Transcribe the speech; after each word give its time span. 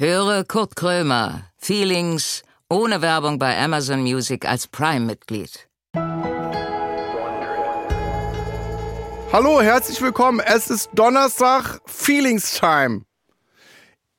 Höre 0.00 0.44
Kurt 0.44 0.76
Krömer, 0.76 1.50
Feelings, 1.56 2.44
ohne 2.70 3.02
Werbung 3.02 3.40
bei 3.40 3.58
Amazon 3.58 4.02
Music 4.02 4.48
als 4.48 4.68
Prime-Mitglied. 4.68 5.68
Hallo, 9.32 9.60
herzlich 9.60 10.00
willkommen. 10.00 10.38
Es 10.38 10.70
ist 10.70 10.90
Donnerstag, 10.94 11.80
Feelings 11.86 12.60
Time. 12.60 13.06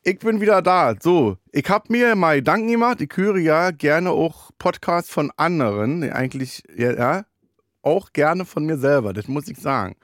Ich 0.04 0.20
bin 0.20 0.42
wieder 0.42 0.62
da. 0.62 0.96
So, 1.00 1.38
ich 1.54 1.70
habe 1.70 1.86
mir 1.94 2.14
mal 2.18 2.36
Gedanken 2.36 2.68
gemacht. 2.68 3.00
Ich 3.00 3.16
höre 3.16 3.38
ja 3.38 3.72
gerne 3.72 4.12
auch 4.12 4.52
Podcasts 4.60 5.10
von 5.10 5.32
anderen. 5.38 6.04
Eigentlich, 6.12 6.62
ja, 6.76 6.92
ja, 6.92 7.26
auch 7.82 8.12
gerne 8.12 8.44
von 8.44 8.66
mir 8.66 8.78
selber, 8.78 9.14
das 9.14 9.30
muss 9.30 9.48
ich 9.48 9.58
sagen. 9.58 9.96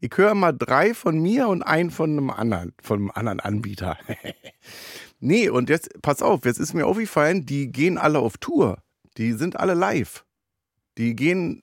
Ich 0.00 0.12
höre 0.14 0.34
mal 0.34 0.52
drei 0.52 0.94
von 0.94 1.18
mir 1.18 1.48
und 1.48 1.64
einen 1.64 1.90
von 1.90 2.10
einem 2.10 2.30
anderen, 2.30 2.72
von 2.80 2.98
einem 3.00 3.10
anderen 3.10 3.40
Anbieter. 3.40 3.98
nee, 5.20 5.48
und 5.48 5.68
jetzt, 5.68 5.90
pass 6.02 6.22
auf, 6.22 6.44
jetzt 6.44 6.58
ist 6.58 6.74
mir 6.74 6.86
aufgefallen, 6.86 7.46
die 7.46 7.70
gehen 7.70 7.98
alle 7.98 8.18
auf 8.18 8.38
Tour. 8.38 8.78
Die 9.16 9.32
sind 9.32 9.58
alle 9.58 9.74
live. 9.74 10.24
Die 10.98 11.14
gehen 11.14 11.62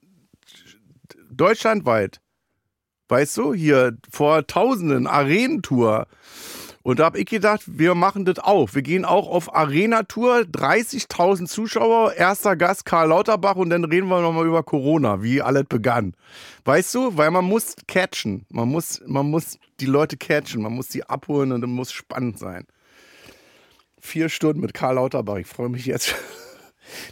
deutschlandweit. 1.30 2.20
Weißt 3.08 3.36
du, 3.36 3.52
hier 3.52 3.98
vor 4.10 4.46
Tausenden, 4.46 5.06
Arenentour. 5.06 6.06
Und 6.82 6.98
da 6.98 7.04
habe 7.04 7.18
ich 7.18 7.26
gedacht, 7.26 7.62
wir 7.66 7.94
machen 7.94 8.24
das 8.24 8.40
auch. 8.40 8.74
Wir 8.74 8.82
gehen 8.82 9.04
auch 9.04 9.28
auf 9.28 9.54
Arena-Tour, 9.54 10.40
30.000 10.40 11.46
Zuschauer, 11.46 12.14
erster 12.14 12.56
Gast 12.56 12.84
Karl 12.84 13.10
Lauterbach 13.10 13.54
und 13.54 13.70
dann 13.70 13.84
reden 13.84 14.08
wir 14.08 14.20
nochmal 14.20 14.46
über 14.46 14.64
Corona, 14.64 15.22
wie 15.22 15.40
alles 15.40 15.64
begann. 15.68 16.14
Weißt 16.64 16.92
du, 16.94 17.16
weil 17.16 17.30
man 17.30 17.44
muss 17.44 17.76
catchen. 17.86 18.46
Man 18.48 18.68
muss, 18.68 19.00
man 19.06 19.30
muss 19.30 19.58
die 19.78 19.86
Leute 19.86 20.16
catchen, 20.16 20.62
man 20.62 20.72
muss 20.72 20.88
die 20.88 21.04
abholen 21.04 21.52
und 21.52 21.62
es 21.62 21.70
muss 21.70 21.92
spannend 21.92 22.38
sein. 22.38 22.66
Vier 24.04 24.28
Stunden 24.28 24.60
mit 24.60 24.74
Karl 24.74 24.96
Lauterbach, 24.96 25.36
ich 25.36 25.46
freue 25.46 25.68
mich 25.68 25.86
jetzt. 25.86 26.14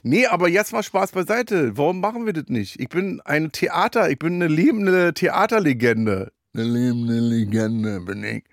Nee, 0.02 0.26
aber 0.26 0.48
jetzt 0.48 0.72
mal 0.72 0.82
Spaß 0.82 1.12
beiseite. 1.12 1.78
Warum 1.78 2.00
machen 2.00 2.26
wir 2.26 2.34
das 2.34 2.48
nicht? 2.48 2.78
Ich 2.78 2.88
bin 2.90 3.22
ein 3.24 3.50
Theater, 3.50 4.10
ich 4.10 4.18
bin 4.18 4.34
eine 4.34 4.48
lebende 4.48 5.14
Theaterlegende. 5.14 6.32
Eine 6.52 6.64
lebende 6.64 7.18
Legende 7.20 8.00
bin 8.00 8.24
ich. 8.24 8.44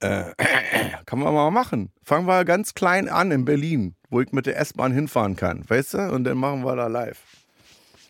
Äh, 0.00 0.32
kann 1.06 1.20
man 1.20 1.32
mal 1.32 1.50
machen. 1.50 1.90
Fangen 2.02 2.26
wir 2.26 2.44
ganz 2.44 2.74
klein 2.74 3.08
an 3.08 3.30
in 3.30 3.46
Berlin, 3.46 3.94
wo 4.10 4.20
ich 4.20 4.32
mit 4.32 4.44
der 4.44 4.58
S-Bahn 4.58 4.92
hinfahren 4.92 5.36
kann, 5.36 5.64
weißt 5.70 5.94
du? 5.94 6.12
Und 6.12 6.24
dann 6.24 6.36
machen 6.36 6.64
wir 6.64 6.76
da 6.76 6.88
live. 6.88 7.22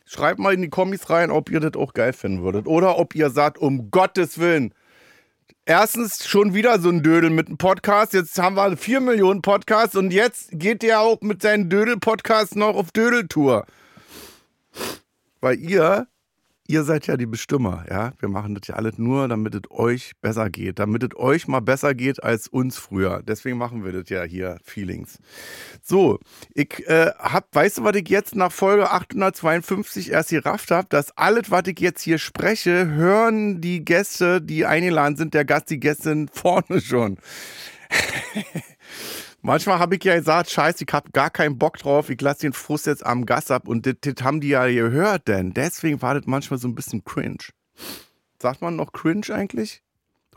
Schreibt 0.07 0.41
mal 0.41 0.55
in 0.55 0.63
die 0.63 0.71
Kommis 0.71 1.11
rein, 1.11 1.31
ob 1.31 1.49
ihr 1.51 1.61
das 1.61 1.75
auch 1.75 1.93
geil 1.93 2.15
finden 2.15 2.43
würdet. 2.43 2.67
Oder 2.67 2.99
ob 2.99 3.15
ihr 3.15 3.31
sagt, 3.31 3.59
um 3.59 3.93
Gottes 3.93 4.39
Willen. 4.39 4.75
Erstens 5.67 6.27
schon 6.27 6.55
wieder 6.55 6.81
so 6.81 6.89
ein 6.89 7.03
Dödel 7.03 7.31
mit 7.31 7.49
einem 7.49 7.59
Podcast. 7.59 8.13
Jetzt 8.15 8.39
haben 8.39 8.57
wir 8.57 8.77
vier 8.77 9.01
Millionen 9.01 9.43
Podcasts 9.43 9.95
und 9.95 10.11
jetzt 10.13 10.49
geht 10.53 10.83
der 10.83 11.01
auch 11.01 11.21
mit 11.21 11.43
seinen 11.43 11.69
Dödel-Podcasts 11.69 12.57
noch 12.57 12.75
auf 12.75 12.93
Dödeltour. 12.93 13.67
Weil 15.41 15.59
ihr 15.59 16.09
ihr 16.71 16.85
seid 16.85 17.07
ja 17.09 17.17
die 17.17 17.27
Bestimmer, 17.27 17.85
ja. 17.91 18.13
Wir 18.21 18.29
machen 18.29 18.55
das 18.55 18.69
ja 18.69 18.77
alles 18.77 18.97
nur, 18.97 19.27
damit 19.27 19.55
es 19.55 19.63
euch 19.71 20.13
besser 20.21 20.49
geht, 20.51 20.79
damit 20.79 21.03
es 21.03 21.19
euch 21.19 21.49
mal 21.49 21.61
besser 21.61 21.95
geht 21.95 22.23
als 22.23 22.47
uns 22.47 22.79
früher. 22.79 23.23
Deswegen 23.27 23.59
machen 23.59 23.85
wir 23.85 23.93
das 23.93 24.09
ja 24.09 24.23
hier, 24.23 24.59
Feelings. 24.63 25.19
So, 25.83 26.21
ich 26.55 26.87
äh, 26.87 27.11
hab, 27.19 27.53
weißt 27.55 27.79
du, 27.79 27.85
was 27.85 27.97
ich 27.97 28.09
jetzt 28.09 28.37
nach 28.37 28.53
Folge 28.53 28.91
852 28.91 30.13
erst 30.13 30.31
gerafft 30.31 30.71
habe? 30.71 30.87
Dass 30.89 31.17
alles, 31.17 31.51
was 31.51 31.63
ich 31.67 31.81
jetzt 31.81 32.03
hier 32.03 32.19
spreche, 32.19 32.87
hören 32.87 33.61
die 33.61 33.85
Gäste, 33.85 34.41
die 34.41 34.65
eingeladen 34.65 35.17
sind, 35.17 35.35
der 35.35 35.45
Gast, 35.45 35.71
die 35.71 35.81
Gästin 35.81 36.29
vorne 36.33 36.81
schon. 36.81 37.19
Manchmal 39.43 39.79
habe 39.79 39.97
ich 39.97 40.05
ja 40.05 40.17
gesagt, 40.17 40.51
scheiße, 40.51 40.85
ich 40.87 40.93
habe 40.93 41.11
gar 41.13 41.31
keinen 41.31 41.57
Bock 41.57 41.79
drauf, 41.79 42.11
ich 42.11 42.21
lasse 42.21 42.43
den 42.43 42.53
Frust 42.53 42.87
jetzt 42.87 43.05
am 43.07 43.25
Gas 43.25 43.51
ab 43.51 43.69
und 43.69 43.87
das, 43.87 44.23
haben 44.23 44.41
die 44.43 44.49
ja 44.49 44.67
gehört, 44.67 45.29
denn 45.29 45.55
deswegen 45.55 46.03
war 46.03 46.15
das 46.15 46.27
manchmal 46.27 46.59
so 46.59 46.69
ein 46.69 46.75
bisschen 46.75 47.05
cringe. 47.05 47.39
Sagt 48.39 48.61
man 48.61 48.77
noch 48.77 48.93
cringe 48.93 49.31
eigentlich? 49.31 49.83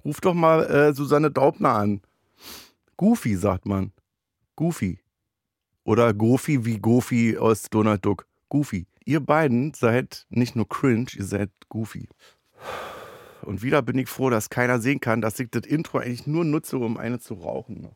Ruf 0.05 0.21
doch 0.21 0.33
mal 0.33 0.63
äh, 0.65 0.93
Susanne 0.93 1.31
Daubner 1.31 1.73
an. 1.73 2.01
Goofy, 2.95 3.35
sagt 3.35 3.65
man. 3.65 3.91
Goofy. 4.55 4.99
Oder 5.83 6.13
Goofy 6.13 6.63
wie 6.63 6.79
Goofy 6.79 7.37
aus 7.37 7.63
Donald 7.63 8.05
Duck. 8.05 8.25
Goofy. 8.47 8.87
Ihr 9.03 9.19
beiden 9.19 9.73
seid 9.73 10.25
nicht 10.29 10.55
nur 10.55 10.69
cringe, 10.69 11.07
ihr 11.17 11.25
seid 11.25 11.49
Goofy. 11.67 12.07
Und 13.41 13.63
wieder 13.63 13.81
bin 13.81 13.97
ich 13.97 14.07
froh, 14.07 14.29
dass 14.29 14.49
keiner 14.49 14.79
sehen 14.79 15.01
kann, 15.01 15.19
dass 15.19 15.39
ich 15.39 15.49
das 15.49 15.65
Intro 15.65 15.97
eigentlich 15.97 16.25
nur 16.25 16.45
nutze, 16.45 16.77
um 16.77 16.95
eine 16.95 17.19
zu 17.19 17.33
rauchen 17.33 17.89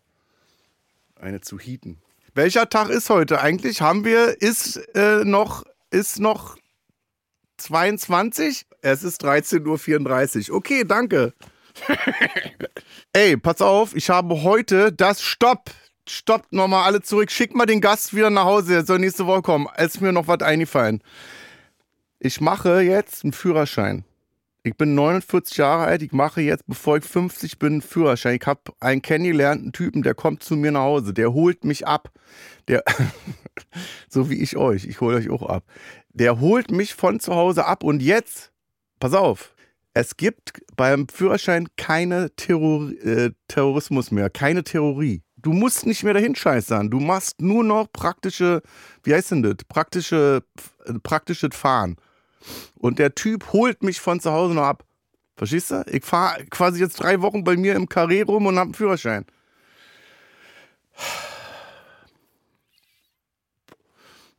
eine 1.22 1.41
zu 1.41 1.59
heaten. 1.59 2.01
Welcher 2.33 2.69
Tag 2.69 2.89
ist 2.89 3.09
heute 3.09 3.41
eigentlich? 3.41 3.81
Haben 3.81 4.05
wir, 4.05 4.41
ist 4.41 4.78
äh, 4.95 5.23
noch, 5.23 5.63
ist 5.89 6.19
noch 6.19 6.57
22? 7.57 8.66
Es 8.81 9.03
ist 9.03 9.23
13.34 9.23 10.51
Uhr. 10.51 10.57
Okay, 10.57 10.83
danke. 10.85 11.33
Ey, 13.13 13.38
pass 13.38 13.61
auf, 13.61 13.95
ich 13.95 14.09
habe 14.09 14.44
heute 14.44 14.91
das 14.91 15.22
Stopp. 15.22 15.72
Stoppt 16.07 16.53
nochmal 16.53 16.85
alle 16.85 17.01
zurück. 17.01 17.31
Schick 17.31 17.53
mal 17.53 17.66
den 17.66 17.81
Gast 17.81 18.16
wieder 18.16 18.29
nach 18.29 18.45
Hause. 18.45 18.75
Er 18.75 18.85
soll 18.85 19.00
nächste 19.00 19.25
Woche 19.25 19.41
kommen. 19.41 19.67
Es 19.75 19.95
ist 19.95 20.01
mir 20.01 20.13
noch 20.13 20.27
was 20.27 20.41
eingefallen. 20.41 21.01
Ich 22.19 22.39
mache 22.39 22.81
jetzt 22.81 23.23
einen 23.23 23.33
Führerschein. 23.33 24.06
Ich 24.67 24.75
bin 24.75 24.95
49 24.95 25.55
Jahre 25.57 25.85
alt, 25.85 26.01
ich 26.01 26.11
mache 26.11 26.41
jetzt, 26.41 26.67
bevor 26.67 26.97
ich 26.97 27.05
50 27.05 27.57
bin, 27.57 27.73
einen 27.73 27.81
Führerschein. 27.81 28.38
Ich 28.39 28.45
habe 28.45 28.61
einen 28.81 29.01
kennengelernten 29.01 29.72
Typen, 29.72 30.03
der 30.03 30.13
kommt 30.13 30.44
zu 30.44 30.57
mir 30.57 30.72
nach 30.73 30.81
Hause, 30.81 31.13
der 31.13 31.31
holt 31.31 31.63
mich 31.63 31.88
ab. 31.88 32.11
Der, 32.67 32.83
so 34.09 34.29
wie 34.29 34.41
ich 34.41 34.57
euch, 34.57 34.85
ich 34.85 35.00
hole 35.00 35.17
euch 35.17 35.29
auch 35.29 35.44
ab. 35.44 35.63
Der 36.09 36.41
holt 36.41 36.69
mich 36.69 36.95
von 36.95 37.22
zu 37.22 37.33
Hause 37.33 37.66
ab 37.66 37.83
und 37.83 38.01
jetzt, 38.01 38.51
pass 39.00 39.13
auf, 39.13 39.56
es 39.94 40.17
gibt 40.17 40.61
beim 40.75 41.07
Führerschein 41.07 41.69
keine 41.77 42.35
Terror, 42.35 42.91
äh, 43.03 43.31
Terrorismus 43.47 44.11
mehr, 44.11 44.29
keine 44.29 44.66
Theorie. 44.66 45.23
Du 45.38 45.53
musst 45.53 45.85
nicht 45.85 46.03
mehr 46.03 46.13
dahin 46.13 46.35
scheißern. 46.35 46.89
Du 46.89 47.00
machst 47.00 47.41
nur 47.41 47.63
noch 47.63 47.89
praktische, 47.91 48.61
wie 49.03 49.13
heißt 49.13 49.31
denn 49.31 49.44
das? 49.44 49.56
Praktische, 49.69 50.44
äh, 50.85 50.94
praktisches 51.01 51.56
Fahren. 51.56 51.95
Und 52.75 52.99
der 52.99 53.15
Typ 53.15 53.51
holt 53.53 53.83
mich 53.83 53.99
von 53.99 54.19
zu 54.19 54.31
Hause 54.31 54.53
noch 54.53 54.63
ab. 54.63 54.85
Verstehst 55.35 55.71
du? 55.71 55.83
Ich 55.91 56.03
fahre 56.03 56.45
quasi 56.47 56.79
jetzt 56.79 56.95
drei 56.95 57.21
Wochen 57.21 57.43
bei 57.43 57.55
mir 57.57 57.75
im 57.75 57.87
Karree 57.87 58.23
rum 58.23 58.47
und 58.47 58.55
habe 58.55 58.67
einen 58.67 58.73
Führerschein. 58.73 59.25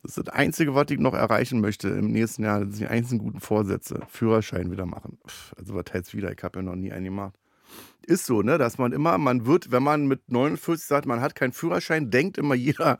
Das 0.01 0.17
ist 0.17 0.27
das 0.27 0.33
Einzige, 0.33 0.75
was 0.75 0.87
ich 0.89 0.99
noch 0.99 1.13
erreichen 1.13 1.61
möchte 1.61 1.89
im 1.89 2.11
nächsten 2.11 2.43
Jahr. 2.43 2.59
Das 2.59 2.75
sind 2.75 2.79
die 2.79 2.87
einzigen 2.87 3.19
guten 3.19 3.39
Vorsätze. 3.39 4.01
Führerschein 4.09 4.71
wieder 4.71 4.85
machen. 4.85 5.19
Also 5.57 5.75
was 5.75 5.85
heißt 5.93 6.13
wieder? 6.13 6.31
Ich 6.31 6.41
habe 6.43 6.59
ja 6.59 6.63
noch 6.63 6.75
nie 6.75 6.91
einen 6.91 7.05
gemacht. 7.05 7.35
Ist 8.05 8.25
so, 8.25 8.41
ne? 8.41 8.57
Dass 8.57 8.77
man 8.77 8.91
immer, 8.91 9.17
man 9.17 9.45
wird, 9.45 9.71
wenn 9.71 9.83
man 9.83 10.07
mit 10.07 10.31
49 10.31 10.85
sagt, 10.85 11.05
man 11.05 11.21
hat 11.21 11.35
keinen 11.35 11.51
Führerschein, 11.53 12.09
denkt 12.09 12.37
immer 12.37 12.55
jeder, 12.55 12.97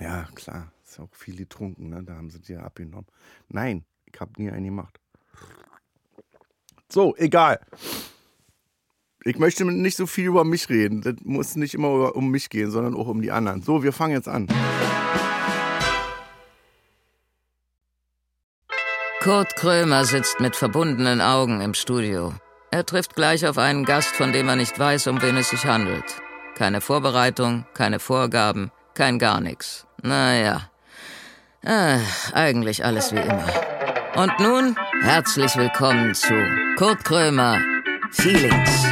ja 0.00 0.26
klar, 0.34 0.72
ist 0.84 0.98
auch 0.98 1.14
viel 1.14 1.36
getrunken, 1.36 1.90
ne? 1.90 2.02
Da 2.02 2.14
haben 2.14 2.30
sie 2.30 2.40
dir 2.40 2.64
abgenommen. 2.64 3.06
Nein, 3.48 3.84
ich 4.12 4.20
habe 4.20 4.32
nie 4.36 4.50
einen 4.50 4.64
gemacht. 4.64 4.98
So, 6.90 7.14
egal. 7.16 7.60
Ich 9.24 9.38
möchte 9.38 9.64
nicht 9.64 9.96
so 9.96 10.06
viel 10.06 10.26
über 10.26 10.44
mich 10.44 10.68
reden. 10.68 11.02
Das 11.02 11.14
muss 11.22 11.56
nicht 11.56 11.74
immer 11.74 12.16
um 12.16 12.30
mich 12.30 12.48
gehen, 12.48 12.70
sondern 12.70 12.94
auch 12.94 13.08
um 13.08 13.20
die 13.20 13.30
anderen. 13.30 13.62
So, 13.62 13.82
wir 13.82 13.92
fangen 13.92 14.14
jetzt 14.14 14.28
an. 14.28 14.48
Kurt 19.20 19.56
Krömer 19.56 20.04
sitzt 20.04 20.40
mit 20.40 20.56
verbundenen 20.56 21.20
Augen 21.20 21.60
im 21.60 21.74
Studio. 21.74 22.32
Er 22.70 22.86
trifft 22.86 23.14
gleich 23.14 23.46
auf 23.46 23.58
einen 23.58 23.84
Gast, 23.84 24.14
von 24.14 24.32
dem 24.32 24.48
er 24.48 24.56
nicht 24.56 24.78
weiß, 24.78 25.08
um 25.08 25.20
wen 25.20 25.36
es 25.36 25.50
sich 25.50 25.66
handelt. 25.66 26.04
Keine 26.54 26.80
Vorbereitung, 26.80 27.66
keine 27.74 27.98
Vorgaben, 27.98 28.70
kein 28.94 29.18
gar 29.18 29.40
nichts. 29.40 29.86
Naja, 30.02 30.70
äh, 31.62 31.98
eigentlich 32.32 32.84
alles 32.84 33.12
wie 33.12 33.18
immer. 33.18 33.67
Und 34.14 34.32
nun 34.40 34.76
herzlich 35.02 35.56
willkommen 35.56 36.14
zu 36.14 36.34
Kurt 36.76 37.04
Krömer 37.04 37.58
Feelings. 38.10 38.86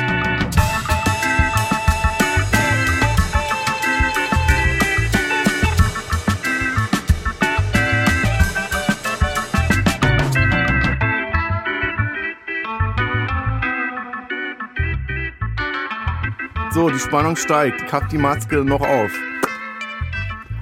So, 16.73 16.91
die 16.91 16.99
Spannung 16.99 17.37
steigt. 17.37 17.83
Ich 17.87 17.93
hab 17.93 18.09
die 18.11 18.19
Maske 18.19 18.57
noch 18.57 18.83
auf. 18.83 19.11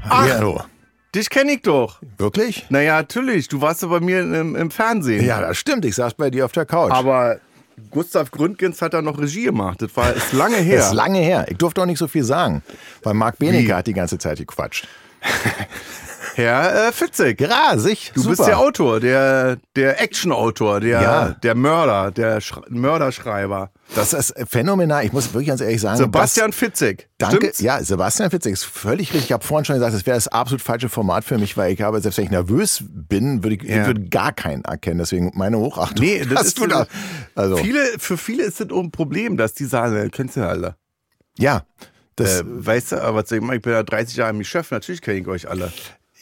Ach, 0.08 0.28
Hallo. 0.28 0.64
Dich 1.14 1.31
kenne 1.31 1.52
ich 1.52 1.62
doch. 1.62 2.00
Wirklich? 2.19 2.66
Naja, 2.70 2.96
natürlich. 2.96 3.49
Du 3.49 3.61
warst 3.61 3.82
ja 3.82 3.88
bei 3.88 4.00
mir 4.00 4.20
im, 4.20 4.56
im 4.56 4.70
Fernsehen. 4.70 5.25
Ja, 5.25 5.40
das 5.40 5.56
stimmt. 5.58 5.84
Ich 5.84 5.94
saß 5.94 6.14
bei 6.14 6.31
dir 6.31 6.44
auf 6.44 6.52
der 6.52 6.66
Couch. 6.66 6.90
Aber 6.93 7.38
Gustav 7.90 8.31
Gründgens 8.31 8.82
hat 8.82 8.94
da 8.94 9.02
noch 9.02 9.19
Regie 9.19 9.44
gemacht. 9.44 9.81
Das 9.82 9.96
war 9.96 10.12
ist 10.12 10.32
lange 10.32 10.56
her. 10.58 10.78
Das 10.78 10.88
ist 10.88 10.94
lange 10.94 11.19
her. 11.19 11.46
Ich 11.49 11.56
durfte 11.58 11.82
auch 11.82 11.87
nicht 11.87 11.99
so 11.99 12.08
viel 12.08 12.25
sagen, 12.25 12.62
weil 13.02 13.14
Marc 13.14 13.38
Benecke 13.38 13.76
hat 13.76 13.87
die 13.87 13.94
ganze 13.94 14.19
Zeit 14.19 14.38
gequatscht. 14.38 14.88
Herr 16.34 16.88
äh, 16.88 16.93
Fitzek. 16.93 17.40
Ja, 17.40 17.76
sich. 17.76 18.10
Du 18.14 18.20
super. 18.22 18.37
bist 18.37 18.49
der 18.49 18.58
Autor, 18.58 18.99
der, 18.99 19.56
der 19.76 20.00
Action-Autor, 20.02 20.81
der, 20.81 21.00
Ja. 21.00 21.28
der 21.43 21.55
Mörder, 21.55 22.10
der 22.10 22.40
Sch 22.40 22.55
Mörderschreiber. 22.69 23.70
Das 23.94 24.12
ist 24.12 24.34
phänomenal. 24.48 25.04
Ich 25.04 25.12
muss 25.12 25.32
wirklich 25.34 25.48
ganz 25.48 25.60
ehrlich 25.60 25.81
sagen. 25.81 25.98
Sebastian 25.98 26.52
Fitzek. 26.52 27.08
Das, 27.19 27.28
danke. 27.31 27.36
Stimmt's? 27.46 27.60
Ja, 27.60 27.82
Sebastian 27.84 28.31
Fitzek 28.31 28.52
ist 28.52 28.64
völlig 28.64 29.08
richtig. 29.12 29.26
Ich 29.26 29.32
habe 29.32 29.44
vorhin 29.44 29.64
schon 29.64 29.76
gesagt, 29.76 29.94
das 29.94 30.04
wäre 30.06 30.16
das 30.16 30.28
absolut 30.28 30.62
falsche 30.62 30.88
Format 30.88 31.25
für 31.25 31.38
mich, 31.38 31.56
weil 31.56 31.72
ich 31.72 31.82
habe, 31.82 32.00
selbst 32.00 32.16
wenn 32.16 32.25
ich 32.25 32.31
nervös 32.31 32.82
bin, 32.88 33.42
würde 33.44 33.56
ich, 33.56 33.62
Ja. 33.62 33.82
ich 33.82 33.86
würde 33.86 34.04
gar 34.08 34.32
keinen 34.32 34.64
erkennen. 34.64 34.98
Deswegen 34.98 35.31
meine 35.34 35.58
Hochachtung. 35.58 36.04
Nee, 36.04 36.25
das 36.25 36.38
Hast 36.38 36.46
ist 36.46 36.58
du 36.58 36.66
da. 36.66 36.86
Also, 37.34 37.56
Viele, 37.58 37.81
für 37.98 38.16
viele 38.16 38.42
ist 38.44 38.60
das 38.60 38.70
auch 38.70 38.81
ein 38.82 38.90
Problem, 38.90 39.36
dass 39.36 39.54
die 39.54 39.64
sagen, 39.66 40.10
kennst 40.10 40.36
du 40.36 40.40
ja 40.40 40.48
alle. 40.48 40.76
ja. 41.38 41.62
Das, 42.16 42.40
Äh, 42.40 42.44
weißt 42.46 42.92
du, 42.92 43.02
aber 43.02 43.22
ich 43.28 43.40
bin 43.62 43.72
ja 43.72 43.82
30 43.82 44.16
Jahre 44.16 44.31
im 44.31 44.38
Geschäft, 44.38 44.70
natürlich 44.70 45.02
kenne 45.02 45.19
ich 45.19 45.26
euch 45.26 45.48
alle. 45.50 45.72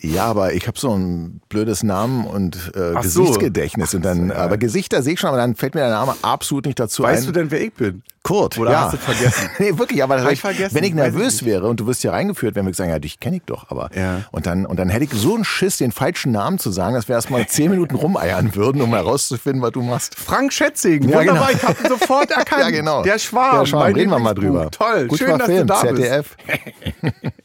Ja, 0.04 0.25
aber 0.25 0.52
ich 0.52 0.66
habe 0.66 0.78
so 0.78 0.93
ein 0.96 1.40
blödes 1.49 1.84
Namen 1.84 2.26
und 2.26 2.72
äh, 2.75 2.93
Ach 2.96 3.04
so. 3.04 3.20
Gesichtsgedächtnis. 3.22 3.94
Und 3.94 4.04
dann, 4.04 4.31
ja. 4.31 4.34
aber 4.37 4.58
Gesichter 4.58 5.00
sehe 5.02 5.14
ich 5.14 5.20
schon, 5.20 5.28
aber 5.28 5.37
dann 5.38 5.54
fällt 5.54 5.75
mir 5.76 5.82
der 5.82 5.90
Name 5.90 6.16
absolut 6.22 6.66
nicht 6.66 6.81
dazu 6.81 7.04
Weißt 7.04 7.22
ein. 7.22 7.26
du 7.26 7.32
denn, 7.32 7.50
wer 7.52 7.60
ich 7.60 7.72
bin? 7.72 8.02
Kurt, 8.25 8.56
Oder 8.58 8.70
ja. 8.70 8.81
hast 8.82 8.94
du 8.94 8.96
vergessen? 8.99 9.49
nee, 9.58 9.76
wirklich, 9.78 10.02
aber 10.02 10.31
ich 10.31 10.40
vergessen? 10.40 10.75
wenn 10.75 10.84
ich 10.84 10.90
ich 10.90 10.94
nervös 10.96 11.34
nicht. 11.43 11.44
wäre 11.44 11.66
und 11.69 11.81
du 11.81 11.87
wirst 11.87 12.02
hier 12.02 12.12
reingeführt, 12.12 12.54
wenn 12.54 12.66
wir 12.66 12.75
sagen, 12.75 12.90
ja, 12.90 12.99
dich 13.00 13.19
kenne 13.20 13.37
ich 13.37 13.43
doch, 13.46 13.69
aber. 13.70 13.90
Ja. 13.96 14.22
Und 14.32 14.46
dann, 14.46 14.64
und 14.66 14.78
dann 14.78 14.88
hätte 14.90 15.04
ich 15.04 15.12
so 15.12 15.34
einen 15.34 15.44
Schiss, 15.44 15.76
den 15.78 15.90
falschen 15.93 16.31
Namen 16.32 16.58
zu 16.58 16.70
sagen, 16.70 16.94
dass 16.94 17.08
wir 17.08 17.14
erstmal 17.16 17.46
zehn 17.46 17.70
Minuten 17.70 17.94
rumeiern 17.96 18.54
würden, 18.54 18.81
um 18.82 18.90
herauszufinden, 18.94 19.60
was 19.62 19.72
du 19.72 19.82
machst. 19.82 20.14
Frank 20.16 20.52
Schätzing, 20.52 21.08
Ja, 21.08 21.19
wunderbar, 21.19 21.49
genau. 21.49 21.56
ich 21.58 21.62
habe 21.64 21.76
ihn 21.82 21.88
sofort 21.88 22.31
erkannt. 22.37 22.62
Ja, 22.62 22.70
genau. 22.70 23.02
Der 23.02 23.19
Schwarm, 23.19 23.58
Der 23.60 23.66
Schwarm, 23.66 23.93
reden 23.93 24.10
wir 24.10 24.19
mal 24.20 24.34
drüber. 24.34 24.70
Toll, 24.70 25.06
Gut 25.08 25.19
schön, 25.19 25.38
dass 25.38 25.46
Film, 25.46 25.60
du 25.60 25.64
da 25.66 25.81
ZDF. 25.81 26.37
bist. 26.46 27.14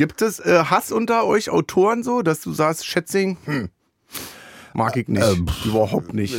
Gibt 0.00 0.22
es 0.22 0.40
äh, 0.40 0.64
Hass 0.64 0.92
unter 0.92 1.26
euch 1.26 1.50
Autoren 1.50 2.02
so, 2.02 2.22
dass 2.22 2.40
du 2.40 2.54
sagst, 2.54 2.86
Schätzing, 2.86 3.36
hm, 3.44 3.68
mag 4.72 4.96
ich 4.96 5.08
nicht, 5.08 5.22
überhaupt 5.66 6.14
nicht. 6.14 6.34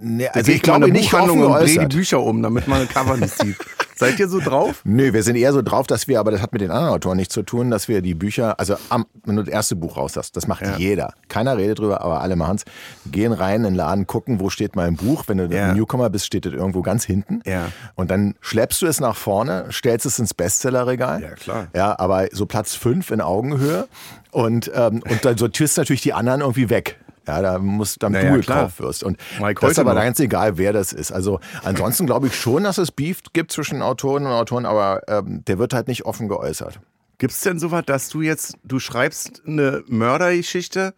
Nee, 0.00 0.26
Also 0.26 0.40
also 0.40 0.50
ich 0.50 0.56
ich 0.56 0.62
glaube 0.62 0.86
eine 0.86 0.92
nicht 0.92 1.12
Buchhandlung 1.12 1.42
und 1.42 1.52
drehe 1.60 1.86
die. 1.86 1.94
Bücher 1.96 2.20
um, 2.20 2.42
damit 2.42 2.66
man 2.66 2.80
ein 2.80 2.88
Cover 2.88 3.16
nicht 3.16 3.38
sieht. 3.38 3.56
Seid 4.00 4.18
ihr 4.18 4.28
so 4.28 4.40
drauf? 4.40 4.80
Nö, 4.84 5.12
wir 5.12 5.22
sind 5.22 5.36
eher 5.36 5.52
so 5.52 5.62
drauf, 5.62 5.86
dass 5.86 6.08
wir, 6.08 6.18
aber 6.18 6.30
das 6.32 6.42
hat 6.42 6.52
mit 6.52 6.60
den 6.62 6.70
anderen 6.70 6.92
Autoren 6.94 7.16
nichts 7.16 7.34
zu 7.34 7.42
tun, 7.42 7.70
dass 7.70 7.86
wir 7.86 8.02
die 8.02 8.14
Bücher, 8.14 8.58
also 8.58 8.76
am, 8.88 9.06
wenn 9.24 9.36
du 9.36 9.42
das 9.44 9.52
erste 9.52 9.76
Buch 9.76 9.96
raus 9.96 10.16
hast, 10.16 10.36
das 10.36 10.46
macht 10.46 10.62
Ja. 10.62 10.76
jeder. 10.76 11.12
Keiner 11.28 11.56
redet 11.56 11.78
drüber, 11.78 12.00
aber 12.00 12.20
alle 12.20 12.34
machen's. 12.34 12.64
Gehen 13.10 13.32
rein 13.32 13.56
in 13.56 13.62
den 13.64 13.74
Laden, 13.74 14.06
gucken, 14.06 14.40
wo 14.40 14.50
steht 14.50 14.74
mein 14.74 14.96
Buch. 14.96 15.24
Wenn 15.26 15.38
du 15.38 15.44
Ja. 15.54 15.68
ein 15.70 15.76
Newcomer 15.76 16.10
bist, 16.10 16.26
steht 16.26 16.46
das 16.46 16.52
irgendwo 16.52 16.82
ganz 16.82 17.04
hinten. 17.04 17.40
Ja. 17.46 17.68
Und 17.94 18.10
dann 18.10 18.34
schleppst 18.40 18.82
du 18.82 18.86
es 18.86 19.00
nach 19.00 19.16
vorne, 19.16 19.66
stellst 19.70 20.06
es 20.06 20.18
ins 20.18 20.34
Bestsellerregal. 20.34 21.22
Ja, 21.22 21.30
klar. 21.32 21.68
Ja, 21.74 21.98
aber 21.98 22.26
so 22.32 22.46
Platz 22.46 22.74
fünf 22.74 23.10
in 23.10 23.20
Augenhöhe. 23.20 23.86
Und, 24.32 24.70
ähm, 24.74 25.02
und 25.08 25.24
dann 25.24 25.36
sortierst 25.36 25.76
du 25.76 25.80
natürlich 25.82 26.02
die 26.02 26.12
anderen 26.12 26.40
irgendwie 26.40 26.70
weg. 26.70 26.98
Ja, 27.30 27.40
da 27.42 27.58
muss 27.60 27.94
dann 27.94 28.10
Na 28.10 28.22
ja, 28.22 28.32
du 28.32 28.40
gekauft 28.40 28.80
wirst. 28.80 29.04
Und 29.04 29.16
Mike 29.40 29.60
das 29.60 29.72
ist 29.72 29.78
aber 29.78 29.94
noch. 29.94 30.00
ganz 30.02 30.18
egal, 30.18 30.58
wer 30.58 30.72
das 30.72 30.92
ist. 30.92 31.12
Also 31.12 31.38
ansonsten 31.62 32.06
glaube 32.06 32.26
ich 32.26 32.34
schon, 32.34 32.64
dass 32.64 32.76
es 32.76 32.90
Beef 32.90 33.20
gibt 33.32 33.52
zwischen 33.52 33.82
Autoren 33.82 34.26
und 34.26 34.32
Autoren, 34.32 34.66
aber 34.66 35.02
ähm, 35.06 35.44
der 35.46 35.58
wird 35.58 35.72
halt 35.72 35.86
nicht 35.86 36.06
offen 36.06 36.26
geäußert. 36.28 36.80
Gibt 37.18 37.32
es 37.32 37.40
denn 37.42 37.60
sowas, 37.60 37.84
dass 37.86 38.08
du 38.08 38.20
jetzt, 38.20 38.56
du 38.64 38.80
schreibst 38.80 39.42
eine 39.46 39.84
Mördergeschichte 39.86 40.92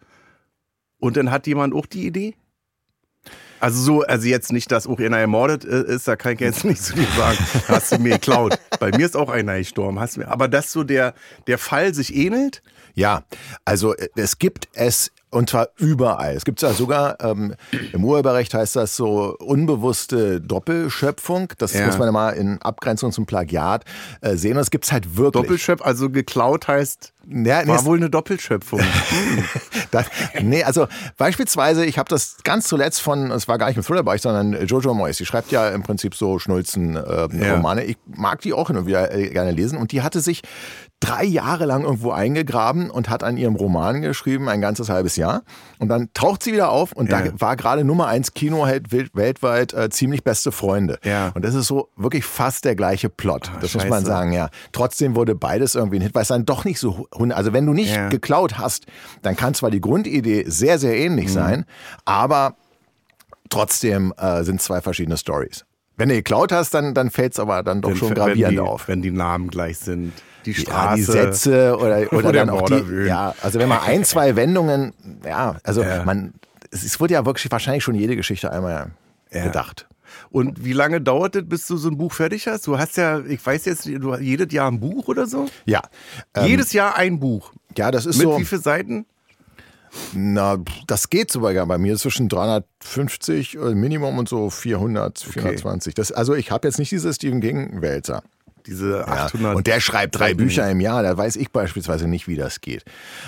und 0.97 1.17
dann 1.17 1.29
hat 1.29 1.45
jemand 1.45 1.75
auch 1.75 1.85
die 1.85 2.07
Idee? 2.07 2.33
Also 3.59 3.79
so, 3.81 4.01
also 4.01 4.27
jetzt 4.27 4.51
nicht, 4.51 4.71
dass 4.73 4.87
auch 4.87 4.99
einer 4.99 5.19
ermordet 5.19 5.63
äh, 5.63 5.83
ist, 5.83 6.05
da 6.07 6.17
kann 6.17 6.33
ich 6.33 6.41
jetzt 6.41 6.65
nicht 6.65 6.83
zu 6.83 6.95
dir 6.95 7.07
sagen, 7.15 7.37
hast 7.69 7.93
du 7.93 7.99
mir 7.99 8.15
geklaut. 8.15 8.59
Bei 8.79 8.89
mir 8.89 9.05
ist 9.05 9.15
auch 9.15 9.29
einer 9.29 9.57
gestorben, 9.57 9.99
hast 10.01 10.17
du 10.17 10.21
mir. 10.21 10.27
Aber 10.29 10.49
dass 10.49 10.71
so 10.71 10.83
der, 10.83 11.13
der 11.47 11.57
Fall 11.57 11.93
sich 11.93 12.13
ähnelt, 12.13 12.61
Ja, 12.93 13.23
also 13.63 13.95
äh, 13.95 14.09
es 14.17 14.37
gibt 14.37 14.67
es 14.73 15.12
und 15.33 15.49
zwar 15.49 15.69
überall. 15.77 16.35
Es 16.35 16.45
gibt 16.45 16.61
ja 16.61 16.71
sogar, 16.73 17.17
ähm, 17.21 17.55
im 17.91 18.03
Urheberrecht 18.05 18.53
heißt 18.53 18.75
das 18.75 18.95
so 18.95 19.35
unbewusste 19.39 20.39
Doppelschöpfung. 20.39 21.49
Das 21.57 21.73
Ja. 21.73 21.85
muss 21.87 21.97
man 21.97 22.11
mal 22.13 22.29
in 22.31 22.61
Abgrenzung 22.61 23.11
zum 23.11 23.25
Plagiat 23.25 23.83
äh, 24.21 24.35
sehen. 24.35 24.53
Und 24.57 24.61
es 24.61 24.71
gibt's 24.71 24.91
halt 24.91 25.17
wirklich. 25.17 25.43
Doppelschöpf, 25.43 25.81
also 25.81 26.09
geklaut 26.09 26.67
heißt, 26.67 27.13
Ja, 27.27 27.61
nee, 27.63 27.67
war 27.69 27.77
es- 27.79 27.85
wohl 27.85 27.97
eine 27.97 28.09
Doppelschöpfung. 28.09 28.81
Das, 29.91 30.07
nee, 30.41 30.63
also 30.63 30.87
beispielsweise, 31.17 31.85
ich 31.85 31.99
habe 31.99 32.09
das 32.09 32.37
ganz 32.43 32.67
zuletzt 32.67 32.99
von, 32.99 33.29
es 33.29 33.47
war 33.47 33.59
gar 33.59 33.67
nicht 33.67 33.77
im 33.77 33.83
Thriller-Bereich, 33.83 34.23
sondern 34.23 34.65
Jojo 34.65 34.95
Moyes. 34.95 35.17
Die 35.17 35.25
schreibt 35.27 35.51
ja 35.51 35.69
im 35.69 35.83
Prinzip 35.83 36.15
so 36.15 36.39
Schnulzen-Romane. 36.39 37.83
Ja. 37.83 37.89
ich 37.89 37.97
mag 38.07 38.41
die 38.41 38.53
auch 38.53 38.67
hin 38.67 38.77
und 38.77 38.87
wieder 38.87 39.13
äh, 39.13 39.29
gerne 39.29 39.51
lesen. 39.51 39.77
Und 39.77 39.91
die 39.91 40.01
hatte 40.01 40.19
sich 40.21 40.41
drei 41.03 41.25
Jahre 41.25 41.65
lang 41.65 41.83
irgendwo 41.83 42.11
eingegraben 42.11 42.89
und 42.89 43.09
hat 43.09 43.23
an 43.23 43.35
ihrem 43.35 43.55
Roman 43.55 44.01
geschrieben, 44.01 44.47
ein 44.47 44.61
ganzes 44.61 44.87
halbes 44.87 45.17
Jahr. 45.17 45.43
Und 45.79 45.89
dann 45.89 46.09
taucht 46.13 46.43
sie 46.43 46.53
wieder 46.53 46.69
auf 46.69 46.93
und 46.93 47.11
Ja. 47.11 47.21
da 47.23 47.31
war 47.41 47.55
gerade 47.57 47.83
Nummer 47.83 48.07
eins 48.07 48.33
Kinoheld 48.33 48.87
wel- 48.89 49.09
weltweit 49.13 49.73
äh, 49.73 49.89
ziemlich 49.89 50.23
beste 50.23 50.51
Freunde. 50.53 50.99
Ja. 51.03 51.31
Und 51.35 51.43
das 51.43 51.55
ist 51.55 51.67
so 51.67 51.89
wirklich 51.97 52.23
fast 52.23 52.63
der 52.63 52.75
gleiche 52.75 53.09
Plot. 53.09 53.51
das 53.59 53.73
muss 53.73 53.83
man 53.83 53.99
scheiße. 53.99 54.05
sagen, 54.05 54.31
ja. 54.31 54.49
Trotzdem 54.71 55.15
wurde 55.15 55.35
beides 55.35 55.75
irgendwie 55.75 55.97
ein 55.97 56.01
Hit, 56.03 56.15
weil 56.15 56.21
es 56.21 56.29
dann 56.29 56.45
doch 56.45 56.63
nicht 56.63 56.79
so, 56.79 57.07
also 57.11 57.51
wenn 57.51 57.65
du 57.65 57.73
nicht 57.73 57.93
Ja. 57.93 58.07
geklaut 58.09 58.57
hast, 58.57 58.85
dann 59.23 59.35
kann 59.35 59.53
zwar 59.53 59.71
die 59.71 59.81
Grundidee 59.81 60.45
sehr, 60.47 60.79
sehr 60.79 60.95
ähnlich 60.97 61.25
Mhm. 61.27 61.31
sein, 61.33 61.65
aber 62.05 62.55
trotzdem 63.49 64.13
äh, 64.17 64.43
sind 64.43 64.61
zwei 64.61 64.81
verschiedene 64.81 65.17
Stories. 65.17 65.65
Wenn 65.95 66.09
du 66.09 66.15
geklaut 66.15 66.51
hast, 66.51 66.73
dann, 66.73 66.93
dann 66.93 67.11
fällt 67.11 67.33
es 67.33 67.39
aber 67.39 67.61
dann 67.63 67.81
doch 67.81 67.95
schon 67.95 68.09
wenn, 68.09 68.15
gravierend 68.15 68.53
die, 68.55 68.59
auf. 68.59 68.87
wenn 68.87 69.01
die 69.01 69.11
Namen 69.11 69.49
gleich 69.49 69.77
sind, 69.79 70.13
die 70.45 70.51
Ja, 70.51 70.61
Straße. 70.61 70.95
die 70.95 71.01
Sätze 71.03 71.77
oder, 71.77 72.11
oder 72.13 72.31
der 72.31 72.45
dann 72.45 72.49
auch 72.49 72.65
die, 72.67 73.05
ja, 73.07 73.33
also 73.41 73.59
wenn 73.59 73.69
man 73.69 73.79
ein, 73.79 74.03
zwei 74.03 74.35
Wendungen, 74.35 74.93
ja, 75.25 75.57
also 75.63 75.83
Ja. 75.83 76.03
man, 76.03 76.33
es 76.71 76.99
wurde 76.99 77.13
ja 77.13 77.25
wirklich 77.25 77.51
wahrscheinlich 77.51 77.83
schon 77.83 77.95
jede 77.95 78.15
Geschichte 78.15 78.51
einmal 78.51 78.91
Ja. 79.31 79.43
gedacht. 79.43 79.87
Und 80.29 80.63
wie 80.63 80.73
lange 80.73 81.01
dauert 81.01 81.35
es, 81.35 81.43
bis 81.47 81.65
du 81.67 81.77
so 81.77 81.89
ein 81.89 81.97
Buch 81.97 82.13
fertig 82.13 82.47
hast? 82.47 82.67
Du 82.67 82.77
hast 82.77 82.97
ja, 82.97 83.19
ich 83.19 83.43
weiß 83.43 83.65
jetzt, 83.65 83.85
du 83.87 84.13
hast 84.13 84.21
jedes 84.21 84.51
Jahr 84.53 84.69
ein 84.69 84.79
Buch 84.79 85.07
oder 85.07 85.25
so? 85.27 85.47
Ja, 85.65 85.81
ähm, 86.35 86.45
Jedes 86.45 86.73
Jahr 86.73 86.95
ein 86.95 87.19
Buch. 87.19 87.51
ja, 87.77 87.89
das 87.91 88.05
ist 88.05 88.17
Mit 88.17 88.25
so. 88.27 88.37
wie 88.37 88.45
vielen 88.45 88.61
Seiten? 88.61 89.05
Na, 90.13 90.57
das 90.87 91.09
geht 91.09 91.31
sogar 91.31 91.65
bei 91.65 91.77
mir 91.77 91.97
zwischen 91.97 92.29
350 92.29 93.55
äh, 93.55 93.75
Minimum 93.75 94.17
und 94.17 94.29
so 94.29 94.49
400, 94.49 95.19
420. 95.19 95.93
Das, 95.93 96.11
also 96.11 96.35
ich 96.35 96.51
habe 96.51 96.67
jetzt 96.67 96.79
nicht 96.79 96.91
diese 96.91 97.13
Stephen 97.13 97.41
King-Wälzer. 97.41 98.23
Diese 98.65 98.99
Ja, 98.99 99.25
800. 99.25 99.55
und 99.55 99.67
der 99.67 99.79
schreibt 99.79 100.17
drei. 100.17 100.33
Bücher 100.33 100.69
im 100.69 100.79
Jahr, 100.79 101.03
da 101.03 101.15
weiß 101.17 101.35
ich 101.35 101.51
beispielsweise 101.51 102.07
nicht, 102.07 102.27
wie 102.27 102.35
das 102.35 102.61
geht. 102.61 102.83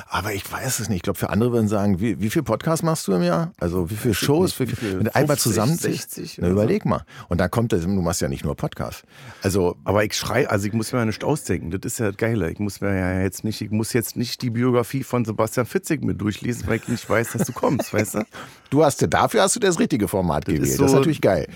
Aber 0.07 0.33
ich 0.33 0.49
weiß 0.51 0.79
es 0.79 0.89
nicht. 0.89 0.97
Ich 0.97 1.01
glaube, 1.03 1.19
für 1.19 1.29
andere 1.29 1.51
würden 1.51 1.67
sagen, 1.67 1.99
wie, 1.99 2.19
wie 2.19 2.29
viel 2.29 2.41
Podcast 2.43 2.83
machst 2.83 3.07
du 3.07 3.13
im 3.13 3.21
Jahr? 3.23 3.51
Also 3.59 3.89
wie 3.89 3.95
viele 3.95 4.13
Shows? 4.13 4.59
Wie 4.59 4.65
viel, 4.67 4.99
wenn 4.99 5.07
einmal 5.09 5.35
50, 5.37 5.39
zusammen 5.43 5.77
60 5.77 6.37
Na, 6.39 6.47
so? 6.47 6.53
überleg 6.53 6.85
mal. 6.85 7.05
Und 7.29 7.39
dann 7.39 7.51
kommt 7.51 7.73
das, 7.73 7.81
du 7.81 7.87
machst 7.89 8.21
ja 8.21 8.27
nicht 8.27 8.43
nur 8.43 8.55
Podcast. 8.55 9.03
Also 9.43 9.75
Aber 9.83 10.03
ich 10.03 10.13
schrei, 10.13 10.47
also 10.49 10.65
ich 10.67 10.73
muss 10.73 10.91
mir 10.93 10.99
ja 10.99 11.05
nicht 11.05 11.23
ausdenken. 11.23 11.69
Das 11.71 11.81
ist 11.83 11.99
ja 11.99 12.07
das 12.07 12.17
Geile. 12.17 12.49
Ich 12.49 12.59
muss 12.59 12.81
mir 12.81 12.95
ja 12.97 13.21
jetzt 13.21 13.43
nicht, 13.43 13.61
ich 13.61 13.71
muss 13.71 13.93
jetzt 13.93 14.15
nicht 14.15 14.41
die 14.41 14.49
Biografie 14.49 15.03
von 15.03 15.25
Sebastian 15.25 15.65
Fitzig 15.65 16.03
mit 16.03 16.19
durchlesen, 16.21 16.67
weil 16.67 16.77
ich 16.77 16.87
nicht 16.87 17.07
weiß, 17.09 17.33
dass 17.33 17.45
du 17.47 17.53
kommst, 17.53 17.93
weißt 17.93 18.15
du? 18.15 18.23
du 18.69 18.83
hast 18.83 19.05
dafür 19.13 19.41
hast 19.43 19.55
du 19.55 19.59
das 19.59 19.79
richtige 19.79 20.07
Format 20.07 20.45
gewählt. 20.45 20.63
ist 20.63 20.79
das 20.79 20.85
ist 20.87 20.91
so- 20.91 20.97
natürlich 20.97 21.21
geil. 21.21 21.47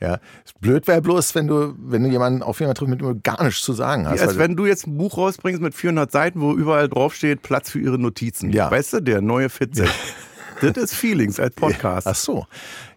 Ja, 0.00 0.18
blöd 0.60 0.86
wäre 0.86 1.00
bloß, 1.00 1.34
wenn 1.34 1.46
du 1.46 1.74
wenn 1.78 2.02
du 2.02 2.08
jemanden 2.10 2.42
auf 2.42 2.60
jemanden 2.60 2.78
triffst, 2.78 2.90
mit 2.90 3.00
dem 3.00 3.14
du 3.14 3.20
gar 3.36 3.44
nichts 3.44 3.62
zu 3.62 3.72
sagen 3.72 4.08
hast. 4.08 4.20
Wie 4.20 4.24
als 4.24 4.38
wenn 4.38 4.56
du 4.56 4.66
jetzt 4.66 4.86
ein 4.86 4.96
Buch 4.96 5.16
rausbringst 5.16 5.60
mit 5.60 5.74
400 5.74 6.10
Seiten, 6.10 6.40
wo 6.40 6.52
überall 6.52 6.88
draufsteht, 6.88 7.42
Platz 7.42 7.70
für 7.70 7.80
ihre 7.80 7.98
Notizen. 7.98 8.52
Ja. 8.52 8.70
Weißt 8.70 8.92
du, 8.94 9.00
der 9.00 9.20
neue 9.20 9.48
Fitzig. 9.48 9.88
das 10.60 10.76
ist 10.76 10.94
Feelings 10.94 11.38
als 11.40 11.54
Podcast. 11.54 12.06
Ach 12.06 12.14
so. 12.14 12.46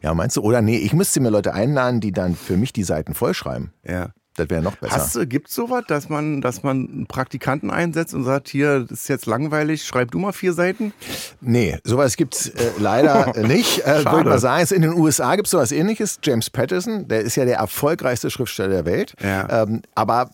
Ja, 0.02 0.14
meinst 0.14 0.38
du? 0.38 0.42
Oder 0.42 0.62
nee, 0.62 0.78
ich 0.78 0.94
müsste 0.94 1.20
mir 1.20 1.30
Leute 1.30 1.54
einladen, 1.54 2.00
die 2.00 2.12
dann 2.12 2.36
für 2.36 2.58
mich 2.58 2.74
die 2.74 2.84
Seiten 2.84 3.14
vollschreiben. 3.14 3.72
Ja. 3.88 4.10
Das 4.36 4.50
wäre 4.50 4.62
noch 4.62 4.78
besser. 4.78 4.96
Hast 4.96 5.16
du, 5.16 5.28
gibt's 5.28 5.54
sowas, 5.54 5.84
dass 5.88 6.08
man, 6.08 6.40
dass 6.40 6.64
man 6.64 6.88
einen 6.88 7.06
Praktikanten 7.08 7.70
einsetzt 7.70 8.14
und 8.14 8.24
sagt, 8.24 8.48
hier, 8.48 8.82
das 8.82 9.02
ist 9.02 9.08
jetzt 9.10 9.26
langweilig, 9.26 9.84
schreib 9.84 10.12
du 10.12 10.20
mal 10.20 10.32
vier 10.32 10.54
Seiten? 10.54 10.94
Nee, 11.42 11.80
sowas 11.84 12.16
gibt's 12.16 12.48
äh, 12.48 12.72
leider 12.80 13.34
nicht. 13.48 13.86
Äh. 13.86 14.06
Würde 14.06 14.30
mal 14.30 14.40
sagen, 14.40 14.74
in 14.74 14.84
den 14.84 14.94
USA 14.94 15.36
gibt's 15.36 15.52
sowas 15.52 15.72
ähnliches. 15.72 16.20
James 16.24 16.50
Patterson, 16.50 17.08
der 17.10 17.22
ist 17.22 17.36
ja 17.36 17.44
der 17.44 17.58
erfolgreichste 17.58 18.30
Schriftsteller 18.30 18.70
der 18.70 18.86
Welt. 18.86 19.16
Ja. 19.22 19.64
Ähm, 19.64 19.82
aber 19.96 20.32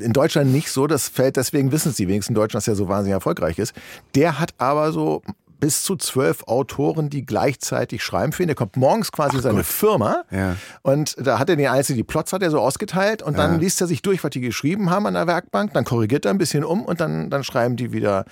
in 0.00 0.12
Deutschland 0.12 0.52
nicht 0.52 0.70
so, 0.70 0.86
das 0.86 1.08
fällt, 1.08 1.36
deswegen 1.36 1.72
wissen 1.72 1.90
es 1.90 1.96
die 1.96 2.08
wenigsten 2.08 2.34
Deutschen, 2.34 2.56
dass 2.56 2.68
er 2.68 2.74
so 2.74 2.88
wahnsinnig 2.88 3.14
erfolgreich 3.14 3.58
ist. 3.58 3.74
Der 4.14 4.38
hat 4.38 4.54
aber 4.58 4.92
so 4.92 5.22
bis 5.58 5.82
zu 5.82 5.96
zwölf 5.96 6.42
Autoren, 6.44 7.08
die 7.10 7.24
gleichzeitig 7.24 8.02
schreiben 8.04 8.32
für 8.32 8.42
ihn. 8.42 8.46
Der 8.48 8.56
kommt 8.56 8.76
morgens 8.76 9.10
quasi 9.12 9.36
in 9.36 9.42
seine 9.42 9.64
Firma 9.64 10.24
Ja. 10.30 10.56
und 10.82 11.16
da 11.18 11.38
hat 11.38 11.48
er 11.50 11.56
den 11.56 11.66
einzelnen, 11.68 11.96
die 11.96 12.04
Plots 12.04 12.32
hat 12.32 12.42
er 12.42 12.50
so 12.50 12.60
ausgeteilt 12.60 13.22
und 13.22 13.38
dann 13.38 13.52
Ja. 13.54 13.58
liest 13.58 13.80
er 13.80 13.86
sich 13.86 14.02
durch, 14.02 14.22
was 14.22 14.30
die 14.30 14.40
geschrieben 14.40 14.90
haben 14.90 15.06
an 15.06 15.14
der 15.14 15.26
Werkbank, 15.26 15.72
dann 15.72 15.84
korrigiert 15.84 16.24
er 16.24 16.30
ein 16.32 16.38
bisschen 16.38 16.64
um 16.64 16.84
und 16.84 17.00
dann, 17.00 17.30
dann 17.30 17.42
schreiben 17.44 17.76
die 17.76 17.92
wieder. 17.92 18.24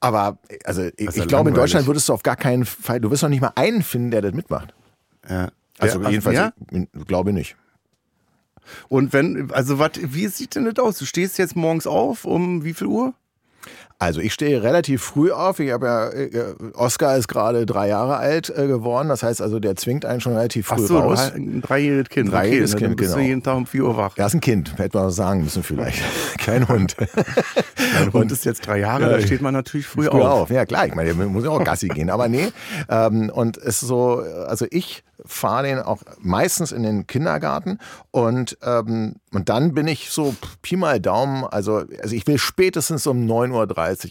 Aber 0.00 0.38
also 0.64 0.82
ich, 0.82 0.92
ja 0.98 1.08
ich 1.08 1.14
glaube, 1.14 1.24
in 1.24 1.28
langweilig. 1.28 1.54
Deutschland 1.54 1.86
würdest 1.86 2.08
du 2.08 2.12
auf 2.12 2.22
gar 2.22 2.36
keinen 2.36 2.64
Fall, 2.66 3.00
du 3.00 3.10
wirst 3.10 3.22
noch 3.22 3.30
nicht 3.30 3.40
mal 3.40 3.52
einen 3.54 3.82
finden, 3.82 4.10
der 4.10 4.22
das 4.22 4.32
mitmacht. 4.32 4.74
Ja. 5.28 5.48
Also 5.78 6.00
Ja, 6.02 6.10
jedenfalls, 6.10 6.36
ja? 6.36 6.52
ich 6.70 7.06
glaube 7.06 7.32
nicht. 7.32 7.56
Und 8.88 9.12
wenn, 9.12 9.50
also 9.52 9.78
was, 9.78 9.92
wie 10.02 10.26
sieht 10.28 10.54
denn 10.56 10.64
das 10.64 10.82
aus? 10.84 10.98
Du 10.98 11.04
stehst 11.04 11.38
jetzt 11.38 11.54
morgens 11.56 11.86
auf 11.86 12.24
um 12.24 12.64
wie 12.64 12.74
viel 12.74 12.86
Uhr? 12.88 13.14
Also 13.98 14.20
ich 14.20 14.34
stehe 14.34 14.62
relativ 14.62 15.02
früh 15.02 15.32
auf. 15.32 15.58
Ich 15.58 15.72
habe 15.72 15.86
ja, 15.86 16.08
äh, 16.10 16.54
Oscar 16.74 17.16
ist 17.16 17.28
gerade 17.28 17.64
drei 17.64 17.88
Jahre 17.88 18.16
alt 18.16 18.50
äh, 18.50 18.66
geworden. 18.66 19.08
Das 19.08 19.22
heißt 19.22 19.40
also, 19.40 19.58
der 19.58 19.74
zwingt 19.76 20.04
einen 20.04 20.20
schon 20.20 20.34
relativ 20.34 20.70
Ach 20.70 20.76
früh 20.76 20.86
so, 20.86 20.98
raus. 20.98 21.32
ein 21.34 21.62
dreijähriges 21.62 22.10
Kind. 22.10 22.30
Dreijähriges 22.30 22.74
okay, 22.74 22.84
Kind, 22.84 22.96
bist 22.96 23.12
du 23.12 23.16
genau. 23.16 23.28
jeden 23.28 23.42
Tag 23.42 23.56
um 23.56 23.66
4 23.66 23.84
Uhr 23.84 23.96
wach. 23.96 24.12
Er 24.16 24.26
ist 24.26 24.34
ein 24.34 24.40
Kind, 24.40 24.76
hätte 24.78 24.98
man 24.98 25.10
sagen 25.10 25.44
müssen 25.44 25.62
vielleicht. 25.62 26.02
Kein 26.38 26.68
Hund. 26.68 26.94
Mein 27.98 28.12
Hund 28.12 28.32
ist 28.32 28.44
jetzt 28.44 28.66
drei 28.66 28.80
Jahre, 28.80 29.08
da 29.08 29.20
steht 29.20 29.40
man 29.40 29.54
natürlich 29.54 29.86
früh, 29.86 30.04
Früh 30.04 30.18
auf. 30.18 30.42
auf. 30.42 30.50
Ja 30.50 30.66
klar, 30.66 30.86
ich 30.86 30.94
meine, 30.94 31.14
der 31.14 31.26
muss 31.26 31.44
ja 31.44 31.50
auch 31.50 31.64
Gassi 31.64 31.88
gehen. 31.88 32.10
Aber 32.10 32.28
nee, 32.28 32.48
ähm, 32.90 33.30
und 33.30 33.56
es 33.56 33.82
ist 33.82 33.88
so, 33.88 34.22
also 34.46 34.66
ich 34.70 35.04
fahre 35.24 35.64
den 35.64 35.78
auch 35.78 36.02
meistens 36.20 36.72
in 36.72 36.82
den 36.82 37.06
Kindergarten 37.06 37.78
und, 38.10 38.58
ähm, 38.62 39.16
und 39.32 39.48
dann 39.48 39.74
bin 39.74 39.88
ich 39.88 40.10
so 40.10 40.34
Pi 40.62 40.76
mal 40.76 41.00
Daumen, 41.00 41.44
also, 41.44 41.84
also 42.02 42.14
ich 42.14 42.26
will 42.26 42.38
spätestens 42.38 43.06
um 43.06 43.26
9.30 43.26 43.50
Uhr 43.52 43.66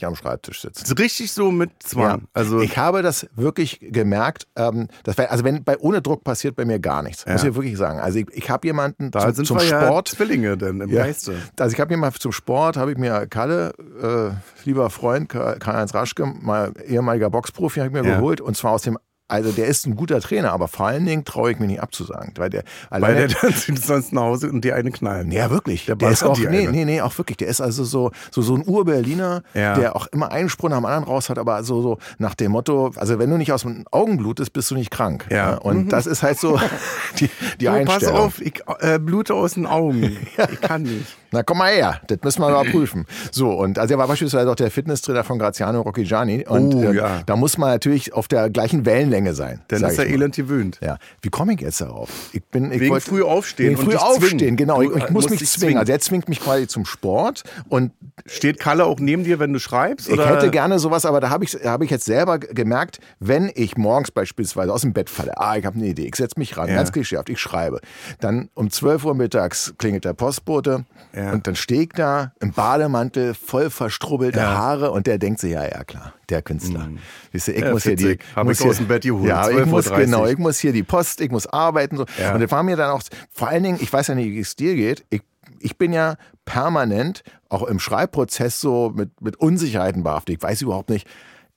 am 0.05 0.15
Schreibtisch 0.15 0.61
sitzen. 0.61 0.83
Ist 0.83 0.99
Richtig 0.99 1.31
so 1.31 1.51
mit 1.51 1.71
Zwang. 1.79 2.21
Ja. 2.21 2.27
Also 2.33 2.59
ich 2.59 2.77
habe 2.77 3.01
das 3.01 3.27
wirklich 3.35 3.79
gemerkt. 3.81 4.47
Ähm, 4.55 4.87
das 5.03 5.17
war, 5.17 5.29
also 5.31 5.43
wenn 5.43 5.63
bei 5.63 5.77
ohne 5.77 6.01
Druck 6.01 6.23
passiert 6.23 6.55
bei 6.55 6.65
mir 6.65 6.79
gar 6.79 7.01
nichts, 7.03 7.25
muss 7.25 7.43
Ja. 7.43 7.49
ich 7.49 7.55
wirklich 7.55 7.77
sagen. 7.77 7.99
Also 7.99 8.19
ich, 8.19 8.27
ich 8.33 8.49
habe 8.49 8.67
jemanden 8.67 9.11
da 9.11 9.19
zum, 9.21 9.33
sind 9.33 9.45
zum 9.45 9.57
wir 9.57 9.65
Sport. 9.67 10.09
ja 10.09 10.15
Zwillinge 10.15 10.57
denn 10.57 10.81
im 10.81 10.89
Ja. 10.89 11.03
Geiste. 11.05 11.35
Also 11.59 11.73
ich 11.73 11.79
habe 11.79 11.93
mir 11.93 11.97
mal 11.99 12.11
zum 12.13 12.31
Sport, 12.31 12.77
habe 12.77 12.91
ich 12.91 12.97
mir 12.97 13.27
Kalle, 13.27 13.73
äh, 14.01 14.65
lieber 14.65 14.89
Freund, 14.89 15.29
Karl-Heinz 15.29 15.93
Raschke, 15.93 16.25
mal 16.25 16.71
ehemaliger 16.87 17.29
Boxprofi, 17.29 17.79
habe 17.79 17.89
ich 17.89 17.93
mir 17.93 18.03
geholt. 18.15 18.41
Und 18.41 18.55
zwar 18.57 18.71
aus 18.71 18.83
dem, 18.83 18.97
also 19.27 19.51
der 19.51 19.65
ist 19.67 19.87
ein 19.87 19.95
guter 19.95 20.19
Trainer, 20.21 20.51
aber 20.53 20.67
vor 20.67 20.85
allen 20.87 21.05
Dingen 21.05 21.25
traue 21.25 21.51
ich 21.51 21.59
mir 21.59 21.67
nicht 21.67 21.81
abzusagen. 21.81 22.33
Weil 22.37 22.49
der 22.51 22.63
Weil 22.91 23.15
der 23.15 23.27
dann 23.29 23.53
zieht 23.53 23.79
sonst 23.83 24.13
nach 24.13 24.21
Hause 24.21 24.49
und 24.51 24.63
dir 24.63 24.75
eine 24.75 24.91
knallen. 24.91 25.31
ja, 25.31 25.49
wirklich. 25.49 25.85
Der 25.85 25.95
Der, 25.95 26.11
ist 26.11 26.23
auch, 26.23 26.35
die 26.35 26.45
nee, 26.47 26.61
eine. 26.67 26.71
nee, 26.71 26.85
nee, 26.85 27.01
auch 27.01 27.17
wirklich. 27.17 27.37
Der 27.37 27.47
ist 27.47 27.59
also 27.61 27.83
so, 27.83 28.11
so, 28.31 28.41
so 28.41 28.53
ein 28.55 28.63
Ur-Berliner, 28.67 29.41
Ja. 29.53 29.73
der 29.75 29.95
auch 29.95 30.07
immer 30.07 30.31
einen 30.31 30.49
Sprung 30.49 30.73
am 30.73 30.85
anderen 30.85 31.05
raus 31.05 31.29
hat, 31.29 31.39
aber 31.39 31.63
so, 31.63 31.81
so 31.81 31.97
nach 32.19 32.35
dem 32.35 32.51
Motto, 32.51 32.91
also 32.97 33.17
wenn 33.19 33.29
du 33.29 33.37
nicht 33.37 33.51
aus 33.51 33.63
dem 33.63 33.85
Augen 33.91 34.17
blutest, 34.17 34.53
bist 34.53 34.69
du 34.71 34.75
nicht 34.75 34.91
krank. 34.91 35.25
Ja. 35.31 35.53
Mhm. 35.53 35.57
Und 35.59 35.89
das 35.89 36.05
ist 36.05 36.21
halt 36.21 36.37
so 36.39 36.59
die, 37.19 37.29
die 37.59 37.65
Du, 37.65 37.71
pass 37.71 37.79
Einstellung. 37.95 38.15
auf, 38.17 38.41
ich 38.41 38.61
äh, 38.79 38.99
blute 38.99 39.33
aus 39.33 39.53
den 39.53 39.65
Augen. 39.65 40.17
Ich 40.51 40.61
kann 40.61 40.83
nicht. 40.83 41.05
Na 41.31 41.43
komm 41.43 41.57
mal 41.57 41.71
her, 41.73 41.99
das 42.07 42.19
müssen 42.23 42.41
wir 42.41 42.49
mal 42.49 42.65
prüfen. 42.65 43.05
So, 43.31 43.49
und 43.51 43.79
also 43.79 43.93
er 43.93 43.97
war 43.97 44.07
beispielsweise 44.07 44.49
auch 44.49 44.55
der 44.55 44.69
Fitnesstrainer 44.71 45.23
von 45.23 45.39
Graziano 45.39 45.81
Rocchigiani. 45.81 46.45
Und 46.47 46.75
Oh, 46.75 46.81
äh, 46.83 46.95
ja. 46.95 47.21
da 47.25 47.35
muss 47.35 47.57
man 47.57 47.69
natürlich 47.71 48.13
auf 48.13 48.27
der 48.27 48.49
gleichen 48.49 48.85
Wellenlänge 48.85 49.14
sein. 49.33 49.61
Dann 49.69 49.83
ist 49.83 49.97
er 49.97 50.07
elend 50.07 50.35
gewöhnt. 50.35 50.79
Ja. 50.81 50.97
Wie 51.21 51.29
komme 51.29 51.53
ich 51.53 51.61
jetzt 51.61 51.81
darauf? 51.81 52.09
Ich 52.33 52.43
bin, 52.45 52.71
ich 52.71 52.79
Wegen 52.79 52.91
wollte- 52.91 53.05
früh 53.09 53.23
aufstehen 53.23 53.69
Wegen 53.71 53.79
und 53.79 53.85
früh 53.85 53.95
aufstehen, 53.95 54.39
zwingen. 54.39 54.57
genau. 54.57 54.81
Du, 54.81 54.91
ich, 54.91 54.97
ich 55.03 55.09
äh, 55.09 55.11
muss 55.13 55.29
mich 55.29 55.39
zwingen. 55.39 55.59
zwingen. 55.59 55.77
Also 55.77 55.91
der 55.91 55.99
zwingt 55.99 56.27
mich 56.29 56.39
quasi 56.41 56.67
zum 56.67 56.85
Sport 56.85 57.43
und 57.69 57.91
Steht 58.27 58.59
Kalle 58.59 58.85
auch 58.85 58.99
neben 58.99 59.23
dir, 59.25 59.39
wenn 59.39 59.51
du 59.51 59.59
schreibst? 59.59 60.07
ich 60.07 60.13
oder? 60.13 60.27
hätte 60.27 60.49
gerne 60.49 60.79
sowas, 60.79 61.05
aber 61.05 61.19
da 61.19 61.29
habe 61.29 61.43
ich, 61.43 61.53
hab 61.65 61.81
ich 61.83 61.89
jetzt 61.91 62.05
selber 62.05 62.39
gemerkt, 62.39 62.99
wenn 63.19 63.51
ich 63.55 63.75
morgens 63.77 64.09
beispielsweise 64.09 64.71
aus 64.73 64.81
dem 64.81 64.93
Bett 64.93 65.09
falle, 65.09 65.37
ah, 65.37 65.57
ich 65.57 65.65
habe 65.65 65.75
eine 65.77 65.87
Idee, 65.87 66.07
ich 66.07 66.15
setze 66.15 66.39
mich 66.39 66.55
ran, 66.57 66.69
Ja. 66.69 66.75
ganz 66.75 66.93
geschafft, 66.93 67.29
ich 67.29 67.39
schreibe. 67.39 67.81
Dann 68.21 68.49
um 68.53 68.69
12 68.71 69.03
Uhr 69.03 69.15
mittags 69.15 69.73
klingelt 69.77 70.05
der 70.05 70.13
Postbote 70.13 70.85
Ja. 71.13 71.33
und 71.33 71.45
dann 71.45 71.55
stehe 71.55 71.83
ich 71.83 71.89
da 71.89 72.31
im 72.39 72.53
Bademantel, 72.53 73.33
voll 73.33 73.69
verstrubbelte 73.69 74.39
Ja. 74.39 74.55
Haare 74.57 74.91
und 74.91 75.07
der 75.07 75.17
denkt 75.17 75.41
sich, 75.41 75.51
ja, 75.51 75.63
ja, 75.63 75.83
klar, 75.83 76.13
der 76.29 76.41
Künstler. 76.41 76.89
Weißt 77.33 77.47
du, 77.47 77.51
ich 77.53 77.61
Ja, 77.61 77.71
muss 77.71 77.83
hier 77.83 77.95
die. 77.95 78.17
Hab 78.35 78.45
muss 78.45 78.59
ich 78.59 78.65
aus 78.67 78.77
dem 78.77 78.87
Bett 78.87 79.03
geholt, 79.03 79.27
Ja, 79.27 79.49
ich 79.49 79.57
12:30 79.57 79.65
muss, 79.65 79.89
genau, 79.91 80.25
ich 80.25 80.37
muss 80.37 80.59
hier 80.59 80.73
die 80.73 80.83
Post, 80.83 81.21
ich 81.21 81.31
muss 81.31 81.47
arbeiten. 81.47 81.97
So. 81.97 82.05
Ja. 82.19 82.33
Und 82.33 82.41
das 82.41 82.51
war 82.51 82.63
mir 82.63 82.75
dann 82.75 82.91
auch, 82.91 83.01
vor 83.31 83.47
allen 83.47 83.63
Dingen, 83.63 83.77
ich 83.81 83.91
weiß 83.91 84.07
ja 84.07 84.15
nicht, 84.15 84.31
wie 84.31 84.39
es 84.39 84.55
dir 84.55 84.75
geht, 84.75 85.05
ich, 85.09 85.21
ich 85.59 85.77
bin 85.77 85.93
ja 85.93 86.15
permanent 86.45 87.23
auch 87.49 87.63
im 87.63 87.79
Schreibprozess 87.79 88.59
so 88.59 88.91
mit, 88.95 89.21
mit 89.21 89.35
Unsicherheiten 89.37 90.03
behaftet. 90.03 90.37
Ich 90.37 90.43
weiß 90.43 90.61
überhaupt 90.61 90.89
nicht, 90.89 91.07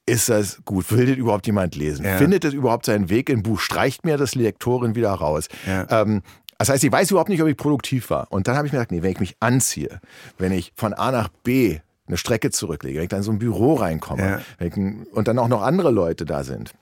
ist 0.05 0.29
das 0.29 0.59
gut? 0.65 0.91
Will 0.91 1.05
das 1.05 1.17
überhaupt 1.17 1.45
jemand 1.45 1.75
lesen? 1.75 2.05
Ja. 2.05 2.17
Findet 2.17 2.43
das 2.43 2.53
überhaupt 2.53 2.85
seinen 2.85 3.09
Weg 3.09 3.29
im 3.29 3.43
Buch? 3.43 3.59
Streicht 3.59 4.05
mir 4.05 4.17
das 4.17 4.33
Lektorin 4.35 4.95
wieder 4.95 5.11
raus? 5.11 5.47
Ja. 5.67 5.85
Ähm, 6.01 6.21
das 6.57 6.69
heißt, 6.69 6.83
ich 6.83 6.91
weiß 6.91 7.11
überhaupt 7.11 7.29
nicht, 7.29 7.41
ob 7.41 7.47
ich 7.47 7.55
produktiv 7.55 8.09
war. 8.09 8.27
Und 8.31 8.47
dann 8.47 8.57
habe 8.57 8.67
ich 8.67 8.73
mir 8.73 8.79
gedacht, 8.79 8.91
nee, 8.91 9.01
wenn 9.01 9.11
ich 9.11 9.19
mich 9.19 9.37
anziehe, 9.39 10.01
wenn 10.37 10.51
ich 10.51 10.73
von 10.75 10.93
A 10.93 11.11
nach 11.11 11.29
B 11.43 11.79
eine 12.09 12.17
Strecke 12.17 12.51
zurücklege, 12.51 12.97
wenn 12.97 13.03
ich 13.03 13.09
dann 13.09 13.19
in 13.19 13.23
so 13.23 13.31
ein 13.31 13.39
Büro 13.39 13.75
reinkomme 13.75 14.41
Ja. 14.59 14.65
ich, 14.65 14.75
und 14.75 15.27
dann 15.27 15.39
auch 15.39 15.47
noch 15.47 15.61
andere 15.61 15.91
Leute 15.91 16.25
da 16.25 16.43
sind, 16.43 16.73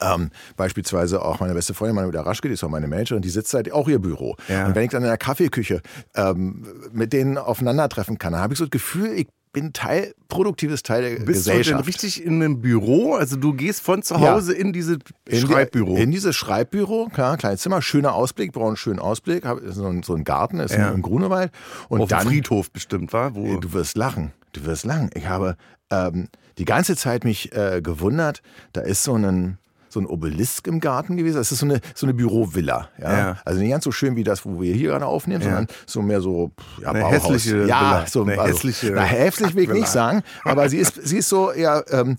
ähm, 0.00 0.30
beispielsweise 0.56 1.22
auch 1.22 1.40
meine 1.40 1.54
beste 1.54 1.72
Freundin 1.72 1.94
Manuela 1.96 2.22
Raschke, 2.22 2.48
die 2.48 2.54
ist 2.54 2.64
auch 2.64 2.68
meine 2.68 2.88
Managerin, 2.88 3.22
die 3.22 3.30
sitzt 3.30 3.54
halt 3.54 3.72
auch 3.72 3.88
ihr 3.88 3.98
Büro. 4.00 4.36
Ja. 4.48 4.66
Und 4.66 4.74
wenn 4.74 4.84
ich 4.84 4.90
dann 4.90 5.02
in 5.02 5.08
der 5.08 5.16
Kaffeeküche 5.16 5.80
ähm, 6.16 6.64
mit 6.92 7.12
denen 7.12 7.38
aufeinandertreffen 7.38 8.18
kann, 8.18 8.32
dann 8.32 8.42
habe 8.42 8.52
ich 8.52 8.58
so 8.58 8.64
das 8.66 8.70
Gefühl, 8.72 9.12
ich 9.12 9.28
bin 9.52 9.72
Teil, 9.72 10.12
produktives 10.28 10.82
Teil 10.82 11.00
der 11.00 11.10
Bist 11.24 11.46
du 11.46 11.50
denn 11.50 11.58
Gesellschaft. 11.60 11.86
richtig 11.88 12.22
in 12.22 12.42
einem 12.42 12.60
Büro? 12.60 13.14
Also 13.14 13.36
du 13.36 13.54
gehst 13.54 13.80
von 13.80 14.02
zu 14.02 14.12
Ja. 14.16 14.32
Hause 14.34 14.52
in 14.52 14.74
dieses 14.74 14.96
in 14.96 15.00
die- 15.30 15.38
Schreibbüro. 15.38 15.96
In 15.96 16.10
dieses 16.10 16.36
Schreibbüro, 16.36 17.08
klar, 17.10 17.38
kleines 17.38 17.62
Zimmer, 17.62 17.80
schöner 17.80 18.12
Ausblick, 18.14 18.52
brauche 18.52 18.66
einen 18.66 18.76
schönen 18.76 18.98
Ausblick, 18.98 19.46
hab 19.46 19.60
so 19.64 19.86
ein, 19.86 20.02
so 20.02 20.14
ein 20.14 20.24
Garten, 20.24 20.60
ist 20.60 20.74
Ja. 20.74 20.90
im 20.90 21.00
Grunewald. 21.00 21.52
Und 21.88 22.02
Auf 22.02 22.08
dann, 22.10 22.26
Friedhof 22.26 22.70
bestimmt, 22.70 23.14
war? 23.14 23.34
Wo? 23.34 23.56
Du 23.56 23.72
wirst 23.72 23.96
lachen. 23.96 24.32
Du 24.56 24.64
wirst 24.64 24.84
lachen. 24.84 25.10
Ich 25.14 25.26
habe 25.28 25.56
ähm, 25.90 26.28
die 26.58 26.64
ganze 26.64 26.96
Zeit 26.96 27.24
mich 27.24 27.54
äh, 27.54 27.80
gewundert. 27.82 28.42
Da 28.72 28.80
ist 28.80 29.04
so 29.04 29.14
ein 29.14 29.58
so 29.88 30.00
ein 30.00 30.06
Obelisk 30.06 30.66
im 30.66 30.80
Garten 30.80 31.16
gewesen. 31.16 31.36
Das 31.36 31.52
ist 31.52 31.60
so 31.60 31.66
eine, 31.66 31.80
so 31.94 32.04
eine 32.06 32.12
Bürovilla. 32.12 32.88
Ja? 32.98 33.18
Ja. 33.18 33.36
Also 33.46 33.60
nicht 33.60 33.70
ganz 33.70 33.84
so 33.84 33.92
schön 33.92 34.14
wie 34.16 34.24
das, 34.24 34.44
wo 34.44 34.60
wir 34.60 34.74
hier 34.74 34.90
gerade 34.90 35.06
aufnehmen, 35.06 35.40
Ja. 35.42 35.46
sondern 35.48 35.66
so 35.86 36.02
mehr 36.02 36.20
so 36.20 36.50
ja, 36.82 36.90
Eine 36.90 37.00
Bauhaus. 37.00 37.12
hässliche 37.30 37.58
ja, 37.66 37.80
Villa. 37.80 38.06
so 38.06 38.22
Eine 38.24 38.42
hässliche 38.42 38.90
Na, 38.94 39.02
hässlich 39.04 39.54
will 39.54 39.62
ich 39.62 39.70
nicht 39.70 39.88
sagen, 39.88 40.22
aber 40.44 40.68
sie 40.68 40.78
ist, 40.78 41.00
sie 41.06 41.18
ist 41.18 41.28
so 41.30 41.50
eher, 41.50 41.84
ähm, 41.90 42.18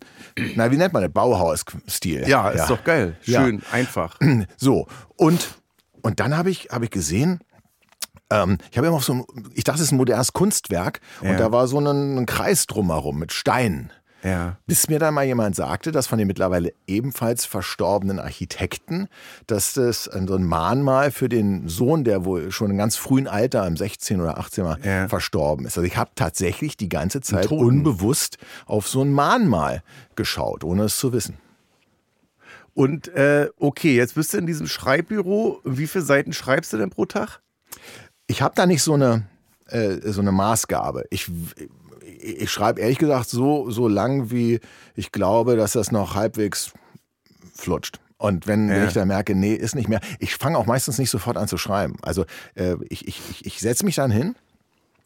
na, 0.55 0.71
wie 0.71 0.77
nennt 0.77 0.93
man 0.93 1.03
das? 1.03 1.11
Bauhaus-Stil. 1.11 2.27
ja, 2.27 2.49
ist 2.49 2.69
doch 2.69 2.83
geil. 2.83 3.15
Schön, 3.21 3.61
einfach. 3.71 4.17
So, 4.57 4.87
und, 5.15 5.47
und 6.01 6.19
dann 6.19 6.35
habe 6.35 6.49
ich, 6.49 6.69
hab 6.71 6.81
ich 6.83 6.89
gesehen, 6.89 7.41
ähm, 8.29 8.57
ich 8.71 8.77
habe 8.77 8.87
immer 8.87 8.97
auf 8.97 9.03
so 9.05 9.13
ein, 9.13 9.25
ich 9.53 9.63
dachte, 9.63 9.77
es 9.79 9.87
ist 9.87 9.91
ein 9.91 9.97
modernes 9.97 10.33
Kunstwerk 10.33 10.99
Ja. 11.21 11.31
und 11.31 11.39
da 11.39 11.51
war 11.51 11.67
so 11.67 11.79
ein, 11.79 12.17
ein 12.17 12.25
Kreis 12.25 12.65
drumherum 12.67 13.19
mit 13.19 13.31
Steinen. 13.31 13.91
Ja. 14.23 14.57
Bis 14.65 14.89
mir 14.89 14.97
dann 14.97 15.13
mal 15.13 15.23
jemand 15.25 15.55
sagte, 15.55 15.91
dass 15.91 16.07
von 16.07 16.17
den 16.17 16.27
mittlerweile 16.27 16.73
ebenfalls 16.87 17.45
verstorbenen 17.45 18.19
Architekten, 18.19 19.07
dass 19.45 19.75
das 19.75 20.05
so 20.05 20.35
ein 20.35 20.43
Mahnmal 20.43 21.11
für 21.11 21.29
den 21.29 21.67
Sohn, 21.69 22.03
der 22.03 22.25
wohl 22.25 22.51
schon 22.51 22.71
in 22.71 22.77
ganz 22.77 22.95
frühen 22.97 23.27
Alter, 23.27 23.65
im 23.67 23.77
16 23.77 24.19
oder 24.19 24.39
18 24.39 24.63
Mal, 24.63 24.79
Ja. 24.83 25.07
verstorben 25.07 25.67
ist. 25.67 25.77
Also 25.77 25.85
ich 25.85 25.97
habe 25.97 26.09
tatsächlich 26.15 26.75
die 26.77 26.89
ganze 26.89 27.21
Zeit 27.21 27.51
unbewusst 27.51 28.37
auf 28.65 28.87
so 28.87 29.01
ein 29.03 29.11
Mahnmal 29.13 29.83
geschaut, 30.15 30.63
ohne 30.63 30.85
es 30.85 30.97
zu 30.97 31.13
wissen. 31.13 31.37
Und 32.73 33.07
äh, 33.09 33.49
okay, 33.59 33.95
jetzt 33.95 34.15
bist 34.15 34.33
du 34.33 34.37
in 34.39 34.45
diesem 34.47 34.67
Schreibbüro. 34.67 35.61
Wie 35.63 35.87
viele 35.87 36.03
Seiten 36.03 36.33
schreibst 36.33 36.73
du 36.73 36.77
denn 36.77 36.89
pro 36.89 37.05
Tag? 37.05 37.39
Ich 38.27 38.41
habe 38.41 38.55
da 38.55 38.65
nicht 38.65 38.83
so 38.83 38.93
eine, 38.93 39.23
äh, 39.67 39.97
so 40.11 40.21
eine 40.21 40.31
Maßgabe. 40.31 41.05
Ich, 41.09 41.29
ich 42.21 42.51
schreibe 42.51 42.81
ehrlich 42.81 42.97
gesagt 42.97 43.29
so, 43.29 43.69
so 43.71 43.87
lang, 43.87 44.31
wie 44.31 44.59
ich 44.95 45.11
glaube, 45.11 45.55
dass 45.55 45.73
das 45.73 45.91
noch 45.91 46.15
halbwegs 46.15 46.71
flutscht. 47.55 47.99
Und 48.17 48.47
wenn, 48.47 48.67
wenn 48.69 48.77
Ja. 48.81 48.87
ich 48.87 48.93
da 48.93 49.05
merke, 49.05 49.35
nee, 49.35 49.53
ist 49.53 49.75
nicht 49.75 49.87
mehr. 49.89 50.01
Ich 50.19 50.35
fange 50.35 50.57
auch 50.57 50.65
meistens 50.65 50.97
nicht 50.97 51.09
sofort 51.11 51.37
an 51.37 51.47
zu 51.47 51.57
schreiben. 51.57 51.97
Also 52.01 52.25
äh, 52.55 52.75
ich, 52.89 53.07
ich, 53.07 53.21
ich, 53.29 53.45
ich 53.45 53.59
setze 53.59 53.85
mich 53.85 53.95
dann 53.95 54.09
hin. 54.11 54.35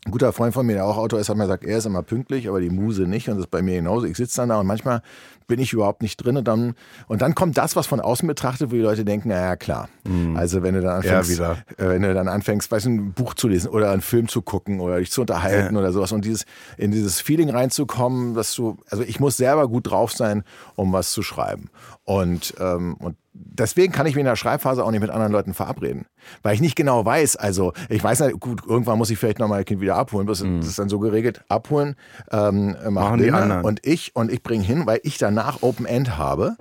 Ein 0.05 0.11
guter 0.11 0.33
Freund 0.33 0.51
von 0.53 0.65
mir, 0.65 0.73
der 0.73 0.85
auch 0.85 0.97
Autor 0.97 1.19
ist, 1.19 1.29
hat 1.29 1.37
mir 1.37 1.43
gesagt, 1.43 1.63
er 1.63 1.77
ist 1.77 1.85
immer 1.85 2.01
pünktlich, 2.01 2.49
aber 2.49 2.59
die 2.59 2.71
Muse 2.71 3.03
nicht. 3.03 3.29
Und 3.29 3.35
das 3.35 3.45
ist 3.45 3.51
bei 3.51 3.61
mir 3.61 3.75
genauso. 3.75 4.07
Ich 4.07 4.17
sitze 4.17 4.37
dann 4.37 4.49
da 4.49 4.59
und 4.59 4.65
manchmal 4.65 5.03
bin 5.45 5.59
ich 5.59 5.73
überhaupt 5.73 6.01
nicht 6.01 6.17
drin. 6.17 6.37
Und 6.37 6.47
dann, 6.47 6.73
und 7.07 7.21
dann 7.21 7.35
kommt 7.35 7.55
das, 7.59 7.75
was 7.75 7.85
von 7.85 7.99
außen 7.99 8.27
betrachtet, 8.27 8.71
wo 8.71 8.75
die 8.75 8.81
Leute 8.81 9.05
denken, 9.05 9.29
na 9.29 9.35
ja, 9.39 9.55
klar. 9.55 9.89
Also 10.35 10.63
wenn 10.63 10.73
du 10.73 10.81
dann 10.81 10.95
anfängst, 10.97 11.29
Mhm. 11.29 11.33
wieder. 11.35 11.51
äh, 11.77 11.89
wenn 11.89 12.01
du 12.01 12.13
dann 12.15 12.27
anfängst, 12.29 12.71
weißt 12.71 12.87
du, 12.87 12.89
ein 12.89 13.13
Buch 13.13 13.35
zu 13.35 13.47
lesen 13.47 13.69
oder 13.69 13.91
einen 13.91 14.01
Film 14.01 14.27
zu 14.27 14.41
gucken 14.41 14.79
oder 14.79 14.97
dich 14.97 15.11
zu 15.11 15.21
unterhalten 15.21 15.77
oder 15.77 15.91
sowas 15.91 16.11
und 16.13 16.25
dieses, 16.25 16.45
in 16.77 16.89
dieses 16.91 17.21
Feeling 17.21 17.51
reinzukommen, 17.51 18.33
dass 18.33 18.55
du, 18.55 18.77
also 18.89 19.03
ich 19.03 19.19
muss 19.19 19.37
selber 19.37 19.67
gut 19.67 19.91
drauf 19.91 20.13
sein, 20.13 20.43
um 20.75 20.91
was 20.93 21.11
zu 21.11 21.21
schreiben. 21.21 21.69
Und, 22.05 22.55
ähm, 22.59 22.95
und 22.95 23.17
deswegen 23.33 23.91
kann 23.91 24.05
ich 24.05 24.15
mich 24.15 24.21
in 24.21 24.25
der 24.25 24.35
Schreibphase 24.35 24.83
auch 24.83 24.91
nicht 24.91 25.01
mit 25.01 25.09
anderen 25.09 25.31
Leuten 25.31 25.53
verabreden. 25.53 26.05
Weil 26.43 26.55
ich 26.55 26.61
nicht 26.61 26.75
genau 26.75 27.05
weiß, 27.05 27.35
also 27.35 27.73
ich 27.89 28.03
weiß 28.03 28.21
nicht, 28.21 28.39
gut, 28.39 28.61
irgendwann 28.67 28.97
muss 28.97 29.09
ich 29.09 29.17
vielleicht 29.17 29.39
noch 29.39 29.47
mein 29.47 29.65
Kind 29.65 29.81
wieder 29.81 29.95
abholen, 29.95 30.27
das, 30.27 30.39
das 30.39 30.67
ist 30.67 30.79
dann 30.79 30.89
so 30.89 30.99
geregelt, 30.99 31.43
abholen, 31.47 31.95
ähm, 32.31 32.75
Machen 32.89 33.17
die 33.17 33.25
Linda 33.25 33.39
anderen. 33.39 33.65
und 33.65 33.85
ich 33.85 34.15
und 34.15 34.31
ich 34.31 34.43
bringe 34.43 34.63
hin, 34.63 34.85
weil 34.85 34.99
ich 35.03 35.17
danach 35.17 35.61
Open 35.61 35.85
End 35.85 36.17
habe. 36.17 36.55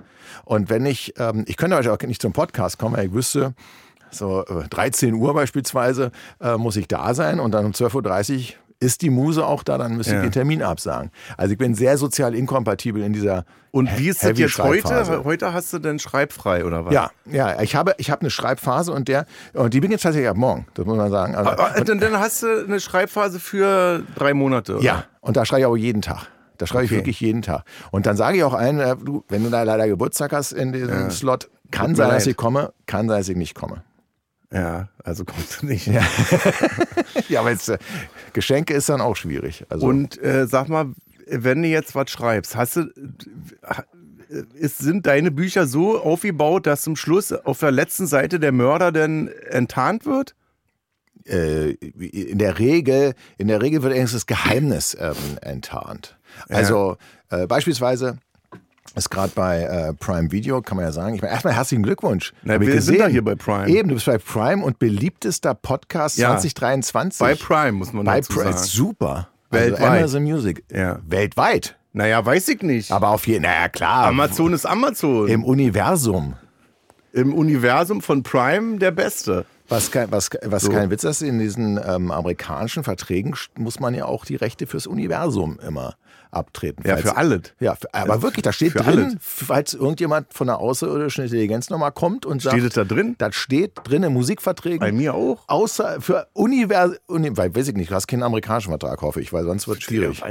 Und 0.45 0.69
wenn 0.69 0.85
ich, 0.85 1.13
ähm, 1.17 1.43
ich 1.47 1.57
könnte 1.57 1.75
heute 1.75 1.91
auch 1.91 1.99
nicht 2.01 2.21
zum 2.21 2.33
Podcast 2.33 2.79
kommen, 2.79 2.95
weil 2.95 3.07
ich 3.07 3.13
wüsste, 3.13 3.53
so 4.11 4.45
äh, 4.45 4.67
13 4.69 5.13
Uhr 5.13 5.33
beispielsweise 5.33 6.11
äh, 6.39 6.57
muss 6.57 6.75
ich 6.75 6.87
da 6.87 7.13
sein 7.13 7.39
und 7.39 7.51
dann 7.51 7.65
um 7.65 7.71
12.30 7.71 8.35
Uhr 8.35 8.55
ist 8.81 9.01
die 9.03 9.09
Muse 9.09 9.45
auch 9.45 9.63
da, 9.63 9.77
dann 9.77 9.95
müsste 9.95 10.13
Ja. 10.13 10.17
ich 10.19 10.23
den 10.25 10.31
Termin 10.33 10.61
absagen. 10.63 11.11
Also 11.37 11.53
ich 11.53 11.57
bin 11.57 11.75
sehr 11.75 11.97
sozial 11.97 12.35
inkompatibel 12.35 13.01
in 13.03 13.13
dieser 13.13 13.45
Und 13.71 13.89
wie 13.97 14.09
ist 14.09 14.23
das 14.23 14.37
jetzt 14.37 14.57
heute? 14.59 15.23
Heute 15.23 15.53
hast 15.53 15.71
du 15.71 15.79
denn 15.79 15.99
schreibfrei 15.99 16.65
oder 16.65 16.83
was? 16.83 16.93
Ja, 16.93 17.11
ja, 17.25 17.61
ich 17.61 17.75
habe, 17.75 17.93
ich 17.99 18.09
habe 18.11 18.21
eine 18.21 18.29
Schreibphase 18.31 18.91
und 18.91 19.07
der, 19.07 19.25
und 19.53 19.73
die 19.73 19.79
beginnt 19.79 20.01
tatsächlich 20.01 20.29
ab 20.29 20.35
morgen, 20.35 20.65
das 20.73 20.85
muss 20.85 20.97
man 20.97 21.09
sagen. 21.11 21.35
Also, 21.35 21.51
Aber, 21.51 21.79
und 21.79 21.87
dann 22.01 22.19
hast 22.19 22.43
du 22.43 22.65
eine 22.65 22.79
Schreibphase 22.79 23.39
für 23.39 24.03
drei 24.15 24.33
Monate. 24.33 24.73
Oder? 24.75 24.83
ja, 24.83 25.03
und 25.21 25.37
da 25.37 25.45
schreibe 25.45 25.61
ich 25.61 25.65
auch 25.67 25.77
jeden 25.77 26.01
Tag. 26.01 26.27
Da 26.57 26.67
schreibe 26.67 26.85
ich 26.85 26.91
Okay. 26.91 26.99
wirklich 26.99 27.19
jeden 27.21 27.41
Tag. 27.43 27.63
Und 27.91 28.05
dann 28.05 28.17
sage 28.17 28.37
ich 28.37 28.43
auch 28.43 28.53
allen, 28.53 28.79
äh, 28.79 28.95
du, 28.95 29.23
wenn 29.29 29.43
du 29.43 29.49
da 29.49 29.63
leider 29.63 29.87
Geburtstag 29.87 30.31
hast 30.33 30.51
in 30.51 30.73
diesem 30.73 31.09
Slot, 31.09 31.49
kann 31.71 31.95
sein, 31.95 32.09
dass 32.09 32.27
ich 32.27 32.35
komme, 32.35 32.73
kann 32.85 33.07
sein, 33.07 33.19
dass 33.19 33.29
ich 33.29 33.37
nicht 33.37 33.55
komme. 33.55 33.83
Ja, 34.51 34.89
also 35.03 35.25
kommst 35.25 35.61
du 35.61 35.67
nicht. 35.67 35.87
Ja, 37.29 37.41
aber 37.41 37.51
jetzt, 37.51 37.69
äh, 37.69 37.77
Geschenke 38.33 38.73
ist 38.73 38.89
dann 38.89 38.99
auch 38.99 39.15
schwierig. 39.15 39.65
Also, 39.69 39.85
Und 39.85 40.21
äh, 40.21 40.47
sag 40.47 40.67
mal, 40.67 40.93
wenn 41.27 41.61
du 41.61 41.67
jetzt 41.67 41.95
was 41.95 42.09
schreibst, 42.09 42.55
hast 42.55 42.75
du, 42.77 42.81
äh, 42.81 44.43
ist, 44.53 44.79
sind 44.79 45.07
deine 45.07 45.31
Bücher 45.31 45.67
so 45.67 46.01
aufgebaut, 46.01 46.67
dass 46.67 46.81
zum 46.81 46.95
Schluss 46.95 47.31
auf 47.31 47.59
der 47.59 47.71
letzten 47.71 48.07
Seite 48.07 48.39
der 48.39 48.51
Mörder 48.51 48.91
dann 48.91 49.29
enttarnt 49.49 50.05
wird? 50.05 50.35
äh, 51.25 51.71
in 51.71 52.37
der 52.37 52.59
Regel, 52.59 53.13
in 53.37 53.47
der 53.47 53.61
Regel 53.61 53.83
wird 53.83 53.93
eigentlich 53.93 54.11
das 54.11 54.25
Geheimnis 54.25 54.97
ähm, 54.99 55.15
enttarnt. 55.41 56.17
Also 56.49 56.97
äh, 57.29 57.47
beispielsweise 57.47 58.17
ist 58.95 59.09
gerade 59.09 59.31
bei 59.35 59.61
äh, 59.63 59.93
Prime 59.93 60.31
Video, 60.31 60.61
kann 60.61 60.75
man 60.75 60.85
ja 60.85 60.91
sagen. 60.91 61.15
Ich 61.15 61.21
meine, 61.21 61.33
erstmal 61.33 61.53
herzlichen 61.55 61.83
Glückwunsch. 61.83 62.33
Na, 62.43 62.59
wir 62.59 62.67
sind 62.67 62.75
gesehen. 62.75 62.97
da 62.99 63.07
hier 63.07 63.23
bei 63.23 63.35
Prime. 63.35 63.67
Eben, 63.69 63.89
du 63.89 63.95
bist 63.95 64.05
bei 64.05 64.17
Prime 64.17 64.63
und 64.63 64.79
beliebtester 64.79 65.53
Podcast 65.53 66.17
Ja. 66.17 66.31
2023. 66.31 67.19
Bei 67.19 67.35
Prime, 67.35 67.71
muss 67.73 67.93
man 67.93 68.05
Bei 68.05 68.17
dazu 68.19 68.33
Prime, 68.33 68.51
sagen. 68.53 68.65
super. 68.65 69.27
Weltweit. 69.49 69.81
Also 69.81 70.17
Amazon 70.17 70.23
Music. 70.23 70.63
Ja. 70.71 70.99
Weltweit. 71.07 71.77
Naja, 71.93 72.25
weiß 72.25 72.47
ich 72.49 72.61
nicht. 72.61 72.91
Aber 72.91 73.09
auf 73.09 73.27
jeden 73.27 73.43
naja 73.43 73.67
klar. 73.69 74.07
Amazon 74.07 74.53
ist 74.53 74.65
Amazon. 74.65 75.27
Im 75.27 75.43
Universum. 75.43 76.35
Im 77.13 77.33
Universum 77.33 78.01
von 78.01 78.23
Prime 78.23 78.77
der 78.77 78.91
Beste. 78.91 79.45
Was, 79.67 79.91
kein, 79.91 80.11
was, 80.11 80.29
was 80.43 80.63
So. 80.63 80.71
kein 80.71 80.89
Witz 80.89 81.03
ist, 81.03 81.21
in 81.21 81.39
diesen 81.39 81.77
ähm, 81.85 82.11
amerikanischen 82.11 82.83
Verträgen 82.83 83.35
muss 83.57 83.79
man 83.79 83.93
ja 83.93 84.05
auch 84.05 84.25
die 84.25 84.35
Rechte 84.35 84.67
fürs 84.67 84.87
Universum 84.87 85.59
immer 85.65 85.95
abtreten. 86.31 86.83
Ja, 86.87 86.97
für 86.97 87.15
alles. 87.17 87.41
Ja, 87.59 87.75
für, 87.75 87.93
aber 87.93 88.13
Also 88.13 88.23
wirklich, 88.23 88.43
da 88.43 88.51
steht 88.53 88.75
drin, 88.75 88.85
alles. 88.85 89.15
falls 89.19 89.73
irgendjemand 89.73 90.33
von 90.33 90.47
der 90.47 90.57
außerirdischen 90.59 91.25
Intelligenz 91.25 91.69
nochmal 91.69 91.91
kommt 91.91 92.25
und 92.25 92.41
sagt, 92.41 92.55
Steht 92.55 92.67
es 92.69 92.73
da 92.73 92.83
drin? 92.83 93.15
das 93.17 93.35
steht 93.35 93.73
drin 93.83 94.03
in 94.03 94.13
Musikverträgen. 94.13 94.79
Bei 94.79 94.91
mir 94.91 95.13
auch. 95.13 95.43
Außer 95.47 96.01
für 96.01 96.27
Universum, 96.33 96.97
Uni, 97.07 97.35
weil, 97.37 97.53
weiß 97.55 97.67
ich 97.69 97.75
nicht, 97.75 97.91
du 97.91 97.95
hast 97.95 98.07
keinen 98.07 98.23
amerikanischen 98.23 98.69
Vertrag, 98.69 99.01
hoffe 99.01 99.21
ich, 99.21 99.31
weil 99.33 99.43
sonst 99.43 99.67
wird 99.67 99.79
es 99.79 99.83
schwierig. 99.83 100.21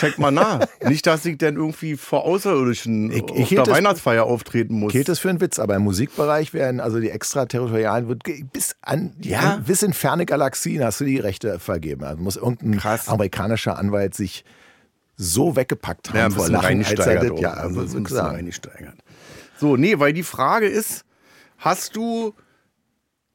Check 0.00 0.18
mal 0.18 0.30
nach. 0.30 0.66
Nicht, 0.88 1.06
dass 1.06 1.24
ich 1.26 1.36
dann 1.38 1.56
irgendwie 1.56 1.96
vor 1.96 2.24
Außerirdischen 2.24 3.10
Ich- 3.12 3.22
auf 3.22 3.30
ich 3.30 3.48
hielt 3.48 3.58
der 3.58 3.64
das- 3.66 3.74
Weihnachtsfeier 3.76 4.24
auftreten 4.24 4.74
muss. 4.74 4.92
Gilt 4.92 5.08
das 5.08 5.18
für 5.18 5.28
einen 5.28 5.40
Witz, 5.40 5.58
aber 5.58 5.76
im 5.76 5.82
Musikbereich 5.82 6.52
werden 6.54 6.80
also 6.80 6.98
die 7.00 7.10
extraterritorialen, 7.10 8.08
wird 8.08 8.22
bis 8.52 8.74
an, 8.82 9.12
Ja. 9.20 9.40
an, 9.54 9.64
bis 9.64 9.82
in 9.82 9.92
ferne 9.92 10.26
Galaxien 10.26 10.82
hast 10.82 11.00
du 11.00 11.04
die 11.04 11.18
Rechte 11.18 11.58
vergeben. 11.58 12.04
Also 12.04 12.22
muss 12.22 12.36
irgendein 12.36 12.78
Krass. 12.78 13.08
amerikanischer 13.08 13.78
Anwalt 13.78 14.14
sich 14.14 14.44
so 15.16 15.54
weggepackt 15.54 16.08
haben 16.10 16.16
Ja, 16.16 16.24
ein 16.26 16.32
vor 16.32 16.48
Lachen, 16.48 16.78
als 16.84 16.92
er 17.06 17.20
das, 17.28 17.40
ja, 17.40 17.52
also 17.52 17.86
so 17.86 17.98
reingesteigert. 18.18 18.94
So, 19.58 19.76
nee, 19.76 19.98
weil 19.98 20.14
die 20.14 20.22
Frage 20.22 20.66
ist, 20.66 21.04
hast 21.58 21.94
du, 21.94 22.32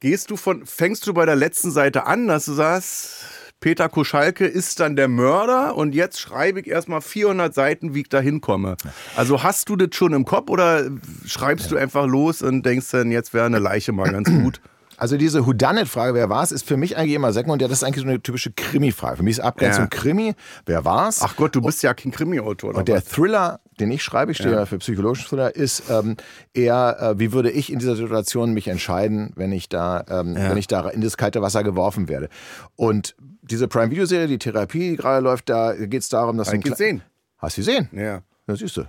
gehst 0.00 0.30
du 0.32 0.36
von, 0.36 0.66
fängst 0.66 1.06
du 1.06 1.14
bei 1.14 1.24
der 1.26 1.36
letzten 1.36 1.70
Seite 1.70 2.06
an, 2.06 2.26
dass 2.26 2.46
du 2.46 2.54
sagst, 2.54 3.12
Peter 3.60 3.88
Koschalke 3.88 4.46
ist 4.46 4.80
dann 4.80 4.96
der 4.96 5.08
Mörder 5.08 5.76
und 5.76 5.94
jetzt 5.94 6.20
schreibe 6.20 6.60
ich 6.60 6.66
erstmal 6.66 7.00
400 7.00 7.54
Seiten, 7.54 7.94
wie 7.94 8.00
ich 8.02 8.08
da 8.08 8.20
hinkomme. 8.20 8.76
Also 9.16 9.42
hast 9.42 9.68
du 9.68 9.76
das 9.76 9.88
schon 9.94 10.12
im 10.12 10.24
Kopf 10.24 10.50
oder 10.50 10.90
schreibst 11.24 11.70
du 11.70 11.76
einfach 11.76 12.06
los 12.06 12.42
und 12.42 12.64
denkst 12.66 12.90
dann, 12.90 13.10
jetzt 13.10 13.32
wäre 13.32 13.46
eine 13.46 13.58
Leiche 13.58 13.92
mal 13.92 14.10
ganz 14.12 14.30
gut? 14.30 14.60
Also 14.98 15.18
diese 15.18 15.46
Whodunit-Frage, 15.46 16.14
wer 16.14 16.30
war's, 16.30 16.52
ist 16.52 16.66
für 16.66 16.78
mich 16.78 16.96
eigentlich 16.96 17.14
immer 17.14 17.32
sekundär. 17.32 17.68
Das 17.68 17.78
ist 17.78 17.84
eigentlich 17.84 18.02
so 18.02 18.08
eine 18.08 18.22
typische 18.22 18.50
Krimi-Frage. 18.52 19.18
Für 19.18 19.22
mich 19.22 19.32
ist 19.32 19.40
Abgrenzung 19.40 19.84
Ja. 19.84 19.88
Krimi, 19.88 20.34
wer 20.64 20.86
war's? 20.86 21.20
Ach 21.22 21.36
Gott, 21.36 21.54
du 21.54 21.60
bist 21.60 21.82
ja 21.82 21.92
kein 21.92 22.12
Krimi-Autor. 22.12 22.74
Und 22.74 22.88
der 22.88 22.96
was? 22.96 23.04
Thriller, 23.04 23.60
den 23.78 23.90
ich 23.90 24.02
schreibe, 24.02 24.32
ich 24.32 24.38
stehe 24.38 24.54
ja, 24.54 24.64
für 24.64 24.78
psychologischen 24.78 25.26
Thriller, 25.28 25.54
ist 25.54 25.90
ähm, 25.90 26.16
eher, 26.54 26.96
äh, 26.98 27.18
wie 27.18 27.32
würde 27.32 27.50
ich 27.50 27.70
in 27.70 27.78
dieser 27.78 27.94
Situation 27.94 28.54
mich 28.54 28.68
entscheiden, 28.68 29.32
wenn 29.36 29.52
ich 29.52 29.68
da, 29.68 30.02
ähm, 30.08 30.34
wenn 30.34 30.56
ich 30.56 30.66
da 30.66 30.88
in 30.88 31.02
das 31.02 31.18
kalte 31.18 31.42
Wasser 31.42 31.62
geworfen 31.62 32.08
werde. 32.08 32.30
Und 32.74 33.16
diese 33.50 33.68
Prime-Video-Serie, 33.68 34.26
die 34.28 34.38
Therapie, 34.38 34.90
die 34.90 34.96
gerade 34.96 35.22
läuft, 35.22 35.48
da 35.48 35.74
geht 35.74 36.02
es 36.02 36.08
darum, 36.08 36.36
dass 36.36 36.52
ich 36.52 36.60
Kle- 36.60 36.70
gesehen. 36.70 37.02
Hast 37.38 37.56
du 37.56 37.60
gesehen? 37.60 37.88
Ja. 37.92 38.20
Das 38.46 38.58
siehst 38.60 38.76
du. 38.76 38.84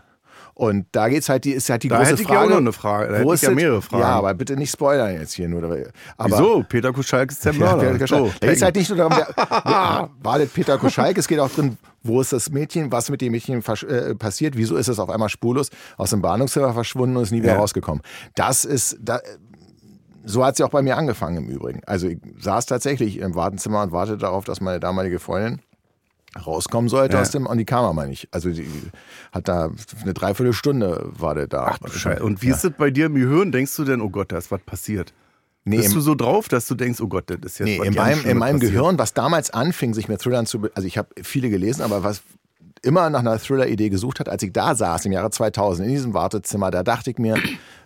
Und 0.54 0.88
da 0.91 1.08
geht's 1.08 1.30
halt, 1.30 1.43
die 1.46 1.52
ist 1.52 1.70
halt 1.70 1.84
die 1.84 1.88
Da 1.88 1.98
große 1.98 2.12
hätte 2.12 2.22
ich 2.24 2.28
ja 2.30 2.34
Frage. 2.36 2.46
auch 2.48 2.50
noch 2.50 2.58
eine 2.58 2.74
Frage. 2.74 3.08
Da 3.10 3.13
hätte 3.15 3.26
wo 3.26 3.34
ich 3.34 3.43
ist 3.43 3.48
ja 3.48 3.52
mehrere 3.54 3.82
Fragen. 3.82 4.02
Ja, 4.02 4.10
aber 4.10 4.34
bitte 4.34 4.56
nicht 4.56 4.72
spoilern 4.72 5.13
jetzt 5.13 5.34
hier 5.34 5.48
nur. 5.48 5.63
Aber, 5.63 6.32
Wieso? 6.32 6.63
Peter 6.67 6.91
Kuschalk 6.93 7.32
ist 7.32 7.46
der 7.46 7.54
ja, 7.58 7.60
Mörder. 7.60 7.98
Koschalk. 8.00 8.26
So, 8.26 8.34
da 8.39 8.48
geht 8.48 8.62
halt 8.63 8.76
nicht 8.76 8.89
nur 8.89 8.98
darum, 8.98 9.13
wer, 9.15 10.10
war 10.24 10.39
das 10.39 10.50
Peter 10.50 10.78
Koschalk, 10.80 11.15
es 11.20 11.28
geht 11.28 11.39
auch 11.39 11.52
drin, 11.52 11.78
wo 12.02 12.22
ist 12.22 12.34
das 12.34 12.50
Mädchen, 12.50 12.91
was 12.91 13.10
mit 13.12 13.22
dem 13.22 13.34
Mädchen 13.34 13.63
äh, 13.88 14.15
passiert, 14.15 14.58
wieso 14.58 14.78
ist 14.78 14.88
es 14.88 14.98
auf 14.98 15.10
einmal 15.12 15.30
spurlos 15.30 15.70
aus 15.98 16.10
dem 16.10 16.22
Bahnhofszimmer 16.24 16.74
verschwunden 16.74 17.17
und 17.17 17.24
ist 17.24 17.32
nie 17.32 17.43
wieder 17.43 17.54
Ja. 17.54 17.60
rausgekommen. 17.60 18.02
Das 18.34 18.65
ist, 18.65 18.98
da, 19.00 19.20
so 20.30 20.46
hat 20.46 20.58
sie 20.58 20.63
auch 20.63 20.70
bei 20.70 20.82
mir 20.82 20.98
angefangen 20.98 21.38
im 21.38 21.50
Übrigen. 21.50 21.82
Also 21.86 22.08
ich 22.08 22.20
saß 22.40 22.66
tatsächlich 22.66 23.18
im 23.20 23.34
Wartezimmer 23.36 23.82
und 23.84 23.92
wartete 23.92 24.18
darauf, 24.20 24.46
dass 24.46 24.62
meine 24.62 24.80
damalige 24.80 25.20
Freundin 25.20 25.62
rauskommen 26.46 26.90
sollte 26.90 27.16
Ja. 27.16 27.22
aus 27.22 27.32
dem, 27.32 27.48
und 27.48 27.58
die 27.58 27.66
kam 27.66 27.86
aber 27.86 28.06
nicht. 28.06 28.28
Also 28.32 28.50
die 28.52 28.68
hat 29.32 29.48
da 29.48 29.72
eine 30.04 30.13
Dreiviertelstunde 30.13 31.10
war 31.18 31.34
der 31.36 31.48
da. 31.48 31.70
Ach 31.72 31.80
du 31.80 31.90
Scheiße. 31.90 32.24
Und 32.24 32.42
wie 32.42 32.50
ist 32.50 32.63
das 32.63 32.74
bei 32.78 32.92
dir 32.92 33.08
im 33.08 33.16
Gehirn? 33.16 33.52
Denkst 33.52 33.76
du 33.76 33.84
denn, 33.86 34.02
oh 34.02 34.10
Gott, 34.10 34.32
da 34.32 34.38
ist 34.38 34.52
was 34.52 34.62
passiert? 34.62 35.13
Nee, 35.63 35.78
Bist 35.78 35.96
du 35.96 36.00
so 36.02 36.16
drauf, 36.16 36.48
dass 36.48 36.66
du 36.68 36.76
denkst, 36.76 37.02
oh 37.02 37.08
Gott, 37.08 37.26
das 37.30 37.40
ist 37.44 37.60
jetzt 37.60 37.68
Nee, 37.68 37.80
was 37.80 37.88
in 37.88 37.94
meinem, 37.96 38.26
in 38.26 38.38
meinem 38.38 38.60
passiert? 38.60 38.74
Gehirn, 38.74 39.00
was 39.00 39.13
damals 39.13 39.50
anfing, 39.52 39.94
sich 39.94 40.08
mit 40.08 40.22
Thrillern 40.22 40.46
zu. 40.46 40.62
Also, 40.76 40.88
ich 40.88 40.98
habe 40.98 41.10
viele 41.24 41.50
gelesen, 41.50 41.82
aber 41.82 42.04
was 42.04 42.22
immer 42.84 43.10
nach 43.10 43.20
einer 43.20 43.38
Thriller-Idee 43.40 43.90
gesucht 43.90 44.20
hat, 44.20 44.30
als 44.30 44.44
ich 44.44 44.54
da 44.54 44.76
saß 44.76 45.06
im 45.08 45.12
Jahre 45.12 45.30
2000 45.32 45.88
in 45.88 45.94
diesem 45.94 46.13
Wartezimmer, 46.13 46.72
da 46.72 46.84
dachte 46.84 47.10
ich 47.12 47.18
mir, 47.18 47.36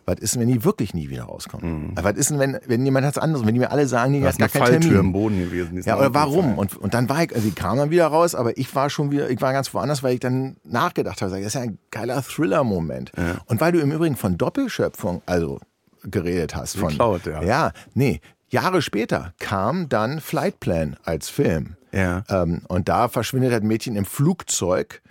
was 0.05 0.19
ist 0.19 0.33
denn, 0.33 0.41
wenn 0.41 0.47
die 0.49 0.63
wirklich 0.63 0.93
nie 0.93 1.09
wieder 1.09 1.23
rauskommen? 1.23 1.93
Was 1.95 2.15
ist 2.15 2.31
denn, 2.31 2.39
wenn, 2.39 2.59
wenn 2.65 2.83
jemand 2.85 3.05
was 3.05 3.17
anderes, 3.17 3.45
wenn 3.45 3.53
die 3.53 3.59
mir 3.59 3.71
alle 3.71 3.87
sagen, 3.87 4.13
die 4.13 4.25
hat 4.25 4.37
gar 4.37 4.45
eine 4.45 4.49
keinen 4.49 4.61
Falltür 4.61 4.89
im 4.89 4.95
Termin. 4.95 5.13
Boden 5.13 5.39
gewesen. 5.39 5.81
Ja, 5.83 5.97
oder 5.97 6.13
warum? 6.13 6.57
Und, 6.57 6.77
und 6.77 6.93
dann 6.93 7.09
war 7.09 7.23
ich, 7.23 7.33
also 7.35 7.47
die 7.47 7.53
kam 7.53 7.77
dann 7.77 7.91
wieder 7.91 8.07
raus, 8.07 8.35
aber 8.35 8.57
ich 8.57 8.73
war 8.75 8.89
schon 8.89 9.11
wieder, 9.11 9.29
ich 9.29 9.41
war 9.41 9.53
ganz 9.53 9.73
woanders, 9.73 10.03
weil 10.03 10.13
ich 10.15 10.19
dann 10.19 10.57
nachgedacht 10.63 11.21
habe, 11.21 11.31
das 11.31 11.39
ist 11.39 11.53
ja 11.53 11.61
ein 11.61 11.77
geiler 11.91 12.23
Thriller-Moment. 12.23 13.11
Und 13.45 13.61
weil 13.61 13.71
du 13.71 13.79
im 13.79 13.91
Übrigen 13.91 14.15
von 14.15 14.37
Doppelschöpfung, 14.37 15.21
also 15.25 15.59
geredet 16.03 16.55
hast. 16.55 16.77
Von, 16.77 16.89
Geklaut, 16.89 17.25
ja. 17.25 17.43
Ja, 17.43 17.71
nee. 17.93 18.21
Jahre 18.49 18.81
später 18.81 19.33
kam 19.39 19.87
dann 19.87 20.19
Flight 20.19 20.59
Plan 20.59 20.97
als 21.03 21.29
Film. 21.29 21.75
Ja. 21.91 22.23
Ähm, 22.29 22.63
und 22.67 22.89
da 22.89 23.07
verschwindet 23.07 23.53
ein 23.53 23.67
Mädchen 23.67 23.95
im 23.95 24.05
Flugzeug. 24.05 25.01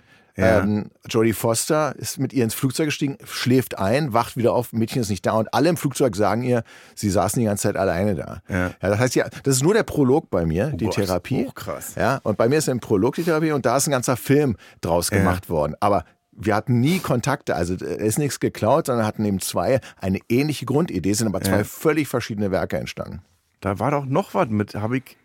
Ja. 0.41 0.59
Ähm, 0.59 0.91
Jodie 1.09 1.33
Foster 1.33 1.95
ist 1.97 2.19
mit 2.19 2.33
ihr 2.33 2.43
ins 2.43 2.53
Flugzeug 2.53 2.87
gestiegen, 2.87 3.17
schläft 3.25 3.77
ein, 3.79 4.13
wacht 4.13 4.35
wieder 4.37 4.53
auf, 4.53 4.73
Mädchen 4.73 5.01
ist 5.01 5.09
nicht 5.09 5.25
da 5.25 5.33
und 5.33 5.53
alle 5.53 5.69
im 5.69 5.77
Flugzeug 5.77 6.15
sagen 6.15 6.43
ihr, 6.43 6.63
sie 6.95 7.09
saßen 7.09 7.39
die 7.39 7.45
ganze 7.45 7.63
Zeit 7.63 7.77
alleine 7.77 8.15
da. 8.15 8.41
Ja. 8.49 8.71
das 8.79 8.99
heißt 8.99 9.15
ja, 9.15 9.27
das 9.43 9.55
ist 9.57 9.63
nur 9.63 9.73
der 9.73 9.83
Prolog 9.83 10.29
bei 10.29 10.45
mir, 10.45 10.67
die 10.67 10.85
Gott, 10.85 10.95
Therapie. 10.95 11.45
oh, 11.47 11.51
krass. 11.51 11.95
Ja, 11.95 12.19
und 12.23 12.37
bei 12.37 12.49
mir 12.49 12.57
ist 12.57 12.67
im 12.67 12.79
Prolog 12.79 13.15
die 13.15 13.23
Therapie 13.23 13.51
und 13.51 13.65
da 13.65 13.77
ist 13.77 13.87
ein 13.87 13.91
ganzer 13.91 14.17
Film 14.17 14.57
draus 14.81 15.09
Ja. 15.09 15.17
gemacht 15.19 15.49
worden. 15.49 15.75
Aber 15.79 16.03
wir 16.31 16.55
hatten 16.55 16.79
nie 16.79 16.99
Kontakte, 16.99 17.55
also 17.55 17.73
es 17.75 17.81
ist 17.81 18.17
nichts 18.19 18.39
geklaut, 18.39 18.87
sondern 18.87 19.05
hatten 19.05 19.23
eben 19.25 19.39
zwei 19.41 19.79
eine 19.99 20.19
ähnliche 20.29 20.65
Grundidee, 20.65 21.13
sind 21.13 21.27
aber 21.27 21.41
zwei 21.41 21.57
Ja. 21.59 21.63
völlig 21.63 22.07
verschiedene 22.07 22.51
Werke 22.51 22.77
entstanden. 22.77 23.21
Da 23.59 23.77
war 23.77 23.91
doch 23.91 24.05
noch 24.05 24.33
was 24.33 24.49
mit, 24.49 24.73
habe 24.75 24.97
ich 24.97 25.17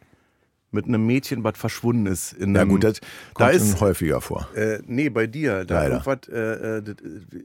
mit 0.71 0.87
einem 0.87 1.07
Mädchen, 1.07 1.45
was 1.45 1.57
verschwunden 1.57 2.07
ist. 2.07 2.33
In 2.33 2.55
Ja 2.55 2.63
einem, 2.63 2.71
gut, 2.71 2.85
das 2.85 3.01
da 3.37 3.47
kommt 3.47 3.55
ist, 3.55 3.71
schon 3.71 3.81
häufiger 3.81 4.21
vor. 4.21 4.49
äh, 4.55 4.79
nee, 4.87 5.09
bei 5.09 5.27
dir. 5.27 5.65
Da 5.65 5.83
Leider. 5.83 5.93
irgendwas, 6.05 6.29
äh, 6.29 6.79
äh, 6.79 6.83
das 6.83 6.97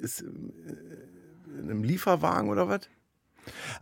ist 0.02 0.22
äh, 0.22 0.26
in 1.60 1.70
einem 1.70 1.84
Lieferwagen 1.84 2.50
oder 2.50 2.68
was? 2.68 2.82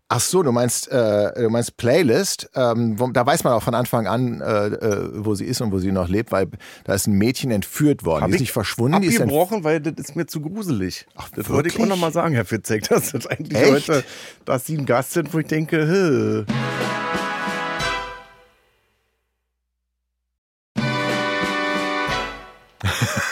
Ach 0.08 0.22
so, 0.22 0.42
du 0.42 0.54
meinst, 0.54 0.90
äh, 0.90 1.34
du 1.34 1.50
meinst 1.50 1.76
Playlist. 1.76 2.50
Ähm, 2.56 2.98
wo, 2.98 3.08
da 3.08 3.26
weiß 3.26 3.44
man 3.44 3.52
auch 3.54 3.62
von 3.62 3.76
Anfang 3.76 4.08
an, 4.08 4.40
äh, 4.40 4.68
äh, 4.68 5.10
wo 5.26 5.36
sie 5.36 5.44
ist 5.44 5.60
und 5.62 5.72
wo 5.74 5.80
sie 5.80 5.92
noch 5.92 6.08
lebt, 6.08 6.32
weil 6.32 6.48
da 6.86 6.94
ist 6.94 7.08
ein 7.08 7.14
Mädchen 7.18 7.52
entführt 7.52 8.06
worden. 8.06 8.22
Hab 8.24 8.30
die 8.30 8.36
ist 8.36 8.42
ich 8.42 8.42
nicht 8.48 8.52
verschwunden, 8.54 9.02
die 9.02 9.10
ist 9.10 9.20
abgebrochen, 9.20 9.64
weil 9.66 9.82
das 9.82 9.94
ist 9.98 10.16
mir 10.16 10.26
zu 10.28 10.40
gruselig. 10.42 11.06
Ach, 11.16 11.30
das 11.36 11.50
wollte 11.50 11.68
ich 11.68 11.76
auch 11.76 11.80
wirklich? 11.80 11.90
noch 11.90 11.98
mal 11.98 12.14
sagen, 12.14 12.36
Herr 12.36 12.46
Fitzek, 12.46 12.84
dass 12.90 13.12
das 13.12 13.28
eigentlich 13.28 13.60
Echt? 13.62 13.90
heute, 13.90 14.04
dass 14.46 14.66
Sie 14.66 14.78
ein 14.78 14.86
Gast 14.86 15.12
sind, 15.12 15.34
wo 15.34 15.40
ich 15.40 15.48
denke, 15.48 16.46
hä. 16.48 17.29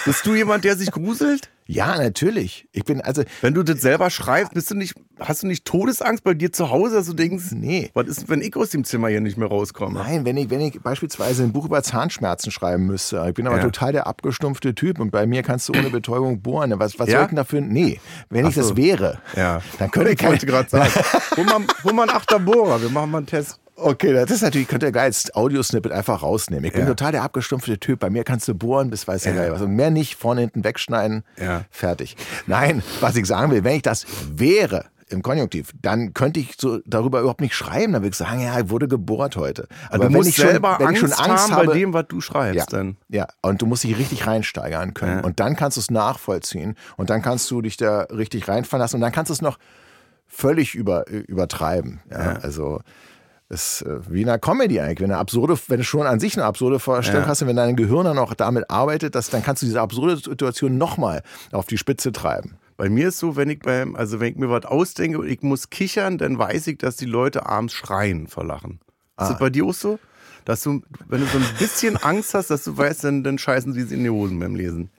Bist 0.08 0.26
du 0.26 0.34
jemand, 0.36 0.64
der 0.64 0.76
sich 0.78 0.90
gruselt? 0.92 1.50
Ja, 1.70 1.98
natürlich. 1.98 2.66
Ich 2.72 2.86
bin 2.86 3.02
also. 3.02 3.24
Wenn 3.42 3.54
du 3.54 3.62
das 3.62 3.82
selber 3.82 4.10
schreibst, 4.10 4.54
bist 4.54 4.72
du 4.72 4.76
nicht, 4.76 4.96
hast 5.20 5.44
du 5.44 5.48
nicht 5.48 5.66
Todesangst 5.66 6.24
bei 6.24 6.34
dir 6.34 6.54
zu 6.54 6.70
Hause, 6.70 6.96
dass 6.96 7.08
du 7.08 7.14
denkst, 7.14 7.48
Nee. 7.52 7.92
was 7.94 8.08
ist, 8.08 8.30
wenn 8.30 8.40
ich 8.42 8.56
aus 8.56 8.70
dem 8.70 8.86
Zimmer 8.86 9.10
hier 9.10 9.20
nicht 9.20 9.38
mehr 9.38 9.50
rauskomme? 9.50 10.00
Nein, 10.00 10.24
wenn 10.24 10.38
ich, 10.38 10.50
wenn 10.50 10.62
ich 10.62 10.80
beispielsweise 10.82 11.44
ein 11.44 11.52
Buch 11.52 11.66
über 11.66 11.84
Zahnschmerzen 11.84 12.52
schreiben 12.52 12.86
müsste, 12.86 13.24
ich 13.28 13.34
bin 13.34 13.48
aber 13.48 13.58
Ja. 13.58 13.64
total 13.64 13.92
der 13.92 14.08
abgestumpfte 14.08 14.76
Typ 14.76 15.00
und 15.00 15.12
bei 15.12 15.26
mir 15.28 15.44
kannst 15.44 15.68
du 15.68 15.74
ohne 15.74 15.90
Betäubung 15.90 16.42
bohren. 16.42 16.72
Was, 16.80 16.98
was 17.00 17.10
Ja? 17.10 17.16
soll 17.18 17.22
ich 17.24 17.28
denn 17.28 17.36
dafür? 17.36 17.60
Nee, 17.62 18.00
wenn 18.30 18.46
ich 18.46 18.58
Ach 18.58 18.64
so. 18.64 18.70
das 18.70 18.78
wäre, 18.78 19.20
Ja. 19.36 19.62
dann 19.78 19.92
könnte 19.92 20.12
ich 20.12 20.22
ich 20.22 20.26
wollte 20.28 20.46
gerade 20.46 20.70
sagen, 20.70 20.90
hol 21.36 21.44
mal, 21.44 21.62
hol 21.84 21.92
mal 21.94 22.04
einen 22.04 22.12
Achterbohrer, 22.18 22.82
wir 22.82 22.90
machen 22.90 23.12
mal 23.12 23.18
einen 23.18 23.28
Test. 23.28 23.60
Okay, 23.80 24.12
das 24.12 24.32
ist 24.32 24.42
natürlich, 24.42 24.68
könnt 24.68 24.82
ihr 24.82 24.92
gleich 24.92 25.04
als 25.04 25.36
Audiosnippet 25.36 25.92
einfach 25.92 26.24
rausnehmen. 26.24 26.66
Ich 26.66 26.72
bin 26.74 26.82
Ja. 26.82 26.88
total 26.88 27.12
der 27.12 27.22
abgestumpfte 27.24 27.80
Typ. 27.80 28.00
Bei 28.00 28.10
mir 28.10 28.24
kannst 28.24 28.48
du 28.48 28.56
bohren, 28.56 28.90
bis 28.90 29.08
weiß 29.08 29.26
ja 29.26 29.34
geil 29.34 29.52
was. 29.52 29.62
Und 29.62 29.76
mehr 29.76 29.92
nicht, 29.92 30.16
vorne, 30.16 30.42
hinten 30.42 30.64
wegschneiden, 30.64 31.24
Ja. 31.40 31.64
fertig. 31.70 32.18
Nein, 32.48 32.82
was 33.02 33.16
ich 33.16 33.28
sagen 33.28 33.52
will, 33.52 33.64
wenn 33.64 33.76
ich 33.76 33.84
das 33.84 34.06
wäre, 34.34 34.86
im 35.10 35.22
Konjunktiv, 35.22 35.72
dann 35.82 36.14
könnte 36.14 36.40
ich 36.42 36.56
so 36.60 36.80
darüber 36.86 37.20
überhaupt 37.22 37.40
nicht 37.40 37.54
schreiben. 37.56 37.94
Dann 37.94 38.02
würde 38.02 38.10
ich 38.12 38.18
sagen, 38.18 38.42
ja, 38.42 38.60
ich 38.60 38.70
wurde 38.70 38.90
gebohrt 38.90 39.38
heute. 39.38 39.68
Aber 39.90 40.00
du 40.00 40.04
wenn 40.06 40.12
musst 40.18 40.30
ich 40.30 40.36
schon, 40.36 40.48
selber 40.50 40.76
wenn 40.80 40.88
Angst, 40.88 41.04
ich 41.04 41.10
schon 41.16 41.26
Angst 41.26 41.44
haben 41.46 41.56
habe, 41.56 41.68
bei 41.68 41.74
dem, 41.76 41.94
was 41.94 42.06
du 42.10 42.20
schreibst. 42.20 42.56
ja, 42.58 42.66
Dann. 42.66 42.98
ja, 43.08 43.26
und 43.42 43.62
du 43.62 43.68
musst 43.68 43.84
dich 43.86 43.98
richtig 43.98 44.28
reinsteigern 44.28 44.94
können. 44.96 45.20
Ja. 45.20 45.24
Und 45.24 45.40
dann 45.40 45.56
kannst 45.56 45.78
du 45.78 45.82
es 45.82 45.90
nachvollziehen. 45.92 46.76
Und 46.98 47.10
dann 47.10 47.22
kannst 47.22 47.50
du 47.52 47.62
dich 47.62 47.78
da 47.78 48.02
richtig 48.02 48.50
reinfallen 48.50 48.82
lassen. 48.82 48.96
Und 48.96 49.02
dann 49.02 49.14
kannst 49.14 49.30
du 49.30 49.34
es 49.34 49.42
noch 49.42 49.60
völlig 50.28 50.76
über, 50.76 51.08
übertreiben. 51.08 52.02
Ja, 52.12 52.40
Also 52.42 52.82
ist 53.50 53.82
äh, 53.84 54.00
wie 54.10 54.24
in 54.24 54.30
einer 54.30 54.40
Comedy 54.40 54.80
eigentlich. 54.80 55.00
Wenn, 55.00 55.12
eine 55.12 55.20
absurde, 55.20 55.58
wenn 55.68 55.78
du 55.78 55.84
schon 55.84 56.06
an 56.06 56.20
sich 56.20 56.36
eine 56.36 56.46
absurde 56.46 56.80
Vorstellung 56.80 57.24
Ja. 57.24 57.28
hast 57.28 57.42
und 57.42 57.48
wenn 57.48 57.56
dein 57.56 57.76
Gehirn 57.76 58.06
dann 58.06 58.18
auch 58.18 58.34
damit 58.34 58.70
arbeitet, 58.70 59.16
dass, 59.16 59.30
dann 59.30 59.44
kannst 59.44 59.62
du 59.62 59.66
diese 59.68 59.82
absurde 59.82 60.18
Situation 60.18 60.78
nochmal 60.78 61.24
auf 61.52 61.66
die 61.66 61.78
Spitze 61.78 62.12
treiben. 62.12 62.58
Bei 62.76 62.90
mir 62.90 63.08
ist 63.08 63.20
so, 63.20 63.36
wenn 63.36 63.50
ich 63.50 63.60
beim, 63.60 63.96
also 63.96 64.20
wenn 64.20 64.34
ich 64.34 64.38
mir 64.38 64.50
was 64.50 64.66
ausdenke 64.66 65.18
und 65.20 65.28
ich 65.28 65.42
muss 65.42 65.70
kichern, 65.70 66.18
dann 66.18 66.38
weiß 66.38 66.68
ich, 66.68 66.78
dass 66.78 66.96
die 66.98 67.06
Leute 67.06 67.46
abends 67.46 67.74
schreien 67.74 68.28
vor 68.28 68.46
Lachen. 68.46 68.80
Ah. 69.16 69.24
Ist 69.24 69.32
das 69.32 69.40
bei 69.40 69.50
dir 69.50 69.66
auch 69.66 69.74
so? 69.74 69.98
Dass 70.46 70.62
du, 70.62 70.82
wenn 71.08 71.22
du 71.22 71.26
so 71.28 71.38
ein 71.38 71.46
bisschen 71.58 71.98
Angst 71.98 72.34
hast, 72.34 72.50
dass 72.52 72.64
du 72.64 72.78
weißt, 72.78 73.04
dann, 73.06 73.24
dann 73.24 73.38
scheißen 73.38 73.74
sie 73.74 73.82
es 73.82 73.92
in 73.92 74.04
die 74.04 74.10
Hosen 74.10 74.40
beim 74.40 74.56
Lesen. 74.56 74.90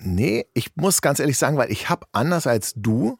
Nee, 0.00 0.46
ich 0.54 0.76
muss 0.76 1.00
ganz 1.02 1.18
ehrlich 1.18 1.38
sagen, 1.38 1.56
weil 1.56 1.72
ich 1.72 1.88
habe 1.88 2.06
anders 2.12 2.46
als 2.46 2.72
du 2.76 3.18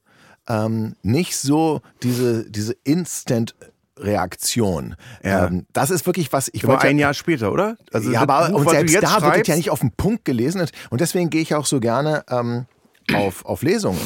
ähm, 0.49 0.95
nicht 1.03 1.37
so 1.37 1.83
diese, 2.03 2.49
diese 2.51 2.75
Instant-Reaktion. 3.99 4.97
Ja. 5.23 5.47
Ähm, 5.47 5.67
das 5.73 5.91
ist 5.91 6.07
wirklich 6.07 6.33
was, 6.33 6.49
ich 6.53 6.67
wollte 6.67 6.87
ein 6.89 6.99
Jahr 6.99 7.15
später, 7.15 7.53
oder? 7.53 7.77
Also 7.93 8.11
ja, 8.11 8.21
aber 8.23 8.49
Buch, 8.51 8.61
und 8.61 8.71
selbst 8.71 8.93
jetzt 8.95 9.03
da 9.05 9.09
wird 9.15 9.23
es 9.23 9.29
schreibst- 9.35 9.49
ja 9.49 9.57
nicht 9.57 9.71
auf 9.71 9.81
den 9.81 9.93
Punkt 9.93 10.25
gelesen. 10.25 10.67
Und 10.91 11.01
deswegen 11.01 11.31
gehe 11.31 11.43
ich 11.43 11.55
auch 11.55 11.67
so 11.67 11.81
gerne 11.81 12.25
ähm, 12.31 12.67
auf, 13.15 13.45
auf 13.45 13.63
Lesungen 13.63 14.01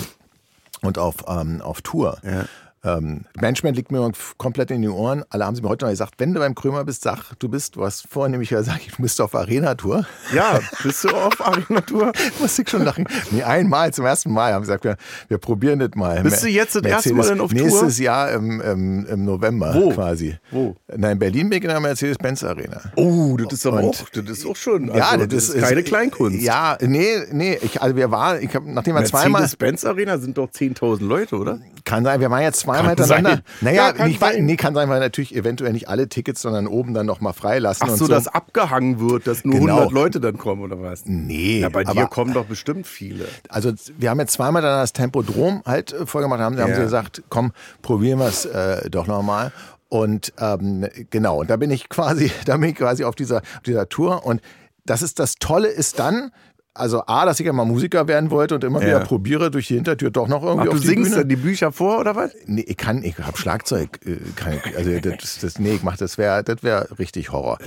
und 0.83 0.99
auf, 0.99 1.17
ähm, 1.29 1.61
auf 1.61 1.81
Tour. 1.83 2.19
Ja. 2.23 2.45
Ähm, 2.85 3.27
Management 3.41 3.77
liegt 3.77 3.93
mir 3.93 4.11
komplett 4.39 4.71
in 4.73 4.83
die 4.83 4.89
Ohren. 4.89 5.23
Alle 5.31 5.47
haben 5.47 5.55
sie 5.55 5.63
mir 5.63 5.69
heute 5.69 5.85
noch 5.85 5.93
gesagt, 5.93 6.15
wenn 6.19 6.35
du 6.35 6.41
beim 6.41 6.55
Krömer 6.55 6.85
bist, 6.85 7.03
sag, 7.03 7.35
du 7.39 7.49
bist, 7.49 7.77
du 7.77 7.85
hast 7.85 8.09
vorhin 8.11 8.33
nämlich 8.33 8.49
gesagt, 8.49 8.81
du 8.97 9.03
bist 9.03 9.21
auf 9.21 9.35
Arena-Tour. 9.37 10.05
Ja, 10.35 10.59
bist 10.83 11.05
du 11.05 11.11
auf 11.11 11.41
Arena-Tour? 11.41 12.13
Musste 12.41 12.63
ich 12.63 12.69
schon 12.69 12.85
lachen. 12.85 13.07
Nee, 13.31 13.45
einmal, 13.45 13.93
zum 13.93 14.05
ersten 14.05 14.33
Mal 14.33 14.53
haben 14.53 14.65
sie 14.65 14.69
gesagt, 14.73 14.85
wir, 14.85 14.97
wir 15.29 15.39
probieren 15.39 15.79
das 15.79 15.91
mal. 15.95 16.23
Bist 16.23 16.43
du 16.43 16.49
jetzt 16.49 16.75
das 16.75 16.83
erste 16.83 17.15
Mal 17.15 17.29
denn 17.29 17.41
auf 17.41 17.53
Tour? 17.53 17.63
Nächstes 17.63 17.99
Jahr 17.99 18.33
im, 18.33 18.61
im, 18.61 19.07
im 19.07 19.25
November 19.25 19.75
Wo? 19.75 19.91
quasi. 19.91 20.37
Wo? 20.51 20.75
Na, 20.97 21.13
in 21.13 21.19
Berlin 21.21 21.51
bin 21.51 21.59
ich 21.59 21.65
in 21.65 21.71
der 21.71 21.79
Mercedes-Benz 21.81 22.43
Arena. 22.43 22.81
Oh, 22.97 23.37
das 23.37 23.53
ist 23.53 23.67
aber 23.67 23.79
Und- 23.79 23.85
auch, 23.91 24.09
das 24.09 24.25
ist 24.25 24.45
auch 24.47 24.57
schon. 24.57 24.89
ja, 24.93 25.11
also, 25.11 25.27
das, 25.27 25.51
ist 25.51 25.61
keine 25.61 25.85
Kleinkunst. 25.85 26.41
Ja, 26.43 26.77
nee, 26.81 27.19
nee, 27.31 27.59
ich, 27.63 27.81
also 27.81 27.95
wir 27.95 28.11
waren, 28.11 28.43
ich 28.43 28.53
habe, 28.55 28.69
nachdem 28.73 28.97
wir 28.97 29.05
zweimal, 29.05 29.43
Mercedes-Benz 29.43 29.85
Arena 29.85 30.19
sind 30.19 30.37
doch 30.37 30.49
10.000 30.51 31.05
Leute, 31.05 31.37
oder? 31.37 31.61
Kann 31.85 32.05
sein, 32.05 32.21
wir 32.21 32.31
waren 32.31 32.43
jetzt 32.43 32.61
zweimal 32.61 32.89
hintereinander. 32.97 33.43
Naja, 33.61 33.87
Ja, 33.89 33.93
kann 33.93 34.09
nicht, 34.09 34.21
sein. 34.21 34.45
nee, 34.45 34.57
kann 34.57 34.75
sein, 34.75 34.89
weil 34.89 35.01
natürlich 35.01 35.35
eventuell 35.35 35.73
nicht 35.73 35.89
alle 35.89 36.09
Tickets, 36.09 36.43
sondern 36.43 36.67
oben 36.67 36.95
dann 36.95 37.07
nochmal 37.07 37.33
freilassen 37.33 37.85
Ach 37.87 37.93
und 37.93 37.99
so, 37.99 38.07
so. 38.07 38.13
dass 38.13 38.29
abgehangen 38.29 39.01
wird, 39.01 39.27
dass 39.27 39.45
nur 39.45 39.55
Genau. 39.61 39.75
100 39.79 39.93
Leute 39.93 40.21
dann 40.21 40.39
kommen, 40.39 40.63
oder 40.63 40.81
was? 40.83 41.05
Nee, 41.07 41.61
Ja, 41.61 41.69
bei 41.69 41.85
dir 41.85 42.07
kommen 42.07 42.35
doch 42.35 42.47
bestimmt 42.47 42.87
viele. 42.87 43.27
Also 43.49 43.73
wir 43.99 44.11
haben 44.11 44.21
jetzt 44.21 44.33
zweimal 44.33 44.63
dann 44.63 44.81
das 44.81 44.93
Tempodrom 44.93 45.63
halt 45.67 45.93
äh, 45.93 46.07
vorgemacht, 46.07 46.41
haben, 46.41 46.57
da 46.57 46.63
haben 46.63 46.71
Ja. 46.71 46.77
sie 46.77 46.83
gesagt, 46.83 47.23
komm, 47.29 47.53
probieren 47.83 48.19
wir 48.19 48.27
es 48.29 48.45
äh, 48.45 48.89
doch 48.91 49.07
nochmal. 49.07 49.53
Und 49.89 50.33
ähm, 50.41 50.87
genau, 51.11 51.41
und 51.41 51.51
da 51.51 51.57
bin 51.57 51.71
ich 51.71 51.89
quasi, 51.89 52.31
da 52.47 52.57
bin 52.57 52.71
ich 52.71 52.77
quasi 52.77 53.05
auf 53.05 53.15
dieser, 53.15 53.39
auf 53.39 53.63
dieser 53.67 53.89
Tour. 53.89 54.25
Und 54.25 54.41
das 54.87 55.03
ist 55.03 55.19
das 55.19 55.35
Tolle 55.37 55.69
ist 55.69 55.99
dann, 55.99 56.33
also 56.75 57.03
A, 57.07 57.25
dass 57.27 57.39
ich 57.41 57.47
ja 57.47 57.53
mal 57.53 57.65
Musiker 57.65 58.09
werden 58.09 58.31
wollte 58.31 58.55
und 58.55 58.65
immer 58.65 58.81
Ja. 58.81 58.87
wieder 58.87 59.01
probiere, 59.01 59.51
durch 59.51 59.67
die 59.69 59.75
Hintertür 59.75 60.11
doch 60.11 60.29
noch 60.29 60.43
irgendwie 60.43 60.69
Ach, 60.69 60.73
auf 60.73 60.77
du 60.77 60.81
die 60.81 60.87
singst 60.89 61.11
Bühne. 61.11 61.17
dann 61.23 61.29
die 61.29 61.37
Bücher 61.37 61.73
vor, 61.73 61.99
oder 62.01 62.17
was? 62.17 62.33
Nee, 62.47 62.63
ich 62.63 62.77
kann, 62.77 63.03
ich 63.03 63.19
habe 63.19 63.37
Schlagzeug, 63.37 64.01
äh, 64.07 64.17
kann 64.37 64.55
ich, 64.55 64.77
also 64.77 64.99
das, 65.01 65.39
das, 65.41 65.59
nee, 65.59 65.75
ich 65.75 65.83
mach 65.83 65.97
das 65.97 66.17
wäre, 66.19 66.43
das 66.45 66.63
wäre 66.63 66.89
richtig 66.99 67.31
Horror. 67.33 67.59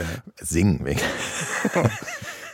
Singen, 0.41 0.83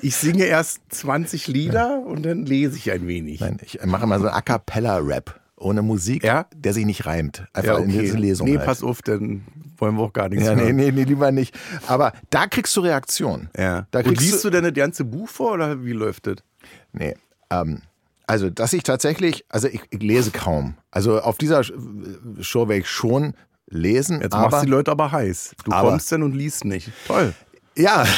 Ich 0.04 0.16
singe 0.16 0.46
erst 0.46 0.80
20 0.90 1.48
Lieder 1.48 2.00
und 2.06 2.24
dann 2.24 2.46
lese 2.46 2.76
ich 2.76 2.92
ein 2.92 3.08
wenig. 3.08 3.40
nein, 3.40 3.58
ich 3.62 3.80
mache 3.86 4.08
mal 4.08 4.20
so 4.20 4.28
A 4.30 4.42
cappella 4.42 4.98
Rap 4.98 5.40
ohne 5.58 5.84
Musik, 5.84 6.24
Ja? 6.24 6.48
der 6.56 6.74
sich 6.74 6.86
nicht 6.88 7.06
reimt, 7.06 7.46
einfach 7.54 7.78
Ja, 7.78 7.84
in 7.84 7.90
diese 7.90 8.18
Lesung. 8.18 8.48
Nee, 8.50 8.58
halt. 8.58 8.66
pass 8.66 8.82
auf, 8.82 9.04
dann 9.04 9.44
wollen 9.82 9.96
wir 9.98 10.04
auch 10.04 10.13
gar 10.13 10.30
nichts 10.30 10.46
Ja, 10.46 10.56
nee, 10.56 10.62
hören. 10.63 10.76
nee, 10.76 10.91
nee, 10.91 11.04
lieber 11.04 11.32
nicht. 11.32 11.58
Aber 11.88 12.13
da 12.30 12.48
kriegst 12.48 12.76
du 12.78 12.82
Reaktion. 12.82 13.50
Ja. 13.58 13.88
Da 13.91 14.00
und 14.00 14.20
liest 14.20 14.44
du 14.44 14.50
denn 14.50 14.63
das 14.63 14.74
ganze 14.74 15.04
Buch 15.04 15.28
vor 15.28 15.54
oder 15.54 15.84
wie 15.84 15.91
läuft 15.94 16.28
das? 16.28 16.36
Nee. 16.94 17.15
Ähm, 17.50 17.82
also, 18.28 18.50
dass 18.50 18.72
ich 18.74 18.84
tatsächlich, 18.84 19.44
also 19.50 19.67
ich, 19.67 19.82
ich 19.89 20.02
lese 20.02 20.32
kaum. 20.32 20.76
Also 20.91 21.20
auf 21.20 21.38
dieser 21.38 21.63
Show 21.63 22.67
werde 22.70 22.82
ich 22.82 22.89
schon 22.89 23.34
lesen, 23.67 24.22
Jetzt 24.22 24.34
aber 24.34 24.44
machst 24.50 24.62
du 24.62 24.65
die 24.67 24.72
Leute 24.72 24.91
aber 24.91 25.12
heiß. 25.12 25.56
Du 25.65 25.72
aber- 25.72 25.89
kommst 25.89 26.12
dann 26.12 26.24
und 26.24 26.34
liest 26.34 26.63
nicht. 26.65 26.91
Toll. 27.08 27.34
ja, 27.76 28.06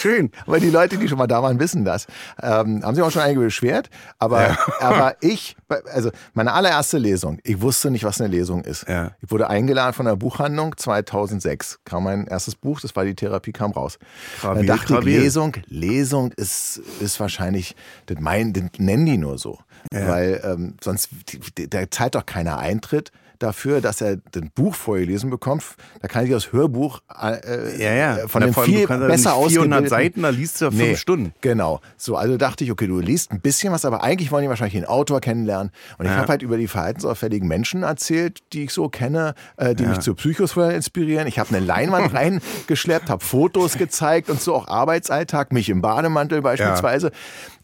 Schön. 0.00 0.30
aber 0.46 0.60
die 0.60 0.70
Leute, 0.70 0.98
die 0.98 1.08
schon 1.08 1.18
mal 1.18 1.26
da 1.26 1.42
waren, 1.42 1.58
wissen 1.58 1.84
das. 1.84 2.06
Ähm, 2.42 2.84
haben 2.84 2.94
sich 2.94 3.04
auch 3.04 3.10
schon 3.10 3.22
einige 3.22 3.40
beschwert, 3.40 3.90
aber, 4.18 4.56
aber 4.80 5.16
ich, 5.20 5.56
also 5.92 6.10
meine 6.34 6.52
allererste 6.52 6.98
Lesung, 6.98 7.38
ich 7.44 7.60
wusste 7.60 7.90
nicht, 7.90 8.04
was 8.04 8.20
eine 8.20 8.28
Lesung 8.28 8.62
ist. 8.64 8.86
Ja. 8.88 9.12
Ich 9.20 9.30
wurde 9.30 9.48
eingeladen 9.48 9.92
von 9.92 10.06
der 10.06 10.16
Buchhandlung 10.16 10.76
2006, 10.76 11.80
kam 11.84 12.04
mein 12.04 12.26
erstes 12.26 12.54
Buch, 12.54 12.80
das 12.80 12.94
war 12.96 13.04
die 13.04 13.14
Therapie, 13.14 13.52
kam 13.52 13.72
raus. 13.72 13.98
Krawel, 14.40 14.58
Dann 14.58 14.66
dachte 14.66 14.94
ich, 14.94 15.00
Krawel. 15.00 15.20
Lesung, 15.20 15.52
Lesung 15.66 16.32
ist, 16.32 16.80
ist 17.00 17.18
wahrscheinlich, 17.20 17.74
das, 18.06 18.18
mein, 18.20 18.52
das 18.52 18.64
nennen 18.78 19.06
die 19.06 19.18
nur 19.18 19.38
so. 19.38 19.58
Weil 19.92 20.40
ähm, 20.44 20.76
sonst, 20.82 21.10
da 21.54 21.90
zahlt 21.90 22.14
doch 22.14 22.26
keiner 22.26 22.58
Eintritt 22.58 23.12
dafür, 23.38 23.80
dass 23.80 24.00
er 24.00 24.18
ein 24.34 24.50
Buch 24.54 24.74
vorgelesen 24.74 25.30
bekommt. 25.30 25.64
Da 26.00 26.08
kann 26.08 26.24
ich 26.24 26.30
das 26.30 26.52
Hörbuch 26.52 27.00
äh, 27.20 27.82
Ja, 27.82 27.92
ja. 27.92 28.28
von 28.28 28.52
vor 28.52 28.62
allem, 28.62 28.70
viel 28.72 28.80
ja 28.80 28.86
besser 28.86 29.36
nicht 29.36 29.48
400 29.50 29.84
ausgebildeten- 29.84 29.88
Seiten, 29.88 30.22
da 30.22 30.28
liest 30.30 30.60
du 30.60 30.64
ja 30.66 30.70
fünf 30.70 30.82
Nee, 30.82 30.96
Stunden. 30.96 31.32
Genau. 31.40 31.80
So, 31.96 32.16
also 32.16 32.36
dachte 32.36 32.64
ich, 32.64 32.70
okay, 32.72 32.86
du 32.86 32.98
liest 33.00 33.30
ein 33.30 33.40
bisschen 33.40 33.72
was, 33.72 33.84
aber 33.84 34.02
eigentlich 34.02 34.30
wollen 34.32 34.42
die 34.42 34.48
wahrscheinlich 34.48 34.74
den 34.74 34.84
Autor 34.86 35.20
kennenlernen. 35.20 35.72
Und 35.98 36.06
ich 36.06 36.12
Ja. 36.12 36.18
habe 36.18 36.28
halt 36.28 36.42
über 36.42 36.56
die 36.56 36.68
verhaltensauffälligen 36.68 37.46
Menschen 37.48 37.82
erzählt, 37.82 38.40
die 38.52 38.64
ich 38.64 38.72
so 38.72 38.88
kenne, 38.88 39.34
äh, 39.56 39.74
die 39.74 39.86
mich 39.86 40.00
zur 40.00 40.16
Psychosphäre 40.16 40.74
inspirieren. 40.74 41.26
Ich 41.26 41.38
habe 41.38 41.50
eine 41.54 41.60
Leinwand 41.64 42.12
reingeschleppt, 42.14 43.10
habe 43.10 43.24
Fotos 43.24 43.78
gezeigt 43.78 44.30
und 44.30 44.40
so 44.40 44.54
auch 44.54 44.68
Arbeitsalltag, 44.68 45.52
mich 45.52 45.68
im 45.68 45.80
Bademantel 45.80 46.42
beispielsweise. 46.42 47.10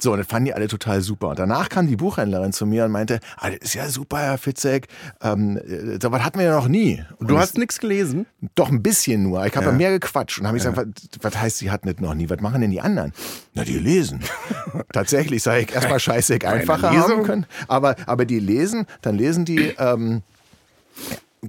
So, 0.01 0.13
und 0.13 0.19
das 0.19 0.27
fanden 0.27 0.47
die 0.47 0.55
alle 0.55 0.69
total 0.69 1.01
super. 1.01 1.29
Und 1.29 1.39
danach 1.39 1.69
kam 1.69 1.87
die 1.87 1.97
Buchhändlerin 1.97 2.53
zu 2.53 2.67
mir 2.67 2.85
und 2.85 2.91
meinte, 2.93 3.21
ah, 3.37 3.51
das 3.51 3.59
ist 3.61 3.75
ja 3.75 3.89
super, 3.89 4.19
Herr 4.19 4.39
Fitzek, 4.39 4.89
ähm, 5.23 5.61
äh, 5.67 5.99
so 6.03 6.13
was 6.13 6.23
hatten 6.23 6.39
wir 6.39 6.47
ja 6.47 6.57
noch 6.57 6.69
nie. 6.69 7.03
Und 7.19 7.31
Du 7.31 7.39
hast 7.39 7.59
nichts 7.59 7.79
gelesen? 7.81 8.27
doch 8.55 8.71
ein 8.71 8.83
bisschen 8.83 9.23
nur. 9.23 9.45
Ich 9.47 9.55
habe 9.57 9.67
Ja. 9.67 9.73
ja. 9.73 9.77
mehr 9.79 9.91
gequatscht 9.99 10.39
und 10.41 10.47
habe 10.47 10.57
ich 10.57 10.65
gesagt, 10.65 10.77
was, 10.79 11.33
was 11.33 11.41
heißt, 11.43 11.59
sie 11.59 11.71
hatten 11.71 11.89
das 11.89 11.99
noch 12.01 12.15
nie? 12.15 12.29
Was 12.31 12.41
machen 12.41 12.61
denn 12.61 12.71
die 12.71 12.81
anderen? 12.81 13.13
Na, 13.55 13.65
die 13.65 13.79
lesen. 13.79 14.21
Tatsächlich, 14.93 15.43
sage 15.43 15.61
ich 15.63 15.75
erstmal 15.75 16.01
scheiße, 16.01 16.37
ich 16.37 16.47
einfacher 16.47 16.91
haben 16.93 17.23
können. 17.25 17.47
Aber, 17.69 17.97
aber 18.07 18.25
die 18.27 18.39
lesen, 18.41 18.87
dann 19.03 19.17
lesen 19.17 19.45
die 19.45 19.75
ähm, 19.79 20.23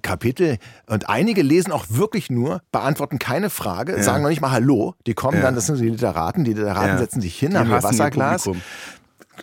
Kapitel 0.02 0.58
und 0.88 1.08
einige 1.08 1.42
lesen 1.42 1.72
auch 1.72 1.86
wirklich 1.90 2.30
nur, 2.30 2.62
beantworten 2.74 3.18
keine 3.18 3.50
Frage, 3.50 4.04
sagen 4.04 4.24
noch 4.24 4.30
nicht 4.30 4.42
mal 4.42 4.52
Hallo. 4.52 4.94
Die 5.08 5.14
kommen 5.14 5.38
Ja. 5.38 5.44
dann, 5.44 5.56
das 5.56 5.68
sind 5.68 5.80
die 5.80 5.88
Literaten, 5.88 6.44
die 6.44 6.52
Literaten 6.54 6.90
Ja. 6.90 6.98
setzen 6.98 7.22
sich 7.22 7.38
hin, 7.40 7.52
Die 7.52 7.58
haben 7.58 7.70
ihr 7.70 7.82
Wasserglas. 7.82 8.50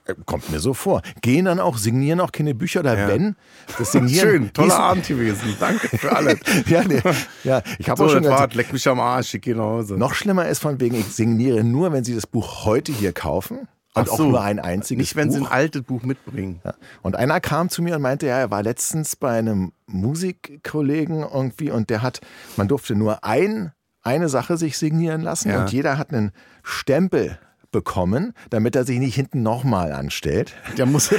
Äh, 0.07 0.15
Kommt 0.27 0.51
mir 0.51 0.59
so 0.61 0.75
vor. 0.75 1.03
Gehen 1.21 1.45
dann 1.45 1.61
auch, 1.61 1.77
signieren 1.79 2.21
auch 2.21 2.33
keine 2.33 2.55
Bücher 2.55 2.81
oder 2.81 2.99
Ja. 2.99 3.09
wenn. 3.09 3.37
Das 3.79 3.93
Signieren. 3.93 4.29
Schön, 4.29 4.53
toller 4.53 4.79
Abend 4.79 5.07
gewesen. 5.07 5.57
Danke 5.61 5.97
für 5.99 6.15
alles. 6.15 6.39
ja, 6.67 6.83
nee, 6.85 7.01
ja, 7.45 7.63
ich 7.79 7.89
habe 7.89 7.99
So, 7.99 8.05
auch 8.07 8.11
schon 8.11 8.23
gesagt, 8.23 8.55
leck 8.55 8.73
mich 8.73 8.87
am 8.89 9.01
Arsch, 9.01 9.35
ich 9.35 9.41
gehe 9.43 9.55
nach 9.55 9.65
Hause. 9.65 9.95
Noch 9.97 10.15
schlimmer 10.15 10.49
ist 10.49 10.61
von 10.61 10.81
wegen, 10.81 10.97
ich 10.97 11.07
signiere 11.07 11.63
nur, 11.65 11.93
wenn 11.93 12.05
Sie 12.05 12.15
das 12.15 12.27
Buch 12.27 12.65
heute 12.65 12.93
hier 12.93 13.13
kaufen. 13.13 13.69
Und 13.95 14.09
Ach 14.09 14.13
auch 14.13 14.17
so. 14.17 14.25
nur 14.31 14.41
ein 14.41 14.59
einziges 14.59 14.99
Nicht, 15.03 15.17
wenn 15.17 15.29
Buch. 15.29 15.35
sie 15.35 15.41
ein 15.43 15.47
altes 15.53 15.83
Buch 15.83 16.03
mitbringen. 16.03 16.61
Ja. 16.65 16.73
Und 17.03 17.15
einer 17.15 17.41
kam 17.41 17.69
zu 17.69 17.83
mir 17.83 17.97
und 17.97 18.01
meinte, 18.03 18.27
ja, 18.27 18.39
er 18.39 18.51
war 18.51 18.63
letztens 18.63 19.17
bei 19.17 19.37
einem 19.39 19.73
Musikkollegen 19.87 21.21
irgendwie 21.31 21.71
und 21.71 21.91
der 21.91 22.01
hat, 22.03 22.21
man 22.57 22.69
durfte 22.69 22.95
nur 22.95 23.23
ein, 23.25 23.73
eine 24.03 24.29
Sache 24.29 24.57
sich 24.57 24.79
signieren 24.79 25.21
lassen 25.21 25.51
Ja. 25.51 25.61
und 25.61 25.73
jeder 25.73 25.99
hat 25.99 26.11
einen 26.13 26.33
Stempel 26.63 27.39
bekommen, 27.73 28.35
damit 28.51 28.77
er 28.77 28.85
sich 28.85 28.99
nicht 29.01 29.15
hinten 29.15 29.43
nochmal 29.43 29.93
anstellt. 29.93 30.55
Da 30.77 30.87
musste, 30.87 31.17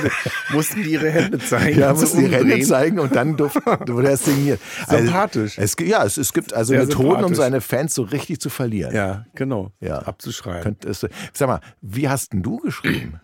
mussten 0.51 0.83
die 0.83 0.91
ihre 0.91 1.09
Hände 1.09 1.39
zeigen. 1.39 1.79
Ja, 1.79 1.93
mussten 1.93 2.19
die 2.19 2.31
Hände 2.33 2.61
zeigen 2.61 2.99
und 2.99 3.15
dann 3.15 3.35
durfte, 3.35 3.61
wurde 3.65 4.09
er 4.09 4.17
signiert. 4.17 4.61
Sympathisch. 4.87 5.59
Also, 5.59 5.75
es, 5.79 5.87
ja, 5.89 6.05
es, 6.05 6.17
es 6.17 6.31
gibt 6.31 6.53
also 6.53 6.73
Sehr 6.73 6.85
Methoden, 6.85 7.07
um 7.07 7.13
sympathisch. 7.15 7.37
seine 7.37 7.61
Fans 7.61 7.93
so 7.93 8.03
richtig 8.03 8.39
zu 8.39 8.49
verlieren. 8.49 8.95
Ja, 8.95 9.25
genau. 9.35 9.71
Ja. 9.81 9.99
Abzuschreiben. 9.99 10.61
Könnt, 10.63 10.85
es, 10.85 11.05
sag 11.33 11.47
mal, 11.47 11.59
wie 11.81 12.07
hast 12.07 12.31
denn 12.33 12.43
du 12.43 12.57
geschrieben? 12.57 13.19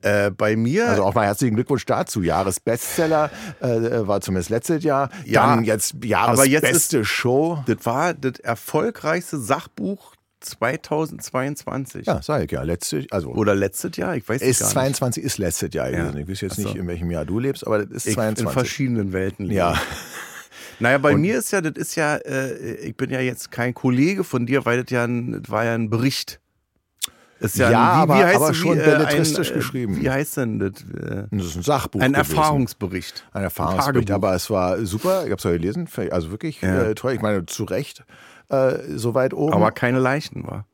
Äh, 0.00 0.30
bei 0.32 0.56
mir, 0.56 0.88
Also 0.88 1.04
auch 1.04 1.14
mal 1.14 1.26
herzlichen 1.26 1.54
Glückwunsch 1.54 1.86
dazu. 1.86 2.22
Jahresbestseller 2.22 3.30
äh, 3.60 3.66
war 4.06 4.20
zumindest 4.20 4.50
letztes 4.50 4.82
Jahr. 4.82 5.10
Ja, 5.24 5.46
Dann 5.54 5.64
jetzt 5.64 5.94
aber 5.94 6.44
Jahresbeste 6.44 7.04
Show. 7.04 7.62
das 7.66 7.76
war 7.84 8.12
das 8.14 8.40
erfolgreichste 8.40 9.38
Sachbuch 9.38 10.14
2022. 10.44 12.06
Ja, 12.06 12.20
sag 12.22 12.44
ich 12.44 12.50
ja. 12.50 12.62
Letzte, 12.62 13.06
also 13.10 13.30
Oder 13.30 13.54
letztes 13.54 13.96
Jahr, 13.96 14.16
ich 14.16 14.28
weiß 14.28 14.40
es 14.42 14.58
gar 14.58 14.66
nicht. 14.66 14.72
22 14.74 15.22
ist 15.24 15.38
letztes 15.38 15.72
Jahr 15.74 15.90
gewesen. 15.90 16.18
Ich 16.18 16.28
weiß 16.28 16.40
jetzt 16.42 16.56
so. 16.56 16.62
nicht, 16.62 16.76
in 16.76 16.86
welchem 16.86 17.10
Jahr 17.10 17.24
du 17.24 17.38
lebst, 17.38 17.66
aber 17.66 17.78
das 17.84 17.90
ist 17.90 18.06
Ich 18.06 18.10
in 18.12 18.14
22. 18.36 18.50
verschiedenen 18.52 19.12
Welten 19.12 19.46
leben. 19.46 19.56
Ja. 19.56 19.74
Naja, 20.78 20.98
bei 20.98 21.14
mir 21.16 21.38
ist 21.38 21.52
ja, 21.52 21.60
das 21.60 21.74
ist 21.76 21.94
ja, 21.94 22.16
äh, 22.16 22.74
ich 22.76 22.96
bin 22.96 23.08
ja 23.10 23.20
jetzt 23.20 23.52
kein 23.52 23.72
Kollege 23.72 24.24
von 24.24 24.46
dir, 24.46 24.64
weil 24.64 24.82
das 24.82 24.90
ja 24.90 25.04
ein, 25.04 25.40
das 25.42 25.48
war 25.50 25.64
ja 25.64 25.74
ein 25.74 25.90
Bericht. 25.90 26.40
Ist 27.38 27.56
ja, 27.56 27.70
Ja, 27.70 27.92
ein, 27.92 27.98
wie, 27.98 28.02
aber- 28.02 28.18
wie 28.18 28.24
heißt 28.24 28.36
aber 28.36 28.54
schon 28.54 28.78
wie, 28.78 28.82
belletristisch 28.82 29.50
ein, 29.50 29.56
geschrieben. 29.58 30.00
Wie 30.00 30.10
heißt 30.10 30.38
denn 30.38 30.58
das? 30.58 30.72
Äh, 30.82 31.26
Das 31.30 31.46
ist 31.46 31.56
ein 31.56 31.62
Sachbuch. 31.62 32.00
ein 32.00 32.14
gewesen. 32.14 32.30
Erfahrungsbericht. 32.36 33.24
Ein 33.32 33.42
Erfahrungsbericht, 33.44 34.08
Tagebuch. 34.08 34.28
aber 34.28 34.34
es 34.34 34.50
war 34.50 34.84
super. 34.84 35.18
Ich 35.24 35.30
habe 35.30 35.36
es 35.36 35.44
ja 35.44 35.50
gelesen, 35.52 35.88
also 36.10 36.30
wirklich 36.32 36.60
Ja. 36.62 36.82
äh, 36.82 36.94
toll. 36.96 37.12
Ich 37.12 37.20
meine, 37.20 37.46
zu 37.46 37.62
Recht 37.64 38.04
äh, 38.52 38.78
so 38.96 39.14
weit 39.14 39.34
oben. 39.34 39.52
Aber 39.54 39.72
keine 39.72 39.98
Leichen 39.98 40.46
war. 40.46 40.66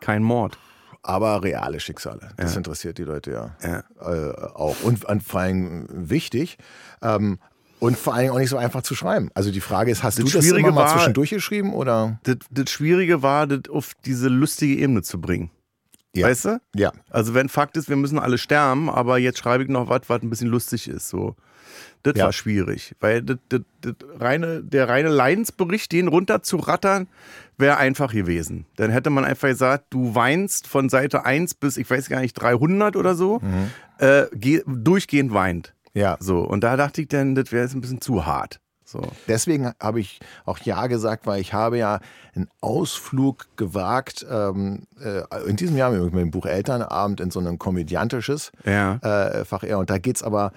Kein 0.00 0.22
Mord. 0.22 0.58
aber 1.02 1.42
reale 1.44 1.78
Schicksale. 1.78 2.30
Das 2.36 2.52
Ja. 2.52 2.58
interessiert 2.58 2.98
die 2.98 3.04
Leute 3.04 3.30
ja, 3.30 3.56
Ja. 3.62 3.84
Äh, 4.00 4.32
auch. 4.54 4.82
Und, 4.82 5.04
und 5.04 5.22
vor 5.22 5.40
allem 5.40 5.86
wichtig. 5.88 6.58
Ähm, 7.00 7.38
und 7.78 7.96
vor 7.96 8.14
allem 8.14 8.30
auch 8.32 8.38
nicht 8.38 8.48
so 8.50 8.56
einfach 8.56 8.82
zu 8.82 8.94
schreiben. 8.96 9.30
Also 9.34 9.52
die 9.52 9.60
Frage 9.60 9.90
ist, 9.92 10.02
hast 10.02 10.18
Das 10.18 10.24
du 10.24 10.30
das 10.32 10.44
Schwierige 10.44 10.68
immer 10.68 10.74
mal 10.76 10.86
war- 10.86 10.94
zwischendurch 10.96 11.30
geschrieben 11.30 11.74
oder? 11.74 12.18
Das, 12.24 12.36
das 12.50 12.70
Schwierige 12.70 13.22
war, 13.22 13.46
das 13.46 13.70
auf 13.70 13.92
diese 14.04 14.28
lustige 14.28 14.76
Ebene 14.82 15.02
zu 15.02 15.20
bringen. 15.20 15.50
Ja. 16.14 16.26
Weißt 16.26 16.46
du? 16.46 16.60
Ja. 16.74 16.90
Also 17.10 17.34
wenn 17.34 17.48
Fakt 17.50 17.76
ist, 17.76 17.88
wir 17.88 17.96
müssen 17.96 18.18
alle 18.18 18.38
sterben, 18.38 18.88
aber 18.90 19.18
jetzt 19.18 19.38
schreibe 19.38 19.62
ich 19.62 19.68
noch 19.68 19.88
was, 19.88 20.00
was 20.08 20.22
ein 20.22 20.30
bisschen 20.30 20.48
lustig 20.48 20.88
ist. 20.88 21.08
So. 21.08 21.36
Das 22.02 22.14
Ja. 22.16 22.24
war 22.26 22.32
schwierig. 22.32 22.94
Weil 23.00 23.22
das, 23.22 23.38
das, 23.48 23.60
das 23.80 23.94
reine, 24.18 24.62
der 24.62 24.88
reine 24.88 25.08
Leidensbericht, 25.08 25.90
den 25.92 26.08
runterzurattern, 26.08 27.08
wäre 27.58 27.78
einfach 27.78 28.12
gewesen. 28.12 28.66
Dann 28.76 28.90
hätte 28.90 29.10
man 29.10 29.24
einfach 29.24 29.48
gesagt, 29.48 29.86
du 29.90 30.14
weinst 30.14 30.66
von 30.66 30.88
Seite 30.88 31.24
1 31.24 31.54
bis, 31.54 31.76
ich 31.76 31.88
weiß 31.90 32.08
gar 32.08 32.20
nicht, 32.20 32.34
300 32.34 32.96
oder 32.96 33.14
so, 33.14 33.40
äh, 33.98 34.24
geh, 34.34 34.62
durchgehend 34.66 35.32
weint. 35.32 35.74
Ja. 35.94 36.16
So. 36.20 36.40
Und 36.40 36.62
da 36.62 36.76
dachte 36.76 37.00
ich 37.02 37.08
dann, 37.08 37.34
das 37.34 37.52
wäre 37.52 37.64
jetzt 37.64 37.74
ein 37.74 37.80
bisschen 37.80 38.00
zu 38.00 38.26
hart. 38.26 38.60
So. 38.84 39.00
Deswegen 39.26 39.72
habe 39.80 39.98
ich 39.98 40.20
auch 40.44 40.58
Ja 40.60 40.86
gesagt, 40.86 41.26
weil 41.26 41.40
ich 41.40 41.52
habe 41.52 41.76
ja 41.78 41.98
einen 42.36 42.48
Ausflug 42.60 43.46
gewagt, 43.56 44.24
ähm, 44.30 44.84
äh, 45.02 45.22
in 45.48 45.56
diesem 45.56 45.76
Jahr 45.76 45.90
mit 45.90 46.14
dem 46.14 46.30
Buch 46.30 46.46
Elternabend 46.46 47.20
in 47.20 47.32
so 47.32 47.40
ein 47.40 47.58
komödiantisches 47.58 48.52
Ja. 48.64 48.96
äh, 49.02 49.44
Fach 49.44 49.64
eher. 49.64 49.78
Und 49.80 49.90
da 49.90 49.98
geht 49.98 50.16
es 50.16 50.22
aber, 50.22 50.52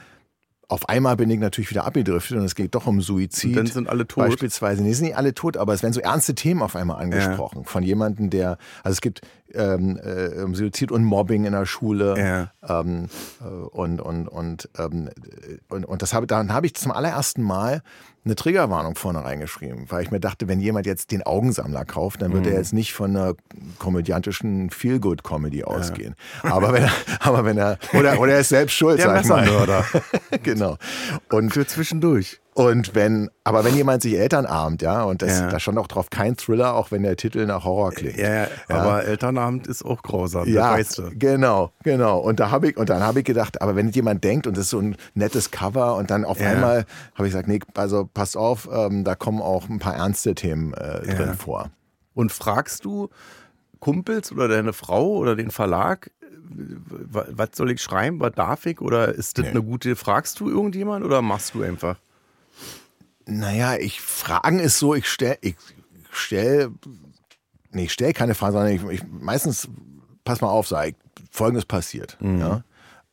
auf 0.69 0.87
einmal 0.87 1.17
bin 1.17 1.31
ich 1.31 1.39
natürlich 1.39 1.71
wieder 1.71 1.83
abgedriftet 1.85 2.37
und 2.37 2.45
es 2.45 2.53
geht 2.53 2.75
doch 2.75 2.85
um 2.85 3.01
Suizid. 3.01 3.49
Und 3.49 3.55
dann 3.55 3.65
sind 3.65 3.89
alle 3.89 4.07
tot. 4.07 4.25
Beispielsweise. 4.25 4.83
Nee, 4.83 4.93
sind 4.93 5.07
nicht 5.07 5.17
alle 5.17 5.33
tot, 5.33 5.57
aber 5.57 5.73
es 5.73 5.81
werden 5.81 5.93
so 5.93 5.99
ernste 5.99 6.35
Themen 6.35 6.61
auf 6.61 6.75
einmal 6.75 7.01
angesprochen. 7.01 7.65
Von 7.65 7.81
jemandem, 7.81 8.29
der, 8.29 8.59
also 8.83 8.93
es 8.93 9.01
gibt 9.01 9.21
ähm, 9.55 9.97
äh, 9.97 10.45
Suizid 10.53 10.91
und 10.91 11.03
Mobbing 11.03 11.45
in 11.45 11.53
der 11.53 11.65
Schule. 11.65 12.51
Ja. 12.63 12.81
Ähm, 12.81 13.07
äh, 13.41 13.45
und, 13.45 13.99
und, 13.99 14.27
und, 14.27 14.69
ähm, 14.77 15.07
äh, 15.07 15.57
und, 15.73 15.85
und 15.85 16.01
das 16.03 16.13
habe, 16.13 16.27
dann 16.27 16.53
habe 16.53 16.67
ich 16.67 16.75
zum 16.75 16.91
allerersten 16.91 17.41
Mal 17.41 17.81
eine 18.25 18.35
Triggerwarnung 18.35 18.95
vorne 18.95 19.23
reingeschrieben, 19.23 19.85
weil 19.89 20.03
ich 20.03 20.11
mir 20.11 20.19
dachte, 20.19 20.47
wenn 20.47 20.59
jemand 20.59 20.85
jetzt 20.85 21.11
den 21.11 21.23
Augensammler 21.23 21.85
kauft, 21.85 22.21
dann 22.21 22.33
wird 22.33 22.45
Mhm. 22.45 22.51
er 22.51 22.57
jetzt 22.57 22.73
nicht 22.73 22.93
von 22.93 23.15
einer 23.15 23.33
komödiantischen 23.79 24.69
Feel-Good-Comedy 24.69 25.63
ausgehen. 25.63 26.15
Aber 26.43 26.73
wenn 26.73 26.83
er, 26.83 26.91
aber 27.21 27.45
wenn 27.45 27.57
er, 27.57 27.77
oder, 27.93 28.19
oder 28.19 28.33
er 28.33 28.39
ist 28.41 28.49
selbst 28.49 28.73
schuld, 28.75 28.99
Der 28.99 29.05
sag 29.07 29.21
ich 29.23 29.27
mal. 29.29 29.41
Messermörder. 29.41 29.85
genau. 30.43 30.77
Und 31.31 31.51
Für 31.53 31.65
zwischendurch. 31.65 32.39
Und 32.67 32.93
wenn, 32.93 33.29
aber 33.45 33.63
wenn 33.63 33.73
jemand 33.75 34.01
sich 34.01 34.15
Elternabend, 34.15 34.81
ja, 34.81 35.03
und 35.03 35.21
das, 35.21 35.39
Ja. 35.39 35.49
da 35.49 35.59
stand 35.59 35.77
auch 35.77 35.87
drauf 35.87 36.09
kein 36.09 36.35
Thriller, 36.35 36.73
auch 36.75 36.91
wenn 36.91 37.03
der 37.03 37.15
Titel 37.15 37.45
nach 37.45 37.63
Horror 37.63 37.91
klingt. 37.91 38.17
Ja, 38.17 38.33
ja, 38.43 38.47
aber 38.67 39.05
Elternabend 39.05 39.67
ist 39.67 39.83
auch 39.85 40.01
grausam, 40.03 40.47
Ja, 40.47 40.71
weißt 40.73 40.97
du. 40.97 41.09
genau, 41.17 41.71
genau. 41.83 42.19
Und 42.19 42.39
da 42.39 42.51
habe 42.51 42.69
ich 42.69 42.77
und 42.77 42.89
dann 42.89 43.01
habe 43.01 43.19
ich 43.19 43.25
gedacht, 43.25 43.61
aber 43.61 43.75
wenn 43.75 43.89
jemand 43.89 44.23
denkt 44.23 44.45
und 44.45 44.57
das 44.57 44.65
ist 44.65 44.69
so 44.71 44.79
ein 44.79 44.97
nettes 45.13 45.51
Cover 45.51 45.95
und 45.95 46.11
dann 46.11 46.25
auf 46.25 46.41
einmal 46.41 46.85
habe 47.15 47.27
ich 47.27 47.33
gesagt, 47.33 47.47
nee, 47.47 47.59
also 47.75 48.09
passt 48.13 48.35
auf, 48.35 48.67
ähm, 48.71 49.03
da 49.05 49.15
kommen 49.15 49.41
auch 49.41 49.69
ein 49.69 49.79
paar 49.79 49.95
ernste 49.95 50.35
Themen 50.35 50.73
äh, 50.73 51.01
drin 51.15 51.35
vor. 51.35 51.69
Und 52.13 52.31
fragst 52.33 52.83
du 52.83 53.09
Kumpels 53.79 54.31
oder 54.31 54.47
deine 54.49 54.73
Frau 54.73 55.07
oder 55.15 55.35
den 55.37 55.51
Verlag, 55.51 56.11
äh, 56.21 56.25
wa- 57.09 57.25
was 57.31 57.49
soll 57.53 57.71
ich 57.71 57.81
schreiben, 57.81 58.19
was 58.19 58.33
darf 58.33 58.65
ich? 58.65 58.81
Oder 58.81 59.13
ist 59.15 59.37
das 59.37 59.45
Nee. 59.45 59.51
eine 59.51 59.63
gute, 59.63 59.95
fragst 59.95 60.39
du 60.41 60.49
irgendjemand 60.49 61.05
oder 61.05 61.21
machst 61.21 61.53
du 61.53 61.63
einfach? 61.63 61.95
Naja, 63.29 63.75
ich 63.75 64.01
fragen 64.01 64.59
ist 64.59 64.79
so, 64.79 64.95
ich 64.95 65.07
stelle, 65.07 65.37
ich 65.41 65.55
stell, 66.11 66.71
nee, 67.71 67.83
ich 67.85 67.93
stelle 67.93 68.13
keine 68.13 68.35
Fragen, 68.35 68.53
sondern 68.53 68.73
ich, 68.73 68.83
ich 69.01 69.03
meistens, 69.09 69.67
pass 70.23 70.41
mal 70.41 70.49
auf, 70.49 70.71
ich, 70.71 70.95
folgendes 71.31 71.65
passiert. 71.65 72.17
Ja? 72.21 72.63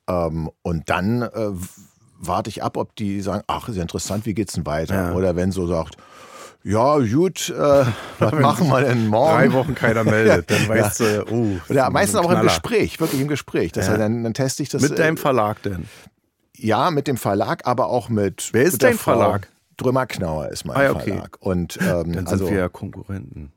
Ähm, 0.08 0.50
und 0.62 0.88
dann 0.88 1.22
äh, 1.22 1.50
warte 2.18 2.50
ich 2.50 2.62
ab, 2.62 2.76
ob 2.76 2.96
die 2.96 3.20
sagen, 3.20 3.42
ach, 3.46 3.68
ist 3.68 3.76
ja 3.76 3.82
interessant, 3.82 4.26
wie 4.26 4.34
geht's 4.34 4.54
denn 4.54 4.66
weiter? 4.66 4.94
Ja. 5.10 5.12
Oder 5.12 5.36
wenn 5.36 5.52
so 5.52 5.66
sagt, 5.66 5.96
ja, 6.64 6.98
gut, 6.98 7.50
äh, 7.50 7.84
was 8.18 8.32
machen 8.32 8.68
wir 8.68 8.80
denn 8.80 9.06
morgen? 9.06 9.36
Drei 9.36 9.52
Wochen 9.52 9.74
keiner 9.74 10.04
meldet, 10.04 10.50
dann 10.50 10.68
weißt 10.68 11.00
du, 11.00 11.24
oh. 11.30 11.56
Oder 11.68 11.86
ist 11.86 11.92
meistens 11.92 12.18
auch 12.20 12.30
im. 12.30 12.42
Gespräch, 12.42 12.98
wirklich 13.00 13.20
im 13.20 13.28
Gespräch. 13.28 13.72
Das 13.72 13.86
Ja. 13.86 13.92
heißt, 13.92 14.00
dann, 14.00 14.24
dann 14.24 14.34
teste 14.34 14.62
ich 14.62 14.68
das. 14.68 14.82
Mit 14.82 14.92
äh, 14.92 14.96
deinem 14.96 15.16
Verlag 15.16 15.62
denn? 15.62 15.86
Ja, 16.56 16.90
mit 16.90 17.06
dem 17.06 17.18
Verlag, 17.18 17.66
aber 17.66 17.86
auch 17.88 18.08
mit. 18.08 18.48
Wer 18.52 18.62
ist 18.64 18.72
mit 18.72 18.82
dein. 18.82 18.98
Verlag? 18.98 19.48
Drömer 19.76 20.06
Knauer 20.06 20.48
ist 20.48 20.64
mein 20.64 20.76
Ah, 20.76 20.82
ja, 20.84 20.90
okay. 20.92 21.10
Verlag. 21.12 21.36
Und 21.40 21.78
ähm, 21.80 22.12
Dann 22.12 22.26
also, 22.26 22.46
sind 22.46 22.54
wir 22.54 22.60
ja 22.62 22.68
Konkurrenten. 22.68 23.52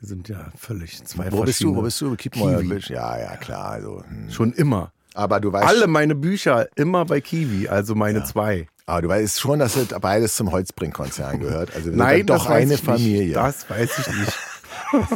Wir 0.00 0.08
sind 0.08 0.28
ja 0.28 0.46
völlig 0.56 1.04
zwei 1.04 1.30
wo 1.30 1.42
bist 1.42 1.62
du? 1.62 1.76
Wo 1.76 1.82
bist 1.82 2.00
du? 2.00 2.16
Bitch. 2.16 2.88
Ja, 2.90 3.18
ja, 3.18 3.36
klar. 3.36 3.70
Also, 3.72 4.02
hm. 4.08 4.30
Schon 4.30 4.52
immer. 4.54 4.92
Aber 5.14 5.40
du 5.40 5.52
weißt, 5.52 5.66
Alle 5.66 5.86
meine 5.88 6.14
Bücher 6.14 6.68
immer 6.76 7.04
bei 7.04 7.20
Kiwi, 7.20 7.68
also 7.68 7.94
meine 7.94 8.24
zwei. 8.24 8.68
aber 8.86 9.02
du 9.02 9.08
weißt 9.08 9.40
schon, 9.40 9.58
dass 9.58 9.74
das 9.74 9.88
beides 10.00 10.36
zum 10.36 10.52
Holzbrink-Konzern 10.52 11.40
gehört. 11.40 11.70
Also 11.70 11.86
wir 11.86 11.92
sind 11.92 11.96
Nein, 11.98 12.26
dann 12.26 12.38
doch 12.38 12.46
eine 12.46 12.78
Familie. 12.78 13.24
Nicht. 13.24 13.36
Das 13.36 13.68
weiß 13.68 13.98
ich 13.98 14.06
nicht. 14.06 14.38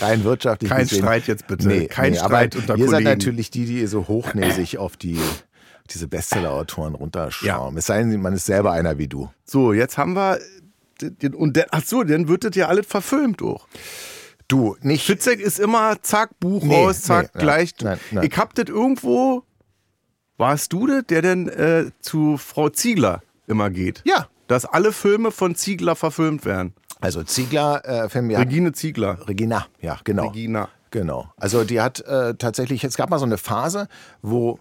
Rein 0.00 0.24
wirtschaftlich 0.24 0.70
Kein 0.70 0.82
gesehen. 0.82 1.02
Streit 1.02 1.26
jetzt 1.26 1.46
bitte. 1.46 1.86
Kein 1.86 2.18
aber 2.18 2.26
Streit 2.28 2.56
unter 2.56 2.76
Ihr 2.76 2.84
seid 2.88 3.04
Kollegen. 3.04 3.18
natürlich 3.18 3.50
die, 3.50 3.64
die 3.64 3.86
so 3.86 4.08
hochnäsig 4.08 4.78
auf 4.78 4.96
die 4.96 5.18
diese 5.92 6.08
Bestseller-Autoren 6.08 6.94
runterschauen. 6.94 7.76
Es 7.76 7.86
sei 7.86 8.02
denn, 8.02 8.20
man 8.20 8.34
ist 8.34 8.46
selber 8.46 8.72
einer 8.72 8.98
wie 8.98 9.08
du. 9.08 9.30
So, 9.44 9.72
jetzt 9.72 9.98
haben 9.98 10.14
wir. 10.14 10.38
Und 11.36 11.56
der, 11.56 11.66
ach 11.72 11.84
so, 11.84 12.04
dann 12.04 12.28
wird 12.28 12.44
das 12.44 12.54
ja 12.54 12.68
alles 12.68 12.86
verfilmt 12.86 13.42
auch. 13.42 13.66
Du, 14.48 14.76
nicht. 14.82 15.04
Fitzek 15.04 15.40
ist 15.40 15.58
immer 15.58 16.00
zack, 16.02 16.38
Buch 16.38 16.62
Nee, 16.62 16.74
raus, 16.84 17.02
zack, 17.02 17.30
nee, 17.34 17.40
gleich. 17.40 17.74
nein, 17.82 17.98
nein. 18.10 18.28
Ich 18.30 18.36
hab 18.36 18.54
das 18.54 18.66
irgendwo. 18.68 19.44
Warst 20.36 20.72
du 20.72 20.86
das, 20.86 21.04
der 21.08 21.22
denn 21.22 21.48
äh, 21.48 21.90
zu 22.00 22.36
Frau 22.36 22.68
Ziegler 22.68 23.22
immer 23.46 23.70
geht? 23.70 24.02
Ja. 24.04 24.28
Dass 24.48 24.64
alle 24.64 24.92
Filme 24.92 25.30
von 25.30 25.54
Ziegler 25.54 25.96
verfilmt 25.96 26.44
werden. 26.44 26.74
Also 27.00 27.22
Ziegler, 27.22 27.84
äh, 27.84 28.08
Film, 28.08 28.30
ja, 28.30 28.38
Regine 28.38 28.72
Ziegler. 28.72 29.26
Regina, 29.28 29.66
ja, 29.80 29.98
genau. 30.04 30.28
Regina. 30.28 30.68
Genau. 30.90 31.32
Also 31.36 31.64
die 31.64 31.80
hat 31.80 32.00
äh, 32.00 32.34
tatsächlich, 32.34 32.84
es 32.84 32.96
gab 32.96 33.10
mal 33.10 33.18
so 33.18 33.24
eine 33.24 33.38
Phase, 33.38 33.88
wo 34.20 34.58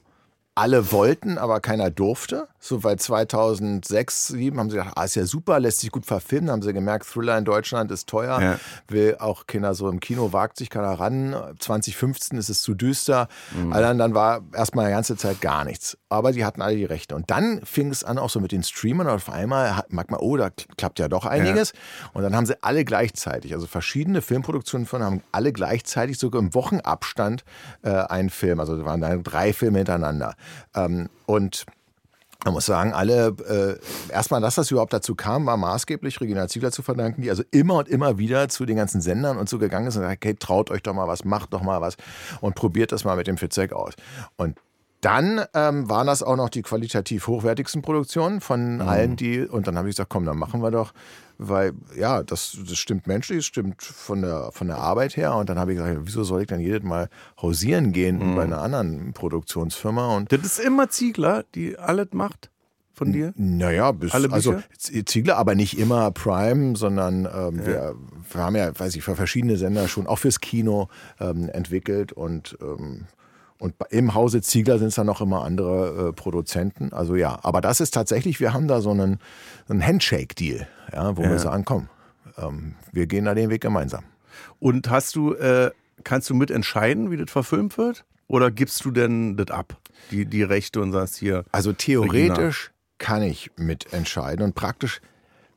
alle 0.55 0.91
wollten, 0.91 1.37
aber 1.37 1.59
keiner 1.59 1.89
durfte. 1.89 2.47
So 2.63 2.77
bei 2.79 2.95
2006, 2.95 4.27
2007 4.27 4.59
haben 4.59 4.69
sie 4.69 4.77
gedacht, 4.77 4.93
ah, 4.95 5.03
ist 5.03 5.15
ja 5.15 5.25
super, 5.25 5.59
lässt 5.59 5.79
sich 5.79 5.91
gut 5.91 6.05
verfilmen. 6.05 6.47
Dann 6.47 6.53
haben 6.53 6.61
sie 6.61 6.73
gemerkt, 6.73 7.07
Thriller 7.07 7.37
in 7.37 7.43
Deutschland 7.43 7.89
ist 7.91 8.07
teuer, 8.07 8.39
Ja. 8.39 8.59
will 8.87 9.17
auch 9.19 9.47
Kinder 9.47 9.73
so 9.73 9.89
im 9.89 9.99
Kino, 9.99 10.31
wagt 10.31 10.57
sich 10.57 10.69
keiner 10.69 10.91
ran. 10.99 11.35
2015 11.59 12.37
ist 12.37 12.49
es 12.49 12.61
zu 12.61 12.75
düster. 12.75 13.27
Also 13.71 13.97
dann 13.97 14.13
war 14.13 14.41
erstmal 14.53 14.85
eine 14.85 14.93
ganze 14.93 15.17
Zeit 15.17 15.41
gar 15.41 15.65
nichts. 15.65 15.97
Aber 16.09 16.31
die 16.31 16.45
hatten 16.45 16.61
alle 16.61 16.75
die 16.75 16.85
Rechte. 16.85 17.15
Und 17.15 17.31
dann 17.31 17.61
fing 17.65 17.89
es 17.89 18.03
an 18.03 18.19
auch 18.19 18.29
so 18.29 18.39
mit 18.39 18.51
den 18.51 18.61
Streamern 18.63 19.07
und 19.07 19.13
auf 19.13 19.29
einmal 19.29 19.83
merkt 19.89 20.11
man, 20.11 20.19
oh, 20.19 20.37
da 20.37 20.49
klappt 20.77 20.99
ja 20.99 21.07
doch 21.07 21.25
einiges. 21.25 21.73
Und 22.13 22.21
dann 22.21 22.35
haben 22.35 22.45
sie 22.45 22.61
alle 22.61 22.85
gleichzeitig, 22.85 23.53
also 23.53 23.65
verschiedene 23.65 24.21
Filmproduktionen 24.21 24.85
von 24.85 25.01
haben 25.01 25.23
alle 25.31 25.51
gleichzeitig 25.51 26.19
sogar 26.19 26.39
im 26.41 26.53
Wochenabstand 26.53 27.43
äh, 27.81 27.89
einen 27.89 28.29
Film. 28.29 28.59
Also 28.59 28.77
da 28.77 28.85
waren 28.85 29.01
dann 29.01 29.23
drei 29.23 29.51
Filme 29.51 29.79
hintereinander. 29.79 30.35
Ähm, 30.75 31.09
und 31.25 31.65
Man 32.43 32.55
muss 32.55 32.65
sagen, 32.65 32.91
alle, 32.91 33.35
äh, 34.09 34.11
erstmal, 34.11 34.41
dass 34.41 34.55
das 34.55 34.71
überhaupt 34.71 34.93
dazu 34.93 35.13
kam, 35.13 35.45
war 35.45 35.57
maßgeblich 35.57 36.19
Regina 36.21 36.47
Ziegler 36.47 36.71
zu 36.71 36.81
verdanken, 36.81 37.21
die 37.21 37.29
also 37.29 37.43
immer 37.51 37.75
und 37.75 37.87
immer 37.87 38.17
wieder 38.17 38.49
zu 38.49 38.65
den 38.65 38.77
ganzen 38.77 38.99
Sendern 38.99 39.37
und 39.37 39.47
so 39.47 39.59
gegangen 39.59 39.87
ist 39.87 39.95
und 39.95 40.01
gesagt, 40.01 40.25
okay, 40.25 40.35
traut 40.39 40.71
euch 40.71 40.81
doch 40.81 40.93
mal 40.93 41.07
was, 41.07 41.23
macht 41.23 41.53
doch 41.53 41.61
mal 41.61 41.81
was 41.81 41.97
und 42.41 42.55
probiert 42.55 42.91
das 42.91 43.03
mal 43.03 43.15
mit 43.15 43.27
dem 43.27 43.37
Fitzek 43.37 43.73
aus. 43.73 43.93
Und 44.37 44.57
dann 45.01 45.43
ähm, 45.53 45.89
waren 45.89 46.07
das 46.07 46.23
auch 46.23 46.35
noch 46.35 46.49
die 46.49 46.61
qualitativ 46.61 47.27
hochwertigsten 47.27 47.81
Produktionen 47.81 48.39
von 48.39 48.75
mhm. 48.75 48.81
allen, 48.81 49.15
die, 49.15 49.41
und 49.41 49.67
dann 49.67 49.77
habe 49.77 49.89
ich 49.89 49.95
gesagt, 49.95 50.09
komm, 50.09 50.25
dann 50.25 50.37
machen 50.37 50.61
wir 50.61 50.71
doch, 50.71 50.93
weil 51.39 51.73
ja, 51.97 52.21
das, 52.21 52.57
das 52.67 52.77
stimmt 52.77 53.07
menschlich, 53.07 53.39
das 53.39 53.45
stimmt 53.45 53.81
von 53.81 54.21
der, 54.21 54.51
von 54.51 54.67
der 54.67 54.77
Arbeit 54.77 55.17
her. 55.17 55.35
Und 55.35 55.49
dann 55.49 55.57
habe 55.57 55.73
ich 55.73 55.79
gesagt, 55.79 55.99
wieso 56.03 56.23
soll 56.23 56.41
ich 56.41 56.47
dann 56.47 56.59
jedes 56.59 56.83
Mal 56.83 57.09
hausieren 57.41 57.91
gehen 57.93 58.31
mhm. 58.31 58.35
bei 58.35 58.43
einer 58.43 58.61
anderen 58.61 59.13
Produktionsfirma? 59.13 60.15
Und 60.15 60.31
das 60.31 60.41
ist 60.41 60.59
immer 60.59 60.89
Ziegler, 60.89 61.43
die 61.55 61.79
alles 61.79 62.09
macht 62.11 62.51
von 62.93 63.11
dir? 63.11 63.33
Naja, 63.35 63.91
bis, 63.91 64.11
Alle 64.11 64.31
also 64.31 64.61
Ziegler, 64.77 65.37
aber 65.37 65.55
nicht 65.55 65.79
immer 65.79 66.11
Prime, 66.11 66.75
sondern 66.75 67.25
ähm, 67.25 67.57
ja. 67.57 67.65
wir, 67.65 67.95
wir, 68.31 68.41
haben 68.41 68.55
ja, 68.55 68.79
weiß 68.79 68.95
ich, 68.95 69.03
für 69.03 69.15
verschiedene 69.15 69.57
Sender 69.57 69.87
schon 69.87 70.05
auch 70.05 70.19
fürs 70.19 70.39
Kino 70.39 70.89
ähm, 71.19 71.49
entwickelt 71.49 72.11
und 72.11 72.55
ähm, 72.61 73.07
und 73.61 73.75
im 73.91 74.15
Hause 74.15 74.41
Ziegler 74.41 74.79
sind 74.79 74.87
es 74.87 74.95
dann 74.95 75.05
noch 75.05 75.21
immer 75.21 75.43
andere 75.43 76.07
äh, 76.07 76.13
Produzenten. 76.13 76.93
Also 76.93 77.15
ja, 77.15 77.37
aber 77.43 77.61
das 77.61 77.79
ist 77.79 77.93
tatsächlich, 77.93 78.39
wir 78.39 78.53
haben 78.53 78.67
da 78.67 78.81
so 78.81 78.89
einen, 78.89 79.19
einen 79.69 79.85
Handshake-Deal, 79.85 80.67
ja, 80.91 81.15
wo 81.15 81.21
ja. 81.21 81.29
wir 81.29 81.37
sagen, 81.37 81.63
komm, 81.63 81.87
ähm, 82.39 82.73
wir 82.91 83.05
gehen 83.05 83.25
da 83.25 83.35
den 83.35 83.51
Weg 83.51 83.61
gemeinsam. 83.61 84.03
Und 84.59 84.89
hast 84.89 85.15
du, 85.15 85.35
äh, 85.35 85.69
kannst 86.03 86.27
du 86.31 86.33
mitentscheiden, 86.33 87.11
wie 87.11 87.17
das 87.17 87.29
verfilmt 87.29 87.77
wird? 87.77 88.03
Oder 88.25 88.49
gibst 88.49 88.83
du 88.83 88.89
denn 88.89 89.37
das 89.37 89.51
ab, 89.51 89.77
die, 90.09 90.25
die 90.25 90.41
Rechte 90.41 90.81
und 90.81 90.91
sagst 90.91 91.17
hier? 91.17 91.45
Also 91.51 91.71
theoretisch 91.71 92.71
Regina. 92.71 92.97
kann 92.97 93.21
ich 93.21 93.51
mitentscheiden 93.57 94.43
und 94.43 94.55
praktisch 94.55 95.01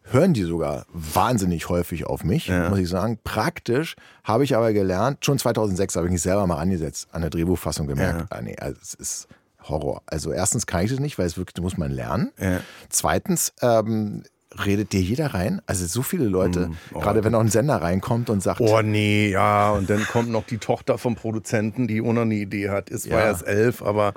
hören 0.05 0.35
die 0.35 0.43
sogar 0.43 0.87
wahnsinnig 0.93 1.69
häufig 1.69 2.07
auf 2.07 2.25
mich, 2.25 2.49
ja. 2.49 2.69
muss 2.69 2.79
ich 2.79 2.88
sagen. 2.88 3.19
Praktisch 3.25 3.97
habe 4.23 4.45
ich 4.45 4.55
aber 4.55 4.73
gelernt, 4.73 5.25
schon 5.25 5.38
2006 5.38 5.97
habe 5.97 6.07
ich 6.07 6.12
mich 6.12 6.23
selber 6.23 6.47
mal 6.47 6.59
angesetzt, 6.59 7.09
an 7.12 7.23
der 7.23 7.31
Drehbuchfassung 7.31 7.87
gemerkt, 7.87 8.21
ja. 8.21 8.27
ah, 8.31 8.43
nee, 8.43 8.57
also 8.59 8.79
es 8.83 8.95
ist 8.95 9.29
Horror. 9.69 10.03
Also 10.07 10.33
erstens 10.33 10.67
kann 10.67 10.85
ich 10.85 10.90
das 10.90 11.01
nicht, 11.01 11.19
weil 11.19 11.27
es 11.27 11.38
wirklich, 11.38 11.62
muss 11.62 11.79
man 11.79 11.90
lernen. 11.90 12.33
Ja. 12.38 12.61
Zweitens, 12.90 13.55
ähm, 13.62 14.25
redet 14.64 14.93
dir 14.93 15.01
jeder 15.01 15.35
rein? 15.35 15.61
Also 15.67 15.87
so 15.87 16.03
viele 16.03 16.27
Leute, 16.27 16.69
mm, 16.69 16.77
oh, 16.95 17.01
gerade 17.01 17.25
wenn 17.25 17.33
noch 17.33 17.40
ein 17.40 17.49
Sender 17.49 17.77
reinkommt 17.77 18.31
und 18.31 18.43
sagt. 18.43 18.61
Oh 18.61 18.83
nee, 18.83 19.31
ja, 19.31 19.73
und 19.73 19.90
dann 19.90 20.05
kommt 20.05 20.31
noch 20.31 20.45
die 20.47 20.59
Tochter 20.59 20.99
vom 20.99 21.14
Produzenten, 21.14 21.88
die 21.88 22.01
auch 22.01 22.12
noch 22.12 22.23
eine 22.23 22.35
Idee 22.35 22.71
hat. 22.71 22.90
Ist 22.90 23.07
ja. 23.07 23.17
war 23.17 23.25
erst 23.25 23.47
elf, 23.47 23.83
aber 23.83 24.14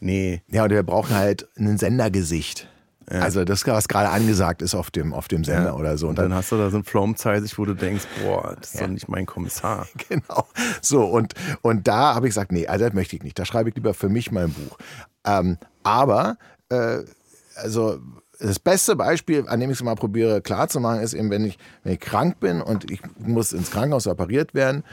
nee. 0.00 0.42
Ja, 0.48 0.64
und 0.64 0.70
wir 0.70 0.82
brauchen 0.82 1.16
halt 1.16 1.48
ein 1.56 1.78
Sendergesicht. 1.78 2.68
Ja. 3.12 3.20
Also 3.20 3.44
das, 3.44 3.66
was 3.66 3.88
gerade 3.88 4.08
angesagt 4.08 4.62
ist 4.62 4.74
auf 4.74 4.90
dem, 4.90 5.12
auf 5.12 5.28
dem 5.28 5.44
Sender 5.44 5.70
ja. 5.70 5.74
oder 5.74 5.98
so. 5.98 6.08
Und, 6.08 6.16
dann, 6.16 6.30
dann, 6.30 6.38
hast 6.38 6.50
du 6.50 6.56
da 6.56 6.70
so 6.70 6.78
ein 6.78 6.84
Pflaumzeisig, 6.84 7.58
wo 7.58 7.66
du 7.66 7.74
denkst, 7.74 8.04
boah, 8.22 8.56
das 8.58 8.72
ist 8.72 8.80
ja. 8.80 8.86
doch 8.86 8.92
nicht 8.92 9.08
mein 9.08 9.26
Kommissar. 9.26 9.86
Genau. 10.08 10.46
So, 10.80 11.04
und, 11.04 11.34
und 11.62 11.86
da 11.86 12.14
habe 12.14 12.26
ich 12.26 12.30
gesagt, 12.30 12.52
nee, 12.52 12.66
also 12.66 12.84
das 12.84 12.94
möchte 12.94 13.16
ich 13.16 13.22
nicht. 13.22 13.38
Da 13.38 13.44
schreibe 13.44 13.68
ich 13.68 13.74
lieber 13.74 13.94
für 13.94 14.08
mich 14.08 14.32
mein 14.32 14.50
Buch. 14.52 14.78
Ähm, 15.24 15.58
aber, 15.82 16.36
äh, 16.70 16.98
also 17.56 18.00
das 18.38 18.58
beste 18.58 18.96
Beispiel, 18.96 19.44
an 19.46 19.60
dem 19.60 19.70
ich 19.70 19.78
es 19.78 19.82
mal 19.82 19.94
probiere 19.94 20.40
klarzumachen, 20.40 21.00
ist 21.00 21.14
eben, 21.14 21.30
wenn 21.30 21.44
ich, 21.44 21.58
wenn 21.84 21.92
ich 21.92 22.00
krank 22.00 22.40
bin 22.40 22.60
und 22.60 22.90
ich 22.90 23.00
muss 23.18 23.52
ins 23.52 23.70
Krankenhaus 23.70 24.06
operiert 24.06 24.54
werden 24.54 24.84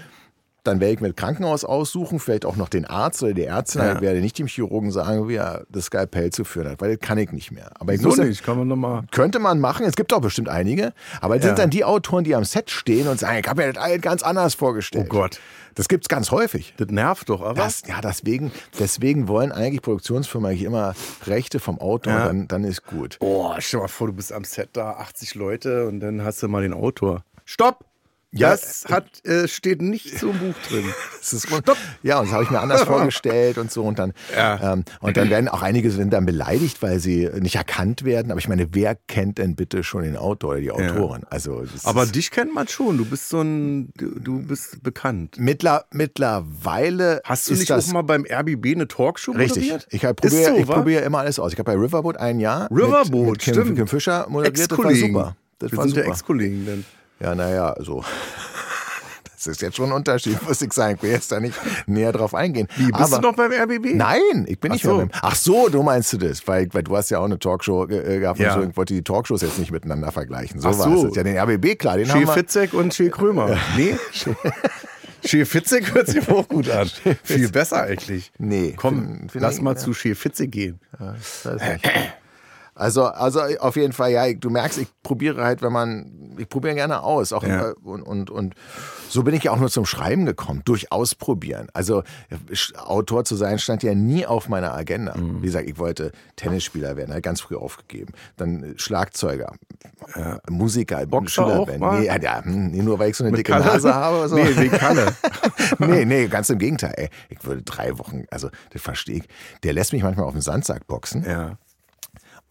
dann 0.69 0.79
werde 0.79 0.93
ich 0.93 1.01
mir 1.01 1.09
das 1.09 1.15
Krankenhaus 1.15 1.65
aussuchen, 1.65 2.19
vielleicht 2.19 2.45
auch 2.45 2.55
noch 2.55 2.69
den 2.69 2.85
Arzt 2.85 3.21
oder 3.23 3.33
die 3.33 3.43
Ärztin. 3.43 3.81
Ja. 3.81 3.95
Ich 3.95 4.01
werde 4.01 4.21
nicht 4.21 4.37
dem 4.39 4.47
Chirurgen 4.47 4.91
sagen, 4.91 5.27
wie 5.27 5.35
er 5.35 5.65
das 5.69 5.85
Skalpell 5.85 6.31
zu 6.31 6.43
führen 6.43 6.69
hat, 6.69 6.81
weil 6.81 6.95
das 6.95 7.05
kann 7.05 7.17
ich 7.17 7.31
nicht 7.31 7.51
mehr. 7.51 7.71
Aber 7.79 7.93
ich 7.93 8.01
so 8.01 8.09
muss 8.09 8.17
nicht, 8.17 8.43
kann 8.43 8.57
man 8.57 8.67
nochmal. 8.67 9.03
Könnte 9.11 9.39
man 9.39 9.59
machen, 9.59 9.85
es 9.85 9.95
gibt 9.95 10.13
auch 10.13 10.21
bestimmt 10.21 10.49
einige. 10.49 10.93
Aber 11.21 11.35
es 11.35 11.43
ja. 11.43 11.49
sind 11.49 11.59
dann 11.59 11.69
die 11.69 11.83
Autoren, 11.83 12.23
die 12.23 12.35
am 12.35 12.45
Set 12.45 12.69
stehen 12.69 13.07
und 13.07 13.19
sagen, 13.19 13.39
ich 13.39 13.47
habe 13.47 13.65
mir 13.65 13.73
das 13.73 13.83
alles 13.83 14.01
ganz 14.01 14.23
anders 14.23 14.55
vorgestellt. 14.55 15.07
Oh 15.09 15.13
Gott. 15.13 15.39
Das 15.75 15.87
gibt 15.87 16.03
es 16.03 16.09
ganz 16.09 16.31
häufig. 16.31 16.73
Das 16.77 16.89
nervt 16.89 17.29
doch, 17.29 17.41
aber. 17.41 17.53
Das, 17.53 17.83
ja, 17.87 18.01
deswegen, 18.01 18.51
deswegen 18.77 19.27
wollen 19.27 19.51
eigentlich 19.51 19.81
Produktionsfirmen 19.81 20.49
eigentlich 20.49 20.63
immer 20.63 20.93
Rechte 21.25 21.59
vom 21.59 21.79
Autor, 21.79 22.13
ja. 22.13 22.25
dann, 22.25 22.47
dann 22.47 22.63
ist 22.63 22.85
gut. 22.85 23.17
Oh, 23.21 23.53
stell 23.59 23.79
mal 23.79 23.87
vor, 23.87 24.07
du 24.07 24.13
bist 24.13 24.33
am 24.33 24.43
Set 24.43 24.69
da, 24.73 24.91
80 24.91 25.35
Leute 25.35 25.87
und 25.87 25.99
dann 26.01 26.23
hast 26.23 26.43
du 26.43 26.47
mal 26.47 26.63
den 26.63 26.73
Autor. 26.73 27.23
Stopp! 27.45 27.88
Ja, 28.31 28.51
das 28.51 28.85
hat, 28.87 29.25
äh, 29.25 29.47
steht 29.47 29.81
nicht 29.81 30.19
so 30.19 30.29
im 30.29 30.37
Buch 30.39 30.55
drin. 30.67 30.85
Das 31.19 31.33
ist, 31.33 31.47
Stopp. 31.47 31.77
Ja, 32.01 32.19
und 32.19 32.27
das 32.27 32.33
habe 32.33 32.43
ich 32.43 32.49
mir 32.49 32.59
anders 32.59 32.83
vorgestellt 32.85 33.57
und 33.57 33.71
so. 33.71 33.83
Und 33.83 33.99
dann, 33.99 34.13
ja. 34.33 34.73
ähm, 34.73 34.85
und 35.01 35.17
dann 35.17 35.29
werden 35.29 35.49
auch 35.49 35.61
einige 35.61 35.91
sind 35.91 36.13
dann 36.13 36.25
beleidigt, 36.25 36.81
weil 36.81 36.99
sie 36.99 37.29
nicht 37.39 37.55
erkannt 37.55 38.05
werden. 38.05 38.31
Aber 38.31 38.39
ich 38.39 38.47
meine, 38.47 38.73
wer 38.73 38.95
kennt 38.95 39.37
denn 39.37 39.55
bitte 39.55 39.83
schon 39.83 40.03
den 40.03 40.15
Autor 40.15 40.51
oder 40.51 40.61
die 40.61 40.71
Autorin? 40.71 41.21
Ja. 41.23 41.27
Also, 41.29 41.65
aber 41.83 42.05
dich 42.05 42.31
kennt 42.31 42.53
man 42.53 42.67
schon. 42.67 42.97
Du 42.97 43.05
bist 43.05 43.29
so 43.29 43.41
ein, 43.41 43.91
du, 43.95 44.41
bist 44.43 44.81
bekannt. 44.81 45.37
Mittler, 45.37 45.85
mittlerweile. 45.91 47.21
Hast 47.25 47.49
du 47.49 47.55
nicht 47.55 47.71
auch 47.71 47.85
mal 47.87 48.03
beim 48.03 48.25
RBB 48.25 48.67
eine 48.75 48.87
Talkshow 48.87 49.31
Richtig. 49.31 49.63
moderiert? 49.63 49.87
Ich 49.91 50.01
probiere 50.01 50.55
so, 50.57 50.73
probier 50.73 51.03
immer 51.03 51.19
alles 51.19 51.37
aus. 51.37 51.51
Ich 51.51 51.59
habe 51.59 51.71
bei 51.71 51.77
Riverboat 51.77 52.17
ein 52.17 52.39
Jahr. 52.39 52.69
Riverboat, 52.71 53.11
mit, 53.11 53.29
mit 53.31 53.39
Kim, 53.39 53.53
stimmt. 53.53 53.75
Kim 53.75 53.87
Fischer 53.87 54.25
moderiert. 54.29 54.71
Das 54.71 54.77
war 54.77 54.95
super. 54.95 55.35
Das 55.59 55.71
Wir 55.71 55.77
war 55.77 55.83
sind 55.83 55.95
super. 55.95 56.05
ja 56.05 56.11
Ex-Kollegen 56.11 56.65
denn. 56.65 56.85
Ja, 57.19 57.35
naja, 57.35 57.73
also. 57.73 58.03
Das 59.39 59.47
ist 59.47 59.61
jetzt 59.61 59.77
schon 59.77 59.85
ein 59.85 59.93
Unterschied, 59.93 60.37
muss 60.47 60.61
ich 60.61 60.73
sagen. 60.73 60.95
Ich 60.97 61.01
will 61.01 61.11
jetzt 61.11 61.31
da 61.31 61.39
nicht 61.39 61.57
näher 61.87 62.11
drauf 62.11 62.35
eingehen. 62.35 62.67
Wie, 62.75 62.87
bist 62.87 63.13
Aber, 63.13 63.21
du 63.21 63.27
noch 63.29 63.35
beim 63.37 63.53
RBB? 63.53 63.95
Nein, 63.95 64.45
ich 64.45 64.59
bin 64.59 64.69
Ach 64.69 64.75
nicht 64.75 64.83
so. 64.83 64.97
mehr 64.97 65.05
beim 65.05 65.11
Ach 65.21 65.33
so, 65.33 65.69
du 65.69 65.81
meinst 65.81 66.11
du 66.11 66.17
das, 66.17 66.45
weil, 66.45 66.67
weil 66.73 66.83
du 66.83 66.97
hast 66.97 67.09
ja 67.09 67.19
auch 67.19 67.23
eine 67.23 67.39
Talkshow 67.39 67.85
äh, 67.85 68.19
gehabt 68.19 68.37
ja. 68.37 68.55
und 68.55 68.61
so. 68.61 68.69
Ich 68.69 68.75
wollte 68.75 68.93
die 68.93 69.01
Talkshows 69.01 69.41
jetzt 69.41 69.57
nicht 69.57 69.71
miteinander 69.71 70.11
vergleichen. 70.11 70.59
So, 70.59 70.67
Ach 70.67 70.73
so. 70.73 70.79
war 70.79 71.09
es. 71.09 71.15
Ja, 71.15 71.23
den 71.23 71.37
RBB, 71.37 71.79
klar, 71.79 71.95
den 71.95 72.07
Schee 72.07 72.25
Fitzek 72.25 72.73
und 72.73 72.93
Schee 72.93 73.09
Krömer. 73.09 73.51
Ja. 73.51 73.57
Nee? 73.77 73.95
Schee 75.23 75.45
Fitzek 75.45 75.93
hört 75.93 76.07
sich 76.07 76.27
auch 76.27 76.47
gut 76.47 76.69
an. 76.69 76.89
Viel 77.23 77.49
besser 77.49 77.83
eigentlich. 77.83 78.33
Nee. 78.37 78.73
Komm, 78.75 79.27
lass 79.33 79.61
mal 79.61 79.75
ja. 79.75 79.77
zu 79.77 79.93
Schee 79.93 80.15
Fitzek 80.15 80.51
gehen. 80.51 80.81
Ja, 80.99 81.15
also, 82.79 83.05
also 83.05 83.41
auf 83.59 83.75
jeden 83.75 83.91
Fall, 83.91 84.11
ja, 84.11 84.31
du 84.33 84.49
merkst, 84.49 84.77
ich 84.77 84.87
probiere 85.03 85.43
halt, 85.43 85.61
wenn 85.61 85.73
man, 85.73 86.35
ich 86.37 86.47
probiere 86.47 86.75
gerne 86.75 87.03
aus. 87.03 87.33
Auch 87.33 87.43
ja. 87.43 87.73
und, 87.83 88.01
und, 88.01 88.29
und 88.29 88.55
so 89.09 89.23
bin 89.23 89.33
ich 89.33 89.43
ja 89.43 89.51
auch 89.51 89.59
nur 89.59 89.69
zum 89.69 89.85
Schreiben 89.85 90.25
gekommen, 90.25 90.61
durch 90.63 90.89
Ausprobieren. 90.91 91.67
Also 91.73 92.03
Autor 92.77 93.25
zu 93.25 93.35
sein 93.35 93.59
stand 93.59 93.83
ja 93.83 93.93
nie 93.95 94.25
auf 94.25 94.47
meiner 94.47 94.73
Agenda. 94.73 95.17
Mhm. 95.17 95.41
Wie 95.41 95.47
gesagt, 95.47 95.67
ich 95.67 95.77
wollte 95.77 96.13
Tennisspieler 96.37 96.95
werden, 96.95 97.13
halt 97.13 97.23
ganz 97.23 97.41
früh 97.41 97.57
aufgegeben. 97.57 98.13
Dann 98.37 98.75
Schlagzeuger, 98.77 99.55
ja. 100.15 100.39
Musiker, 100.49 101.05
Boxer 101.05 101.43
Schüler 101.43 101.67
werden. 101.67 101.99
Nee, 101.99 102.05
ja, 102.05 102.43
hm, 102.45 102.71
nee, 102.71 102.81
nur 102.81 102.97
weil 102.97 103.09
ich 103.09 103.17
so 103.17 103.25
eine 103.25 103.31
Mit 103.31 103.39
dicke 103.39 103.51
Kalle? 103.51 103.65
Nase 103.65 103.93
habe. 103.93 104.29
So. 104.29 104.35
Nee, 104.35 104.55
wie 104.55 104.69
Kalle. 104.69 105.13
nee, 105.79 106.05
nee, 106.05 106.27
ganz 106.27 106.49
im 106.49 106.59
Gegenteil. 106.59 106.93
Ey. 106.95 107.09
Ich 107.27 107.43
würde 107.43 107.61
drei 107.63 107.97
Wochen, 107.99 108.23
also 108.31 108.49
das 108.71 108.81
verstehe 108.81 109.17
ich. 109.17 109.27
Der 109.63 109.73
lässt 109.73 109.91
mich 109.91 110.03
manchmal 110.03 110.25
auf 110.25 110.31
dem 110.31 110.41
Sandsack 110.41 110.87
boxen. 110.87 111.25
Ja. 111.27 111.57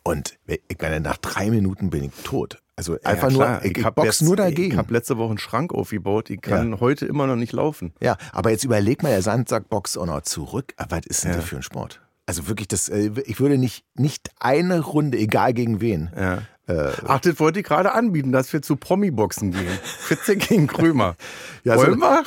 Und 0.08 0.38
ich 0.46 0.78
meine, 0.80 1.00
nach 1.00 1.18
drei 1.18 1.50
Minuten 1.50 1.90
bin 1.90 2.02
ich 2.02 2.12
tot. 2.24 2.62
Also 2.76 2.96
einfach 3.04 3.30
ja, 3.30 3.36
nur, 3.36 3.60
ich, 3.62 3.76
ich 3.76 3.84
box 3.84 4.22
nur 4.22 4.36
dagegen. 4.36 4.72
Ich 4.72 4.78
habe 4.78 4.90
letzte 4.94 5.18
Woche 5.18 5.28
einen 5.28 5.38
Schrank 5.38 5.74
aufgebaut, 5.74 6.30
ich 6.30 6.40
kann 6.40 6.70
ja. 6.70 6.80
heute 6.80 7.04
immer 7.04 7.26
noch 7.26 7.36
nicht 7.36 7.52
laufen. 7.52 7.92
Ja, 8.00 8.16
aber 8.32 8.50
jetzt 8.50 8.64
überleg 8.64 9.02
mal, 9.02 9.10
der 9.10 9.20
Sandsack 9.20 9.68
boxt 9.68 9.98
auch 9.98 10.06
noch 10.06 10.22
zurück. 10.22 10.72
Aber 10.78 10.96
was 10.96 11.04
ist 11.04 11.24
denn 11.24 11.32
ja. 11.32 11.36
das 11.36 11.44
für 11.44 11.56
ein 11.56 11.62
Sport? 11.62 12.00
Also 12.24 12.48
wirklich, 12.48 12.68
das, 12.68 12.88
äh, 12.88 13.10
ich 13.26 13.38
würde 13.38 13.58
nicht, 13.58 13.84
nicht 13.96 14.30
eine 14.40 14.80
Runde, 14.80 15.18
egal 15.18 15.52
gegen 15.52 15.82
wen. 15.82 16.10
Ja. 16.16 16.38
Äh, 16.68 16.92
Ach, 17.06 17.20
das 17.20 17.38
wollte 17.38 17.60
ich 17.60 17.66
gerade 17.66 17.92
anbieten, 17.92 18.32
dass 18.32 18.50
wir 18.50 18.62
zu 18.62 18.76
Promi-Boxen 18.76 19.50
gehen. 19.50 19.78
Fitze 19.82 20.36
gegen 20.38 20.68
Krömer. 20.68 21.16
ja, 21.64 21.76
Wollen 21.76 21.94
so, 21.94 22.00
wir? 22.00 22.22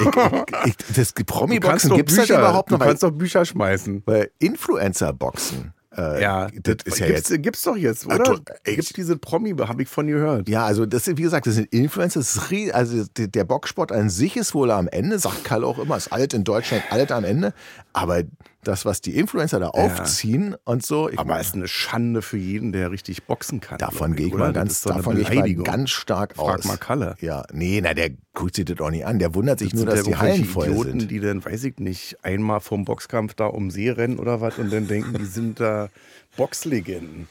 Ich, 0.00 0.66
ich, 0.66 0.76
ich, 0.88 0.94
das 0.94 1.12
Promi-Boxen 1.14 1.94
gibt 1.96 2.12
es 2.12 2.18
halt 2.18 2.28
überhaupt 2.28 2.70
noch. 2.70 2.78
Du 2.78 2.84
kannst 2.84 3.02
doch 3.02 3.12
Bücher 3.12 3.46
schmeißen. 3.46 4.02
Weil 4.04 4.30
Influencer-Boxen 4.40 5.72
äh, 5.96 6.22
ja, 6.22 6.48
das, 6.62 6.76
ist 6.84 6.98
ja 6.98 7.06
gibt's, 7.06 7.28
jetzt. 7.28 7.42
Gibt's 7.42 7.62
doch 7.62 7.76
jetzt, 7.76 8.06
oder? 8.06 8.18
Also, 8.18 8.42
Gibt's 8.64 8.92
diese 8.92 9.16
Promi, 9.16 9.54
habe 9.56 9.82
ich 9.82 9.88
von 9.88 10.06
gehört. 10.06 10.48
Ja, 10.48 10.64
also 10.64 10.86
das 10.86 11.06
ist, 11.06 11.16
wie 11.16 11.22
gesagt, 11.22 11.46
das 11.46 11.54
sind 11.54 11.72
Influencer. 11.72 12.20
Das 12.20 12.36
ist, 12.36 12.74
also 12.74 13.04
der 13.16 13.44
Boxsport 13.44 13.92
an 13.92 14.10
sich 14.10 14.36
ist 14.36 14.54
wohl 14.54 14.70
am 14.70 14.88
Ende, 14.88 15.18
sagt 15.18 15.44
Kalle 15.44 15.66
auch 15.66 15.78
immer, 15.78 15.96
ist 15.96 16.12
alt 16.12 16.34
in 16.34 16.44
Deutschland, 16.44 16.82
alt 16.90 17.12
am 17.12 17.24
Ende. 17.24 17.54
Aber 17.92 18.22
das, 18.68 18.84
was 18.84 19.00
die 19.00 19.16
Influencer 19.16 19.60
da 19.60 19.66
ja. 19.66 19.70
aufziehen 19.72 20.56
und 20.64 20.84
so. 20.84 21.10
Aber 21.16 21.38
es 21.40 21.48
ist 21.48 21.54
eine 21.54 21.68
Schande 21.68 22.22
für 22.22 22.36
jeden, 22.36 22.72
der 22.72 22.90
richtig 22.90 23.24
boxen 23.24 23.60
kann. 23.60 23.78
Davon 23.78 24.16
gehe 24.16 24.28
ich 24.28 24.34
mal 24.34 24.52
ganz, 24.52 24.82
davon 24.82 25.16
gehe 25.16 25.22
ich 25.22 25.34
mal 25.34 25.54
ganz 25.54 25.90
stark 25.90 26.36
Frag 26.36 26.44
aus. 26.44 26.62
Frag 26.62 26.64
mal 26.64 26.76
Kalle. 26.76 27.16
Ja, 27.20 27.44
nee, 27.52 27.80
na, 27.82 27.94
der 27.94 28.10
guckt 28.32 28.56
sich 28.56 28.64
das 28.64 28.80
auch 28.80 28.90
nicht 28.90 29.06
an. 29.06 29.18
Der 29.18 29.34
wundert 29.34 29.58
sich 29.58 29.70
das 29.70 29.80
nur, 29.80 29.86
dass 29.86 30.04
die 30.04 30.16
Hallen 30.16 30.44
voll 30.44 30.68
Idioten, 30.68 31.00
sind. 31.00 31.10
die 31.10 31.20
dann, 31.20 31.44
weiß 31.44 31.64
ich 31.64 31.78
nicht, 31.78 32.18
einmal 32.22 32.60
vom 32.60 32.84
Boxkampf 32.84 33.34
da 33.34 33.46
um 33.46 33.70
See 33.70 33.90
rennen 33.90 34.18
oder 34.18 34.40
was 34.40 34.58
und 34.58 34.72
dann 34.72 34.88
denken, 34.88 35.16
die 35.18 35.26
sind 35.26 35.60
da 35.60 35.88
Boxlegenden. 36.36 37.28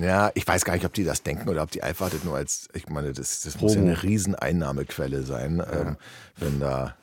Ja, 0.00 0.30
ich 0.34 0.46
weiß 0.46 0.64
gar 0.64 0.74
nicht, 0.74 0.84
ob 0.84 0.92
die 0.92 1.04
das 1.04 1.22
denken 1.22 1.48
oder 1.48 1.62
ob 1.62 1.70
die 1.70 1.82
einfach 1.82 2.10
das 2.10 2.22
nur 2.22 2.36
als, 2.36 2.68
ich 2.72 2.88
meine, 2.88 3.12
das, 3.12 3.42
das 3.42 3.60
muss 3.60 3.74
ja 3.74 3.80
eine 3.80 4.02
Rieseneinnahmequelle 4.02 5.22
sein, 5.22 5.56
ja. 5.58 5.80
ähm, 5.80 5.96
wenn 6.36 6.60
da 6.60 6.94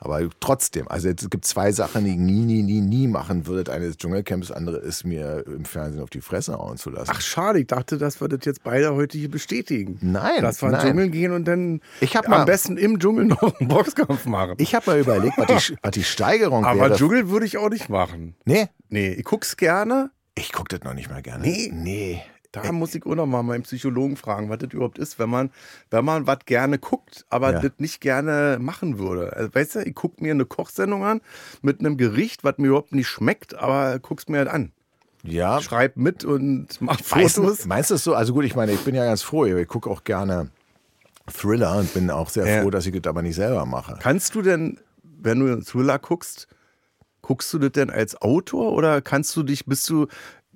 Aber 0.00 0.20
trotzdem, 0.40 0.86
also 0.88 1.08
es 1.08 1.28
gibt 1.28 1.44
zwei 1.44 1.72
Sachen, 1.72 2.04
die 2.04 2.12
ich 2.12 2.16
nie, 2.16 2.44
nie, 2.44 2.62
nie, 2.62 2.80
nie 2.80 3.08
machen 3.08 3.46
würde. 3.46 3.72
Eine 3.72 3.86
ist 3.86 3.98
Dschungelcamps, 4.00 4.50
andere 4.52 4.76
ist 4.78 5.04
mir 5.04 5.44
im 5.46 5.64
Fernsehen 5.64 6.02
auf 6.02 6.10
die 6.10 6.20
Fresse 6.20 6.56
hauen 6.56 6.76
zu 6.76 6.90
lassen. 6.90 7.10
Ach 7.12 7.20
schade, 7.20 7.58
ich 7.60 7.66
dachte, 7.66 7.98
dass 7.98 8.20
wir 8.20 8.28
das 8.28 8.40
jetzt 8.44 8.62
beide 8.62 8.94
heute 8.94 9.18
hier 9.18 9.30
bestätigen. 9.30 9.98
Nein, 10.00 10.42
Dass 10.42 10.62
wir 10.62 10.68
in 10.68 10.74
den 10.74 10.78
nein. 10.78 10.86
Dschungel 10.88 11.10
gehen 11.10 11.32
und 11.32 11.44
dann 11.46 11.80
Ich 12.00 12.16
hab 12.16 12.26
am 12.26 12.30
mal- 12.30 12.44
besten 12.44 12.76
im 12.76 13.00
Dschungel 13.00 13.24
noch 13.24 13.58
einen 13.58 13.68
Boxkampf 13.68 14.24
machen. 14.26 14.54
Ich 14.58 14.74
habe 14.74 14.90
mal 14.90 15.00
überlegt, 15.00 15.36
was 15.36 15.66
die, 15.66 15.76
was 15.82 15.90
die 15.90 16.04
Steigerung 16.04 16.64
Aber 16.64 16.80
wäre. 16.80 16.96
Dschungel 16.96 17.28
würde 17.30 17.46
ich 17.46 17.58
auch 17.58 17.68
nicht 17.70 17.88
machen. 17.88 18.34
Nee, 18.44 18.68
Nee, 18.90 19.08
ich 19.14 19.24
guck's 19.24 19.56
gerne. 19.56 20.10
ich 20.34 20.52
gucke 20.52 20.68
das 20.78 20.84
noch 20.84 20.94
nicht 20.94 21.10
mal 21.10 21.20
gerne. 21.22 21.42
Nee. 21.46 21.70
Nee. 21.74 22.22
Da 22.52 22.72
muss 22.72 22.94
ich 22.94 23.04
auch 23.04 23.14
noch 23.14 23.26
mal 23.26 23.42
meinen 23.42 23.62
Psychologen 23.64 24.16
fragen, 24.16 24.48
was 24.48 24.58
das 24.58 24.72
überhaupt 24.72 24.98
ist, 24.98 25.18
wenn 25.18 25.28
man, 25.28 25.50
wenn 25.90 26.04
man 26.04 26.26
was 26.26 26.38
gerne 26.46 26.78
guckt, 26.78 27.26
aber 27.28 27.52
Ja. 27.52 27.60
das 27.60 27.72
nicht 27.78 28.00
gerne 28.00 28.56
machen 28.60 28.98
würde. 28.98 29.34
Also, 29.36 29.54
weißt 29.54 29.74
du, 29.76 29.78
ich 29.80 29.94
gucke 29.94 30.22
mir 30.22 30.30
eine 30.32 30.46
Kochsendung 30.46 31.04
an 31.04 31.20
mit 31.60 31.80
einem 31.80 31.98
Gericht, 31.98 32.44
was 32.44 32.56
mir 32.56 32.68
überhaupt 32.68 32.92
nicht 32.94 33.08
schmeckt, 33.08 33.54
aber 33.54 33.98
guck's 33.98 34.28
mir 34.28 34.38
halt 34.38 34.48
an. 34.48 34.72
Ja, 35.24 35.60
Schreib 35.60 35.96
mit 35.96 36.24
und 36.24 36.68
mach 36.80 37.00
Fotos. 37.02 37.36
Meistens, 37.38 37.66
meinst 37.66 37.90
du 37.90 37.94
es 37.96 38.04
so? 38.04 38.14
Also 38.14 38.32
gut, 38.32 38.44
ich 38.44 38.54
meine, 38.56 38.72
ich 38.72 38.80
bin 38.80 38.94
ja 38.94 39.04
ganz 39.04 39.20
froh. 39.22 39.44
Ich 39.44 39.68
gucke 39.68 39.90
auch 39.90 40.04
gerne 40.04 40.50
Thriller 41.30 41.76
und 41.76 41.92
bin 41.92 42.10
auch 42.10 42.30
sehr 42.30 42.46
Ja. 42.46 42.62
froh, 42.62 42.70
dass 42.70 42.86
ich 42.86 42.92
das 42.98 43.08
aber 43.10 43.20
nicht 43.22 43.34
selber 43.34 43.66
mache. 43.66 43.98
Kannst 44.00 44.34
du 44.34 44.42
denn, 44.42 44.80
wenn 45.02 45.40
du 45.40 45.46
einen 45.52 45.64
Thriller 45.64 45.98
guckst, 45.98 46.46
guckst 47.20 47.52
du 47.52 47.58
das 47.58 47.72
denn 47.72 47.90
als 47.90 48.22
Autor 48.22 48.72
oder 48.72 49.02
kannst 49.02 49.36
du 49.36 49.42
dich, 49.42 49.66
bist 49.66 49.90
du, 49.90 50.06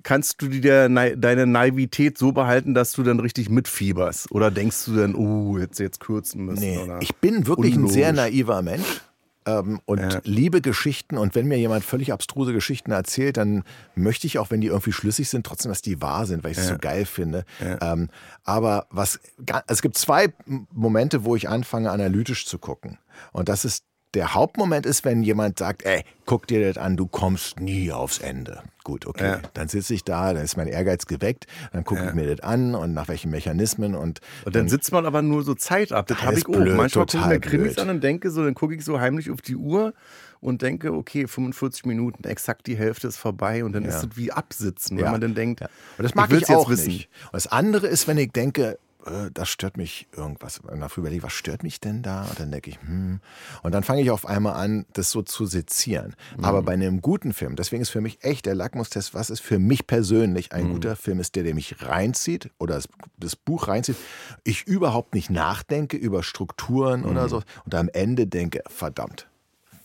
kannst 0.03 0.41
du 0.41 0.47
dir 0.49 0.89
deine 0.89 1.47
Naivität 1.47 2.17
so 2.17 2.31
behalten, 2.31 2.73
dass 2.73 2.91
du 2.91 3.03
dann 3.03 3.19
richtig 3.19 3.49
mitfieberst? 3.49 4.31
Oder 4.31 4.51
denkst 4.51 4.85
du 4.85 4.95
dann, 4.95 5.15
oh, 5.15 5.57
jetzt, 5.57 5.79
jetzt 5.79 5.99
kürzen 5.99 6.45
müssen? 6.45 6.59
Nee, 6.61 6.79
ich 7.01 7.15
bin 7.15 7.47
wirklich 7.47 7.75
ein 7.75 7.87
sehr 7.87 8.09
Unlogisch. 8.09 8.31
naiver 8.33 8.61
Mensch. 8.61 9.01
Ähm, 9.45 9.81
und 9.85 9.99
Ja. 9.99 10.21
liebe 10.23 10.61
Geschichten. 10.61 11.17
Und 11.17 11.35
wenn 11.35 11.47
mir 11.47 11.57
jemand 11.57 11.83
völlig 11.83 12.13
abstruse 12.13 12.53
Geschichten 12.53 12.91
erzählt, 12.91 13.35
dann 13.35 13.63
möchte 13.93 14.25
ich 14.25 14.39
auch, 14.39 14.51
wenn 14.51 14.61
die 14.61 14.67
irgendwie 14.67 14.93
schlüssig 14.93 15.27
sind, 15.27 15.45
trotzdem, 15.45 15.67
dass 15.69 15.81
die 15.81 16.01
wahr 16.01 16.25
sind, 16.25 16.45
weil 16.45 16.51
ich 16.51 16.57
es 16.59 16.67
so 16.69 16.77
geil 16.77 17.05
finde. 17.05 17.43
Ähm, 17.81 18.09
aber 18.45 18.87
was, 18.89 19.19
ga- 19.45 19.63
es 19.67 19.81
gibt 19.81 19.97
zwei 19.97 20.33
Momente, 20.71 21.25
wo 21.25 21.35
ich 21.35 21.49
anfange, 21.49 21.91
analytisch 21.91 22.45
zu 22.45 22.57
gucken. 22.57 22.99
Und 23.33 23.49
das 23.49 23.65
ist 23.65 23.83
der 24.13 24.33
Hauptmoment 24.33 24.85
ist, 24.85 25.03
wenn 25.05 25.23
jemand 25.23 25.57
sagt, 25.59 25.83
ey, 25.85 26.03
guck 26.25 26.47
dir 26.47 26.65
das 26.67 26.77
an, 26.77 26.95
du 26.97 27.07
kommst 27.07 27.59
nie 27.59 27.91
aufs 27.91 28.19
Ende. 28.19 28.61
Gut, 28.83 29.05
okay. 29.07 29.25
Ja. 29.25 29.39
Dann 29.53 29.67
sitze 29.69 29.93
ich 29.93 30.03
da, 30.03 30.33
dann 30.33 30.43
ist 30.43 30.55
mein 30.57 30.67
Ehrgeiz 30.67 31.05
geweckt, 31.07 31.47
dann 31.71 31.83
gucke 31.83 32.05
ich 32.07 32.13
mir 32.13 32.35
das 32.35 32.41
an 32.45 32.75
und 32.75 32.93
nach 32.93 33.07
welchen 33.07 33.31
Mechanismen 33.31 33.95
und, 33.95 34.19
Und 34.45 34.55
dann 34.55 34.67
sitzt 34.69 34.91
man 34.91 35.05
aber 35.05 35.21
nur 35.21 35.43
so 35.43 35.55
Zeit 35.55 35.91
ab. 35.91 36.07
Das 36.07 36.21
habe 36.21 36.37
ich 36.37 36.45
auch. 36.47 36.51
blöd, 36.51 36.75
Manchmal 36.75 37.05
gucke 37.05 37.17
ich 37.17 37.25
mir 37.25 37.39
Krimis 37.39 37.75
blöd. 37.75 37.79
an 37.79 37.89
und 37.89 38.03
denke 38.03 38.29
so, 38.29 38.43
dann 38.43 38.53
gucke 38.53 38.75
ich 38.75 38.83
so 38.85 38.99
heimlich 38.99 39.31
auf 39.31 39.41
die 39.41 39.55
Uhr 39.55 39.93
und 40.41 40.61
denke, 40.61 40.93
okay, 40.93 41.25
45 41.27 41.85
Minuten, 41.85 42.25
exakt 42.27 42.67
die 42.67 42.75
Hälfte 42.77 43.07
ist 43.07 43.17
vorbei 43.17 43.63
und 43.63 43.71
dann 43.73 43.85
ist 43.85 43.95
es 44.03 44.07
wie 44.17 44.31
absitzen, 44.31 44.97
Ja. 44.99 45.09
man 45.11 45.21
dann 45.21 45.33
denkt, 45.35 45.61
Ja. 45.61 45.67
Und 45.97 46.03
das 46.03 46.13
mag 46.15 46.31
ich, 46.33 46.49
auch 46.49 46.69
nicht. 46.69 47.09
Und 47.25 47.33
das 47.33 47.47
andere 47.47 47.87
ist, 47.87 48.07
wenn 48.07 48.17
ich 48.17 48.31
denke, 48.31 48.77
äh, 49.05 49.29
das 49.33 49.49
stört 49.49 49.77
mich 49.77 50.07
irgendwas. 50.15 50.59
Und 50.59 50.79
dafür 50.79 51.01
überlege 51.01 51.23
was 51.23 51.33
stört 51.33 51.63
mich 51.63 51.79
denn 51.79 52.01
da? 52.01 52.23
Und 52.25 52.39
dann 52.39 52.51
denke 52.51 52.69
ich, 52.69 52.81
hm. 52.81 53.19
Und 53.61 53.71
dann 53.73 53.83
fange 53.83 54.01
ich 54.01 54.11
auf 54.11 54.25
einmal 54.25 54.53
an, 54.53 54.85
das 54.93 55.11
so 55.11 55.21
zu 55.21 55.45
sezieren. 55.45 56.15
Aber 56.41 56.61
Mhm. 56.61 56.65
bei 56.65 56.73
einem 56.73 57.01
guten 57.01 57.33
Film, 57.33 57.55
deswegen 57.55 57.81
ist 57.81 57.89
für 57.89 58.01
mich 58.01 58.23
echt 58.23 58.45
der 58.45 58.55
Lackmustest, 58.55 59.13
was 59.13 59.29
ist 59.29 59.41
für 59.41 59.59
mich 59.59 59.87
persönlich 59.87 60.51
ein 60.51 60.67
Mhm. 60.67 60.73
guter 60.73 60.95
Film 60.95 61.19
ist, 61.19 61.35
der, 61.35 61.43
der 61.43 61.53
mich 61.55 61.81
reinzieht 61.81 62.49
oder 62.59 62.75
das, 62.75 62.87
das 63.17 63.35
Buch 63.35 63.67
reinzieht. 63.67 63.97
Ich 64.43 64.63
überhaupt 64.67 65.13
nicht 65.13 65.29
nachdenke 65.29 65.97
über 65.97 66.23
Strukturen 66.23 67.01
Mhm. 67.01 67.07
oder 67.07 67.29
so. 67.29 67.41
Und 67.65 67.75
am 67.75 67.89
Ende 67.89 68.27
denke, 68.27 68.61
verdammt. 68.67 69.27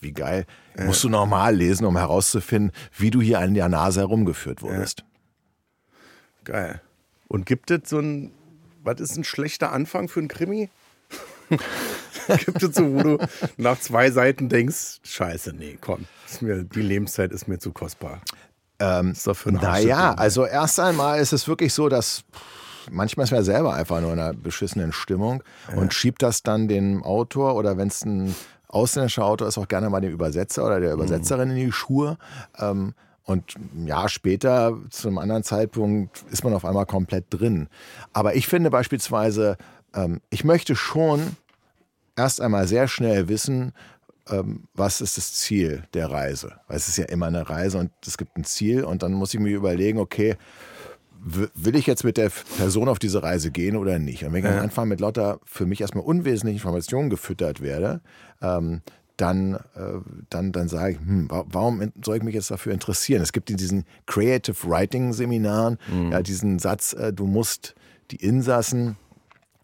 Wie 0.00 0.12
geil. 0.12 0.46
Musst 0.78 1.02
du 1.02 1.08
normal 1.08 1.56
lesen, 1.56 1.84
um 1.84 1.96
herauszufinden, 1.96 2.70
wie 2.96 3.10
du 3.10 3.20
hier 3.20 3.40
an 3.40 3.54
der 3.54 3.68
Nase 3.68 3.98
herumgeführt 3.98 4.62
wurdest. 4.62 5.04
geil. 6.44 6.80
Und 7.26 7.44
gibt 7.46 7.70
es 7.70 7.90
so 7.90 7.98
ein, 7.98 8.30
was 8.88 9.00
ist 9.00 9.16
ein 9.16 9.24
schlechter 9.24 9.72
Anfang 9.72 10.08
für 10.08 10.20
einen 10.20 10.28
Krimi? 10.28 10.70
gibt 12.28 12.62
es 12.62 12.74
so, 12.74 12.94
wo 12.94 13.02
du 13.02 13.18
nach 13.56 13.78
zwei 13.80 14.10
Seiten 14.10 14.48
denkst, 14.48 15.00
scheiße, 15.02 15.54
nee, 15.54 15.78
komm, 15.80 16.06
mir, 16.40 16.64
die 16.64 16.82
Lebenszeit 16.82 17.32
ist 17.32 17.48
mir 17.48 17.58
zu 17.58 17.72
kostbar. 17.72 18.20
Ähm, 18.80 19.14
naja, 19.46 20.14
also 20.14 20.44
erst 20.44 20.78
einmal 20.78 21.20
ist 21.20 21.32
es 21.32 21.48
wirklich 21.48 21.74
so, 21.74 21.88
dass 21.88 22.22
manchmal 22.90 23.24
ist 23.24 23.32
man 23.32 23.40
ja 23.40 23.44
selber 23.44 23.74
einfach 23.74 24.00
nur 24.00 24.12
in 24.12 24.18
einer 24.18 24.34
beschissenen 24.34 24.92
Stimmung 24.92 25.42
und 25.74 25.92
schiebt 25.94 26.22
das 26.22 26.42
dann 26.42 26.68
dem 26.68 27.02
Autor 27.02 27.56
oder 27.56 27.76
wenn 27.76 27.88
es 27.88 28.04
ein 28.04 28.34
ausländischer 28.68 29.24
Autor 29.24 29.48
ist, 29.48 29.58
auch 29.58 29.68
gerne 29.68 29.90
mal 29.90 30.00
dem 30.00 30.12
Übersetzer 30.12 30.64
oder 30.64 30.80
der 30.80 30.92
Übersetzerin 30.92 31.50
in 31.50 31.56
die 31.56 31.72
Schuhe. 31.72 32.18
Ähm, 32.58 32.94
und 33.28 33.56
ein 33.56 33.86
Jahr 33.86 34.08
später, 34.08 34.78
zu 34.88 35.06
einem 35.06 35.18
anderen 35.18 35.42
Zeitpunkt, 35.42 36.24
ist 36.30 36.44
man 36.44 36.54
auf 36.54 36.64
einmal 36.64 36.86
komplett 36.86 37.26
drin. 37.28 37.68
Aber 38.14 38.34
ich 38.34 38.46
finde 38.46 38.70
beispielsweise, 38.70 39.58
ähm, 39.94 40.22
ich 40.30 40.44
möchte 40.44 40.74
schon 40.74 41.36
erst 42.16 42.40
einmal 42.40 42.66
sehr 42.66 42.88
schnell 42.88 43.28
wissen, 43.28 43.74
ähm, 44.30 44.64
was 44.72 45.02
ist 45.02 45.18
das 45.18 45.34
Ziel 45.34 45.82
der 45.92 46.10
Reise. 46.10 46.54
Weil 46.68 46.78
es 46.78 46.88
ist 46.88 46.96
ja 46.96 47.04
immer 47.04 47.26
eine 47.26 47.50
Reise 47.50 47.76
und 47.76 47.90
es 48.06 48.16
gibt 48.16 48.34
ein 48.38 48.44
Ziel 48.44 48.82
und 48.82 49.02
dann 49.02 49.12
muss 49.12 49.34
ich 49.34 49.40
mir 49.40 49.54
überlegen, 49.54 49.98
okay, 49.98 50.36
will 51.20 51.76
ich 51.76 51.86
jetzt 51.86 52.04
mit 52.04 52.16
der 52.16 52.30
Person 52.56 52.88
auf 52.88 52.98
diese 52.98 53.22
Reise 53.22 53.50
gehen 53.50 53.76
oder 53.76 53.98
nicht? 53.98 54.24
Und 54.24 54.32
wenn 54.32 54.42
ich 54.42 54.50
am 54.50 54.60
Anfang 54.60 54.88
mit 54.88 55.00
lauter 55.00 55.38
für 55.44 55.66
mich 55.66 55.82
erstmal 55.82 56.04
unwesentlichen 56.04 56.56
Informationen 56.56 57.10
gefüttert 57.10 57.60
werde, 57.60 58.00
ähm, 58.40 58.80
dann, 59.18 59.54
äh, 59.74 60.00
dann, 60.30 60.52
dann 60.52 60.68
sage 60.68 60.92
ich, 60.94 60.98
hm, 60.98 61.30
wa- 61.30 61.44
warum 61.50 61.92
soll 62.02 62.16
ich 62.16 62.22
mich 62.22 62.34
jetzt 62.34 62.50
dafür 62.50 62.72
interessieren? 62.72 63.20
Es 63.20 63.32
gibt 63.32 63.50
in 63.50 63.56
diesen 63.58 63.84
Creative 64.06 64.56
Writing 64.68 65.12
Seminaren 65.12 65.76
ja 66.10 66.22
diesen 66.22 66.58
Satz, 66.58 66.92
äh, 66.94 67.12
du 67.12 67.26
musst 67.26 67.74
die 68.10 68.16
Insassen 68.16 68.96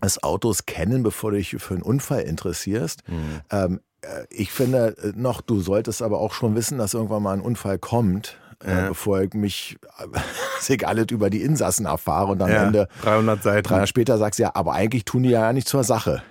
des 0.02 0.22
Autos 0.22 0.66
kennen, 0.66 1.02
bevor 1.02 1.30
du 1.30 1.38
dich 1.38 1.56
für 1.58 1.74
einen 1.74 1.82
Unfall 1.82 2.20
interessierst. 2.22 3.02
Ähm, 3.50 3.80
äh, 4.02 4.24
ich 4.28 4.52
finde 4.52 4.94
noch, 5.16 5.40
du 5.40 5.60
solltest 5.60 6.02
aber 6.02 6.20
auch 6.20 6.34
schon 6.34 6.54
wissen, 6.54 6.76
dass 6.76 6.92
irgendwann 6.92 7.22
mal 7.22 7.32
ein 7.32 7.40
Unfall 7.40 7.78
kommt, 7.78 8.38
äh, 8.64 8.88
bevor 8.88 9.20
ich 9.22 9.34
mich 9.34 9.76
dass 10.58 10.70
ich 10.70 10.86
alles 10.86 11.06
über 11.10 11.28
die 11.30 11.42
Insassen 11.42 11.86
erfahre 11.86 12.32
und 12.32 12.42
am 12.42 12.48
Ja, 12.50 12.64
Ende 12.64 12.88
300 13.02 13.42
Seiten. 13.42 13.62
drei 13.68 13.74
Jahre 13.76 13.86
später 13.86 14.18
sagst 14.18 14.38
du 14.38 14.44
ja, 14.44 14.50
aber 14.54 14.72
eigentlich 14.72 15.04
tun 15.04 15.22
die 15.22 15.30
ja 15.30 15.52
nicht 15.52 15.68
zur 15.68 15.84
Sache. 15.84 16.22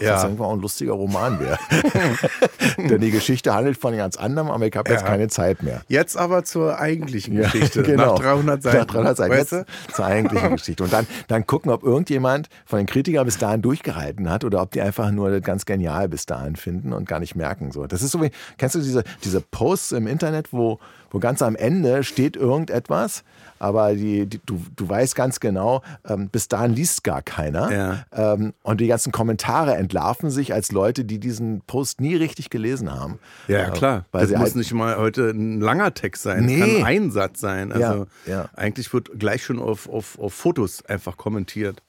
Ja. 0.00 0.12
Das 0.14 0.24
irgendwann 0.24 0.46
auch 0.46 0.52
ein 0.54 0.60
lustiger 0.60 0.92
Roman 0.92 1.40
wäre. 1.40 1.58
Denn 2.78 3.00
die 3.00 3.10
Geschichte 3.10 3.54
handelt 3.54 3.76
von 3.78 3.96
ganz 3.96 4.16
anderem, 4.16 4.50
aber 4.50 4.66
ich 4.66 4.76
habe 4.76 4.90
jetzt 4.90 5.02
Ja. 5.02 5.06
keine 5.08 5.28
Zeit 5.28 5.62
mehr. 5.62 5.82
Jetzt 5.88 6.16
aber 6.16 6.44
zur 6.44 6.78
eigentlichen 6.78 7.34
Ja, 7.34 7.42
Geschichte. 7.42 7.82
genau. 7.84 8.14
Nach 8.14 8.20
300 8.20 8.62
Seiten. 8.62 8.76
Nach 8.78 8.86
300 8.86 9.16
Seiten. 9.16 9.32
Weißt 9.32 9.52
Jetzt 9.52 9.68
du? 9.88 9.94
zur 9.94 10.04
eigentlichen 10.06 10.56
Geschichte. 10.56 10.82
Und 10.84 10.92
dann, 10.92 11.06
dann 11.28 11.46
gucken, 11.46 11.70
ob 11.70 11.82
irgendjemand 11.82 12.48
von 12.66 12.78
den 12.78 12.86
Kritikern 12.86 13.24
bis 13.24 13.38
dahin 13.38 13.62
durchgehalten 13.62 14.30
hat 14.30 14.44
oder 14.44 14.62
ob 14.62 14.70
die 14.72 14.80
einfach 14.80 15.10
nur 15.10 15.30
das 15.30 15.42
ganz 15.42 15.64
genial 15.66 16.08
bis 16.08 16.26
dahin 16.26 16.56
finden 16.56 16.92
und 16.92 17.08
gar 17.08 17.20
nicht 17.20 17.34
merken. 17.36 17.72
So. 17.72 17.86
Das 17.86 18.02
ist 18.02 18.12
so 18.12 18.22
wie, 18.22 18.30
kennst 18.58 18.74
du 18.74 18.80
diese, 18.80 19.04
diese 19.24 19.40
Posts 19.40 19.92
im 19.92 20.06
Internet, 20.06 20.52
wo, 20.52 20.78
wo 21.10 21.18
ganz 21.18 21.42
am 21.42 21.56
Ende 21.56 22.04
steht 22.04 22.36
irgendetwas, 22.36 23.24
aber 23.58 23.94
die, 23.94 24.26
die, 24.26 24.40
du, 24.46 24.60
du 24.74 24.88
weißt 24.88 25.14
ganz 25.14 25.38
genau, 25.40 25.82
ähm, 26.08 26.28
bis 26.28 26.48
dahin 26.48 26.72
liest 26.72 27.04
gar 27.04 27.20
keiner. 27.22 27.70
Ja. 27.70 28.32
Ähm, 28.34 28.54
und 28.62 28.80
die 28.80 28.86
ganzen 28.86 29.12
Kommentare 29.12 29.74
entlarven 29.74 30.30
sich 30.30 30.54
als 30.54 30.72
Leute, 30.72 31.04
die 31.04 31.18
diesen 31.18 31.60
Post 31.66 32.00
nie 32.00 32.14
richtig 32.16 32.48
gelesen 32.50 32.92
haben. 32.92 33.18
Ja, 33.48 33.68
Äh, 33.68 33.70
klar. 33.70 34.04
Weil 34.12 34.22
das 34.22 34.30
sie 34.30 34.36
muss 34.36 34.44
halt, 34.46 34.56
nicht 34.56 34.72
mal 34.72 34.96
heute 34.96 35.30
ein 35.30 35.60
langer 35.60 35.92
Text 35.92 36.22
sein. 36.22 36.46
Nee. 36.46 36.58
Kann 36.58 36.84
ein 36.84 37.10
Satz 37.10 37.40
sein. 37.40 37.72
Also 37.72 38.06
Ja, 38.26 38.32
ja. 38.32 38.48
eigentlich 38.56 38.92
wird 38.94 39.18
gleich 39.18 39.44
schon 39.44 39.58
auf, 39.58 39.88
auf, 39.88 40.18
auf 40.18 40.32
Fotos 40.32 40.84
einfach 40.86 41.16
kommentiert. 41.16 41.82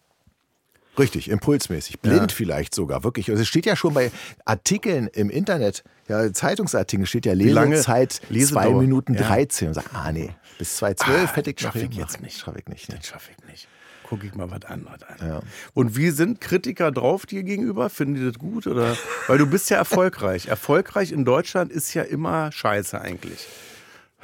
Richtig, 0.99 1.29
impulsmäßig. 1.29 1.99
Blind 2.01 2.31
Ja. 2.31 2.35
vielleicht 2.35 2.75
sogar, 2.75 3.03
wirklich. 3.03 3.29
Also 3.29 3.41
es 3.43 3.47
steht 3.47 3.65
ja 3.65 3.75
schon 3.75 3.93
bei 3.93 4.11
Artikeln 4.45 5.07
im 5.07 5.29
Internet, 5.29 5.83
ja, 6.07 6.31
Zeitungsartikeln 6.33 7.05
steht 7.07 7.25
ja 7.25 7.33
Lesezeit 7.33 8.11
2 8.13 8.33
Lesedauer? 8.33 8.81
Minuten 8.81 9.13
Ja. 9.13 9.21
13. 9.21 9.69
Und 9.69 9.73
sag, 9.75 9.85
ah 9.93 10.11
nee, 10.11 10.31
bis 10.57 10.77
2.12 10.81 11.03
Ah, 11.31 11.35
hätte 11.35 11.49
ich 11.51 11.55
das 11.55 11.65
noch 11.65 11.73
schaff 11.73 11.81
ich 11.83 11.97
jetzt 11.97 12.21
nicht. 12.21 12.37
Schaff 12.39 12.55
ich 12.57 12.67
nicht. 12.67 12.89
ne? 12.89 12.95
Das 12.97 13.07
schaffe 13.07 13.31
ich 13.37 13.47
nicht. 13.49 13.67
Gucke 14.03 14.27
ich 14.27 14.35
mal 14.35 14.51
was 14.51 14.65
anderes 14.65 15.01
an. 15.03 15.41
Und 15.73 15.95
wie 15.95 16.09
sind 16.09 16.41
Kritiker 16.41 16.91
drauf 16.91 17.25
dir 17.25 17.43
gegenüber? 17.43 17.89
Finden 17.89 18.15
die 18.15 18.25
das 18.25 18.37
gut? 18.37 18.67
Oder? 18.67 18.97
Weil 19.27 19.37
du 19.37 19.47
bist 19.47 19.69
ja 19.69 19.77
erfolgreich. 19.77 20.47
Erfolgreich 20.47 21.13
in 21.13 21.23
Deutschland 21.23 21.71
ist 21.71 21.93
ja 21.93 22.01
immer 22.03 22.51
scheiße 22.51 22.99
eigentlich. 22.99 23.47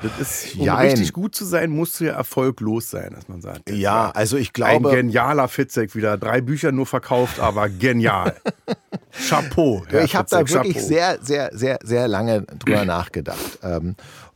Das 0.02 0.20
ist, 0.20 0.56
um 0.56 0.66
Jein. 0.66 0.90
richtig 0.90 1.12
gut 1.12 1.34
zu 1.34 1.44
sein, 1.44 1.72
musst 1.72 2.00
du 2.00 2.06
ja 2.06 2.14
erfolglos 2.14 2.90
sein, 2.92 3.14
dass 3.16 3.28
man 3.28 3.42
sagt. 3.42 3.70
Ja, 3.70 4.12
also 4.12 4.38
ich 4.38 4.50
Ein 4.50 4.82
glaube, 4.82 4.96
genialer 4.96 5.48
Fitzek 5.48 5.96
wieder. 5.96 6.18
Drei 6.18 6.42
Bücher 6.42 6.72
nur 6.72 6.86
verkauft, 6.86 7.40
aber 7.40 7.68
genial. 7.68 8.36
Chapeau. 9.28 9.84
Herr 9.90 10.04
ich 10.04 10.16
habe 10.16 10.30
da 10.30 10.48
wirklich 10.48 10.76
Chapeau. 10.76 10.88
sehr, 10.88 11.20
sehr, 11.22 11.50
sehr, 11.54 11.80
sehr 11.84 12.08
lange 12.08 12.44
drüber 12.44 12.86
nachgedacht. 12.86 13.60
Ähm, 13.64 13.96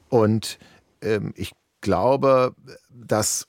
und 0.09 0.57
ähm, 1.03 1.33
ich 1.35 1.51
glaube, 1.81 2.55
dass 2.89 3.47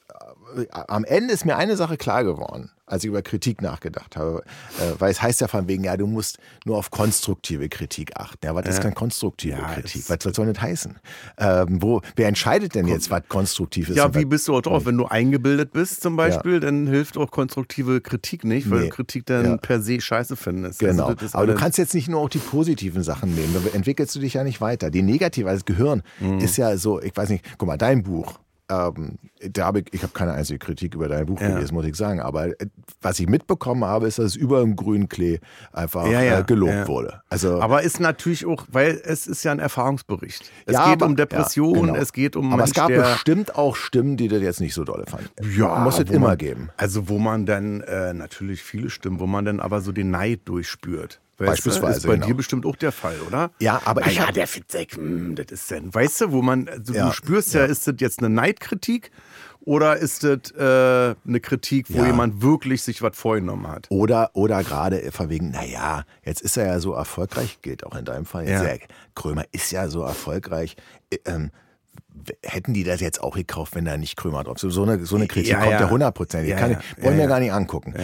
äh, 0.57 0.67
am 0.71 1.05
Ende 1.05 1.33
ist 1.33 1.47
mir 1.47 1.57
eine 1.57 1.77
Sache 1.77 1.97
klar 1.97 2.25
geworden. 2.25 2.71
Als 2.93 3.03
ich 3.05 3.09
über 3.09 3.23
Kritik 3.23 3.63
nachgedacht 3.63 4.17
habe. 4.17 4.43
Äh, 4.79 4.93
weil 5.01 5.11
es 5.11 5.21
heißt 5.23 5.41
ja 5.41 5.49
von 5.49 5.67
wegen, 5.67 5.85
ja, 5.85 5.97
du 5.97 6.07
musst 6.07 6.39
nur 6.65 6.77
auf 6.77 6.91
konstruktive 6.91 7.69
Kritik 7.69 8.13
achten. 8.17 8.45
Ja, 8.47 8.55
was 8.55 8.67
ist 8.67 8.83
denn 8.85 8.95
konstruktive 8.95 9.57
Ja, 9.59 9.75
Kritik? 9.75 10.05
Was 10.09 10.35
soll 10.37 10.53
das 10.53 10.61
heißen? 10.63 10.99
Ähm, 11.39 11.83
wo, 11.83 12.01
wer 12.17 12.29
entscheidet 12.29 12.75
denn 12.75 12.87
jetzt, 12.87 13.11
was 13.11 13.23
konstruktiv 13.29 13.89
ist? 13.89 13.97
Ja, 13.97 14.15
wie 14.15 14.25
bist 14.25 14.47
du 14.49 14.55
auch 14.57 14.61
drauf? 14.63 14.87
Wenn 14.87 14.97
du 14.99 15.07
eingebildet 15.07 15.73
bist 15.73 16.03
zum 16.03 16.17
Beispiel, 16.17 16.61
dann 16.61 16.87
hilft 16.87 17.17
auch 17.17 17.31
konstruktive 17.31 18.01
Kritik 18.01 18.45
nicht, 18.45 18.71
weil 18.71 18.81
Nee. 18.81 18.89
du 18.89 18.95
Kritik 18.95 19.27
dann 19.27 19.45
Ja. 19.45 19.57
per 19.57 19.81
se 19.81 20.01
scheiße 20.01 20.37
findest. 20.37 20.79
Genau. 20.81 21.05
Also 21.05 21.15
das 21.15 21.25
ist 21.25 21.35
Aber 21.35 21.47
du 21.47 21.55
kannst 21.55 21.79
jetzt 21.79 21.95
nicht 21.95 22.09
nur 22.09 22.21
auch 22.21 22.29
die 22.29 22.39
positiven 22.39 23.03
Sachen 23.03 23.35
nehmen. 23.35 23.55
Dann 23.55 23.67
entwickelst 23.73 24.15
du 24.15 24.21
dich 24.21 24.35
ja 24.35 24.45
nicht 24.45 24.61
weiter. 24.61 24.91
Die 24.91 25.03
negative, 25.03 25.49
also 25.49 25.61
das 25.61 25.65
Gehirn 25.65 26.03
Mhm. 26.21 26.39
ist 26.41 26.57
ja 26.59 26.77
so, 26.77 27.01
ich 27.01 27.17
weiß 27.17 27.31
nicht, 27.31 27.45
guck 27.57 27.67
mal, 27.69 27.79
dein 27.79 28.03
Buch. 28.03 28.39
Ähm, 28.73 29.19
da 29.51 29.67
habe 29.67 29.81
ich, 29.81 29.87
ich 29.93 30.03
habe 30.03 30.13
keine 30.13 30.33
einzige 30.33 30.59
Kritik 30.59 30.95
über 30.95 31.09
dein 31.09 31.27
Buch 31.27 31.41
Ja. 31.41 31.49
gelesen, 31.55 31.75
muss 31.75 31.85
ich 31.85 31.97
sagen. 31.97 32.21
Aber 32.21 32.47
äh, 32.49 32.67
was 33.01 33.19
ich 33.19 33.29
mitbekommen 33.29 33.85
habe, 33.85 34.07
ist, 34.07 34.19
dass 34.19 34.27
es 34.27 34.37
über 34.37 34.61
dem 34.61 34.77
grünen 34.77 35.09
Klee 35.09 35.41
einfach 35.73 36.07
Ja, 36.07 36.23
ja, 36.23 36.41
äh, 36.41 36.45
gelobt 36.45 36.87
wurde. 36.89 37.23
Also 37.29 37.61
Aber 37.61 37.83
ist 37.83 37.99
natürlich 38.01 38.47
auch, 38.47 38.67
weil 38.71 39.01
es 39.05 39.27
ist 39.27 39.43
ja 39.45 39.53
ein 39.53 39.59
Erfahrungsbericht. 39.59 40.51
Es 40.67 40.73
geht 40.77 40.79
aber- 40.79 41.07
um 41.07 41.17
Depressionen, 41.17 41.87
genau. 41.89 41.95
es 41.97 42.13
geht 42.13 42.37
um 42.37 42.49
aber 42.49 42.59
Mensch, 42.59 42.71
es 42.71 42.75
gab 42.75 42.89
bestimmt 42.89 43.57
auch 43.57 43.75
Stimmen, 43.77 44.17
die 44.17 44.29
das 44.29 44.43
jetzt 44.43 44.61
nicht 44.61 44.75
so 44.75 44.85
dolle 44.85 45.07
fanden. 45.07 45.29
ja, 45.57 45.79
muss 45.81 45.99
es 45.99 46.11
immer 46.11 46.29
man, 46.29 46.39
geben. 46.39 46.71
Also 46.77 47.09
wo 47.09 47.19
man 47.19 47.47
dann 47.47 47.81
äh, 47.83 48.13
natürlich 48.15 48.63
viele 48.63 48.91
Stimmen, 48.91 49.19
wo 49.21 49.27
man 49.27 49.45
dann 49.45 49.61
aber 49.61 49.81
so 49.81 49.93
den 49.93 50.11
Neid 50.11 50.41
durchspürt. 50.45 51.21
Weißt 51.43 51.65
Beispielsweise, 51.65 51.93
Du? 51.93 51.99
Ist 51.99 52.07
bei 52.07 52.15
genau. 52.15 52.27
dir 52.27 52.35
bestimmt 52.35 52.67
auch 52.67 52.77
der 52.77 52.93
Fall, 52.93 53.17
oder? 53.27 53.51
Ja, 53.61 53.81
aber 53.85 54.07
ich 54.07 54.17
ja, 54.17 54.31
der 54.33 54.47
Fitzek, 54.47 54.97
hm, 54.97 55.35
das 55.35 55.47
ist 55.51 55.71
denn, 55.71 55.93
weißt 55.95 56.23
du, 56.23 56.33
wo 56.33 56.43
man, 56.43 56.69
also 56.69 56.93
Ja, 56.95 57.07
du 57.09 57.13
spürst 57.13 57.55
ja, 57.55 57.65
ist 57.65 57.87
das 57.87 57.95
jetzt 57.99 58.19
eine 58.21 58.29
Neidkritik 58.31 59.11
oder 59.61 59.97
ist 59.97 60.25
das 60.25 60.51
äh, 60.53 61.15
eine 61.27 61.41
Kritik, 61.41 61.87
wo 61.91 61.99
Ja. 61.99 62.07
jemand 62.07 62.43
wirklich 62.43 62.83
sich 62.83 63.01
was 63.03 63.17
vorgenommen 63.17 63.69
hat? 63.69 63.87
Oder, 63.91 64.31
oder 64.35 64.65
gerade 64.65 65.13
von 65.13 65.29
wegen, 65.31 65.51
naja, 65.51 66.05
jetzt 66.25 66.41
ist 66.43 66.57
er 66.57 66.67
ja 66.67 66.81
so 66.81 66.93
erfolgreich, 66.95 67.59
gilt 67.63 67.85
auch 67.87 67.95
in 67.97 68.05
deinem 68.05 68.25
Fall. 68.27 68.49
Jetzt 68.49 68.63
Ja. 68.63 68.73
ja. 68.73 68.79
Krömer 69.15 69.45
ist 69.53 69.71
ja 69.71 69.89
so 69.89 70.03
erfolgreich. 70.03 70.77
Äh, 71.11 71.19
Ähm, 71.27 71.51
hätten 72.45 72.73
die 72.75 72.85
das 72.85 73.01
jetzt 73.01 73.23
auch 73.23 73.35
gekauft, 73.37 73.75
wenn 73.75 73.85
da 73.85 73.97
nicht 73.97 74.17
Krömer 74.17 74.45
drauf 74.45 74.63
ist? 74.63 74.73
So 74.75 74.83
eine, 74.83 75.05
so 75.05 75.17
eine 75.17 75.27
Kritik 75.27 75.51
Ja, 75.53 75.61
kommt 75.61 75.73
ja. 75.73 75.81
ja 75.81 75.91
hundertprozentig. 75.91 76.51
Ja, 76.51 76.59
ja. 76.59 76.67
wollen 76.69 76.81
Ja, 76.99 77.11
wir 77.13 77.17
ja. 77.19 77.27
gar 77.27 77.41
nicht 77.41 77.53
angucken. 77.53 77.95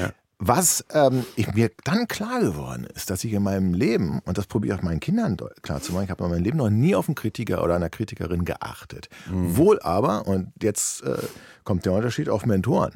Was 0.41 0.85
ähm, 0.95 1.25
ich, 1.35 1.53
mir 1.55 1.71
dann 1.83 2.07
klar 2.07 2.39
geworden 2.41 2.87
ist, 2.95 3.11
dass 3.11 3.25
ich 3.25 3.33
in 3.33 3.43
meinem 3.43 3.75
Leben, 3.75 4.21
und 4.25 4.39
das 4.39 4.47
probiere 4.47 4.75
ich 4.77 4.81
auch 4.81 4.85
meinen 4.85 5.01
Kindern 5.01 5.37
klar 5.63 5.81
zu 5.83 5.93
machen, 5.93 6.05
ich 6.05 6.11
habe 6.11 6.23
in 6.25 6.31
meinem 6.31 6.45
Leben 6.45 6.59
noch 6.59 6.71
nie 6.71 6.95
auf 6.95 7.09
einen 7.09 7.17
Kritiker 7.17 7.65
oder 7.65 7.75
eine 7.75 7.91
Kritikerin 7.91 8.45
geachtet. 8.45 9.09
Mhm. 9.31 9.57
Wohl 9.57 9.81
aber, 9.81 10.29
und 10.29 10.53
jetzt 10.63 11.03
äh, 11.03 11.17
kommt 11.65 11.87
der 11.87 11.93
Unterschied 11.93 12.29
auf 12.29 12.47
Mentoren. 12.47 12.93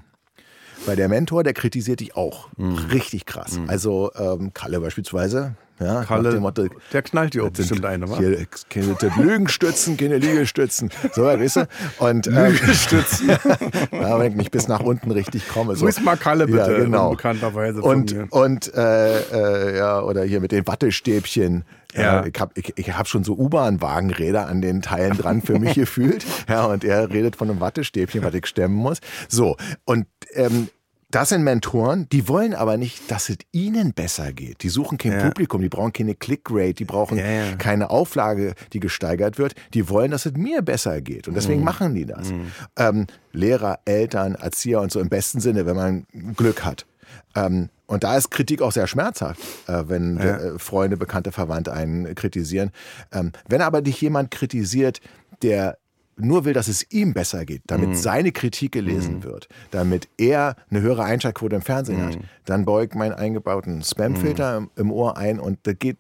Weil 0.87 0.97
der 0.97 1.09
Mentor, 1.09 1.43
der 1.45 1.53
kritisiert 1.53 2.01
dich 2.01 2.17
auch 2.17 2.49
Mhm. 2.57 2.75
richtig 2.93 3.27
krass. 3.27 3.59
Also 3.67 4.13
ähm, 4.15 4.53
Kalle 4.55 4.81
beispielsweise, 4.81 5.55
ja, 5.85 6.05
Kalle, 6.05 6.39
Motto, 6.41 6.67
der 6.93 7.03
knallt 7.03 7.35
dir 7.35 7.45
auch 7.45 7.51
bestimmt 7.51 7.85
eine, 7.85 8.09
wa? 8.09 8.19
Hier, 8.19 8.47
keine 8.69 8.97
Lügenstützen, 9.17 9.97
keine 9.97 10.19
Liegestützen. 10.19 10.91
So, 11.13 11.25
weißt 11.25 11.57
du? 11.57 11.69
Und, 11.99 12.27
ähm, 12.27 12.53
Liegestützen. 12.53 13.29
ja, 13.93 14.19
wenn 14.19 14.33
ich 14.33 14.37
nicht 14.37 14.51
bis 14.51 14.69
nach 14.69 14.81
unten 14.81 15.11
richtig 15.11 15.49
komme. 15.49 15.77
So. 15.77 15.85
Grüß 15.85 16.01
mal 16.03 16.17
Kalle 16.17 16.47
bitte, 16.47 16.59
Ja, 16.73 16.79
genau. 16.79 17.11
unbekannterweise 17.11 17.81
von 17.81 17.91
Und, 18.01 18.15
mir. 18.15 18.27
und 18.31 18.75
äh, 18.75 19.19
äh, 19.73 19.77
ja, 19.79 20.01
oder 20.03 20.23
hier 20.25 20.41
mit 20.41 20.53
den 20.53 20.67
Wattestäbchen. 20.67 21.65
Ja. 21.95 22.03
Ja. 22.03 22.25
Ich 22.27 22.41
habe 22.41 22.53
ich, 22.57 22.73
ich 22.77 22.93
hab 22.97 23.07
schon 23.07 23.23
so 23.23 23.35
U-Bahn-Wagenräder 23.37 24.47
an 24.47 24.63
den 24.63 24.81
Teilen 24.81 25.17
dran 25.19 25.43
für 25.43 25.59
mich 25.59 25.75
gefühlt. 25.75 26.25
Ja, 26.49 26.65
und 26.65 26.85
er 26.85 27.11
redet 27.11 27.37
von 27.37 27.51
einem 27.51 27.61
Wattestäbchen, 27.61 28.23
was 28.23 28.33
ich 28.35 28.47
stemmen 28.47 28.75
muss. 28.77 28.99
So, 29.29 29.57
und 29.85 30.07
ähm, 30.33 30.69
das 31.15 31.29
sind 31.29 31.45
Mentoren, 31.45 32.09
die 32.11 32.27
wollen 32.29 32.55
aber 32.55 32.77
nicht, 32.77 33.11
dass 33.11 33.29
es 33.29 33.37
ihnen 33.53 33.93
besser 33.93 34.33
geht. 34.33 34.63
Die 34.63 34.69
suchen 34.69 34.99
kein 34.99 35.13
Ja. 35.13 35.25
Publikum, 35.29 35.61
die 35.63 35.69
brauchen 35.69 35.93
keine 35.93 36.15
Clickrate, 36.15 36.75
die 36.75 36.85
brauchen 36.85 37.19
Ja, 37.19 37.25
ja. 37.31 37.57
keine 37.57 37.91
Auflage, 37.91 38.55
die 38.73 38.81
gesteigert 38.81 39.39
wird. 39.39 39.55
Die 39.75 39.89
wollen, 39.89 40.11
dass 40.11 40.27
es 40.27 40.33
mir 40.35 40.63
besser 40.63 41.01
geht. 41.01 41.29
Und 41.29 41.35
Mhm. 41.35 41.37
deswegen 41.37 41.63
machen 41.65 41.95
die 41.95 42.07
das. 42.07 42.33
Ähm, 42.77 43.07
Lehrer, 43.33 43.79
Eltern, 43.85 44.35
Erzieher 44.35 44.81
und 44.81 44.91
so 44.91 44.99
im 45.01 45.09
besten 45.09 45.41
Sinne, 45.41 45.67
wenn 45.67 45.77
man 45.77 46.07
Glück 46.37 46.65
hat. 46.65 46.87
Ähm, 47.37 47.69
und 47.87 48.05
da 48.05 48.17
ist 48.17 48.31
Kritik 48.31 48.63
auch 48.63 48.73
sehr 48.73 48.87
schmerzhaft, 48.87 49.41
äh, 49.69 49.85
wenn 49.87 50.17
äh, 50.19 50.59
Freunde, 50.59 50.97
Bekannte, 50.97 51.31
Verwandte 51.31 51.73
einen 51.75 52.15
kritisieren. 52.15 52.71
Ähm, 53.13 53.33
wenn 53.49 53.61
aber 53.61 53.83
dich 53.83 54.01
jemand 54.01 54.31
kritisiert, 54.31 55.01
der 55.43 55.77
nur 56.25 56.45
will, 56.45 56.53
dass 56.53 56.69
es 56.69 56.91
ihm 56.91 57.13
besser 57.15 57.45
geht, 57.45 57.63
damit 57.67 57.91
Mhm. 57.91 57.95
seine 57.95 58.33
Kritik 58.33 58.73
gelesen 58.73 59.23
wird, 59.25 59.49
damit 59.71 60.09
er 60.19 60.57
eine 60.71 60.81
höhere 60.81 61.05
Einschaltquote 61.05 61.57
im 61.57 61.63
Fernsehen 61.63 61.99
Mhm. 61.99 62.03
hat, 62.07 62.19
dann 62.45 62.65
ich 62.85 62.95
meinen 62.95 63.13
eingebauten 63.13 63.83
Spamfilter 63.83 64.57
im, 64.59 64.71
im 64.77 64.91
Ohr 64.93 65.17
ein 65.17 65.39
und 65.41 65.59
das 65.65 65.75
geht 65.79 65.99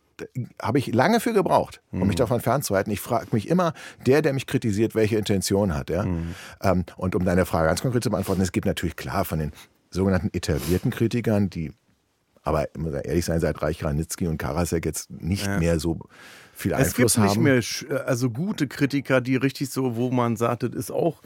habe 0.62 0.78
ich 0.78 0.92
lange 0.94 1.18
für 1.18 1.32
gebraucht, 1.32 1.80
um 1.90 1.98
Mhm. 2.00 2.06
mich 2.08 2.14
davon 2.16 2.40
fernzuhalten. 2.40 2.92
Ich 2.92 3.00
frage 3.00 3.26
mich 3.32 3.48
immer, 3.48 3.72
der, 4.06 4.22
der 4.22 4.32
mich 4.34 4.46
kritisiert, 4.46 4.94
welche 4.94 5.16
Intention 5.16 5.74
hat. 5.74 5.90
Ja? 5.90 6.04
Mhm. 6.04 6.34
Ähm, 6.62 6.84
und 6.96 7.16
um 7.16 7.24
deine 7.24 7.44
Frage 7.44 7.66
ganz 7.66 7.82
konkret 7.82 8.04
zu 8.04 8.10
beantworten, 8.10 8.40
es 8.40 8.52
gibt 8.52 8.66
natürlich 8.66 8.94
klar 8.94 9.24
von 9.24 9.40
den 9.40 9.50
sogenannten 9.90 10.28
etablierten 10.32 10.92
Kritikern, 10.92 11.50
die 11.50 11.72
aber 12.44 12.66
muss 12.76 12.92
ja 12.92 13.00
ehrlich 13.00 13.24
sein, 13.24 13.40
seit 13.40 13.62
Reich 13.62 13.82
Ranitzky 13.84 14.28
und 14.28 14.38
Karasek 14.38 14.84
jetzt 14.84 15.10
nicht 15.10 15.48
mehr 15.58 15.80
so 15.80 15.98
viel 16.62 16.72
Es 16.72 16.78
Einfluss 16.78 17.14
gibt 17.14 17.24
nicht 17.24 17.36
haben. 17.36 17.42
mehr 17.42 17.62
sch- 17.62 17.90
also 17.92 18.30
gute 18.30 18.66
Kritiker, 18.68 19.20
die 19.20 19.36
richtig 19.36 19.70
so, 19.70 19.96
wo 19.96 20.10
man 20.10 20.36
sagt, 20.36 20.62
das 20.62 20.72
ist 20.72 20.90
auch, 20.90 21.20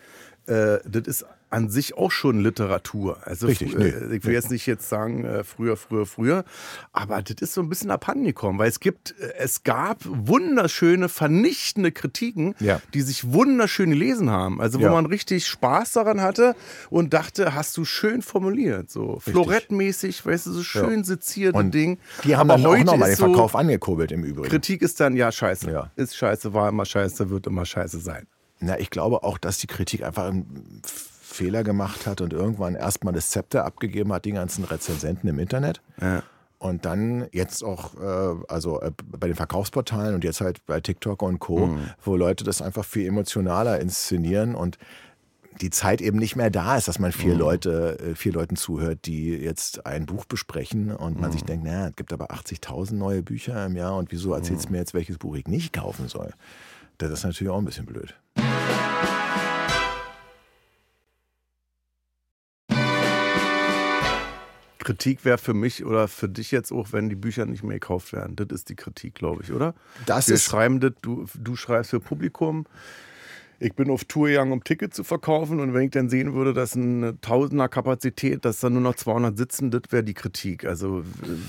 äh, 0.47 0.79
das 0.85 1.07
ist 1.07 1.25
an 1.49 1.69
sich 1.71 1.97
auch 1.97 2.11
schon 2.11 2.41
Literatur. 2.41 3.19
Also 3.23 3.47
Richtig, 3.47 3.73
fr- 3.75 3.79
nee, 3.79 3.89
äh, 3.89 4.17
ich 4.17 4.25
will 4.25 4.33
jetzt 4.35 4.51
nicht 4.51 4.67
jetzt 4.67 4.89
sagen 4.89 5.25
äh, 5.25 5.45
früher, 5.45 5.77
früher, 5.77 6.05
früher, 6.05 6.45
aber 6.93 7.23
das 7.23 7.37
ist 7.41 7.55
so 7.55 7.61
ein 7.61 7.69
bisschen 7.69 7.91
abhandengekommen, 7.93 8.59
weil 8.59 8.69
es 8.69 8.81
gibt, 8.81 9.15
äh, 9.21 9.33
es 9.39 9.63
gab 9.63 9.99
wunderschöne, 10.05 11.09
vernichtende 11.09 11.93
Kritiken, 11.93 12.55
Ja. 12.59 12.81
die 12.95 13.01
sich 13.01 13.33
wunderschön 13.33 13.91
gelesen 13.91 14.29
haben. 14.31 14.61
Also 14.61 14.81
wo 14.81 14.85
Ja. 14.85 14.91
man 14.93 15.07
richtig 15.07 15.47
Spaß 15.47 15.93
daran 15.93 16.21
hatte 16.21 16.57
und 16.91 17.15
dachte, 17.15 17.55
hast 17.55 17.77
du 17.77 17.85
schön 17.85 18.23
formuliert, 18.23 18.91
so 18.91 19.21
florettmäßig, 19.21 20.27
weißt 20.27 20.47
du, 20.47 20.51
so 20.53 20.63
schön 20.63 21.05
sezierte 21.05 21.59
Und 21.59 21.73
Ding. 21.73 21.99
die 22.25 22.37
haben 22.37 22.51
Aber 22.51 22.59
dann 22.61 22.67
auch 22.67 22.73
heute 22.73 22.85
nochmal 22.87 23.09
den 23.09 23.13
ist 23.13 23.19
so- 23.19 23.27
Verkauf 23.27 23.55
angekurbelt 23.55 24.11
im 24.13 24.25
Übrigen. 24.25 24.49
Kritik 24.49 24.83
ist 24.83 24.99
dann, 25.01 25.15
ja, 25.17 25.31
scheiße. 25.31 25.71
Ja. 25.71 25.91
Ist 25.97 26.17
scheiße, 26.17 26.53
war 26.55 26.69
immer 26.69 26.85
scheiße, 26.85 27.31
wird 27.31 27.47
immer 27.47 27.65
scheiße 27.65 27.99
sein. 28.01 28.27
Na, 28.59 28.79
ich 28.81 28.91
glaube 28.91 29.23
auch, 29.23 29.39
dass 29.39 29.59
die 29.59 29.67
Kritik 29.67 30.03
einfach 30.03 30.25
einen 30.29 30.81
F- 30.85 31.11
Fehler 31.37 31.63
gemacht 31.65 32.07
hat 32.07 32.21
und 32.21 32.33
irgendwann 32.33 32.75
erstmal 32.75 33.15
das 33.15 33.31
Zepter 33.31 33.65
abgegeben 33.65 34.13
hat, 34.13 34.25
die 34.25 34.33
ganzen 34.33 34.65
Rezensenten 34.65 35.29
im 35.29 35.39
Internet. 35.39 35.81
Ja. 36.01 36.23
Und 36.59 36.85
dann 36.87 37.27
jetzt 37.33 37.63
auch, 37.63 37.95
äh, 38.01 38.35
also 38.49 38.81
äh, 38.81 38.91
bei 39.07 39.27
den 39.27 39.37
Verkaufsportalen 39.37 40.15
und 40.15 40.25
jetzt 40.25 40.41
halt 40.41 40.65
bei 40.67 40.81
TikTok 40.81 41.21
und 41.23 41.39
Co., 41.39 41.67
Mhm. 41.67 41.91
wo 42.03 42.17
Leute 42.17 42.45
das 42.45 42.63
einfach 42.63 42.85
viel 42.85 43.07
emotionaler 43.07 43.79
inszenieren 43.81 44.55
und 44.55 44.79
die 45.61 45.71
Zeit 45.71 46.01
eben 46.03 46.19
nicht 46.19 46.37
mehr 46.37 46.51
da 46.51 46.77
ist, 46.77 46.87
dass 46.89 46.99
man 46.99 47.13
vier 47.13 47.33
Mhm. 47.35 47.41
Leute, 47.41 47.99
äh, 47.99 48.15
vier 48.15 48.33
Leuten 48.33 48.57
zuhört, 48.57 49.01
die 49.07 49.31
jetzt 49.37 49.87
ein 49.87 50.05
Buch 50.07 50.25
besprechen 50.27 50.95
und 50.95 51.19
man 51.21 51.31
sich 51.33 51.43
Mhm. 51.43 51.47
denkt, 51.47 51.65
naja, 51.67 51.89
es 51.89 51.97
gibt 51.97 52.13
aber 52.13 52.31
80.000 52.31 52.99
neue 52.99 53.23
Bücher 53.23 53.65
im 53.67 53.77
Jahr 53.77 53.97
und 53.97 54.11
wieso 54.13 54.33
erzählst 54.35 54.65
Mhm. 54.65 54.69
du 54.69 54.73
mir 54.73 54.79
jetzt, 54.79 54.95
welches 54.95 55.19
Buch 55.19 55.37
ich 55.37 55.47
nicht 55.49 55.73
kaufen 55.75 56.09
soll? 56.09 56.33
Das 56.99 57.11
ist 57.11 57.25
natürlich 57.25 57.51
auch 57.51 57.59
ein 57.59 57.65
bisschen 57.67 57.87
blöd. 57.87 58.15
Kritik 64.87 65.25
wäre 65.25 65.37
für 65.39 65.53
mich 65.55 65.85
oder 65.85 66.07
für 66.07 66.29
dich 66.29 66.53
jetzt 66.53 66.71
auch, 66.73 66.93
wenn 66.93 67.09
die 67.09 67.17
Bücher 67.17 67.45
nicht 67.45 67.65
mehr 67.65 67.79
gekauft 67.81 68.13
werden. 68.13 68.37
Das 68.37 68.47
ist 68.53 68.69
die 68.69 68.77
Kritik, 68.77 69.15
glaube 69.17 69.43
ich, 69.43 69.53
oder? 69.53 69.75
Das 70.07 70.29
Wir 70.29 70.37
ist 70.37 70.45
schreiben 70.45 70.79
das, 70.81 70.93
du, 71.03 71.27
du 71.35 71.57
schreibst 71.57 71.91
für 71.91 71.99
Publikum. 72.01 72.67
Ich 73.59 73.73
bin 73.75 73.89
auf 73.91 74.05
Tour 74.05 74.29
gegangen, 74.29 74.53
um 74.53 74.63
Ticket 74.63 74.93
zu 74.95 75.03
verkaufen. 75.03 75.61
Und 75.61 75.73
wenn 75.73 75.85
ich 75.85 75.91
dann 75.91 76.11
sehen 76.11 76.35
würde, 76.35 76.53
dass 76.53 76.77
eine 76.77 77.19
Tausender 77.23 77.69
Kapazität, 77.69 78.45
dass 78.45 78.61
da 78.61 78.69
nur 78.69 78.83
noch 78.83 78.95
200 78.97 79.37
sitzen, 79.37 79.71
das 79.71 79.81
wäre 79.91 80.05
die 80.05 80.13
Kritik. 80.15 80.67
Also 80.67 81.03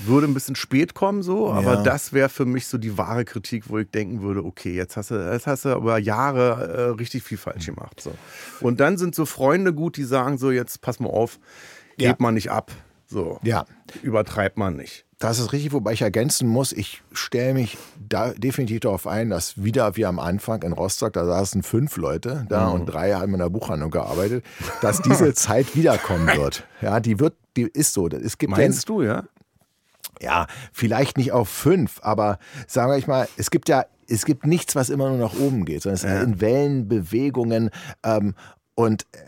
würde 0.06 0.26
ein 0.26 0.32
bisschen 0.34 0.56
spät 0.56 0.94
kommen 0.94 1.22
so, 1.22 1.52
aber 1.52 1.74
Ja. 1.74 1.82
das 1.82 2.12
wäre 2.14 2.30
für 2.30 2.46
mich 2.46 2.66
so 2.66 2.76
die 2.78 2.96
wahre 2.98 3.24
Kritik, 3.26 3.68
wo 3.68 3.76
ich 3.78 3.90
denken 3.90 4.22
würde, 4.22 4.42
okay, 4.44 4.74
jetzt 4.74 4.96
hast 4.96 5.10
du, 5.10 5.16
jetzt 5.32 5.46
hast 5.46 5.66
du 5.66 5.68
aber 5.68 5.98
Jahre 5.98 6.72
äh, 6.72 6.82
richtig 6.98 7.22
viel 7.24 7.36
falsch 7.38 7.66
gemacht. 7.66 8.00
So. 8.00 8.14
Und 8.60 8.80
dann 8.80 8.96
sind 8.96 9.14
so 9.14 9.26
Freunde 9.26 9.72
gut, 9.74 9.96
die 9.98 10.04
sagen 10.04 10.38
so, 10.38 10.50
jetzt 10.50 10.80
pass 10.80 11.00
mal 11.00 11.10
auf, 11.10 11.38
Ja. 11.98 12.10
geht 12.10 12.20
man 12.20 12.34
nicht 12.34 12.50
ab. 12.50 12.72
So. 13.08 13.38
Ja. 13.42 13.64
Übertreibt 14.02 14.56
man 14.58 14.76
nicht. 14.76 15.04
Das 15.18 15.40
ist 15.40 15.52
richtig, 15.52 15.72
wobei 15.72 15.94
ich 15.94 16.02
ergänzen 16.02 16.46
muss, 16.46 16.72
ich 16.72 17.02
stelle 17.12 17.54
mich 17.54 17.76
da 17.98 18.30
definitiv 18.34 18.80
darauf 18.80 19.06
ein, 19.08 19.30
dass 19.30 19.60
wieder 19.60 19.96
wie 19.96 20.06
am 20.06 20.20
Anfang 20.20 20.62
in 20.62 20.72
Rostock, 20.72 21.12
da 21.14 21.24
saßen 21.24 21.64
fünf 21.64 21.96
Leute 21.96 22.46
da 22.48 22.68
und 22.68 22.86
drei 22.86 23.14
haben 23.14 23.32
in 23.32 23.40
der 23.40 23.48
Buchhandlung 23.50 23.90
gearbeitet, 23.90 24.44
dass 24.80 25.02
diese 25.02 25.34
Zeit 25.34 25.74
wiederkommen 25.74 26.28
wird. 26.36 26.64
Ja, 26.80 27.00
die 27.00 27.18
wird, 27.18 27.34
die 27.56 27.62
ist 27.62 27.94
so. 27.94 28.06
Es 28.08 28.38
gibt 28.38 28.52
ja, 28.52 28.58
Meinst 28.58 28.88
du, 28.88 29.02
ja? 29.02 29.24
ja, 30.20 30.46
vielleicht 30.72 31.16
nicht 31.16 31.32
auf 31.32 31.48
fünf, 31.48 31.98
aber 32.02 32.38
sagen 32.68 32.92
wir 32.92 33.08
mal, 33.08 33.28
es 33.36 33.50
gibt 33.50 33.68
ja, 33.68 33.86
es 34.08 34.24
gibt 34.24 34.46
nichts, 34.46 34.76
was 34.76 34.88
immer 34.88 35.08
nur 35.08 35.18
nach 35.18 35.34
oben 35.34 35.64
geht, 35.64 35.82
sondern 35.82 35.96
es 35.96 36.02
Ja. 36.02 36.20
sind 36.20 36.34
in 36.34 36.40
Wellenbewegungen 36.40 37.70
ähm, 38.04 38.34
und 38.76 39.02
äh, 39.12 39.18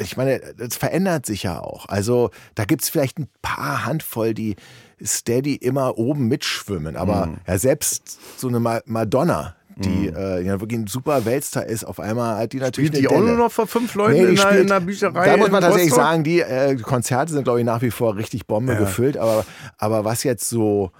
ich 0.00 0.16
meine, 0.16 0.40
das 0.56 0.76
verändert 0.76 1.26
sich 1.26 1.42
ja 1.44 1.60
auch. 1.60 1.86
Also 1.88 2.30
da 2.54 2.64
gibt 2.64 2.82
es 2.82 2.88
vielleicht 2.88 3.18
ein 3.18 3.28
paar 3.42 3.84
Handvoll, 3.86 4.34
die 4.34 4.56
steady 5.04 5.54
immer 5.54 5.98
oben 5.98 6.28
mitschwimmen. 6.28 6.96
Aber 6.96 7.26
Mhm. 7.26 7.36
ja, 7.46 7.58
selbst 7.58 8.18
so 8.38 8.48
eine 8.48 8.60
Ma- 8.60 8.80
Madonna, 8.86 9.54
die 9.76 10.08
äh, 10.08 10.42
ja 10.44 10.60
wirklich 10.60 10.78
ein 10.80 10.86
super 10.88 11.24
Weltstar 11.24 11.64
ist, 11.64 11.84
auf 11.84 12.00
einmal 12.00 12.36
hat 12.36 12.52
die 12.52 12.58
natürlich 12.58 12.88
Spielt 12.90 13.02
die 13.02 13.08
auch 13.08 13.18
nur 13.20 13.36
noch 13.36 13.50
vor 13.50 13.66
fünf 13.66 13.94
Leuten 13.94 14.12
Nee, 14.14 14.28
in, 14.28 14.34
der, 14.34 14.42
spielt- 14.42 14.60
in 14.60 14.66
der 14.66 14.80
Bücherei? 14.80 15.24
Da 15.26 15.36
muss 15.38 15.50
man 15.50 15.62
tatsächlich 15.62 15.92
Rostock? 15.92 16.04
sagen, 16.06 16.24
die 16.24 16.40
äh, 16.40 16.76
Konzerte 16.76 17.32
sind, 17.32 17.44
glaube 17.44 17.60
ich, 17.60 17.64
nach 17.64 17.80
wie 17.80 17.90
vor 17.90 18.16
richtig 18.16 18.46
Bombe 18.46 18.74
Ja. 18.74 18.78
gefüllt. 18.80 19.16
Aber, 19.16 19.44
aber 19.78 20.04
was 20.04 20.22
jetzt 20.22 20.48
so 20.50 20.90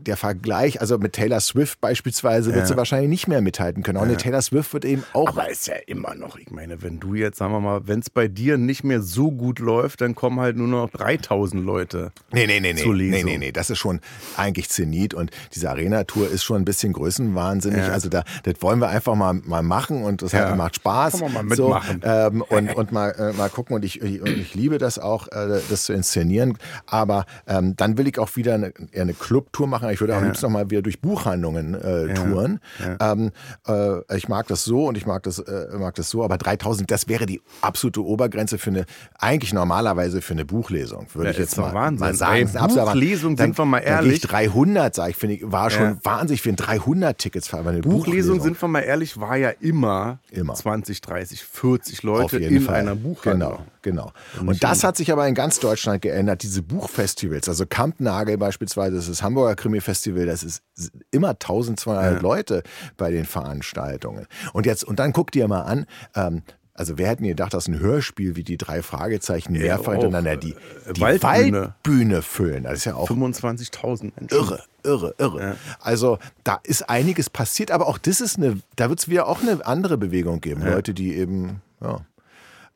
der 0.00 0.16
Vergleich, 0.16 0.80
also 0.80 0.98
mit 0.98 1.14
Taylor 1.14 1.40
Swift 1.40 1.80
beispielsweise, 1.80 2.50
wird 2.54 2.58
Ja. 2.64 2.66
sie 2.66 2.76
wahrscheinlich 2.76 3.08
nicht 3.10 3.28
mehr 3.28 3.40
mithalten 3.40 3.82
können. 3.82 3.98
Auch 3.98 4.02
eine 4.02 4.16
Taylor 4.16 4.40
Swift 4.42 4.72
wird 4.72 4.84
eben 4.84 5.04
auch. 5.12 5.28
Aber 5.28 5.48
ist 5.50 5.66
ja 5.66 5.74
immer 5.86 6.14
noch, 6.14 6.36
ich 6.38 6.50
meine, 6.50 6.82
wenn 6.82 7.00
du 7.00 7.14
jetzt, 7.14 7.38
sagen 7.38 7.52
wir 7.52 7.60
mal, 7.60 7.86
wenn 7.86 8.00
es 8.00 8.08
bei 8.10 8.28
dir 8.28 8.56
nicht 8.56 8.84
mehr 8.84 9.02
so 9.02 9.30
gut 9.32 9.58
läuft, 9.58 10.00
dann 10.00 10.14
kommen 10.14 10.38
halt 10.40 10.56
nur 10.56 10.68
noch 10.68 10.90
3000 10.90 11.64
Leute. 11.64 12.12
Nee, 12.32 12.46
nee, 12.46 12.60
nee, 12.60 12.72
nee. 12.72 12.82
zur 12.82 12.94
nee, 12.94 13.10
Lesung. 13.10 13.30
nee, 13.30 13.38
nee. 13.38 13.52
Das 13.52 13.70
ist 13.70 13.78
schon 13.78 14.00
eigentlich 14.36 14.68
Zenit 14.68 15.12
und 15.14 15.30
diese 15.54 15.68
Arena-Tour 15.70 16.30
ist 16.30 16.44
schon 16.44 16.56
ein 16.62 16.64
bisschen 16.64 16.92
größenwahnsinnig. 16.92 17.78
Ja. 17.86 17.92
Also 17.92 18.08
da, 18.08 18.24
das 18.44 18.54
wollen 18.60 18.78
wir 18.80 18.88
einfach 18.88 19.14
mal, 19.16 19.34
mal 19.34 19.62
machen 19.62 20.02
und 20.04 20.22
das 20.22 20.32
Ja. 20.32 20.50
hat, 20.50 20.56
macht 20.56 20.76
Spaß. 20.76 21.12
Kann 21.14 21.20
man 21.20 21.32
mal 21.32 21.42
mitmachen. 21.42 22.00
So, 22.02 22.08
ähm, 22.08 22.42
und, 22.48 22.74
und 22.76 22.92
mal, 22.92 23.10
äh, 23.10 23.32
mal 23.32 23.50
gucken 23.50 23.74
und 23.76 23.84
ich, 23.84 24.00
ich, 24.02 24.20
und 24.20 24.28
ich 24.38 24.54
liebe 24.54 24.78
das 24.78 24.98
auch, 24.98 25.28
äh, 25.28 25.60
das 25.68 25.84
zu 25.84 25.92
inszenieren. 25.92 26.58
Aber 26.86 27.26
ähm, 27.46 27.74
dann 27.76 27.98
will 27.98 28.06
ich 28.06 28.18
auch 28.18 28.36
wieder 28.36 28.54
eine, 28.54 28.72
eher 28.92 29.02
eine 29.02 29.14
Clubtour 29.48 29.66
machen. 29.66 29.88
Ich 29.90 30.00
würde 30.00 30.14
am 30.16 30.24
liebsten 30.24 30.46
noch 30.46 30.50
mal 30.52 30.70
wieder 30.70 30.82
durch 30.82 31.00
Buchhandlungen 31.00 31.74
äh, 31.74 32.14
touren. 32.14 32.60
Ähm, 33.00 33.30
äh, 33.66 34.16
ich 34.16 34.28
mag 34.28 34.46
das 34.48 34.64
so 34.64 34.86
und 34.88 34.96
ich 34.96 35.06
mag 35.06 35.22
das, 35.22 35.38
äh, 35.38 35.66
mag 35.78 35.94
das 35.94 36.10
so. 36.10 36.22
Aber 36.24 36.36
3000, 36.38 36.90
das 36.90 37.08
wäre 37.08 37.26
die 37.26 37.40
absolute 37.62 38.04
Obergrenze 38.04 38.58
für 38.58 38.70
eine, 38.70 38.84
eigentlich 39.18 39.52
normalerweise 39.52 40.20
für 40.22 40.34
eine 40.34 40.44
Buchlesung. 40.44 41.06
Würde 41.14 41.26
Ja, 41.28 41.32
ich 41.32 41.38
jetzt 41.38 41.56
mal, 41.56 41.72
Wahnsinn. 41.74 42.00
mal 42.06 42.14
sagen. 42.14 42.54
Wahnsinn. 42.54 42.84
Buchlesung, 42.84 43.36
Dann- 43.36 43.46
sind 43.48 43.58
wir 43.58 43.64
mal 43.64 43.78
ehrlich. 43.78 44.20
300, 44.20 44.94
sage 44.94 45.10
ich, 45.10 45.16
finde 45.16 45.36
ich, 45.36 45.42
war 45.50 45.70
schon 45.70 45.82
Ja. 45.82 45.96
wahnsinnig 46.02 46.42
für 46.42 46.50
ein 46.50 46.56
300 46.56 47.18
Tickets 47.18 47.48
für 47.48 47.58
eine 47.58 47.80
Buchlesung, 47.80 48.00
Buchlesung. 48.04 48.40
sind 48.42 48.60
wir 48.62 48.68
mal 48.68 48.80
ehrlich, 48.80 49.18
war 49.20 49.36
ja 49.36 49.50
immer, 49.60 50.18
Immer. 50.30 50.54
20, 50.54 51.00
30, 51.00 51.44
40 51.44 51.98
Auf 51.98 52.04
Leute 52.04 52.38
jeden 52.38 52.56
in 52.56 52.62
Fall. 52.62 52.76
einer 52.76 52.94
Buchhandlung. 52.94 53.50
Genau, 53.50 53.62
genau. 53.88 54.12
Und 54.40 54.62
das 54.62 54.84
hat 54.84 54.96
sich 54.96 55.10
aber 55.12 55.26
in 55.26 55.34
ganz 55.34 55.60
Deutschland 55.60 56.02
geändert, 56.02 56.42
diese 56.42 56.62
Buchfestivals. 56.62 57.48
Also 57.48 57.64
Kampnagel 57.66 58.36
beispielsweise, 58.38 58.96
das 58.96 59.04
ist 59.04 59.20
das 59.20 59.22
Hamburger 59.22 59.56
Krimi-Festival, 59.56 60.26
das 60.26 60.42
ist 60.42 60.62
immer 61.10 61.30
1200 61.30 62.22
Leute 62.22 62.62
bei 62.96 63.10
den 63.10 63.24
Veranstaltungen. 63.24 64.26
Und 64.52 64.66
jetzt, 64.66 64.84
und 64.84 64.98
dann 64.98 65.12
guck 65.12 65.30
dir 65.32 65.48
mal 65.48 65.62
an, 65.62 65.86
ähm, 66.14 66.42
also 66.74 66.96
wer 66.96 67.08
hätte 67.08 67.22
mir 67.22 67.30
gedacht, 67.30 67.54
dass 67.54 67.66
ein 67.66 67.80
Hörspiel 67.80 68.36
wie 68.36 68.44
die 68.44 68.56
drei 68.56 68.82
Fragezeichen 68.82 69.52
mehrfach 69.52 69.92
hintereinander 69.92 70.36
die, 70.36 70.52
Äh, 70.86 70.92
die 70.92 71.00
Waldbühne. 71.00 71.60
Waldbühne 71.60 72.22
füllen. 72.22 72.62
Das 72.64 72.74
ist 72.74 72.84
ja 72.84 72.94
auch 72.94 73.10
25.000 73.10 74.12
Menschen. 74.16 74.28
irre, 74.38 74.62
irre, 74.84 75.14
irre. 75.18 75.56
Also 75.80 76.18
da 76.44 76.60
ist 76.62 76.88
einiges 76.88 77.30
passiert, 77.30 77.72
aber 77.72 77.88
auch 77.88 77.98
das 77.98 78.20
ist 78.20 78.36
eine, 78.36 78.60
da 78.76 78.90
wird 78.90 79.00
es 79.00 79.08
wieder 79.08 79.26
auch 79.26 79.42
eine 79.42 79.66
andere 79.66 79.98
Bewegung 79.98 80.40
geben. 80.40 80.62
Leute, 80.64 80.94
die 80.94 81.16
eben 81.16 81.62
ja, 81.80 82.00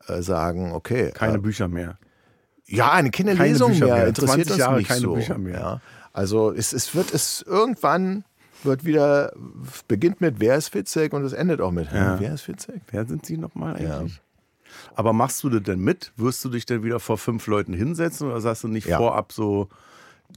äh, 0.08 0.22
sagen, 0.22 0.72
okay, 0.72 1.10
Keine 1.14 1.36
äh, 1.36 1.40
Bücher 1.40 1.68
mehr. 1.68 1.98
ja, 2.66 2.90
eine 2.92 3.10
Kinderlesung 3.10 3.78
mehr, 3.78 3.94
mehr. 3.94 4.06
interessiert 4.08 4.46
20 4.46 4.50
uns 4.52 4.58
Jahre 4.58 4.76
nicht 4.78 4.88
keine 4.88 5.00
so. 5.00 5.14
Bücher 5.14 5.38
mehr. 5.38 5.54
Ja. 5.60 5.80
Also 6.12 6.52
es, 6.52 6.72
es 6.72 6.94
wird 6.94 7.12
es 7.14 7.42
irgendwann 7.42 8.24
wird 8.64 8.84
wieder 8.84 9.32
beginnt 9.88 10.20
mit 10.20 10.38
Wer 10.38 10.56
ist 10.56 10.68
Fitzek 10.68 11.12
und 11.14 11.24
es 11.24 11.32
endet 11.32 11.60
auch 11.60 11.72
mit 11.72 11.90
Ja. 11.92 12.20
Wer 12.20 12.34
ist 12.34 12.42
Fitzek? 12.42 12.80
Wer 12.90 13.06
sind 13.06 13.26
sie 13.26 13.36
nochmal 13.36 13.82
Ja. 13.82 13.98
eigentlich? 13.98 14.20
Aber 14.94 15.12
machst 15.12 15.42
du 15.44 15.50
das 15.50 15.62
denn 15.64 15.80
mit? 15.80 16.12
Wirst 16.16 16.44
du 16.44 16.48
dich 16.48 16.64
denn 16.64 16.82
wieder 16.82 17.00
vor 17.00 17.18
fünf 17.18 17.46
Leuten 17.46 17.74
hinsetzen 17.74 18.28
oder 18.28 18.40
sagst 18.40 18.64
du 18.64 18.68
nicht 18.68 18.86
Ja. 18.86 18.98
vorab 18.98 19.32
so, 19.32 19.68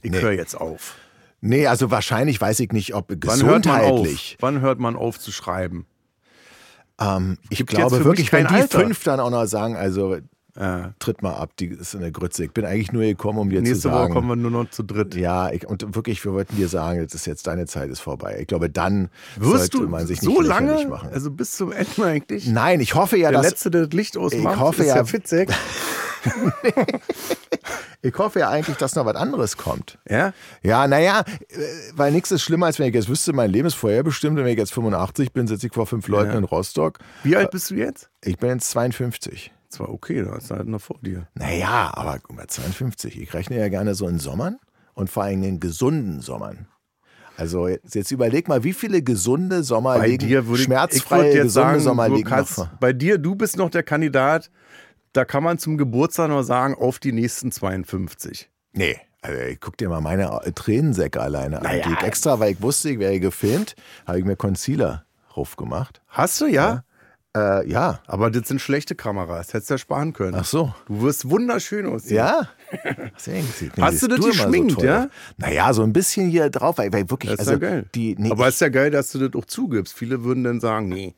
ich 0.02 0.10
Nee. 0.10 0.20
höre 0.20 0.32
jetzt 0.32 0.54
auf? 0.60 0.96
Nee, 1.40 1.66
also 1.68 1.90
wahrscheinlich 1.90 2.40
weiß 2.40 2.60
ich 2.60 2.72
nicht, 2.72 2.94
ob 2.94 3.10
Wann 3.10 3.42
hört 3.44 3.64
man 3.66 3.80
auf? 3.80 3.82
gesundheitlich. 4.02 4.36
Wann 4.40 4.60
hört 4.60 4.78
man 4.80 4.96
auf 4.96 5.18
zu 5.20 5.30
schreiben? 5.32 5.86
Ähm, 7.00 7.38
ich 7.50 7.58
Gibt 7.58 7.70
glaube 7.70 8.04
wirklich, 8.04 8.32
wenn 8.32 8.46
die 8.46 8.54
Alter. 8.54 8.80
fünf 8.80 9.02
dann 9.04 9.20
auch 9.20 9.30
noch 9.30 9.46
sagen, 9.46 9.76
also 9.76 10.16
Äh, 10.58 10.88
tritt 11.00 11.20
mal 11.20 11.34
ab, 11.34 11.50
die 11.58 11.66
ist 11.66 11.94
eine 11.94 12.10
Grütze. 12.10 12.42
Ich 12.46 12.50
bin 12.52 12.64
eigentlich 12.64 12.90
nur 12.90 13.02
gekommen, 13.02 13.38
um 13.40 13.50
dir 13.50 13.58
zu 13.62 13.64
nächste 13.70 13.90
Woche 13.90 13.98
sagen. 14.04 14.14
kommen 14.14 14.28
wir 14.28 14.36
nur 14.36 14.50
noch 14.50 14.70
zu 14.70 14.84
dritt. 14.84 15.14
Ja, 15.14 15.50
ich, 15.50 15.66
und 15.68 15.94
wirklich, 15.94 16.24
wir 16.24 16.32
wollten 16.32 16.56
dir 16.56 16.68
sagen, 16.68 16.98
jetzt 16.98 17.14
ist 17.14 17.26
jetzt 17.26 17.46
deine 17.46 17.66
Zeit 17.66 17.90
ist 17.90 18.00
vorbei. 18.00 18.38
Ich 18.40 18.46
glaube, 18.46 18.70
dann 18.70 19.10
Wirst 19.38 19.72
sollte 19.72 19.78
du 19.84 19.88
man 19.90 20.06
sich 20.06 20.18
so 20.22 20.30
nicht 20.40 20.48
lange, 20.48 20.86
machen. 20.88 21.10
also 21.12 21.30
bis 21.30 21.52
zum 21.52 21.72
Ende 21.72 22.02
eigentlich? 22.06 22.46
Nein, 22.46 22.80
ich 22.80 22.94
hoffe 22.94 23.18
ja, 23.18 23.30
Der 23.30 23.42
dass 23.42 23.50
Letzte, 23.50 23.70
der 23.70 23.82
das 23.86 23.92
Licht 23.92 24.16
ausmacht, 24.16 24.54
Ich 24.54 24.58
hoffe 24.60 24.80
ist 24.80 24.88
ja- 24.88 24.94
der 24.94 25.04
Fitzek. 25.04 25.50
ich 28.02 28.16
hoffe 28.18 28.40
ja 28.40 28.50
eigentlich, 28.50 28.76
dass 28.76 28.94
noch 28.94 29.04
was 29.06 29.16
anderes 29.16 29.56
kommt. 29.56 29.98
Ja? 30.08 30.32
Ja, 30.62 30.86
naja, 30.86 31.20
äh, 31.48 31.56
weil 31.94 32.12
nichts 32.12 32.30
ist 32.30 32.42
schlimmer, 32.42 32.66
als 32.66 32.78
wenn 32.78 32.88
ich 32.88 32.94
jetzt 32.94 33.08
wüsste, 33.08 33.32
mein 33.32 33.50
Leben 33.50 33.66
ist 33.66 33.74
vorherbestimmt 33.74 34.38
und 34.38 34.44
wenn 34.44 34.52
ich 34.52 34.58
jetzt 34.58 34.72
85 34.72 35.32
bin, 35.32 35.46
sitze 35.46 35.66
ich 35.66 35.72
vor 35.72 35.86
fünf 35.86 36.08
Leuten 36.08 36.32
Ja. 36.32 36.38
in 36.38 36.44
Rostock. 36.44 36.98
Wie 37.24 37.36
alt 37.36 37.50
bist 37.50 37.70
du 37.70 37.74
jetzt? 37.74 38.10
Ich 38.22 38.38
bin 38.38 38.50
jetzt 38.50 38.70
52. 38.70 39.52
Zwar 39.68 39.90
okay, 39.90 40.22
da 40.22 40.36
ist 40.36 40.50
halt 40.50 40.68
noch 40.68 40.80
vor 40.80 40.98
dir. 41.02 41.26
Naja, 41.34 41.90
aber 41.94 42.18
guck 42.22 42.36
mal, 42.36 42.46
52. 42.46 43.20
Ich 43.20 43.34
rechne 43.34 43.58
ja 43.58 43.68
gerne 43.68 43.94
so 43.94 44.06
in 44.08 44.18
Sommern 44.18 44.58
und 44.94 45.10
vor 45.10 45.24
allem 45.24 45.42
in 45.42 45.60
gesunden 45.60 46.20
Sommern. 46.20 46.68
Also 47.38 47.68
jetzt, 47.68 47.94
jetzt 47.94 48.10
überleg 48.12 48.48
mal, 48.48 48.64
wie 48.64 48.72
viele 48.72 49.02
gesunde 49.02 49.62
Sommer 49.62 49.98
Bei 49.98 50.06
liegen, 50.08 50.26
dir 50.26 50.46
würde 50.46 50.54
ich, 50.54 50.60
ich 50.60 50.64
schmerzfreie, 50.66 51.18
würde 51.18 51.28
jetzt 51.34 51.42
gesunde 51.44 51.68
sagen, 51.68 51.80
Sommer 51.80 52.08
liegen 52.08 52.28
kannst, 52.28 52.66
bei 52.80 52.94
dir, 52.94 53.18
du 53.18 53.34
bist 53.34 53.58
noch 53.58 53.68
der 53.68 53.82
Kandidat, 53.82 54.50
da 55.16 55.24
kann 55.24 55.42
man 55.42 55.58
zum 55.58 55.78
Geburtstag 55.78 56.28
noch 56.28 56.42
sagen, 56.42 56.74
auf 56.74 56.98
die 56.98 57.12
nächsten 57.12 57.50
52. 57.52 58.50
Nee, 58.72 58.96
also 59.22 59.40
ich 59.40 59.60
guck 59.60 59.76
dir 59.76 59.88
mal 59.88 60.00
meine 60.00 60.40
äh, 60.44 60.52
Tränensäcke 60.52 61.20
alleine 61.20 61.58
an. 61.58 61.62
Naja. 61.64 61.86
Die 61.86 61.92
ich 61.94 62.02
extra, 62.02 62.38
weil 62.38 62.52
ich 62.52 62.62
wusste, 62.62 62.90
ich 62.90 62.98
wäre 62.98 63.18
gefilmt, 63.18 63.74
habe 64.06 64.18
ich 64.18 64.24
mir 64.24 64.36
Concealer 64.36 65.04
raufgemacht. 65.36 66.02
Hast 66.08 66.40
du, 66.40 66.46
ja? 66.46 66.84
Äh, 67.36 67.68
ja. 67.68 68.00
Aber 68.06 68.30
das 68.30 68.48
sind 68.48 68.60
schlechte 68.60 68.94
Kameras, 68.94 69.52
hättest 69.52 69.70
du 69.70 69.74
ja 69.74 69.78
sparen 69.78 70.12
können. 70.12 70.36
Ach 70.36 70.44
so. 70.44 70.72
Du 70.86 71.02
wirst 71.02 71.28
wunderschön 71.28 71.86
aussehen. 71.86 72.16
Ja? 72.16 72.48
Hast 73.78 74.02
du 74.02 74.08
das 74.08 74.24
geschminkt, 74.24 74.74
toll 74.74 74.84
ja? 74.84 75.08
Naja, 75.36 75.72
so 75.72 75.82
ein 75.82 75.92
bisschen 75.92 76.28
hier 76.30 76.48
drauf, 76.50 76.78
weil, 76.78 76.92
weil 76.92 77.10
wirklich, 77.10 77.32
Das 77.32 77.40
ist 77.40 77.48
also 77.48 77.62
ja 77.62 77.70
geil. 77.70 77.86
die, 77.94 78.16
nee, 78.18 78.30
Aber 78.30 78.44
ich, 78.44 78.54
ist 78.54 78.60
ja 78.60 78.68
geil, 78.68 78.90
dass 78.90 79.12
du 79.12 79.18
das 79.28 79.40
auch 79.40 79.46
zugibst. 79.46 79.94
Viele 79.94 80.24
würden 80.24 80.44
dann 80.44 80.60
sagen, 80.60 80.88
nee. 80.88 81.14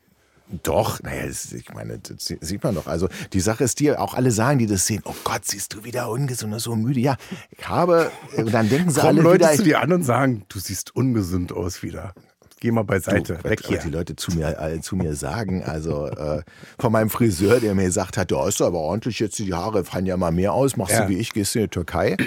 Doch, 0.63 1.01
naja, 1.03 1.27
das, 1.27 1.51
ich 1.53 1.71
meine, 1.73 1.99
das 1.99 2.25
sie- 2.25 2.37
sieht 2.41 2.63
man 2.63 2.75
doch. 2.75 2.87
Also 2.87 3.07
die 3.33 3.39
Sache 3.39 3.63
ist 3.63 3.79
die, 3.79 3.91
auch 3.95 4.13
alle 4.15 4.31
sagen, 4.31 4.59
die 4.59 4.65
das 4.67 4.85
sehen, 4.87 5.01
oh 5.05 5.13
Gott, 5.23 5.45
siehst 5.45 5.73
du 5.73 5.83
wieder 5.83 6.09
ungesund 6.09 6.53
und 6.53 6.59
so 6.59 6.75
müde. 6.75 6.99
Ja, 6.99 7.17
ich 7.51 7.67
habe, 7.67 8.11
und 8.35 8.51
dann 8.53 8.67
denken 8.69 8.89
sie 8.89 8.99
Kommen 8.99 9.09
alle 9.17 9.21
Leute 9.21 9.45
wieder, 9.45 9.55
zu 9.55 9.63
dir 9.63 9.79
an 9.81 9.91
und 9.93 10.03
sagen, 10.03 10.45
du 10.49 10.59
siehst 10.59 10.95
ungesund 10.95 11.51
aus 11.51 11.83
wieder. 11.83 12.13
Geh 12.61 12.71
mal 12.71 12.83
beiseite, 12.83 13.39
Du, 13.41 13.49
weg 13.49 13.59
was, 13.61 13.67
hier. 13.67 13.77
was 13.77 13.83
die 13.85 13.89
Leute 13.91 14.15
zu 14.15 14.31
mir, 14.31 14.59
äh, 14.59 14.81
zu 14.81 14.95
mir 14.95 15.15
sagen. 15.15 15.63
Also 15.63 16.07
äh, 16.07 16.41
von 16.77 16.91
meinem 16.91 17.09
Friseur, 17.09 17.59
der 17.59 17.73
mir 17.75 17.85
gesagt 17.85 18.17
hat, 18.17 18.31
ja, 18.31 18.47
ist 18.47 18.61
aber 18.61 18.79
ordentlich 18.79 19.19
jetzt 19.19 19.39
die 19.39 19.53
Haare, 19.53 19.85
fallen 19.85 20.05
ja 20.05 20.17
mal 20.17 20.31
mehr 20.31 20.51
aus, 20.53 20.75
machst 20.75 20.93
Ja. 20.93 21.03
du 21.03 21.09
wie 21.09 21.17
ich, 21.17 21.31
gehst 21.31 21.55
du 21.55 21.59
in 21.59 21.65
die 21.65 21.69
Türkei. 21.69 22.17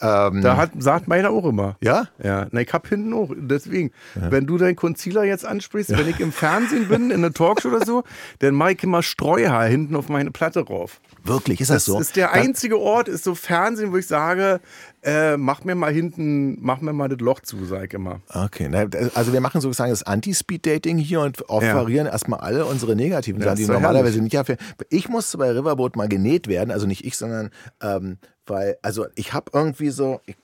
Ähm, 0.00 0.42
Da 0.42 0.56
hat, 0.56 0.70
sagt 0.78 1.08
meiner 1.08 1.30
auch 1.30 1.44
immer. 1.44 1.76
ja? 1.80 2.06
Ja, 2.22 2.46
na, 2.52 2.60
ich 2.60 2.72
hab 2.72 2.86
hinten 2.88 3.12
auch. 3.12 3.32
Deswegen, 3.36 3.90
wenn 4.14 4.46
du 4.46 4.58
deinen 4.58 4.76
Concealer 4.76 5.24
jetzt 5.24 5.44
ansprichst, 5.44 5.90
wenn 5.96 6.08
ich 6.08 6.20
im 6.20 6.32
Fernsehen 6.32 6.88
bin, 6.88 7.10
in 7.10 7.24
einer 7.24 7.32
Talkshow 7.32 7.68
oder 7.68 7.84
so, 7.84 8.04
dann 8.38 8.54
mache 8.54 8.72
ich 8.72 8.82
immer 8.84 9.02
Streuhaar 9.02 9.66
hinten 9.66 9.96
auf 9.96 10.08
meine 10.08 10.30
Platte 10.30 10.60
rauf. 10.60 11.00
Wirklich, 11.24 11.60
ist 11.60 11.68
das, 11.70 11.84
Das 11.84 11.84
so? 11.84 12.00
ist 12.00 12.16
der 12.16 12.32
einzige 12.32 12.78
Ort, 12.78 13.08
ist 13.08 13.24
so 13.24 13.34
Fernsehen, 13.34 13.92
wo 13.92 13.96
ich 13.98 14.06
sage, 14.06 14.60
äh, 15.02 15.36
mach 15.36 15.64
mir 15.64 15.74
mal 15.74 15.92
hinten, 15.92 16.58
mach 16.60 16.80
mir 16.80 16.92
mal 16.92 17.08
das 17.08 17.20
Loch 17.20 17.40
zu, 17.40 17.64
sag 17.64 17.84
ich 17.86 17.94
immer. 17.94 18.20
Okay, 18.28 18.68
also 19.14 19.32
wir 19.32 19.40
machen 19.40 19.60
sozusagen 19.60 19.90
das 19.90 20.02
Anti-Speed-Dating 20.02 20.98
hier 20.98 21.20
und 21.20 21.48
offerieren 21.48 22.06
erstmal 22.06 22.40
alle 22.40 22.66
unsere 22.66 22.94
negativen 22.96 23.40
Ja, 23.40 23.48
Sachen, 23.48 23.56
die 23.58 23.66
normalerweise 23.66 24.04
herrlich. 24.16 24.22
nicht 24.22 24.38
abwehren. 24.38 24.60
Ich 24.90 25.08
musste 25.08 25.38
bei 25.38 25.50
Riverboat 25.50 25.96
mal 25.96 26.08
genäht 26.08 26.48
werden, 26.48 26.70
also 26.70 26.86
nicht 26.86 27.04
ich, 27.04 27.16
sondern 27.16 27.50
ähm, 27.82 28.18
weil, 28.50 28.76
also 28.82 29.06
ich 29.14 29.32
habe 29.32 29.50
irgendwie 29.54 29.88
so, 29.90 30.20
ich, 30.26 30.36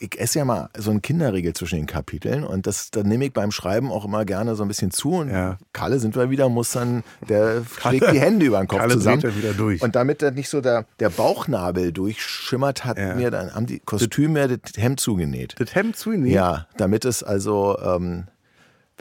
ich 0.00 0.20
esse 0.20 0.40
ja 0.40 0.44
mal 0.44 0.68
so 0.76 0.90
einen 0.90 1.00
Kinderriegel 1.00 1.54
zwischen 1.54 1.76
den 1.76 1.86
Kapiteln 1.86 2.44
und 2.44 2.66
das, 2.66 2.90
dann 2.90 3.06
nehme 3.06 3.24
ich 3.26 3.32
beim 3.32 3.50
Schreiben 3.52 3.90
auch 3.90 4.04
immer 4.04 4.24
gerne 4.26 4.54
so 4.56 4.62
ein 4.64 4.68
bisschen 4.68 4.90
zu 4.90 5.12
und 5.12 5.30
Ja. 5.30 5.56
Kalle 5.72 5.98
sind 5.98 6.14
wir 6.16 6.28
wieder, 6.28 6.48
muss 6.50 6.72
dann, 6.72 7.02
der 7.28 7.62
schlägt 7.80 8.12
die 8.12 8.20
Hände 8.20 8.44
über 8.44 8.58
den 8.58 8.68
Kopf 8.68 8.80
Kalle 8.80 8.94
zusammen. 8.94 9.22
dann 9.22 9.36
wieder 9.36 9.52
durch. 9.54 9.80
Und 9.80 9.94
damit 9.96 10.20
dann 10.20 10.34
nicht 10.34 10.48
so 10.50 10.60
der, 10.60 10.84
der 11.00 11.08
Bauchnabel 11.08 11.92
durchschimmert, 11.92 12.84
hat 12.84 12.98
Ja. 12.98 13.14
mir 13.14 13.30
dann, 13.30 13.54
haben 13.54 13.66
die 13.66 13.78
Kostüme 13.80 14.58
das 14.58 14.76
Hemd 14.76 15.00
zugenäht. 15.00 15.54
Das 15.58 15.74
Hemd 15.74 15.96
zu 15.96 16.10
nehmen. 16.10 16.26
Ja, 16.26 16.66
damit 16.76 17.04
es 17.04 17.22
also, 17.22 17.78
ähm, 17.78 18.24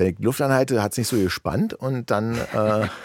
wenn 0.02 0.14
ich 0.14 0.20
Luft 0.20 0.42
anhalte, 0.42 0.82
hat 0.82 0.92
es 0.94 0.98
nicht 0.98 1.08
so 1.08 1.18
gespannt 1.18 1.74
und 1.74 2.10
dann, 2.12 2.36
äh, 2.38 2.88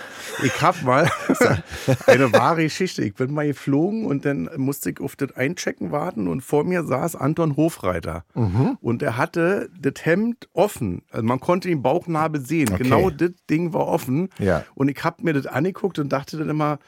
Ich 0.42 0.60
hab 0.60 0.82
mal 0.82 1.08
eine 2.06 2.30
wahre 2.32 2.64
Geschichte. 2.64 3.02
Ich 3.02 3.14
bin 3.14 3.32
mal 3.32 3.46
geflogen 3.46 4.04
und 4.04 4.26
dann 4.26 4.50
musste 4.56 4.90
ich 4.90 5.00
auf 5.00 5.16
das 5.16 5.32
Einchecken 5.34 5.92
warten 5.92 6.28
und 6.28 6.42
vor 6.42 6.64
mir 6.64 6.84
saß 6.84 7.16
Anton 7.16 7.56
Hofreiter. 7.56 8.24
Mhm. 8.34 8.76
Und 8.82 9.02
er 9.02 9.16
hatte 9.16 9.70
das 9.80 10.04
Hemd 10.04 10.48
offen. 10.52 11.02
Also 11.10 11.24
man 11.24 11.40
konnte 11.40 11.68
den 11.68 11.80
Bauchnabel 11.80 12.44
sehen. 12.44 12.68
Okay. 12.70 12.82
Genau 12.82 13.08
das 13.08 13.30
Ding 13.48 13.72
war 13.72 13.86
offen. 13.86 14.28
Ja. 14.38 14.64
Und 14.74 14.88
ich 14.90 15.02
hab 15.02 15.22
mir 15.22 15.32
das 15.32 15.46
angeguckt 15.46 15.98
und 15.98 16.10
dachte 16.10 16.36
dann 16.36 16.50
immer, 16.50 16.78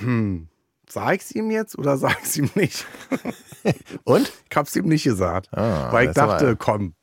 hm, 0.00 0.48
Sag 0.90 1.16
ich 1.16 1.22
es 1.22 1.34
ihm 1.34 1.50
jetzt 1.50 1.78
oder 1.78 1.96
sag 1.98 2.18
ich 2.22 2.28
es 2.28 2.36
ihm 2.36 2.50
nicht? 2.54 2.86
Und? 4.04 4.32
Ich 4.50 4.56
hab's 4.56 4.74
ihm 4.76 4.86
nicht 4.86 5.04
gesagt. 5.04 5.48
Ah, 5.52 5.92
weil 5.92 6.08
ich 6.08 6.14
dachte, 6.14 6.46
aber- 6.48 6.56
komm, 6.56 6.94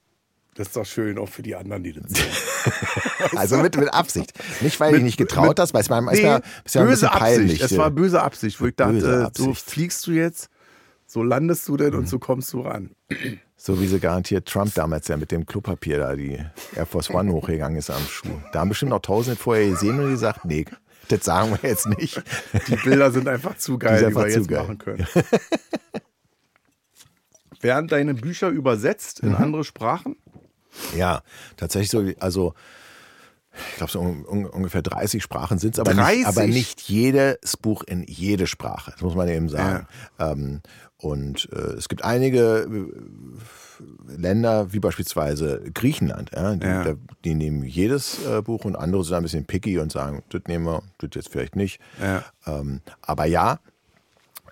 das 0.55 0.67
ist 0.67 0.75
doch 0.75 0.85
schön, 0.85 1.17
auch 1.19 1.29
für 1.29 1.43
die 1.43 1.55
anderen, 1.55 1.83
die 1.83 1.93
das 1.93 2.05
sehen. 2.09 2.25
Also 3.35 3.57
mit, 3.57 3.77
mit 3.77 3.93
Absicht. 3.93 4.33
Nicht, 4.61 4.79
weil 4.79 4.91
Mit- 4.91 4.99
ich 4.99 5.03
nicht 5.05 5.17
getraut 5.17 5.49
mit- 5.49 5.59
hast, 5.59 5.73
weil 5.73 5.81
es 5.81 5.89
war, 5.89 6.01
Nee, 6.01 6.23
war, 6.23 6.41
es 6.63 6.75
war 6.75 6.81
ein 6.83 6.87
böse. 6.87 7.11
Absicht. 7.11 7.61
Es 7.61 7.77
war 7.77 7.91
böse 7.91 8.21
Absicht, 8.23 8.59
wo 8.59 8.65
ich 8.65 8.75
dachte, 8.75 9.29
so 9.35 9.53
fliegst 9.53 10.07
du 10.07 10.11
jetzt, 10.11 10.49
so 11.05 11.21
landest 11.21 11.67
du 11.67 11.77
denn 11.77 11.91
Mhm. 11.93 11.99
und 11.99 12.09
so 12.09 12.17
kommst 12.17 12.51
du 12.53 12.61
ran. 12.61 12.91
So 13.55 13.79
wie 13.79 13.87
sie 13.87 13.99
garantiert 13.99 14.47
Trump 14.47 14.73
damals 14.73 15.07
ja 15.07 15.17
mit 15.17 15.31
dem 15.31 15.45
Klopapier 15.45 15.99
da 15.99 16.15
die 16.15 16.39
Air 16.75 16.85
Force 16.85 17.11
One 17.11 17.31
hochgegangen 17.31 17.77
ist 17.77 17.89
am 17.91 18.01
Schuh. 18.07 18.29
Da 18.51 18.59
haben 18.61 18.69
bestimmt 18.69 18.89
noch 18.91 19.01
Tausende 19.01 19.39
vorher 19.39 19.69
gesehen 19.69 19.99
und 19.99 20.09
gesagt, 20.09 20.45
nee, 20.45 20.65
das 21.07 21.23
sagen 21.23 21.51
wir 21.61 21.69
jetzt 21.69 21.87
nicht. 21.87 22.21
Die 22.67 22.75
Bilder 22.77 23.11
sind 23.11 23.27
einfach 23.27 23.57
zu 23.57 23.77
geil, 23.77 23.99
sind 23.99 24.09
die, 24.09 24.15
wir 24.15 24.27
jetzt 24.29 24.47
geil. 24.47 24.61
machen 24.61 24.77
können. 24.79 25.05
Werden 27.61 27.87
deine 27.87 28.13
Bücher 28.13 28.49
übersetzt 28.49 29.23
Mhm. 29.23 29.29
in 29.29 29.35
andere 29.35 29.63
Sprachen? 29.63 30.17
Ja, 30.95 31.21
tatsächlich 31.57 31.89
so, 31.91 32.03
also 32.19 32.53
ich 33.71 33.77
glaube 33.77 33.91
so 33.91 33.99
un, 34.01 34.25
un, 34.25 34.45
ungefähr 34.45 34.81
30 34.81 35.23
Sprachen 35.23 35.59
sind 35.59 35.75
es, 35.75 35.79
aber, 35.79 35.93
30? 35.93 36.17
nicht, 36.17 36.27
aber 36.27 36.47
nicht 36.47 36.81
jedes 36.81 37.55
Buch 37.57 37.83
in 37.83 38.03
jede 38.03 38.47
Sprache. 38.47 38.91
Das 38.91 39.01
muss 39.01 39.15
man 39.15 39.29
eben 39.29 39.47
sagen. 39.49 39.87
Ähm, 40.19 40.61
und 40.97 41.49
äh, 41.53 41.73
es 41.77 41.87
gibt 41.87 42.03
einige 42.03 42.67
äh, 42.69 44.13
Länder, 44.17 44.73
wie 44.73 44.79
beispielsweise 44.79 45.61
Griechenland, 45.73 46.31
ja, 46.33 46.55
die, 46.55 46.65
Ja. 46.65 46.83
da, 46.83 46.93
die 47.23 47.35
nehmen 47.35 47.63
jedes 47.63 48.25
äh, 48.25 48.41
Buch 48.41 48.65
und 48.65 48.75
andere 48.75 49.03
sind 49.03 49.15
ein 49.17 49.23
bisschen 49.23 49.45
picky 49.45 49.79
und 49.79 49.91
sagen, 49.91 50.23
das 50.29 50.41
nehmen 50.47 50.65
wir, 50.65 50.83
das 50.99 51.09
jetzt 51.13 51.29
vielleicht 51.29 51.55
nicht. 51.55 51.79
Ja. 52.01 52.23
Ähm, 52.45 52.81
aber 53.01 53.25
ja, 53.25 53.59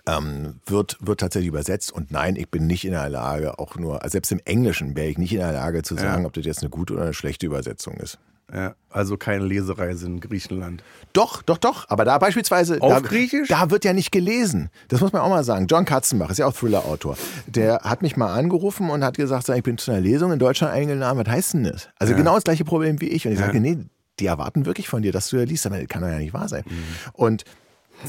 ähm, 0.06 0.60
wird, 0.66 0.98
wird 1.00 1.20
tatsächlich 1.20 1.48
übersetzt. 1.48 1.92
Und 1.92 2.10
nein, 2.10 2.36
ich 2.36 2.50
bin 2.50 2.66
nicht 2.66 2.84
in 2.84 2.92
der 2.92 3.08
Lage, 3.08 3.58
auch 3.58 3.76
nur, 3.76 4.02
also 4.02 4.12
selbst 4.12 4.32
im 4.32 4.40
Englischen 4.44 4.96
wäre 4.96 5.08
ich 5.08 5.18
nicht 5.18 5.32
in 5.32 5.38
der 5.38 5.52
Lage 5.52 5.82
zu 5.82 5.94
sagen, 5.94 6.26
ob 6.26 6.32
das 6.34 6.44
jetzt 6.44 6.62
eine 6.62 6.70
gute 6.70 6.94
oder 6.94 7.04
eine 7.04 7.14
schlechte 7.14 7.46
Übersetzung 7.46 7.94
ist. 7.94 8.18
Ja, 8.52 8.74
also 8.90 9.16
keine 9.16 9.44
Lesereise 9.44 10.06
in 10.06 10.20
Griechenland. 10.20 10.82
Doch, 11.14 11.42
doch, 11.42 11.56
doch. 11.56 11.88
Aber 11.88 12.04
da 12.04 12.18
beispielsweise. 12.18 12.80
Auf 12.80 12.92
da, 12.92 13.00
Griechisch? 13.00 13.48
Da 13.48 13.70
wird 13.70 13.84
ja 13.84 13.94
nicht 13.94 14.12
gelesen. 14.12 14.68
Das 14.88 15.00
muss 15.00 15.12
man 15.12 15.22
auch 15.22 15.30
mal 15.30 15.44
sagen. 15.44 15.66
John 15.66 15.86
Katzenbach 15.86 16.30
ist 16.30 16.38
ja 16.38 16.46
auch 16.46 16.52
Thriller-Autor. 16.52 17.16
Der 17.46 17.80
hat 17.82 18.02
mich 18.02 18.16
mal 18.16 18.32
angerufen 18.34 18.90
und 18.90 19.02
hat 19.02 19.16
gesagt, 19.16 19.46
sag, 19.46 19.56
ich 19.56 19.62
bin 19.62 19.78
zu 19.78 19.90
einer 19.90 20.00
Lesung 20.00 20.30
in 20.30 20.38
Deutschland 20.38 20.74
eingeladen. 20.74 21.18
Was 21.18 21.32
heißt 21.32 21.54
denn 21.54 21.64
das? 21.64 21.88
Also 21.98 22.14
genau 22.14 22.34
das 22.34 22.44
gleiche 22.44 22.64
Problem 22.64 23.00
wie 23.00 23.08
ich. 23.08 23.26
Und 23.26 23.32
ich 23.32 23.38
sage, 23.38 23.60
nee, 23.60 23.78
die 24.20 24.26
erwarten 24.26 24.66
wirklich 24.66 24.88
von 24.88 25.02
dir, 25.02 25.10
dass 25.10 25.28
du 25.28 25.38
ja 25.38 25.44
liest. 25.44 25.66
Aber 25.66 25.78
das 25.78 25.88
kann 25.88 26.02
doch 26.02 26.08
ja 26.08 26.18
nicht 26.18 26.34
wahr 26.34 26.48
sein. 26.48 26.64
Mhm. 26.66 26.84
Und 27.14 27.44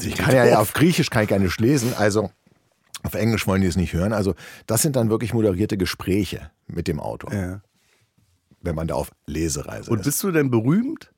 ich 0.04 0.14
kann 0.16 0.34
ja, 0.34 0.44
ja 0.44 0.58
auf 0.58 0.72
Griechisch 0.72 1.10
kann 1.10 1.22
ich 1.24 1.28
gar 1.28 1.38
nicht 1.38 1.60
lesen. 1.60 1.94
Also 1.96 2.30
auf 3.02 3.14
Englisch 3.14 3.46
wollen 3.46 3.60
die 3.60 3.66
es 3.68 3.76
nicht 3.76 3.92
hören. 3.92 4.12
Also 4.12 4.34
das 4.66 4.82
sind 4.82 4.96
dann 4.96 5.10
wirklich 5.10 5.32
moderierte 5.32 5.76
Gespräche 5.76 6.50
mit 6.66 6.88
dem 6.88 6.98
Autor, 7.00 7.32
Ja. 7.32 7.60
wenn 8.62 8.74
man 8.74 8.88
da 8.88 8.94
auf 8.94 9.10
Lesereise 9.26 9.90
Und 9.90 10.00
ist. 10.00 10.04
bist 10.06 10.22
du 10.22 10.32
denn 10.32 10.50
berühmt 10.50 11.12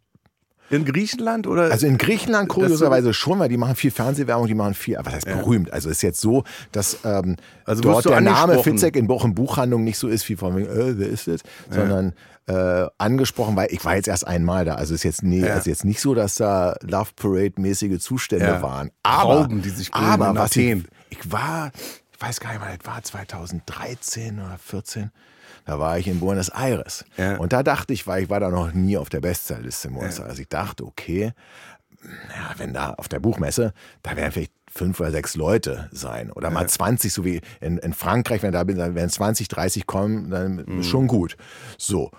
in 0.70 0.84
Griechenland 0.84 1.46
oder? 1.46 1.70
Also 1.70 1.86
in 1.86 1.96
Griechenland 1.98 2.48
kurioserweise 2.48 3.12
schon, 3.14 3.38
weil 3.38 3.48
die 3.48 3.56
machen 3.56 3.74
viel 3.76 3.90
Fernsehwerbung, 3.90 4.46
die 4.46 4.54
machen 4.54 4.74
viel, 4.74 4.96
aber 4.96 5.06
was 5.06 5.14
heißt 5.14 5.26
berühmt? 5.26 5.72
Also 5.72 5.88
ist 5.90 6.02
jetzt 6.02 6.20
so, 6.20 6.44
dass 6.72 6.98
ähm, 7.04 7.36
Also 7.64 7.80
dort 7.82 8.04
der 8.04 8.20
Name? 8.20 8.62
Fitzek 8.62 8.96
in 8.96 9.06
Buch- 9.06 9.24
in 9.24 9.34
Buchhandlungen 9.34 9.84
nicht 9.84 9.98
so 9.98 10.08
ist 10.08 10.28
wie 10.28 10.36
von 10.36 10.56
wegen, 10.56 10.68
äh, 10.68 10.98
wer 10.98 11.08
ist 11.08 11.26
das? 11.28 11.40
Sondern 11.70 12.12
äh, 12.46 12.86
angesprochen, 12.98 13.56
weil 13.56 13.68
ich 13.70 13.84
war 13.84 13.96
jetzt 13.96 14.08
erst 14.08 14.26
einmal 14.26 14.64
da. 14.64 14.74
Also 14.76 14.94
ist 14.94 15.02
jetzt, 15.04 15.22
nee, 15.22 15.40
Ja. 15.40 15.54
also 15.54 15.68
jetzt 15.68 15.84
nicht 15.84 16.00
so, 16.00 16.14
dass 16.14 16.36
da 16.36 16.76
Love 16.82 17.10
Parade-mäßige 17.16 17.98
Zustände 17.98 18.46
Ja. 18.46 18.62
waren. 18.62 18.90
Aber, 19.02 19.42
Trauben, 19.42 19.60
die 19.62 19.68
sich 19.70 19.92
aber 19.92 20.34
was 20.34 20.56
ich, 20.56 20.76
ich 21.10 21.30
war, 21.32 21.70
ich 22.12 22.20
weiß 22.22 22.40
gar 22.40 22.50
nicht 22.52 22.60
mal, 22.60 22.76
das 22.76 22.86
war 22.86 23.02
2013 23.02 24.38
oder 24.40 24.58
14. 24.58 25.10
Da 25.68 25.78
war 25.78 25.98
ich 25.98 26.08
in 26.08 26.18
Buenos 26.18 26.48
Aires. 26.48 27.04
Ja. 27.18 27.36
Und 27.36 27.52
da 27.52 27.62
dachte 27.62 27.92
ich, 27.92 28.06
weil 28.06 28.22
ich 28.22 28.30
war 28.30 28.40
da 28.40 28.48
noch 28.48 28.72
nie 28.72 28.96
auf 28.96 29.10
der 29.10 29.20
Bestsellerliste 29.20 29.88
in 29.88 29.94
Buenos 29.94 30.18
Aires. 30.18 30.38
Ich 30.38 30.48
dachte, 30.48 30.82
okay, 30.86 31.32
ja, 32.02 32.54
wenn 32.56 32.72
da 32.72 32.94
auf 32.94 33.06
der 33.08 33.20
Buchmesse, 33.20 33.74
da 34.02 34.16
werden 34.16 34.32
vielleicht 34.32 34.52
fünf 34.72 34.98
oder 34.98 35.10
sechs 35.10 35.34
Leute 35.36 35.90
sein 35.92 36.30
oder 36.32 36.48
mal 36.48 36.66
20, 36.66 37.12
so 37.12 37.22
wie 37.26 37.42
in, 37.60 37.76
in 37.76 37.92
Frankreich, 37.92 38.42
wenn 38.42 38.52
da 38.52 38.64
bin, 38.64 38.78
dann 38.78 38.94
werden 38.94 39.10
20, 39.10 39.48
30 39.48 39.86
kommen, 39.86 40.30
dann 40.30 40.64
Mhm. 40.66 40.80
ist 40.80 40.86
schon 40.86 41.06
gut. 41.06 41.36
So. 41.76 42.10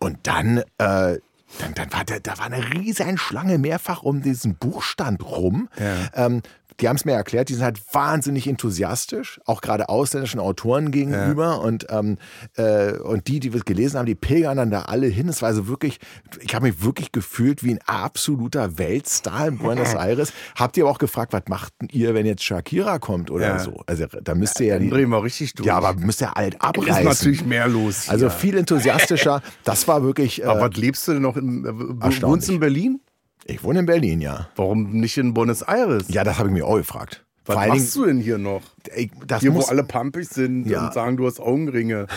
Und 0.00 0.18
dann, 0.26 0.58
äh, 0.58 0.64
dann, 0.78 1.74
dann 1.76 1.92
war 1.92 2.04
da, 2.04 2.18
da 2.18 2.38
war 2.38 2.46
eine 2.46 2.72
riesen 2.74 3.18
Schlange 3.18 3.58
mehrfach 3.58 4.02
um 4.02 4.20
diesen 4.20 4.56
Buchstand 4.56 5.22
rum. 5.24 5.68
Ähm, 6.14 6.42
die 6.80 6.88
haben 6.88 6.96
es 6.96 7.04
mir 7.04 7.12
erklärt, 7.12 7.48
die 7.48 7.54
sind 7.54 7.62
halt 7.64 7.80
wahnsinnig 7.92 8.46
enthusiastisch, 8.46 9.40
auch 9.46 9.60
gerade 9.60 9.88
ausländischen 9.88 10.40
Autoren 10.40 10.90
gegenüber. 10.90 11.60
Und, 11.60 11.86
ähm, 11.90 12.18
äh, 12.56 12.92
und 12.98 13.28
die, 13.28 13.40
die 13.40 13.52
wir 13.52 13.60
gelesen 13.60 13.98
haben, 13.98 14.06
die 14.06 14.14
pilgern 14.14 14.56
dann 14.56 14.70
da 14.70 14.82
alle 14.82 15.06
hin. 15.06 15.28
Es 15.28 15.42
war 15.42 15.48
also 15.48 15.68
wirklich, 15.68 15.98
ich 16.40 16.54
habe 16.54 16.66
mich 16.66 16.82
wirklich 16.82 17.12
gefühlt 17.12 17.64
wie 17.64 17.72
ein 17.72 17.80
absoluter 17.86 18.78
Weltstar 18.78 19.48
in 19.48 19.58
Buenos 19.58 19.94
Aires. 19.94 20.32
Habt 20.54 20.76
ihr 20.76 20.84
aber 20.84 20.90
auch 20.92 20.98
gefragt, 20.98 21.32
was 21.32 21.42
macht 21.48 21.72
ihr, 21.92 22.14
wenn 22.14 22.26
jetzt 22.26 22.42
Shakira 22.44 22.98
kommt 22.98 23.30
oder 23.30 23.46
Ja. 23.46 23.58
so? 23.58 23.82
Also 23.86 24.06
da 24.06 24.34
müsst 24.34 24.60
ihr 24.60 24.66
ja, 24.66 24.74
Dann 24.74 24.82
die, 24.84 24.90
drehen 24.90 25.08
wir 25.10 25.22
richtig 25.22 25.54
durch. 25.54 25.66
ja, 25.66 25.76
aber 25.76 25.94
müsst 25.94 26.20
ihr 26.22 26.32
halt 26.32 26.54
ist 26.54 26.60
abreißen. 26.62 27.04
natürlich 27.04 27.44
mehr 27.44 27.68
los. 27.68 28.02
Hier. 28.04 28.12
Also 28.12 28.30
viel 28.30 28.56
enthusiastischer. 28.56 29.42
Das 29.64 29.88
war 29.88 30.02
wirklich. 30.02 30.42
Äh, 30.42 30.46
aber 30.46 30.68
was 30.70 30.76
lebst 30.76 31.06
du 31.08 31.12
denn 31.12 31.22
noch 31.22 31.36
in, 31.36 31.64
äh, 31.64 32.22
wohnst 32.22 32.48
in 32.48 32.60
Berlin? 32.60 33.00
Ich 33.46 33.62
wohne 33.64 33.80
in 33.80 33.86
Berlin, 33.86 34.20
ja. 34.20 34.48
Warum 34.56 34.90
nicht 34.92 35.16
in 35.18 35.34
Buenos 35.34 35.62
Aires? 35.62 36.04
Ja, 36.08 36.24
das 36.24 36.38
habe 36.38 36.48
ich 36.48 36.54
mir 36.54 36.66
auch 36.66 36.76
gefragt. 36.76 37.22
Was 37.48 37.54
Vor 37.54 37.66
machst 37.68 37.94
du 37.94 38.06
denn 38.06 38.18
hier 38.18 38.38
noch? 38.38 38.62
Dingen, 38.96 39.12
das 39.24 39.40
Hier, 39.40 39.52
muss, 39.52 39.66
wo 39.66 39.70
alle 39.70 39.84
pampig 39.84 40.28
sind 40.28 40.66
Ja. 40.66 40.86
und 40.86 40.94
sagen, 40.94 41.16
du 41.16 41.26
hast 41.26 41.38
Augenringe. 41.38 42.08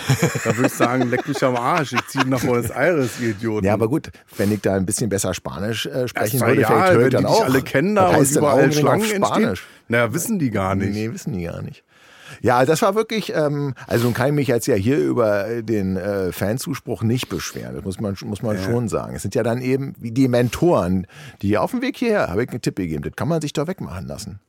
da 0.44 0.56
würde 0.58 0.66
ich 0.68 0.74
sagen, 0.74 1.08
leck 1.12 1.28
mich 1.28 1.44
am 1.44 1.56
Arsch. 1.56 1.94
Ich 1.94 2.08
ziehe 2.08 2.26
nach 2.26 2.42
Buenos 2.44 2.72
Aires, 2.72 3.20
ihr 3.22 3.30
Idioten. 3.30 3.64
Ja, 3.68 3.74
aber 3.74 3.88
gut, 3.90 4.10
wenn 4.38 4.52
ich 4.52 4.62
da 4.62 4.74
ein 4.74 4.88
bisschen 4.88 5.08
besser 5.08 5.36
Spanisch 5.36 5.86
äh, 5.86 6.08
sprechen 6.08 6.42
würde, 6.42 6.62
ja, 6.62 6.68
vielleicht 6.68 6.98
ich 7.00 7.04
die 7.06 7.10
dann 7.12 7.26
auch. 7.28 7.44
alle 7.44 7.62
kennen 7.62 7.94
da 7.94 8.08
und 8.18 8.32
überall 8.32 8.72
Schlangen 8.72 9.24
auf. 9.24 9.30
Spanisch? 9.30 9.68
Naja, 9.88 10.12
wissen 10.14 10.40
die 10.40 10.50
gar 10.50 10.74
nicht. 10.74 10.94
Nee, 10.94 11.12
wissen 11.14 11.34
die 11.34 11.44
gar 11.44 11.62
nicht. 11.62 11.84
Ja, 12.42 12.66
das 12.66 12.82
war 12.82 12.96
wirklich, 12.96 13.34
ähm, 13.36 13.74
also 13.88 14.06
nun 14.06 14.14
kann 14.14 14.28
ich 14.28 14.34
mich 14.34 14.48
jetzt 14.48 14.68
ja 14.68 14.76
hier 14.76 14.98
über 14.98 15.48
äh, 15.48 15.64
den 15.64 15.98
äh, 15.98 16.32
Fanzuspruch 16.32 17.04
nicht 17.04 17.30
beschweren. 17.30 17.76
Das 17.76 17.84
muss 17.84 18.00
man, 18.00 18.16
muss 18.24 18.42
man 18.42 18.58
schon 18.58 18.88
sagen. 18.88 19.16
Es 19.16 19.22
sind 19.22 19.36
ja 19.36 19.44
dann 19.44 19.62
eben 19.62 19.94
wie 20.00 20.12
die 20.12 20.28
Mentoren, 20.28 21.08
die 21.42 21.58
auf 21.58 21.72
dem 21.72 21.82
Weg 21.82 21.98
hierher, 21.98 22.30
habe 22.30 22.44
ich 22.44 22.50
einen 22.50 22.62
Tipp 22.62 22.76
gegeben, 22.76 23.04
das 23.04 23.14
kann 23.16 23.28
man 23.28 23.42
sich 23.42 23.54
doch 23.54 23.68
wegmachen 23.68 24.08
lassen. 24.08 24.40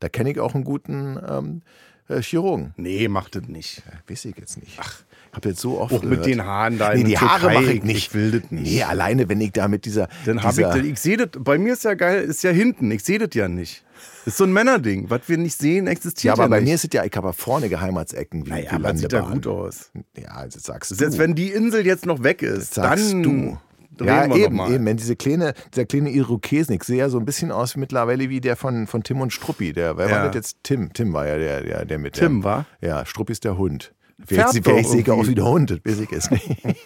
Da 0.00 0.08
kenne 0.08 0.30
ich 0.30 0.40
auch 0.40 0.54
einen 0.54 0.64
guten 0.64 1.18
ähm, 1.28 1.62
äh, 2.10 2.22
Chirurgen. 2.22 2.72
Nee, 2.76 3.08
macht 3.08 3.34
das 3.36 3.44
nicht. 3.48 3.82
Weiß 4.08 4.24
ich 4.26 4.36
jetzt 4.36 4.58
nicht. 4.58 4.78
Ach, 4.80 4.96
hab 5.32 5.44
jetzt 5.46 5.60
so 5.60 5.78
oft 5.80 5.92
Auch 5.94 6.02
mit 6.02 6.26
den 6.26 6.44
Haaren 6.44 6.76
da 6.78 6.92
Nee, 6.92 7.00
in 7.00 7.06
die 7.06 7.12
der 7.12 7.20
Haare 7.20 7.40
Türkei, 7.42 7.54
mache 7.54 7.64
ich 7.72 7.76
ich 7.78 7.82
nicht. 7.84 8.14
will 8.14 8.32
das 8.40 8.50
nicht. 8.50 8.62
Nee, 8.72 8.82
alleine, 8.82 9.28
wenn 9.28 9.40
ich 9.40 9.52
da 9.52 9.68
mit 9.68 9.84
dieser. 9.84 10.08
Dann 10.24 10.42
habe 10.42 10.60
ich, 10.60 10.66
das- 10.66 10.76
ich 10.78 10.98
sehe 11.00 11.16
das, 11.16 11.28
bei 11.38 11.56
mir 11.58 11.74
ist 11.74 11.84
ja 11.84 11.94
geil, 11.94 12.22
ist 12.24 12.42
ja 12.42 12.50
hinten, 12.50 12.90
ich 12.90 13.04
sehe 13.04 13.18
das 13.18 13.30
ja 13.34 13.48
nicht. 13.48 13.84
Das 14.24 14.34
ist 14.34 14.38
so 14.38 14.44
ein 14.44 14.52
Männerding. 14.52 15.08
Was 15.10 15.22
wir 15.26 15.36
nicht 15.38 15.56
sehen, 15.58 15.86
existiert 15.86 16.36
Ja, 16.36 16.38
ja, 16.38 16.44
aber 16.44 16.50
bei 16.56 16.60
nicht. 16.60 16.68
mir 16.68 16.74
ist 16.74 16.92
ja, 16.92 17.04
ich 17.04 17.12
habe 17.16 17.28
ja 17.28 17.32
vorne 17.32 17.68
Geheimratsecken 17.68 18.46
wie, 18.46 18.50
naja, 18.50 18.70
wie 18.72 18.74
aber 18.76 18.96
sieht 18.96 19.12
ja 19.12 19.20
Landebahn. 19.20 19.42
gut 19.42 19.46
aus. 19.46 19.90
Ja, 20.18 20.44
das 20.46 20.62
sagst 20.62 20.90
du. 20.90 21.04
jetzt, 21.04 21.18
wenn 21.18 21.34
die 21.34 21.48
Insel 21.50 21.86
jetzt 21.86 22.06
noch 22.06 22.22
weg 22.22 22.42
ist, 22.42 22.76
dann 22.78 23.22
du. 23.22 23.58
Ja, 24.04 24.24
eben, 24.26 24.58
eben. 24.60 24.86
Wenn 24.86 24.96
diese 24.96 25.16
kleine, 25.16 25.54
dieser 25.74 25.84
kleine 25.86 26.10
Irokesen, 26.10 26.74
ich 26.74 26.84
sehe 26.84 26.98
ja 26.98 27.08
so 27.08 27.18
ein 27.18 27.24
bisschen 27.24 27.50
aus 27.52 27.76
mittlerweile 27.76 28.28
wie 28.28 28.40
der 28.40 28.56
von, 28.56 28.86
von 28.86 29.02
Tim 29.02 29.20
und 29.20 29.32
Struppi. 29.32 29.72
Der, 29.72 29.96
wer 29.96 30.06
war 30.10 30.18
Ja. 30.18 30.26
das 30.26 30.34
jetzt? 30.34 30.56
Tim. 30.62 30.92
Tim 30.92 31.12
war 31.12 31.26
ja 31.26 31.36
der, 31.38 31.62
der, 31.62 31.84
der 31.84 31.98
mit 31.98 32.14
Tim 32.14 32.40
der, 32.42 32.44
war? 32.44 32.66
Ja, 32.80 33.04
Struppi 33.06 33.32
ist 33.32 33.44
der 33.44 33.56
Hund. 33.58 33.92
Vielleicht, 34.26 34.52
sehe 34.64 35.00
ich 35.00 35.10
auch 35.10 35.26
wie 35.26 35.34
der 35.34 35.46
Hund, 35.46 35.70
das 35.70 35.78
weiß 35.82 36.00
ich 36.00 36.10
jetzt 36.10 36.30
nicht. 36.30 36.46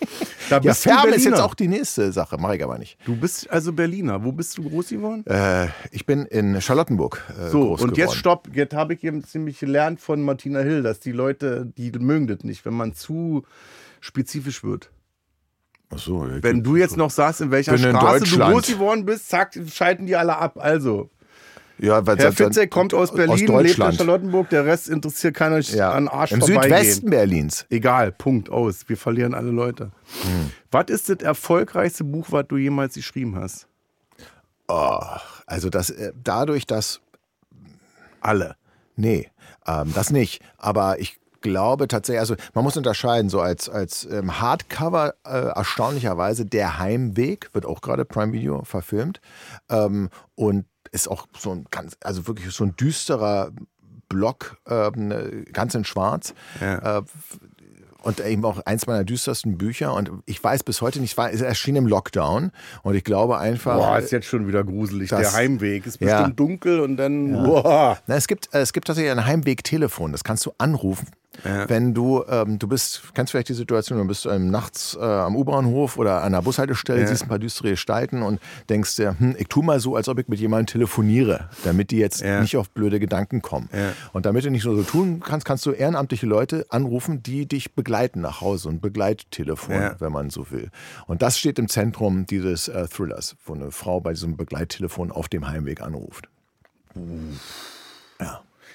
Da 0.51 0.61
Ja, 0.61 0.75
Färben 0.75 1.15
ist 1.15 1.25
jetzt 1.25 1.41
auch 1.41 1.55
die 1.55 1.69
nächste 1.69 2.13
Sache, 2.13 2.37
mache 2.39 2.57
ich 2.57 2.63
aber 2.63 2.79
nicht. 2.79 2.99
Du 3.07 3.17
bist 3.17 3.51
also 3.51 3.73
Berliner. 3.73 4.23
Wo 4.23 4.31
bist 4.31 4.57
du 4.59 4.69
groß 4.69 4.91
geworden? 4.91 5.25
Äh, 5.27 5.69
ich 5.91 6.05
bin 6.07 6.27
in 6.27 6.61
Charlottenburg 6.61 7.25
äh, 7.31 7.49
so, 7.49 7.61
groß 7.69 7.81
und 7.81 7.97
jetzt 7.97 8.09
geworden. 8.11 8.19
stopp. 8.19 8.49
Jetzt 8.53 8.75
habe 8.75 8.93
ich 8.95 9.03
eben 9.05 9.25
ziemlich 9.25 9.59
gelernt 9.59 10.01
von 10.01 10.23
Martina 10.23 10.61
Hill, 10.61 10.83
dass 10.83 11.01
die 11.01 11.13
Leute, 11.13 11.73
die 11.79 11.91
mögen 11.99 12.27
das 12.27 12.45
nicht, 12.45 12.65
wenn 12.67 12.75
man 12.75 12.95
zu 12.95 13.45
spezifisch 14.01 14.63
wird. 14.63 14.91
Ach 15.95 15.99
so, 15.99 16.27
ja, 16.27 16.43
Wenn 16.43 16.63
du 16.63 16.77
jetzt 16.77 16.97
noch 16.97 17.11
sagst, 17.11 17.41
in 17.41 17.51
welcher 17.51 17.73
Bin 17.73 17.85
in 17.85 17.97
Straße 17.97 18.25
du 18.25 18.39
groß 18.39 18.67
geworden 18.67 19.05
bist, 19.05 19.29
zack, 19.29 19.59
schalten 19.73 20.07
die 20.07 20.17
alle 20.17 20.37
ab. 20.37 20.59
Also, 20.59 21.11
ja, 21.79 22.07
weil 22.07 22.17
Herr 22.19 22.33
Fitzek 22.33 22.71
kommt 22.71 22.95
aus 22.95 23.13
Berlin, 23.13 23.47
lebt 23.47 23.79
in. 23.79 23.93
Charlottenburg, 23.93 24.49
der 24.49 24.65
Rest 24.65 24.89
interessiert 24.89 25.35
keiner 25.35 25.59
ja. 25.61 25.93
an 25.93 26.09
Arsch 26.09 26.33
Im. 26.33 26.41
Südwesten 26.41 27.11
Berlins. 27.11 27.67
Egal, 27.69 28.13
Punkt, 28.13 28.49
aus. 28.49 28.89
Wir 28.89 28.97
verlieren 28.97 29.35
alle 29.35 29.51
Leute. 29.51 29.91
Hm. 30.23 30.53
Was 30.71 30.87
ist 30.89 31.09
das 31.09 31.19
erfolgreichste 31.19 32.05
Buch, 32.05 32.29
was 32.31 32.47
du 32.49 32.57
jemals 32.57 32.95
geschrieben 32.95 33.37
hast? 33.37 33.67
Oh, 34.69 35.01
also 35.47 35.69
das, 35.69 35.91
äh, 35.91 36.13
dadurch, 36.23 36.67
dass 36.67 37.01
Alle. 38.21 38.57
Nee, 38.97 39.29
ähm, 39.67 39.93
das 39.95 40.11
nicht. 40.11 40.43
Aber 40.57 41.01
ich 41.01 41.19
glaube 41.45 41.87
tatsächlich, 41.87 42.19
also 42.21 42.35
man 42.55 42.65
muss 42.65 42.77
unterscheiden, 42.77 43.29
so 43.31 43.41
als, 43.41 43.69
als 43.69 44.05
ähm, 44.11 44.41
Hardcover 44.41 45.15
äh, 45.25 45.29
erstaunlicherweise 45.55 46.45
Der 46.45 46.81
Heimweg, 46.81 47.51
wird 47.53 47.67
auch 47.67 47.81
gerade 47.83 48.05
Prime 48.05 48.33
Video 48.33 48.65
verfilmt. 48.65 49.21
Ähm, 49.71 50.09
und 50.35 50.65
ist 50.91 51.07
auch 51.09 51.27
so 51.39 51.53
ein 51.53 51.67
ganz, 51.71 51.97
also 52.03 52.27
wirklich 52.27 52.53
so 52.53 52.65
ein 52.65 52.75
düsterer 52.77 53.51
Block, 54.09 54.57
ähm, 54.69 55.45
ganz 55.53 55.75
in 55.75 55.85
Schwarz. 55.85 56.35
Ja. 56.61 56.99
Äh, 56.99 57.03
und 58.03 58.21
eben 58.21 58.45
auch 58.45 58.59
eins 58.67 58.87
meiner 58.87 59.03
düstersten 59.03 59.57
Bücher. 59.57 59.95
Und 59.95 60.11
ich 60.27 60.45
weiß 60.45 60.63
bis 60.63 60.83
heute 60.83 61.01
nicht, 61.01 61.17
es 61.19 61.41
erschien 61.41 61.75
im 61.75 61.87
Lockdown. 61.87 62.51
Und 62.83 62.95
ich 62.97 63.03
glaube 63.03 63.39
einfach. 63.39 63.77
Boah, 63.79 63.99
ist 63.99 64.13
jetzt 64.13 64.27
schon 64.27 64.47
wieder 64.47 64.63
gruselig. 64.63 65.09
das- 65.09 65.21
Der 65.21 65.33
Heimweg 65.33 65.87
ist 65.87 66.01
Ja. 66.03 66.19
bestimmt 66.19 66.39
dunkel 66.39 66.81
und 66.81 66.99
dann. 66.99 67.33
Boah. 67.33 67.97
Na, 68.07 68.15
es 68.17 68.27
gibt, 68.29 68.53
äh, 68.55 68.59
es 68.61 68.75
gibt 68.75 68.89
tatsächlich 68.89 69.11
ein 69.11 69.25
Heimwegtelefon, 69.25 70.13
das 70.13 70.23
kannst 70.23 70.45
du 70.45 70.53
anrufen. 70.59 71.09
Ja. 71.45 71.69
Wenn 71.69 71.95
du, 71.95 72.23
ähm, 72.29 72.59
du 72.59 72.69
bist, 72.69 73.03
kennst 73.15 73.33
vielleicht 73.33 73.49
die 73.49 73.55
Situation, 73.55 73.99
du 73.99 74.07
bist 74.07 74.25
ähm, 74.27 74.51
nachts 74.51 74.97
äh, 74.99 75.05
am 75.05 75.35
U-Bahnhof 75.37 75.99
oder 75.99 76.19
an 76.19 76.27
einer 76.35 76.43
Bushaltestelle, 76.43 77.01
Ja. 77.01 77.07
siehst 77.09 77.23
ein 77.25 77.29
paar 77.29 77.39
düstere 77.39 77.71
Gestalten 77.71 78.23
und 78.23 78.41
denkst 78.69 78.97
dir, 78.97 79.17
hm, 79.19 79.35
ich 79.39 79.49
tu 79.49 79.61
mal 79.63 79.81
so, 79.81 79.97
als 79.97 80.09
ob 80.09 80.19
ich 80.21 80.29
mit 80.29 80.39
jemandem 80.39 80.67
telefoniere, 80.67 81.49
damit 81.65 81.91
die 81.91 81.97
jetzt 81.99 82.21
Ja. 82.23 82.41
nicht 82.41 82.57
auf 82.57 82.71
blöde 82.71 83.01
Gedanken 83.01 83.43
kommen. 83.43 83.69
Ja. 83.73 83.93
Und 84.13 84.27
damit 84.27 84.45
du 84.45 84.51
nicht 84.51 84.65
nur 84.65 84.77
so 84.77 84.83
tun 84.85 85.21
kannst, 85.21 85.45
kannst 85.47 85.67
du 85.67 85.73
ehrenamtliche 85.73 86.27
Leute 86.27 86.67
anrufen, 86.71 87.23
die 87.23 87.47
dich 87.47 87.75
begleiten 87.75 88.21
nach 88.21 88.41
Hause, 88.41 88.69
ein 88.69 88.81
Begleittelefon, 88.81 89.75
Ja. 89.75 89.97
wenn 90.01 90.13
man 90.13 90.31
so 90.31 90.51
will. 90.51 90.71
Und 91.07 91.21
das 91.23 91.39
steht 91.39 91.59
im 91.59 91.69
Zentrum 91.69 92.27
dieses 92.27 92.69
äh, 92.69 92.87
Thrillers, 92.87 93.37
wo 93.45 93.55
eine 93.55 93.71
Frau 93.71 94.01
bei 94.01 94.13
diesem 94.13 94.37
Begleittelefon 94.37 95.11
auf 95.11 95.29
dem 95.29 95.49
Heimweg 95.49 95.81
anruft. 95.81 96.29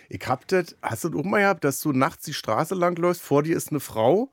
Ich 0.09 0.27
hab 0.27 0.47
das, 0.47 0.75
hast 0.81 1.03
du 1.03 1.09
das 1.09 1.19
auch 1.19 1.25
mal 1.25 1.39
gehabt, 1.41 1.63
dass 1.63 1.79
du 1.81 1.91
nachts 1.93 2.25
die 2.25 2.33
Straße 2.33 2.73
lang 2.75 2.97
läufst, 2.97 3.21
vor 3.21 3.43
dir 3.43 3.55
ist 3.55 3.69
eine 3.69 3.79
Frau 3.79 4.29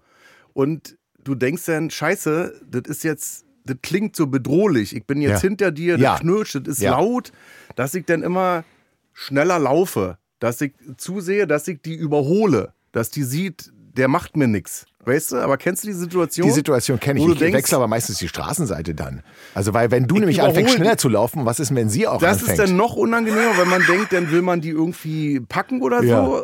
und 0.55 0.97
du 1.23 1.35
denkst 1.35 1.67
dann, 1.67 1.91
scheiße, 1.91 2.63
das 2.69 2.83
ist 2.87 3.05
jetzt, 3.05 3.45
das 3.65 3.77
klingt 3.83 4.17
so 4.17 4.27
bedrohlich. 4.27 4.97
Ich 4.97 5.05
bin 5.07 5.21
jetzt 5.21 5.43
Ja. 5.43 5.49
hinter 5.49 5.71
dir, 5.71 5.95
das 5.99 6.03
Ja. 6.03 6.19
knirscht, 6.19 6.55
das 6.55 6.67
ist 6.67 6.81
Ja. 6.81 6.93
laut, 6.93 7.31
dass 7.75 7.95
ich 7.95 8.07
dann 8.07 8.23
immer 8.23 8.65
schneller 9.13 9.59
laufe, 9.59 10.19
dass 10.39 10.61
ich 10.61 10.73
zusehe, 10.97 11.47
dass 11.47 11.69
ich 11.69 11.83
die 11.83 11.95
überhole, 11.95 12.73
dass 12.93 13.11
die 13.11 13.23
sieht, 13.25 13.71
der 13.97 14.09
macht 14.09 14.37
mir 14.37 14.47
nichts. 14.47 14.87
Weißt 15.07 15.31
du, 15.33 15.37
aber 15.37 15.57
kennst 15.57 15.85
du 15.85 15.87
die 15.89 15.93
Situation? 15.95 16.47
Die 16.49 16.53
Situation 16.53 16.99
kenne 16.99 17.21
ich. 17.21 17.27
Ich 17.27 17.39
denkst, 17.39 17.57
wechsle 17.57 17.77
aber 17.77 17.87
meistens 17.87 18.19
die 18.19 18.27
Straßenseite 18.27 18.93
dann. 18.93 19.23
Also, 19.55 19.73
weil 19.73 19.91
wenn 19.93 20.07
du 20.09 20.17
Ich 20.17 20.21
nämlich 20.21 20.43
anfängst, 20.43 20.75
schneller 20.75 20.99
zu 20.99 21.09
laufen, 21.09 21.47
was 21.47 21.61
ist, 21.61 21.73
wenn 21.75 21.89
sie 21.89 22.09
auch 22.09 22.21
Das 22.21 22.41
anfängt? 22.41 22.59
ist 22.59 22.69
dann 22.69 22.77
noch 22.77 22.97
unangenehmer, 22.97 23.57
wenn 23.57 23.69
man 23.69 23.83
denkt, 23.87 24.13
dann 24.13 24.31
will 24.33 24.43
man 24.43 24.61
die 24.61 24.71
irgendwie 24.71 25.39
packen 25.41 25.81
oder 25.81 26.03
Ja. 26.03 26.25
so. 26.27 26.43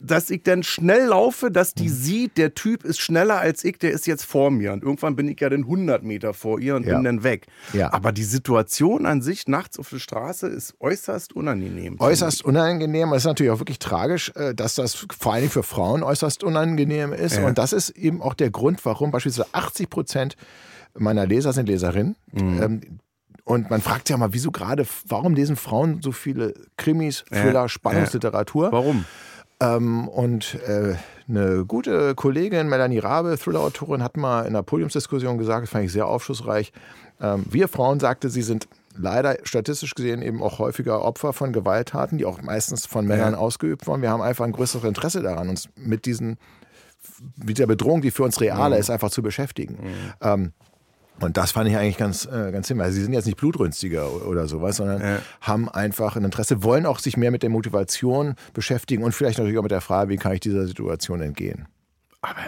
Dass 0.00 0.30
ich 0.30 0.44
dann 0.44 0.62
schnell 0.62 1.06
laufe, 1.06 1.50
dass 1.50 1.74
die 1.74 1.88
sieht, 1.88 2.36
der 2.38 2.54
Typ 2.54 2.84
ist 2.84 3.00
schneller 3.00 3.38
als 3.38 3.64
ich, 3.64 3.78
der 3.78 3.90
ist 3.90 4.06
jetzt 4.06 4.24
vor 4.24 4.50
mir. 4.52 4.72
Und 4.72 4.84
irgendwann 4.84 5.16
bin 5.16 5.26
ich 5.26 5.40
ja 5.40 5.48
dann 5.48 5.64
100 5.64 6.04
Meter 6.04 6.34
vor 6.34 6.60
ihr 6.60 6.76
und 6.76 6.86
Ja. 6.86 6.94
bin 6.94 7.04
dann 7.04 7.24
weg. 7.24 7.46
Ja. 7.72 7.92
Aber 7.92 8.12
die 8.12 8.22
Situation 8.22 9.06
an 9.06 9.22
sich 9.22 9.48
nachts 9.48 9.76
auf 9.78 9.90
der 9.90 9.98
Straße 9.98 10.46
ist 10.46 10.74
äußerst 10.78 11.32
unangenehm. 11.34 11.96
Äußerst 11.98 12.44
unangenehm. 12.44 13.12
Es 13.12 13.22
ist 13.22 13.26
natürlich 13.26 13.50
auch 13.50 13.58
wirklich 13.58 13.80
tragisch, 13.80 14.30
äh, 14.36 14.54
dass 14.54 14.76
das 14.76 14.94
vor 15.18 15.34
Dingen 15.34 15.50
für 15.50 15.64
Frauen 15.64 16.04
äußerst 16.04 16.44
unangenehm 16.44 17.12
ist. 17.12 17.36
Ja. 17.38 17.46
Und 17.46 17.58
das 17.58 17.72
ist 17.72 17.90
eben 17.90 18.22
auch 18.22 18.34
der 18.34 18.50
Grund, 18.50 18.84
warum 18.84 19.10
beispielsweise 19.10 19.48
80 19.52 19.90
Prozent 19.90 20.36
meiner 20.96 21.26
Leser 21.26 21.52
sind 21.52 21.68
Leserinnen. 21.68 22.14
Mhm. 22.32 22.62
Ähm, 22.62 22.80
und 23.44 23.70
man 23.70 23.80
fragt 23.80 24.10
ja 24.10 24.16
mal, 24.18 24.32
wieso 24.32 24.50
gerade, 24.50 24.86
warum 25.06 25.34
lesen 25.34 25.56
Frauen 25.56 26.02
so 26.02 26.12
viele 26.12 26.52
Krimis, 26.76 27.24
Thriller, 27.32 27.68
Spannungsliteratur? 27.68 28.70
Warum? 28.72 29.06
Ähm, 29.60 30.08
und 30.08 30.54
äh, 30.66 30.94
eine 31.28 31.64
gute 31.64 32.14
Kollegin, 32.14 32.68
Melanie 32.68 32.98
Rabe, 32.98 33.36
Thriller-Autorin, 33.36 34.02
hat 34.02 34.16
mal 34.16 34.42
in 34.42 34.48
einer 34.48 34.62
Podiumsdiskussion 34.62 35.36
gesagt, 35.36 35.64
das 35.64 35.70
fand 35.70 35.84
ich 35.84 35.92
sehr 35.92 36.06
aufschlussreich, 36.06 36.72
ähm, 37.20 37.44
wir 37.50 37.68
Frauen, 37.68 37.98
sagte 37.98 38.30
sie, 38.30 38.42
sind 38.42 38.68
leider 38.96 39.38
statistisch 39.42 39.94
gesehen 39.94 40.22
eben 40.22 40.42
auch 40.42 40.58
häufiger 40.58 41.02
Opfer 41.02 41.32
von 41.32 41.52
Gewalttaten, 41.52 42.18
die 42.18 42.24
auch 42.24 42.42
meistens 42.42 42.86
von 42.86 43.06
Männern 43.06 43.34
ausgeübt 43.34 43.86
wurden. 43.86 44.02
Wir 44.02 44.10
haben 44.10 44.22
einfach 44.22 44.44
ein 44.44 44.52
größeres 44.52 44.84
Interesse 44.84 45.22
daran, 45.22 45.48
uns 45.48 45.68
mit 45.76 46.06
diesen 46.06 46.38
mit 47.36 47.58
der 47.58 47.66
Bedrohung, 47.66 48.02
die 48.02 48.10
für 48.10 48.24
uns 48.24 48.40
real 48.40 48.72
ist, 48.72 48.90
einfach 48.90 49.10
zu 49.10 49.22
beschäftigen. 49.22 49.78
Ähm, 50.20 50.52
und 51.20 51.36
das 51.36 51.52
fand 51.52 51.68
ich 51.68 51.76
eigentlich 51.76 51.96
ganz, 51.96 52.26
äh, 52.26 52.50
ganz 52.52 52.68
himmel. 52.68 52.84
Also 52.84 52.96
sie 52.96 53.02
sind 53.02 53.12
jetzt 53.12 53.26
nicht 53.26 53.36
blutrünstiger 53.38 54.26
oder 54.26 54.46
sowas, 54.46 54.76
sondern 54.76 55.00
Ja. 55.00 55.18
haben 55.40 55.68
einfach 55.68 56.16
ein 56.16 56.24
Interesse, 56.24 56.62
wollen 56.62 56.86
auch 56.86 56.98
sich 56.98 57.16
mehr 57.16 57.30
mit 57.30 57.42
der 57.42 57.50
Motivation 57.50 58.34
beschäftigen 58.54 59.02
und 59.02 59.12
vielleicht 59.12 59.38
natürlich 59.38 59.58
auch 59.58 59.62
mit 59.62 59.70
der 59.72 59.80
Frage, 59.80 60.10
wie 60.10 60.16
kann 60.16 60.32
ich 60.32 60.40
dieser 60.40 60.66
Situation 60.66 61.20
entgehen. 61.20 61.66
Aber 62.20 62.40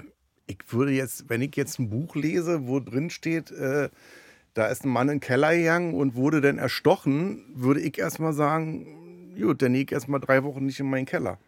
ich 0.47 0.59
würde 0.71 0.93
jetzt, 0.93 1.29
wenn 1.29 1.43
ich 1.43 1.55
jetzt 1.57 1.79
ein 1.79 1.91
Buch 1.91 2.14
lese, 2.16 2.66
wo 2.66 2.81
drin 2.81 3.11
steht, 3.11 3.51
äh, 3.51 3.89
da 4.55 4.66
ist 4.66 4.85
ein 4.85 4.89
Mann 4.89 5.09
in 5.09 5.14
den 5.16 5.21
Keller 5.21 5.55
gegangen 5.57 5.95
und 5.95 6.14
wurde 6.16 6.41
dann 6.41 6.59
erstochen, 6.59 7.45
würde 7.55 7.81
ich 7.81 7.99
erstmal 7.99 8.33
sagen, 8.33 9.33
gut, 9.41 9.62
dann 9.62 9.73
gehe 9.75 9.85
ich 9.85 9.93
erstmal 9.93 10.18
drei 10.21 10.43
Wochen 10.43 10.66
nicht 10.66 10.81
in 10.81 10.91
meinen 10.91 11.07
Keller. 11.07 11.39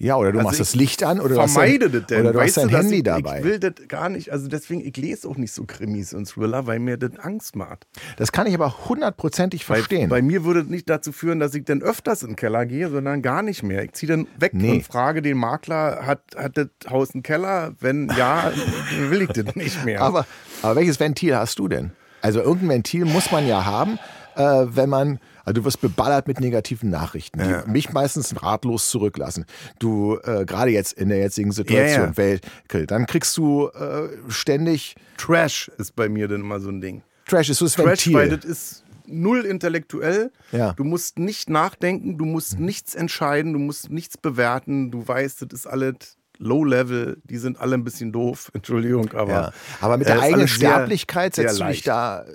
Ja, 0.00 0.16
oder 0.16 0.30
du 0.32 0.38
Also 0.38 0.48
machst 0.48 0.60
das 0.60 0.74
Licht 0.76 1.02
an 1.02 1.18
oder 1.20 1.34
du 1.34 1.40
hast 1.40 1.52
vermeide 1.54 1.90
dein, 1.90 2.00
das 2.00 2.06
denn. 2.06 2.20
oder 2.20 2.32
du 2.32 2.40
hast 2.40 2.56
dein 2.56 2.68
dass 2.68 2.82
Handy 2.84 2.96
ich, 2.98 3.02
dabei. 3.02 3.38
Ich 3.38 3.44
will 3.44 3.58
das 3.58 3.72
gar 3.88 4.08
nicht. 4.08 4.30
Also 4.30 4.46
deswegen, 4.48 4.80
ich 4.86 4.96
lese 4.96 5.28
auch 5.28 5.36
nicht 5.36 5.52
so 5.52 5.64
Krimis 5.64 6.14
und 6.14 6.28
Thriller, 6.28 6.66
weil 6.66 6.78
mir 6.78 6.96
das 6.96 7.18
Angst 7.18 7.56
macht. 7.56 7.86
das 8.16 8.30
kann 8.30 8.46
ich 8.46 8.54
aber 8.54 8.88
hundertprozentig 8.88 9.64
verstehen. 9.64 10.08
bei 10.08 10.22
mir 10.22 10.44
würde 10.44 10.60
es 10.60 10.68
nicht 10.68 10.88
dazu 10.88 11.10
führen, 11.12 11.40
dass 11.40 11.54
ich 11.54 11.64
dann 11.64 11.82
öfters 11.82 12.22
in 12.22 12.30
den 12.30 12.36
Keller 12.36 12.64
gehe, 12.66 12.88
sondern 12.88 13.22
gar 13.22 13.42
nicht 13.42 13.62
mehr. 13.62 13.82
Ich 13.84 13.92
ziehe 13.94 14.08
dann 14.10 14.26
weg 14.38 14.54
Nee. 14.54 14.70
und 14.72 14.84
frage 14.84 15.20
den 15.20 15.36
Makler, 15.36 16.06
hat, 16.06 16.22
hat 16.36 16.56
das 16.56 16.68
Haus 16.88 17.12
einen 17.14 17.22
Keller? 17.22 17.72
Wenn 17.80 18.08
ja, 18.16 18.52
will 19.10 19.22
ich 19.22 19.28
das 19.30 19.54
nicht 19.56 19.84
mehr. 19.84 20.00
Aber, 20.02 20.26
aber 20.62 20.76
welches 20.76 21.00
Ventil 21.00 21.36
hast 21.36 21.58
du 21.58 21.66
denn? 21.68 21.90
Also 22.22 22.40
irgendein 22.40 22.68
Ventil 22.78 23.04
muss 23.04 23.30
man 23.32 23.46
ja 23.46 23.64
haben, 23.64 23.98
äh, 24.36 24.42
wenn 24.42 24.88
man, 24.88 25.18
also 25.48 25.60
du 25.60 25.64
wirst 25.64 25.80
beballert 25.80 26.28
mit 26.28 26.40
negativen 26.40 26.90
Nachrichten, 26.90 27.38
die 27.42 27.48
Ja. 27.50 27.64
mich 27.66 27.92
meistens 27.92 28.42
ratlos 28.42 28.90
zurücklassen. 28.90 29.46
Du, 29.78 30.18
äh, 30.22 30.44
gerade 30.44 30.70
jetzt 30.70 30.92
in 30.94 31.08
der 31.08 31.18
jetzigen 31.18 31.52
Situation, 31.52 31.88
Ja, 32.02 32.06
ja. 32.06 32.16
Welt, 32.16 32.46
dann 32.88 33.06
kriegst 33.06 33.36
du 33.36 33.68
äh, 33.68 34.08
ständig 34.28 34.94
Trash 35.16 35.70
ist 35.78 35.96
bei 35.96 36.08
mir 36.08 36.28
dann 36.28 36.40
immer 36.42 36.60
so 36.60 36.68
ein 36.68 36.80
Ding. 36.80 37.02
Trash, 37.26 37.48
ist 37.50 37.58
so 37.58 37.64
das 37.66 37.74
Trash, 37.74 37.86
Ventil. 38.06 38.14
weil 38.14 38.28
das 38.36 38.44
ist 38.44 38.84
null 39.06 39.44
intellektuell. 39.46 40.30
Ja. 40.52 40.72
Du 40.74 40.84
musst 40.84 41.18
nicht 41.18 41.48
nachdenken, 41.50 42.18
du 42.18 42.24
musst 42.26 42.58
nichts 42.58 42.94
entscheiden, 42.94 43.52
du 43.54 43.58
musst 43.58 43.90
nichts 43.90 44.16
bewerten. 44.18 44.90
Du 44.90 45.06
weißt, 45.08 45.42
das 45.42 45.48
ist 45.60 45.66
alles 45.66 45.94
Low-Level, 46.38 47.20
die 47.24 47.38
sind 47.38 47.58
alle 47.60 47.74
ein 47.74 47.84
bisschen 47.84 48.12
doof, 48.12 48.50
Entschuldigung, 48.54 49.12
aber. 49.12 49.32
ja. 49.32 49.52
Aber 49.80 49.96
mit 49.96 50.06
äh, 50.06 50.10
der 50.10 50.16
ist 50.18 50.22
eigenen 50.24 50.46
sehr- 50.46 50.56
Sterblichkeit 50.56 51.34
sehr 51.34 51.48
setzt 51.48 51.60
du 51.60 51.64
dich 51.66 51.82
da 51.82 52.22
äh, 52.22 52.26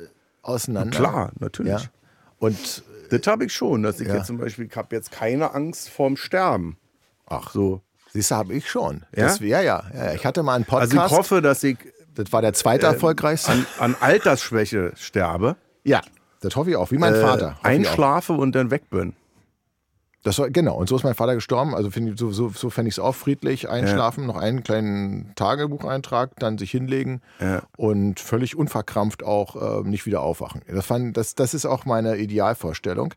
auseinander. 0.41 0.97
Klar, 0.97 1.32
natürlich. 1.39 1.72
Ja. 1.74 1.82
Und 2.39 2.84
Das 3.10 3.28
habe 3.28 3.45
ich 3.45 3.54
schon, 3.54 3.84
dass 3.84 3.99
ich 3.99 4.08
Ja. 4.08 4.16
jetzt 4.16 4.28
zum 4.28 4.38
Beispiel, 4.38 4.66
ich 4.66 4.76
habe 4.76 4.95
jetzt 4.95 5.12
keine 5.12 5.54
Angst 5.54 5.89
vorm 5.89 6.18
Sterben. 6.18 6.78
ach, 7.28 7.51
So. 7.51 7.82
siehst 8.12 8.32
du, 8.32 8.36
habe 8.36 8.54
ich 8.54 8.70
schon. 8.70 9.06
Ja? 9.16 9.26
Das, 9.28 9.39
ja, 9.39 9.62
ja, 9.62 9.84
ja. 9.93 10.14
Ich 10.14 10.26
hatte 10.26 10.43
mal 10.43 10.56
einen 10.56 10.66
Also 10.70 10.89
Podcast. 10.95 11.12
ich 11.12 11.18
hoffe, 11.18 11.41
dass 11.41 11.64
ich 11.64 11.78
das 12.16 12.32
war 12.32 12.41
der 12.41 12.54
zweite 12.54 12.86
erfolgreichste. 12.86 13.51
an, 13.51 13.66
an 13.80 13.95
Altersschwäche 13.99 14.91
sterbe, 14.95 15.56
ja, 15.84 16.01
das 16.41 16.56
hoffe 16.56 16.70
ich 16.70 16.76
auch. 16.76 16.91
Wie 16.91 16.97
mein 16.97 17.16
äh, 17.16 17.22
Vater. 17.22 17.58
einschlafe 17.64 18.34
und 18.34 18.54
dann 18.54 18.70
weg 18.72 18.89
bin. 18.89 19.16
Das 20.24 20.39
war, 20.39 20.49
genau, 20.49 20.76
und 20.76 20.88
so 20.89 20.95
ist 20.95 21.03
mein 21.03 21.13
Vater 21.15 21.36
gestorben. 21.36 21.76
Also 21.76 21.91
find 21.91 22.17
so, 22.17 22.32
so, 22.32 22.49
so 22.49 22.69
fände 22.69 22.88
ich 22.89 22.95
es 22.95 22.99
auch 22.99 23.13
friedlich. 23.15 23.69
Einschlafen, 23.69 24.26
noch 24.26 24.38
einen 24.38 24.63
kleinen 24.63 25.32
Tagebucheintrag, 25.36 26.32
dann 26.39 26.57
sich 26.57 26.71
hinlegen 26.71 27.21
Ja. 27.39 27.61
und 27.78 28.19
völlig 28.19 28.55
unverkrampft 28.55 29.24
auch 29.24 29.82
äh, 29.84 29.88
nicht 29.88 30.05
wieder 30.05 30.21
aufwachen. 30.21 30.61
Das, 30.67 30.86
fand, 30.86 31.17
das, 31.17 31.36
das 31.36 31.53
ist 31.53 31.65
auch 31.65 31.86
meine 31.86 32.17
Idealvorstellung. 32.17 33.13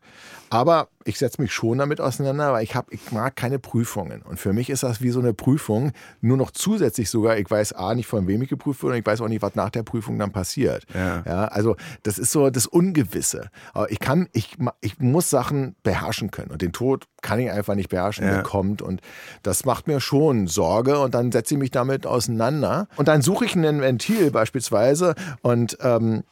Aber 0.49 0.87
ich 1.03 1.17
setze 1.17 1.41
mich 1.41 1.53
schon 1.53 1.77
damit 1.77 1.99
auseinander, 2.01 2.53
weil 2.53 2.63
ich, 2.63 2.75
hab, 2.75 2.91
ich 2.91 3.11
mag 3.11 3.35
keine 3.35 3.59
Prüfungen. 3.59 4.21
Und 4.21 4.39
für 4.39 4.53
mich 4.53 4.69
ist 4.69 4.83
das 4.83 5.01
wie 5.01 5.09
so 5.09 5.19
eine 5.19 5.33
Prüfung, 5.33 5.91
nur 6.21 6.35
noch 6.37 6.51
zusätzlich 6.51 7.09
sogar, 7.09 7.37
ich 7.37 7.49
weiß 7.49 7.73
A, 7.73 7.95
nicht 7.95 8.07
von 8.07 8.27
wem 8.27 8.41
ich 8.41 8.49
geprüft 8.49 8.83
wurde 8.83 8.93
und 8.95 8.99
ich 8.99 9.05
weiß 9.05 9.21
auch 9.21 9.27
nicht, 9.27 9.41
was 9.41 9.55
nach 9.55 9.69
der 9.69 9.83
Prüfung 9.83 10.19
dann 10.19 10.31
passiert. 10.31 10.85
Ja. 10.93 11.23
Ja, 11.25 11.45
also 11.45 11.75
das 12.03 12.17
ist 12.17 12.31
so 12.31 12.49
das 12.49 12.65
Ungewisse. 12.65 13.49
Aber 13.73 13.91
ich 13.91 13.99
kann, 13.99 14.27
ich, 14.33 14.57
ich 14.81 14.99
muss 14.99 15.29
Sachen 15.29 15.75
beherrschen 15.83 16.31
können. 16.31 16.51
Und 16.51 16.61
den 16.61 16.73
Tod 16.73 16.96
kann 17.21 17.39
ich 17.39 17.51
einfach 17.51 17.75
nicht 17.75 17.89
beherrschen, 17.89 18.25
Ja. 18.25 18.33
der 18.35 18.43
kommt. 18.43 18.81
Und 18.81 19.01
das 19.43 19.65
macht 19.65 19.87
mir 19.87 19.99
schon 19.99 20.47
Sorge. 20.47 20.99
Und 20.99 21.13
dann 21.15 21.31
setze 21.31 21.53
ich 21.55 21.59
mich 21.59 21.71
damit 21.71 22.05
auseinander. 22.07 22.87
Und 22.95 23.07
dann 23.07 23.21
suche 23.21 23.45
ich 23.45 23.55
ein 23.55 23.81
Ventil 23.81 24.31
beispielsweise 24.31 25.15
und 25.41 25.77
ähm, 25.81 26.23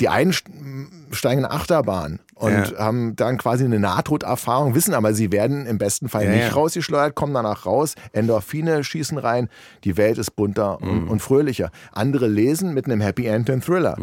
die 0.00 0.08
einen 0.08 0.30
st- 0.32 0.46
steigen 1.10 1.40
in 1.40 1.44
Achterbahn 1.50 2.20
und 2.36 2.52
Ja. 2.72 2.78
haben 2.78 3.16
dann 3.16 3.36
quasi 3.36 3.64
eine 3.64 3.80
Nahtoderfahrung, 3.80 4.76
wissen 4.76 4.94
aber, 4.94 5.12
sie 5.12 5.32
werden 5.32 5.66
im 5.66 5.76
besten 5.76 6.08
Fall 6.08 6.24
Ja, 6.24 6.30
nicht 6.30 6.46
ja. 6.48 6.52
rausgeschleudert, 6.52 7.16
kommen 7.16 7.34
danach 7.34 7.66
raus, 7.66 7.96
Endorphine 8.12 8.84
schießen 8.84 9.18
rein, 9.18 9.48
die 9.82 9.96
Welt 9.96 10.18
ist 10.18 10.36
bunter 10.36 10.78
Mhm. 10.80 10.88
und, 10.88 11.08
und 11.08 11.20
fröhlicher. 11.22 11.70
Andere 11.90 12.28
lesen 12.28 12.74
mit 12.74 12.84
einem 12.86 13.00
Happy 13.00 13.26
End 13.26 13.48
den 13.48 13.60
Thriller. 13.60 13.96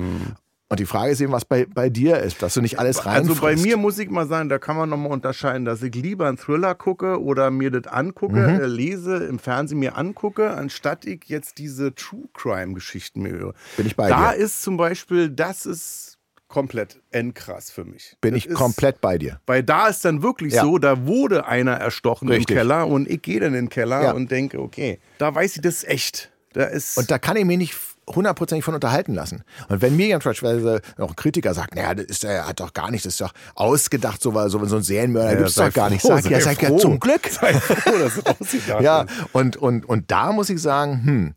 Und 0.71 0.79
die 0.79 0.85
Frage 0.85 1.11
ist 1.11 1.19
eben, 1.19 1.31
was 1.31 1.45
bei, 1.45 1.65
bei 1.65 1.89
dir 1.89 2.19
ist, 2.19 2.43
dass 2.43 2.53
du 2.53 2.61
nicht 2.61 2.77
alles 2.77 3.03
rein. 3.07 3.15
Also 3.15 3.33
bei 3.41 3.55
mir 3.55 3.75
muss 3.75 3.97
ich 3.97 4.07
mal 4.11 4.27
sagen, 4.27 4.49
da 4.49 4.59
kann 4.59 4.77
man 4.77 4.87
nochmal 4.87 5.11
unterscheiden, 5.11 5.65
dass 5.65 5.81
ich 5.81 5.95
lieber 5.95 6.27
einen 6.27 6.37
Thriller 6.37 6.75
gucke 6.75 7.19
oder 7.23 7.49
mir 7.49 7.71
das 7.71 7.91
angucke, 7.91 8.35
Mhm. 8.35 8.59
äh, 8.61 8.65
lese, 8.67 9.15
im 9.15 9.39
Fernsehen 9.39 9.79
mir 9.79 9.97
angucke, 9.97 10.51
anstatt 10.51 11.05
ich 11.05 11.23
jetzt 11.25 11.57
diese 11.57 11.95
True 11.95 12.25
Crime 12.35 12.73
Geschichten 12.75 13.23
mir 13.23 13.31
höre. 13.31 13.53
Bin 13.77 13.87
ich 13.87 13.95
bei 13.95 14.09
da 14.09 14.31
dir. 14.33 14.37
ist 14.37 14.61
zum 14.61 14.77
Beispiel, 14.77 15.29
das 15.31 15.65
ist 15.65 16.17
komplett 16.47 16.99
endkrass 17.09 17.71
für 17.71 17.83
mich. 17.85 18.15
Bin 18.21 18.35
Das 18.35 18.37
ich 18.43 18.45
ist- 18.47 18.55
komplett 18.55 19.01
bei 19.01 19.17
dir. 19.17 19.39
Weil 19.47 19.63
da 19.63 19.87
ist 19.87 20.05
dann 20.05 20.21
wirklich 20.21 20.53
Ja. 20.53 20.61
so, 20.61 20.77
da 20.77 21.07
wurde 21.07 21.47
einer 21.47 21.73
erstochen 21.73 22.27
Richtig. 22.29 22.51
im 22.51 22.55
Keller 22.57 22.85
und 22.87 23.09
ich 23.09 23.23
gehe 23.23 23.39
dann 23.39 23.49
in 23.55 23.65
den 23.65 23.69
Keller 23.69 24.03
Ja. 24.03 24.11
und 24.11 24.29
denke, 24.29 24.59
okay, 24.59 24.99
da 25.17 25.33
weiß 25.33 25.55
ich, 25.55 25.61
das 25.63 25.83
echt. 25.83 26.31
Da 26.53 26.65
ist 26.65 26.95
Und 26.97 27.09
da 27.09 27.17
kann 27.17 27.37
ich 27.37 27.45
mich 27.45 27.57
nicht 27.57 27.75
hundertprozentig 28.09 28.63
von 28.65 28.73
unterhalten 28.73 29.13
lassen. 29.13 29.43
Und 29.69 29.81
wenn 29.81 29.95
mir 29.95 30.17
beispielsweise 30.19 30.81
auch 30.97 31.09
ein 31.09 31.15
Kritiker 31.15 31.53
sagt, 31.53 31.75
naja, 31.75 31.93
das 31.93 32.05
ist, 32.05 32.23
er 32.23 32.47
hat 32.47 32.59
doch 32.59 32.73
gar 32.73 32.91
nicht, 32.91 33.05
das 33.05 33.13
ist 33.13 33.21
doch 33.21 33.33
ausgedacht, 33.55 34.21
so, 34.21 34.31
so, 34.49 34.65
so 34.65 34.75
ein 34.77 34.83
Serienmörder 34.83 35.31
Ja, 35.31 35.37
gibt's 35.37 35.55
sei 35.55 35.67
doch 35.67 35.73
gar 35.73 35.89
nicht. 35.89 36.01
froh, 36.01 36.09
Sag, 36.15 36.25
ja, 36.31 36.39
sei 36.41 36.53
sag 36.53 36.61
ja, 36.63 36.69
froh. 36.69 36.77
zum 36.77 36.99
Glück. 36.99 37.27
sei 37.29 37.53
froh, 37.53 37.97
dass 37.97 38.17
es 38.17 38.25
ausgedacht 38.41 38.81
Ja, 38.81 39.05
und, 39.33 39.57
und, 39.57 39.85
und 39.87 40.11
da 40.11 40.31
muss 40.31 40.49
ich 40.49 40.61
sagen, 40.61 41.01
hm, 41.05 41.33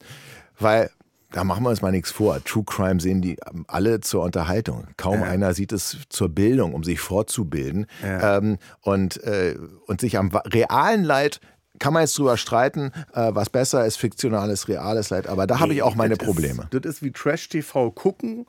weil 0.59 0.91
da 1.31 1.45
machen 1.45 1.65
wir 1.65 1.71
uns 1.71 1.81
mal 1.81 1.93
nichts 1.93 2.11
vor. 2.11 2.45
True 2.45 2.63
Crime 2.67 3.01
sehen 3.01 3.23
die 3.23 3.39
ähm, 3.51 3.65
alle 3.67 4.01
zur 4.01 4.23
Unterhaltung. 4.23 4.87
Kaum 4.99 5.23
einer 5.23 5.55
sieht 5.55 5.73
es 5.73 5.97
zur 6.11 6.29
Bildung, 6.29 6.75
um 6.75 6.85
sich 6.85 7.01
fortzubilden. 7.01 7.87
Ähm, 8.05 8.59
und, 8.83 9.23
äh, 9.25 9.57
und 9.87 10.01
sich 10.03 10.19
am 10.19 10.29
realen 10.29 11.05
Leid 11.05 11.41
kann 11.79 11.93
man 11.93 12.03
jetzt 12.03 12.19
drüber 12.19 12.37
streiten, 12.37 12.93
äh, 13.15 13.31
was 13.35 13.51
besser 13.51 13.85
ist, 13.87 13.97
fiktionales, 13.97 14.69
reales 14.69 15.11
Leid. 15.11 15.27
Aber 15.27 15.47
da 15.47 15.61
habe 15.61 15.75
ich 15.75 15.83
auch 15.83 15.95
meine 15.95 16.17
das 16.17 16.27
Probleme. 16.27 16.69
Ist, 16.71 16.85
das 16.85 16.95
ist 16.95 17.03
wie 17.03 17.11
Trash-TV 17.11 17.91
gucken 17.91 18.47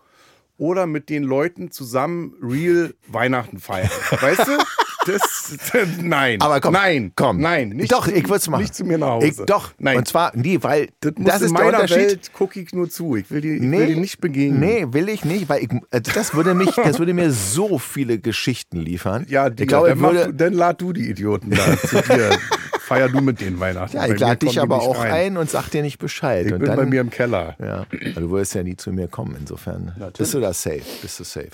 oder 0.57 0.85
mit 0.85 1.09
den 1.09 1.23
Leuten 1.23 1.71
zusammen 1.71 2.35
real 2.41 2.93
Weihnachten 3.07 3.59
feiern. 3.59 3.89
Weißt 4.21 4.47
du? 4.47 4.57
Das, 5.05 5.57
nein. 6.01 6.39
Aber 6.41 6.61
komm, 6.61 6.73
nein, 6.73 7.11
komm. 7.15 7.41
nein. 7.41 7.69
Nicht 7.69 7.91
doch, 7.91 8.05
zu, 8.05 8.13
ich 8.13 8.23
würde 8.23 8.37
es 8.37 8.49
machen. 8.49 8.61
Nicht 8.61 8.75
zu 8.75 8.85
mir 8.85 8.97
nach 8.97 9.09
Hause. 9.09 9.27
Ich, 9.27 9.37
doch, 9.45 9.71
Nein. 9.77 9.97
Und 9.97 10.07
zwar, 10.07 10.31
nee, 10.33 10.59
weil 10.61 10.89
das, 11.01 11.13
das, 11.17 11.41
ist 11.41 11.57
der 11.57 11.65
Unterschied. 11.65 11.97
Welt 11.97 12.33
gucke 12.33 12.59
ich 12.61 12.73
nur 12.73 12.89
zu. 12.89 13.17
Ich 13.17 13.29
will 13.29 13.41
die, 13.41 13.55
ich 13.55 13.61
will 13.61 13.87
die 13.87 13.95
nicht 13.97 14.21
begegnen. 14.21 14.59
Nee, 14.59 14.87
will 14.91 15.09
ich 15.09 15.25
nicht, 15.25 15.49
weil 15.49 15.63
ich, 15.63 15.69
also 15.91 16.11
das 16.13 16.33
würde 16.33 16.53
mich, 16.53 16.71
das 16.75 16.99
würde 16.99 17.13
mir 17.13 17.31
so 17.31 17.79
viele 17.79 18.19
Geschichten 18.19 18.77
liefern. 18.77 19.25
Ja, 19.27 19.47
ich 19.47 19.55
Digga, 19.55 19.79
glaube, 19.79 19.89
dann, 19.89 19.97
ich 19.97 20.01
mach 20.01 20.11
würde, 20.11 20.25
du, 20.27 20.33
dann 20.35 20.53
lad 20.53 20.81
du 20.81 20.93
die 20.93 21.09
Idioten 21.09 21.49
da 21.51 21.77
zu 21.77 22.01
dir. 22.01 22.29
Feier 22.83 23.07
du 23.07 23.21
mit 23.21 23.39
denen 23.39 23.59
Weihnachten. 23.59 23.95
ja, 23.95 24.07
ich 24.07 24.19
lade 24.19 24.45
dich 24.45 24.59
aber 24.59 24.81
auch 24.81 24.99
rein. 24.99 25.11
ein 25.11 25.37
und 25.37 25.49
sag 25.49 25.69
dir 25.69 25.81
nicht 25.81 25.99
Bescheid. 25.99 26.45
Ich 26.45 26.53
und 26.53 26.59
bin 26.59 26.67
dann, 26.67 26.75
bei 26.75 26.85
mir 26.85 27.01
im 27.01 27.09
Keller. 27.09 27.55
Ja, 27.59 27.85
aber 28.11 28.21
du 28.21 28.29
würdest 28.29 28.55
ja 28.55 28.63
nie 28.63 28.75
zu 28.75 28.91
mir 28.91 29.07
kommen, 29.07 29.37
insofern. 29.39 29.95
Bist 30.17 30.33
du 30.33 30.41
da 30.41 30.53
safe? 30.53 30.81
Bist 31.01 31.19
du 31.19 31.23
safe? 31.23 31.51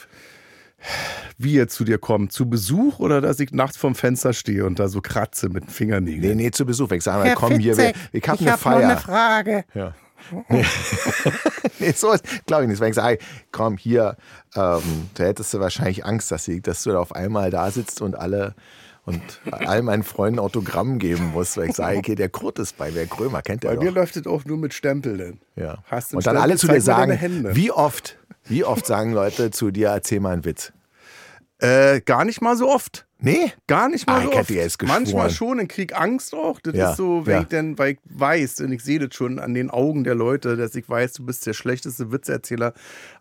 Wie 1.38 1.54
jetzt 1.54 1.76
zu 1.76 1.84
dir 1.84 1.98
kommen? 1.98 2.30
Zu 2.30 2.50
Besuch 2.50 3.00
oder 3.00 3.22
dass 3.22 3.40
ich 3.40 3.52
nachts 3.52 3.78
vorm 3.78 3.96
Fenster 3.96 4.34
stehe 4.34 4.66
und 4.66 4.80
da 4.80 4.88
so 4.88 5.02
kratze 5.02 5.50
mit 5.50 5.66
den 5.66 5.70
Fingernägeln? 5.70 6.38
Nee, 6.38 6.44
nee, 6.46 6.52
zu 6.52 6.66
Besuch. 6.66 6.92
Ich 6.92 7.04
sage 7.04 7.24
mal, 7.24 7.36
komm 7.36 7.60
hier, 7.60 7.78
wir, 7.78 7.94
ich 8.12 8.28
habe 8.28 8.40
eine 8.40 8.58
Feier. 8.58 8.98
Frage. 8.98 9.66
Ja. 9.74 9.94
Nee. 10.50 10.66
nee, 11.80 11.92
so 11.92 12.16
glaube 12.46 12.64
ich 12.64 12.70
nicht. 12.70 12.80
Wenn 12.80 12.90
ich 12.90 12.96
sage, 12.96 13.20
komm 13.52 13.78
hier, 13.78 14.18
ähm, 14.56 15.10
da 15.14 15.26
hättest 15.26 15.54
du 15.54 15.60
wahrscheinlich 15.60 16.06
Angst, 16.06 16.32
dass, 16.32 16.46
sie, 16.46 16.62
dass 16.62 16.84
du 16.84 16.92
da 16.92 17.00
auf 17.00 17.16
einmal 17.16 17.52
da 17.52 17.72
sitzt 17.72 18.02
und 18.02 18.16
alle 18.16 18.56
und 19.10 19.22
all 19.66 19.82
meinen 19.82 20.04
Freunden 20.04 20.40
Autogramm 20.40 21.00
geben 21.00 21.32
musst, 21.34 21.58
weil 21.58 21.70
ich 21.70 21.76
sage, 21.76 21.98
okay, 21.98 22.16
der 22.16 22.30
Kurt 22.30 22.60
ist 22.60 22.78
bei, 22.78 22.94
wer 22.94 23.08
Krömer 23.08 23.42
kennt 23.42 23.64
der 23.64 23.70
Bei 23.70 23.76
doch. 23.76 23.84
mir 23.84 23.92
läuft 23.92 24.16
es 24.16 24.28
auch 24.28 24.46
nur 24.46 24.58
mit 24.58 24.74
Stempel 24.74 25.18
denn. 25.18 25.40
Ja. 25.56 25.80
Hast 25.86 26.14
und 26.14 26.26
dann 26.26 26.36
Stempel? 26.36 26.42
alle 26.42 26.58
zu 26.58 26.68
dir 26.68 26.82
sagen, 26.82 27.12
Hände. 27.14 27.56
wie 27.56 27.72
oft, 27.72 28.18
wie 28.46 28.64
oft 28.64 28.86
sagen 28.86 29.14
Leute 29.14 29.52
zu 29.52 29.72
dir, 29.72 29.90
erzähl 29.90 30.20
mal 30.20 30.34
einen 30.34 30.46
Witz. 30.46 30.72
Äh, 31.58 32.02
gar 32.02 32.24
nicht 32.24 32.42
mal 32.42 32.56
so 32.56 32.70
oft. 32.70 33.06
Nee? 33.22 33.52
Gar 33.68 33.90
nicht 33.90 34.08
mal 34.08 34.20
Ah, 34.20 34.24
so 34.24 34.32
oft. 34.32 34.48
geschworen. 34.48 34.70
Manchmal 34.88 35.30
schon, 35.30 35.60
ich 35.60 35.68
krieg 35.68 35.94
Angst 36.00 36.34
auch. 36.34 36.60
Das 36.62 36.74
Ja, 36.74 36.92
ist 36.92 36.98
so, 36.98 37.26
wenn 37.26 37.34
ja. 37.36 37.42
ich 37.42 37.48
dann, 37.50 37.78
weil 37.78 37.92
ich 37.94 38.00
weiß, 38.06 38.62
und 38.62 38.72
ich 38.72 38.82
sehe 38.82 38.98
das 39.00 39.14
schon 39.14 39.40
an 39.40 39.54
den 39.54 39.70
Augen 39.70 40.06
der 40.06 40.16
Leute, 40.16 40.56
dass 40.56 40.74
ich 40.76 40.88
weiß, 40.88 41.14
du 41.14 41.26
bist 41.26 41.46
der 41.46 41.54
schlechteste 41.54 42.12
Witzerzähler 42.14 42.74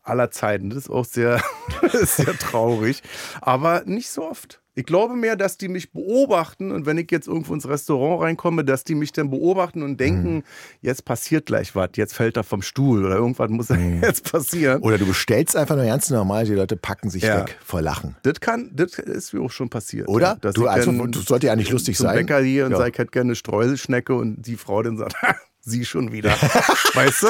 aller 0.04 0.30
Zeiten. 0.30 0.70
Das 0.70 0.78
ist 0.78 0.90
auch 0.90 1.04
sehr, 1.04 1.42
ist 1.92 2.16
sehr 2.16 2.38
traurig. 2.38 3.02
Aber 3.40 3.82
nicht 3.86 4.08
so 4.10 4.22
oft. 4.28 4.60
Ich 4.74 4.86
glaube 4.86 5.16
mehr, 5.16 5.34
dass 5.34 5.58
die 5.58 5.66
mich 5.66 5.90
beobachten 5.92 6.70
und 6.70 6.86
wenn 6.86 6.98
ich 6.98 7.10
jetzt 7.10 7.26
irgendwo 7.26 7.52
ins 7.52 7.66
Restaurant 7.68 8.22
reinkomme, 8.22 8.64
dass 8.64 8.84
die 8.84 8.94
mich 8.94 9.10
dann 9.10 9.28
beobachten 9.28 9.82
und 9.82 9.98
denken, 9.98 10.34
Mhm. 10.36 10.42
jetzt 10.82 11.04
passiert 11.04 11.46
gleich 11.46 11.74
was, 11.74 11.88
jetzt 11.96 12.14
fällt 12.14 12.36
er 12.36 12.44
vom 12.44 12.62
Stuhl 12.62 13.04
oder 13.04 13.16
irgendwas 13.16 13.50
muss 13.50 13.68
Mhm. 13.70 14.02
jetzt 14.04 14.30
passieren. 14.30 14.80
Oder 14.82 14.98
du 14.98 15.06
bestellst 15.06 15.56
einfach 15.56 15.74
nur 15.74 15.84
ganz 15.86 16.10
normal, 16.10 16.44
die 16.44 16.54
Leute 16.54 16.76
packen 16.76 17.10
sich 17.10 17.24
Ja. 17.24 17.40
weg 17.40 17.58
vor 17.64 17.82
Lachen. 17.82 18.14
Das 18.22 18.38
kann, 18.38 18.70
das 18.72 19.00
ist 19.00 19.32
mir 19.34 19.40
auch 19.40 19.50
schon 19.50 19.68
passiert. 19.68 19.87
Oder? 20.06 20.26
ja, 20.26 20.34
dass 20.40 20.54
Du- 20.54 20.66
also, 20.66 20.92
das 21.06 21.24
sollte 21.24 21.46
ja 21.48 21.56
nicht 21.56 21.70
lustig 21.70 21.96
sein. 21.98 22.14
Bäcker 22.16 22.40
hier 22.40 22.66
und 22.66 22.72
Ja. 22.72 22.78
sage, 22.78 22.90
ich 22.92 22.98
hätte 22.98 23.10
gerne 23.10 23.28
eine 23.28 23.36
Streuselschnecke 23.36 24.14
und 24.14 24.42
die 24.42 24.56
Frau 24.56 24.82
dann 24.82 24.96
sagt, 24.96 25.14
"Ha, 25.22 25.34
sie 25.60 25.84
schon 25.84 26.12
wieder. 26.12 26.30
weißt 26.94 27.22
du? 27.22 27.28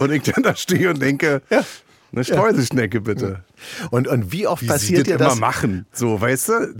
Und 0.00 0.12
ich 0.12 0.22
dann 0.22 0.42
da 0.42 0.54
stehe 0.54 0.90
und 0.90 1.00
denke, 1.02 1.42
eine 2.12 2.24
Streuselschnecke 2.24 3.00
bitte. 3.02 3.44
Und, 3.90 4.08
und 4.08 4.32
wie 4.32 4.46
oft 4.46 4.62
Wie 4.62 4.66
passiert 4.66 5.06
sie 5.06 5.12
dir 5.12 5.18
das 5.18 5.34
immer 5.36 5.46
machen? 5.46 5.86
So, 5.92 6.18
weißt 6.20 6.48
du? 6.48 6.52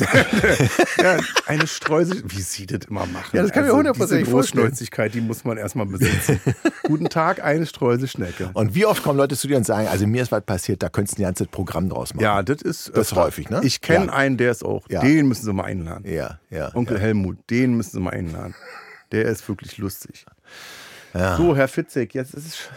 ja, 1.03 1.18
eine 1.47 1.66
Streusel, 1.66 2.22
wie 2.26 2.41
sie 2.41 2.66
das 2.66 2.87
immer 2.89 3.05
machen. 3.07 3.37
Ja, 3.37 3.43
das 3.43 3.53
kann 3.53 3.64
ich 3.64 3.70
mir 3.70 3.76
hundertprozentig 3.76 4.24
Diese 4.24 4.31
vorstellen. 4.31 4.64
Großschnäuzigkeit, 4.64 5.14
die 5.14 5.20
muss 5.20 5.45
man 5.45 5.59
erstmal 5.59 5.87
besitzen. 5.87 6.41
Guten 6.85 7.09
Tag, 7.11 7.43
eine 7.45 7.66
Streuselschnecke. 7.66 8.51
Und 8.55 8.74
wie 8.74 8.87
oft 8.87 9.03
kommen 9.03 9.18
Leute 9.18 9.37
zu 9.37 9.49
dir 9.49 9.57
und 9.59 9.64
sagen, 9.66 9.89
also 9.89 10.07
mir 10.07 10.22
ist 10.22 10.33
was 10.33 10.43
passiert, 10.45 10.83
da 10.83 10.89
könntest 10.89 11.18
du 11.18 11.22
ein 11.22 11.26
ganzes 11.26 11.49
Programm 11.49 11.89
draus 11.91 12.14
machen. 12.14 12.24
Ja, 12.24 12.43
das 12.43 12.62
ist 12.62 12.91
Das 12.95 13.12
ist 13.12 13.16
häufig, 13.16 13.51
ne? 13.51 13.61
Ich 13.64 13.81
kenne 13.83 14.07
Ja. 14.07 14.12
einen, 14.12 14.39
der 14.39 14.51
ist 14.53 14.64
auch. 14.64 14.89
Ja. 14.89 15.01
Den 15.01 15.29
müssen 15.29 15.45
sie 15.45 15.53
mal 15.53 15.64
einladen. 15.64 16.11
Ja, 16.11 16.39
ja. 16.51 16.74
Onkel 16.74 16.97
ja. 16.97 17.03
Helmut, 17.03 17.39
den 17.51 17.74
müssen 17.76 17.91
Sie 17.93 18.01
mal 18.01 18.11
einladen. 18.11 18.55
Der 19.12 19.26
ist 19.26 19.47
wirklich 19.49 19.76
lustig. 19.79 20.24
So, 21.12 21.57
Herr 21.57 21.68
Fitzek, 21.68 22.14
jetzt 22.14 22.35
ist 22.35 22.47
es 22.47 22.68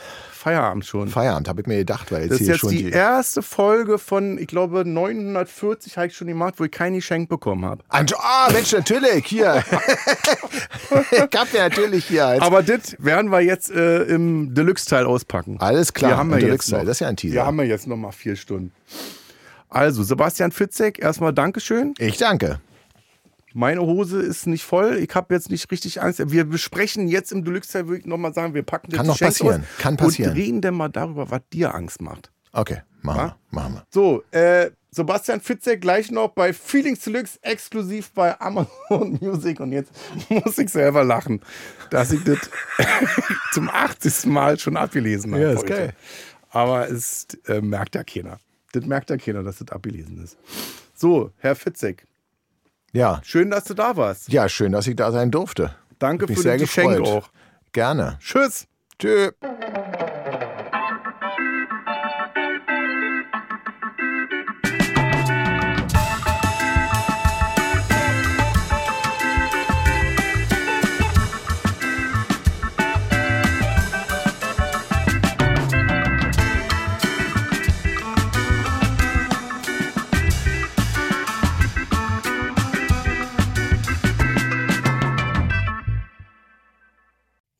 Feierabend 0.41 0.83
schon. 0.85 1.07
Feierabend, 1.07 1.47
habe 1.47 1.61
ich 1.61 1.67
mir 1.67 1.77
gedacht, 1.77 2.11
weil 2.11 2.21
jetzt 2.23 2.31
das 2.31 2.39
ist 2.39 2.45
hier 2.45 2.53
jetzt 2.53 2.61
schon 2.61 2.69
die 2.71 2.89
erste 2.89 3.43
Folge 3.43 3.99
von, 3.99 4.39
ich 4.39 4.47
glaube, 4.47 4.83
940 4.85 5.97
habe 5.97 6.07
ich 6.07 6.15
schon 6.15 6.27
gemacht, 6.27 6.55
wo 6.57 6.63
ich 6.63 6.71
kein 6.71 6.95
Geschenk 6.95 7.29
bekommen 7.29 7.63
habe. 7.63 7.83
Ah, 7.89 8.49
Mensch, 8.51 8.71
natürlich, 8.71 9.27
hier. 9.27 9.63
ich 11.11 11.19
hab 11.19 11.53
ja 11.53 11.69
natürlich 11.69 12.05
hier. 12.05 12.25
Als 12.25 12.41
Aber 12.41 12.63
das 12.63 12.95
werden 12.97 13.29
wir 13.29 13.41
jetzt 13.41 13.69
äh, 13.69 14.01
im 14.05 14.55
Deluxe-Teil 14.55 15.05
auspacken. 15.05 15.57
Alles 15.59 15.93
klar, 15.93 16.11
Hier 16.11 16.17
haben 16.17 16.29
wir 16.29 16.37
jetzt 16.37 16.47
Deluxe-Teil. 16.47 16.85
Das 16.85 16.95
ist 16.97 17.01
ja 17.01 17.07
ein 17.09 17.17
Teaser. 17.17 17.33
Hier 17.33 17.45
haben 17.45 17.57
wir 17.57 17.65
jetzt 17.65 17.85
noch 17.85 17.97
mal 17.97 18.11
vier 18.11 18.35
Stunden. 18.35 18.71
Also, 19.69 20.01
Sebastian 20.01 20.51
Fitzek, 20.51 20.97
erstmal 20.97 21.33
Dankeschön. 21.33 21.93
ich 21.99 22.17
danke. 22.17 22.59
Meine 23.53 23.81
Hose 23.81 24.21
ist 24.21 24.47
nicht 24.47 24.63
voll. 24.63 24.97
Ich 24.97 25.13
habe 25.13 25.33
jetzt 25.33 25.49
nicht 25.51 25.69
richtig 25.71 26.01
Angst. 26.01 26.21
Wir 26.31 26.45
besprechen 26.45 27.07
jetzt 27.07 27.31
im 27.31 27.43
Deluxe-Teil, 27.43 27.87
würde 27.87 27.99
ich 28.01 28.05
nochmal 28.05 28.33
sagen, 28.33 28.53
wir 28.53 28.63
packen 28.63 28.89
das 28.91 28.97
Kann 28.97 29.07
noch 29.07 29.19
passieren. 29.19 29.63
Kann 29.77 29.97
passieren. 29.97 30.31
Und 30.31 30.37
reden 30.37 30.61
dann 30.61 30.75
mal 30.75 30.89
darüber, 30.89 31.29
was 31.31 31.41
dir 31.51 31.73
Angst 31.75 32.01
macht. 32.01 32.31
Okay, 32.53 32.81
machen 33.01 33.17
Ja? 33.17 33.37
wir. 33.49 33.59
Machen 33.61 33.73
wir. 33.75 33.85
So, 33.89 34.23
äh, 34.31 34.71
Sebastian 34.93 35.39
Fitzek 35.39 35.79
gleich 35.79 36.11
noch 36.11 36.29
bei 36.29 36.51
Feelings 36.51 36.99
Deluxe 36.99 37.39
exklusiv 37.41 38.11
bei 38.11 38.39
Amazon 38.41 39.17
Music. 39.21 39.59
Und 39.61 39.71
jetzt 39.71 39.91
muss 40.29 40.57
ich 40.57 40.69
selber 40.69 41.03
lachen, 41.03 41.39
dass 41.89 42.11
ich 42.11 42.23
das 42.23 42.39
zum 43.53 43.69
80. 43.69 44.25
Mal 44.25 44.59
schon 44.59 44.77
abgelesen 44.77 45.31
habe. 45.33 45.43
Ja, 45.43 45.51
ist 45.51 45.59
heute. 45.59 45.67
geil. 45.73 45.93
Aber 46.49 46.89
es 46.89 47.27
äh, 47.47 47.61
merkt 47.61 47.95
ja 47.95 48.03
keiner. 48.03 48.39
Das 48.73 48.85
merkt 48.85 49.09
ja 49.09 49.17
keiner, 49.17 49.43
dass 49.43 49.57
das 49.59 49.69
abgelesen 49.69 50.21
ist. 50.23 50.37
So, 50.93 51.31
Herr 51.37 51.55
Fitzek, 51.55 52.05
Ja. 52.93 53.21
schön, 53.23 53.49
dass 53.49 53.65
du 53.65 53.73
da 53.73 53.95
warst. 53.95 54.31
ja, 54.31 54.49
schön, 54.49 54.71
dass 54.71 54.87
ich 54.87 54.95
da 54.95 55.11
sein 55.11 55.31
durfte. 55.31 55.75
Danke 55.99 56.27
für 56.27 56.43
das 56.43 56.59
Geschenk 56.59 56.99
auch. 57.01 57.29
Gerne. 57.71 58.17
Tschüss. 58.19 58.67
Tschö. 58.99 59.31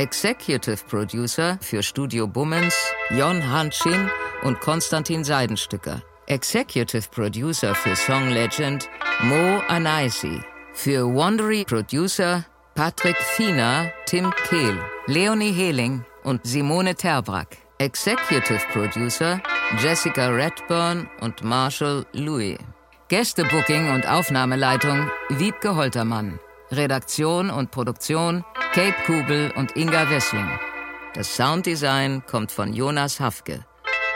Executive 0.00 0.82
Producer 0.88 1.58
für 1.60 1.82
Studio 1.82 2.26
Bummens 2.26 2.74
Jon 3.10 3.42
Hanschin 3.42 4.08
und 4.40 4.58
Konstantin 4.58 5.24
Seidenstücker. 5.24 6.00
Executive 6.26 7.06
Producer 7.10 7.74
für 7.74 7.94
Song 7.94 8.30
Legend 8.30 8.88
Mo 9.24 9.60
Anaisi. 9.68 10.40
Für 10.72 11.04
Wandery 11.04 11.66
Producer 11.66 12.46
Patrick 12.74 13.18
Fiener, 13.18 13.92
Tim 14.06 14.32
Kehl, 14.48 14.78
Leonie 15.06 15.52
Hehling 15.52 16.02
und 16.24 16.46
Simone 16.46 16.94
Terbrack. 16.94 17.58
Executive 17.76 18.62
Producer 18.72 19.38
Jessica 19.82 20.28
Redburn 20.28 21.10
und 21.20 21.44
Marshall 21.44 22.06
Louis. 22.14 22.56
Gästebooking 23.08 23.90
und 23.92 24.08
Aufnahmeleitung 24.08 25.10
Wiebke 25.28 25.76
Holtermann. 25.76 26.40
Redaktion 26.72 27.50
und 27.50 27.70
Produktion 27.70 28.44
Kate 28.72 28.94
Kubel 29.04 29.52
und 29.56 29.76
Inga 29.76 30.08
Wessling. 30.10 30.48
Das 31.14 31.34
Sounddesign 31.34 32.24
kommt 32.26 32.52
von 32.52 32.72
Jonas 32.72 33.18
Hafke. 33.18 33.64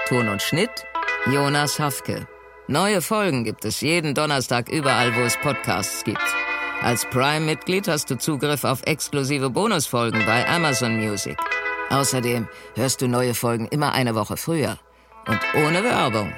Ton 0.09 0.29
und 0.29 0.41
Schnitt 0.41 0.87
Jonas 1.27 1.81
Hafke. 1.81 2.29
Neue 2.69 3.03
Folgen 3.03 3.45
gibt 3.45 3.65
es 3.65 3.81
jeden 3.81 4.15
Donnerstag 4.15 4.69
überall, 4.69 5.15
wo 5.17 5.21
es 5.23 5.37
Podcasts 5.37 6.05
gibt. 6.05 6.23
Als 6.81 7.05
Prime-Mitglied 7.07 7.89
hast 7.89 8.11
du 8.11 8.19
Zugriff 8.19 8.63
auf 8.63 8.83
exklusive 8.85 9.51
Bonusfolgen 9.51 10.25
bei 10.25 10.49
Amazon 10.49 10.97
Music. 10.97 11.37
Außerdem 11.91 12.47
hörst 12.77 13.03
du 13.03 13.09
neue 13.09 13.35
Folgen 13.35 13.67
immer 13.69 13.93
eine 13.93 14.15
Woche 14.15 14.37
früher 14.37 14.79
und 15.27 15.41
ohne 15.55 15.83
Werbung. 15.83 16.33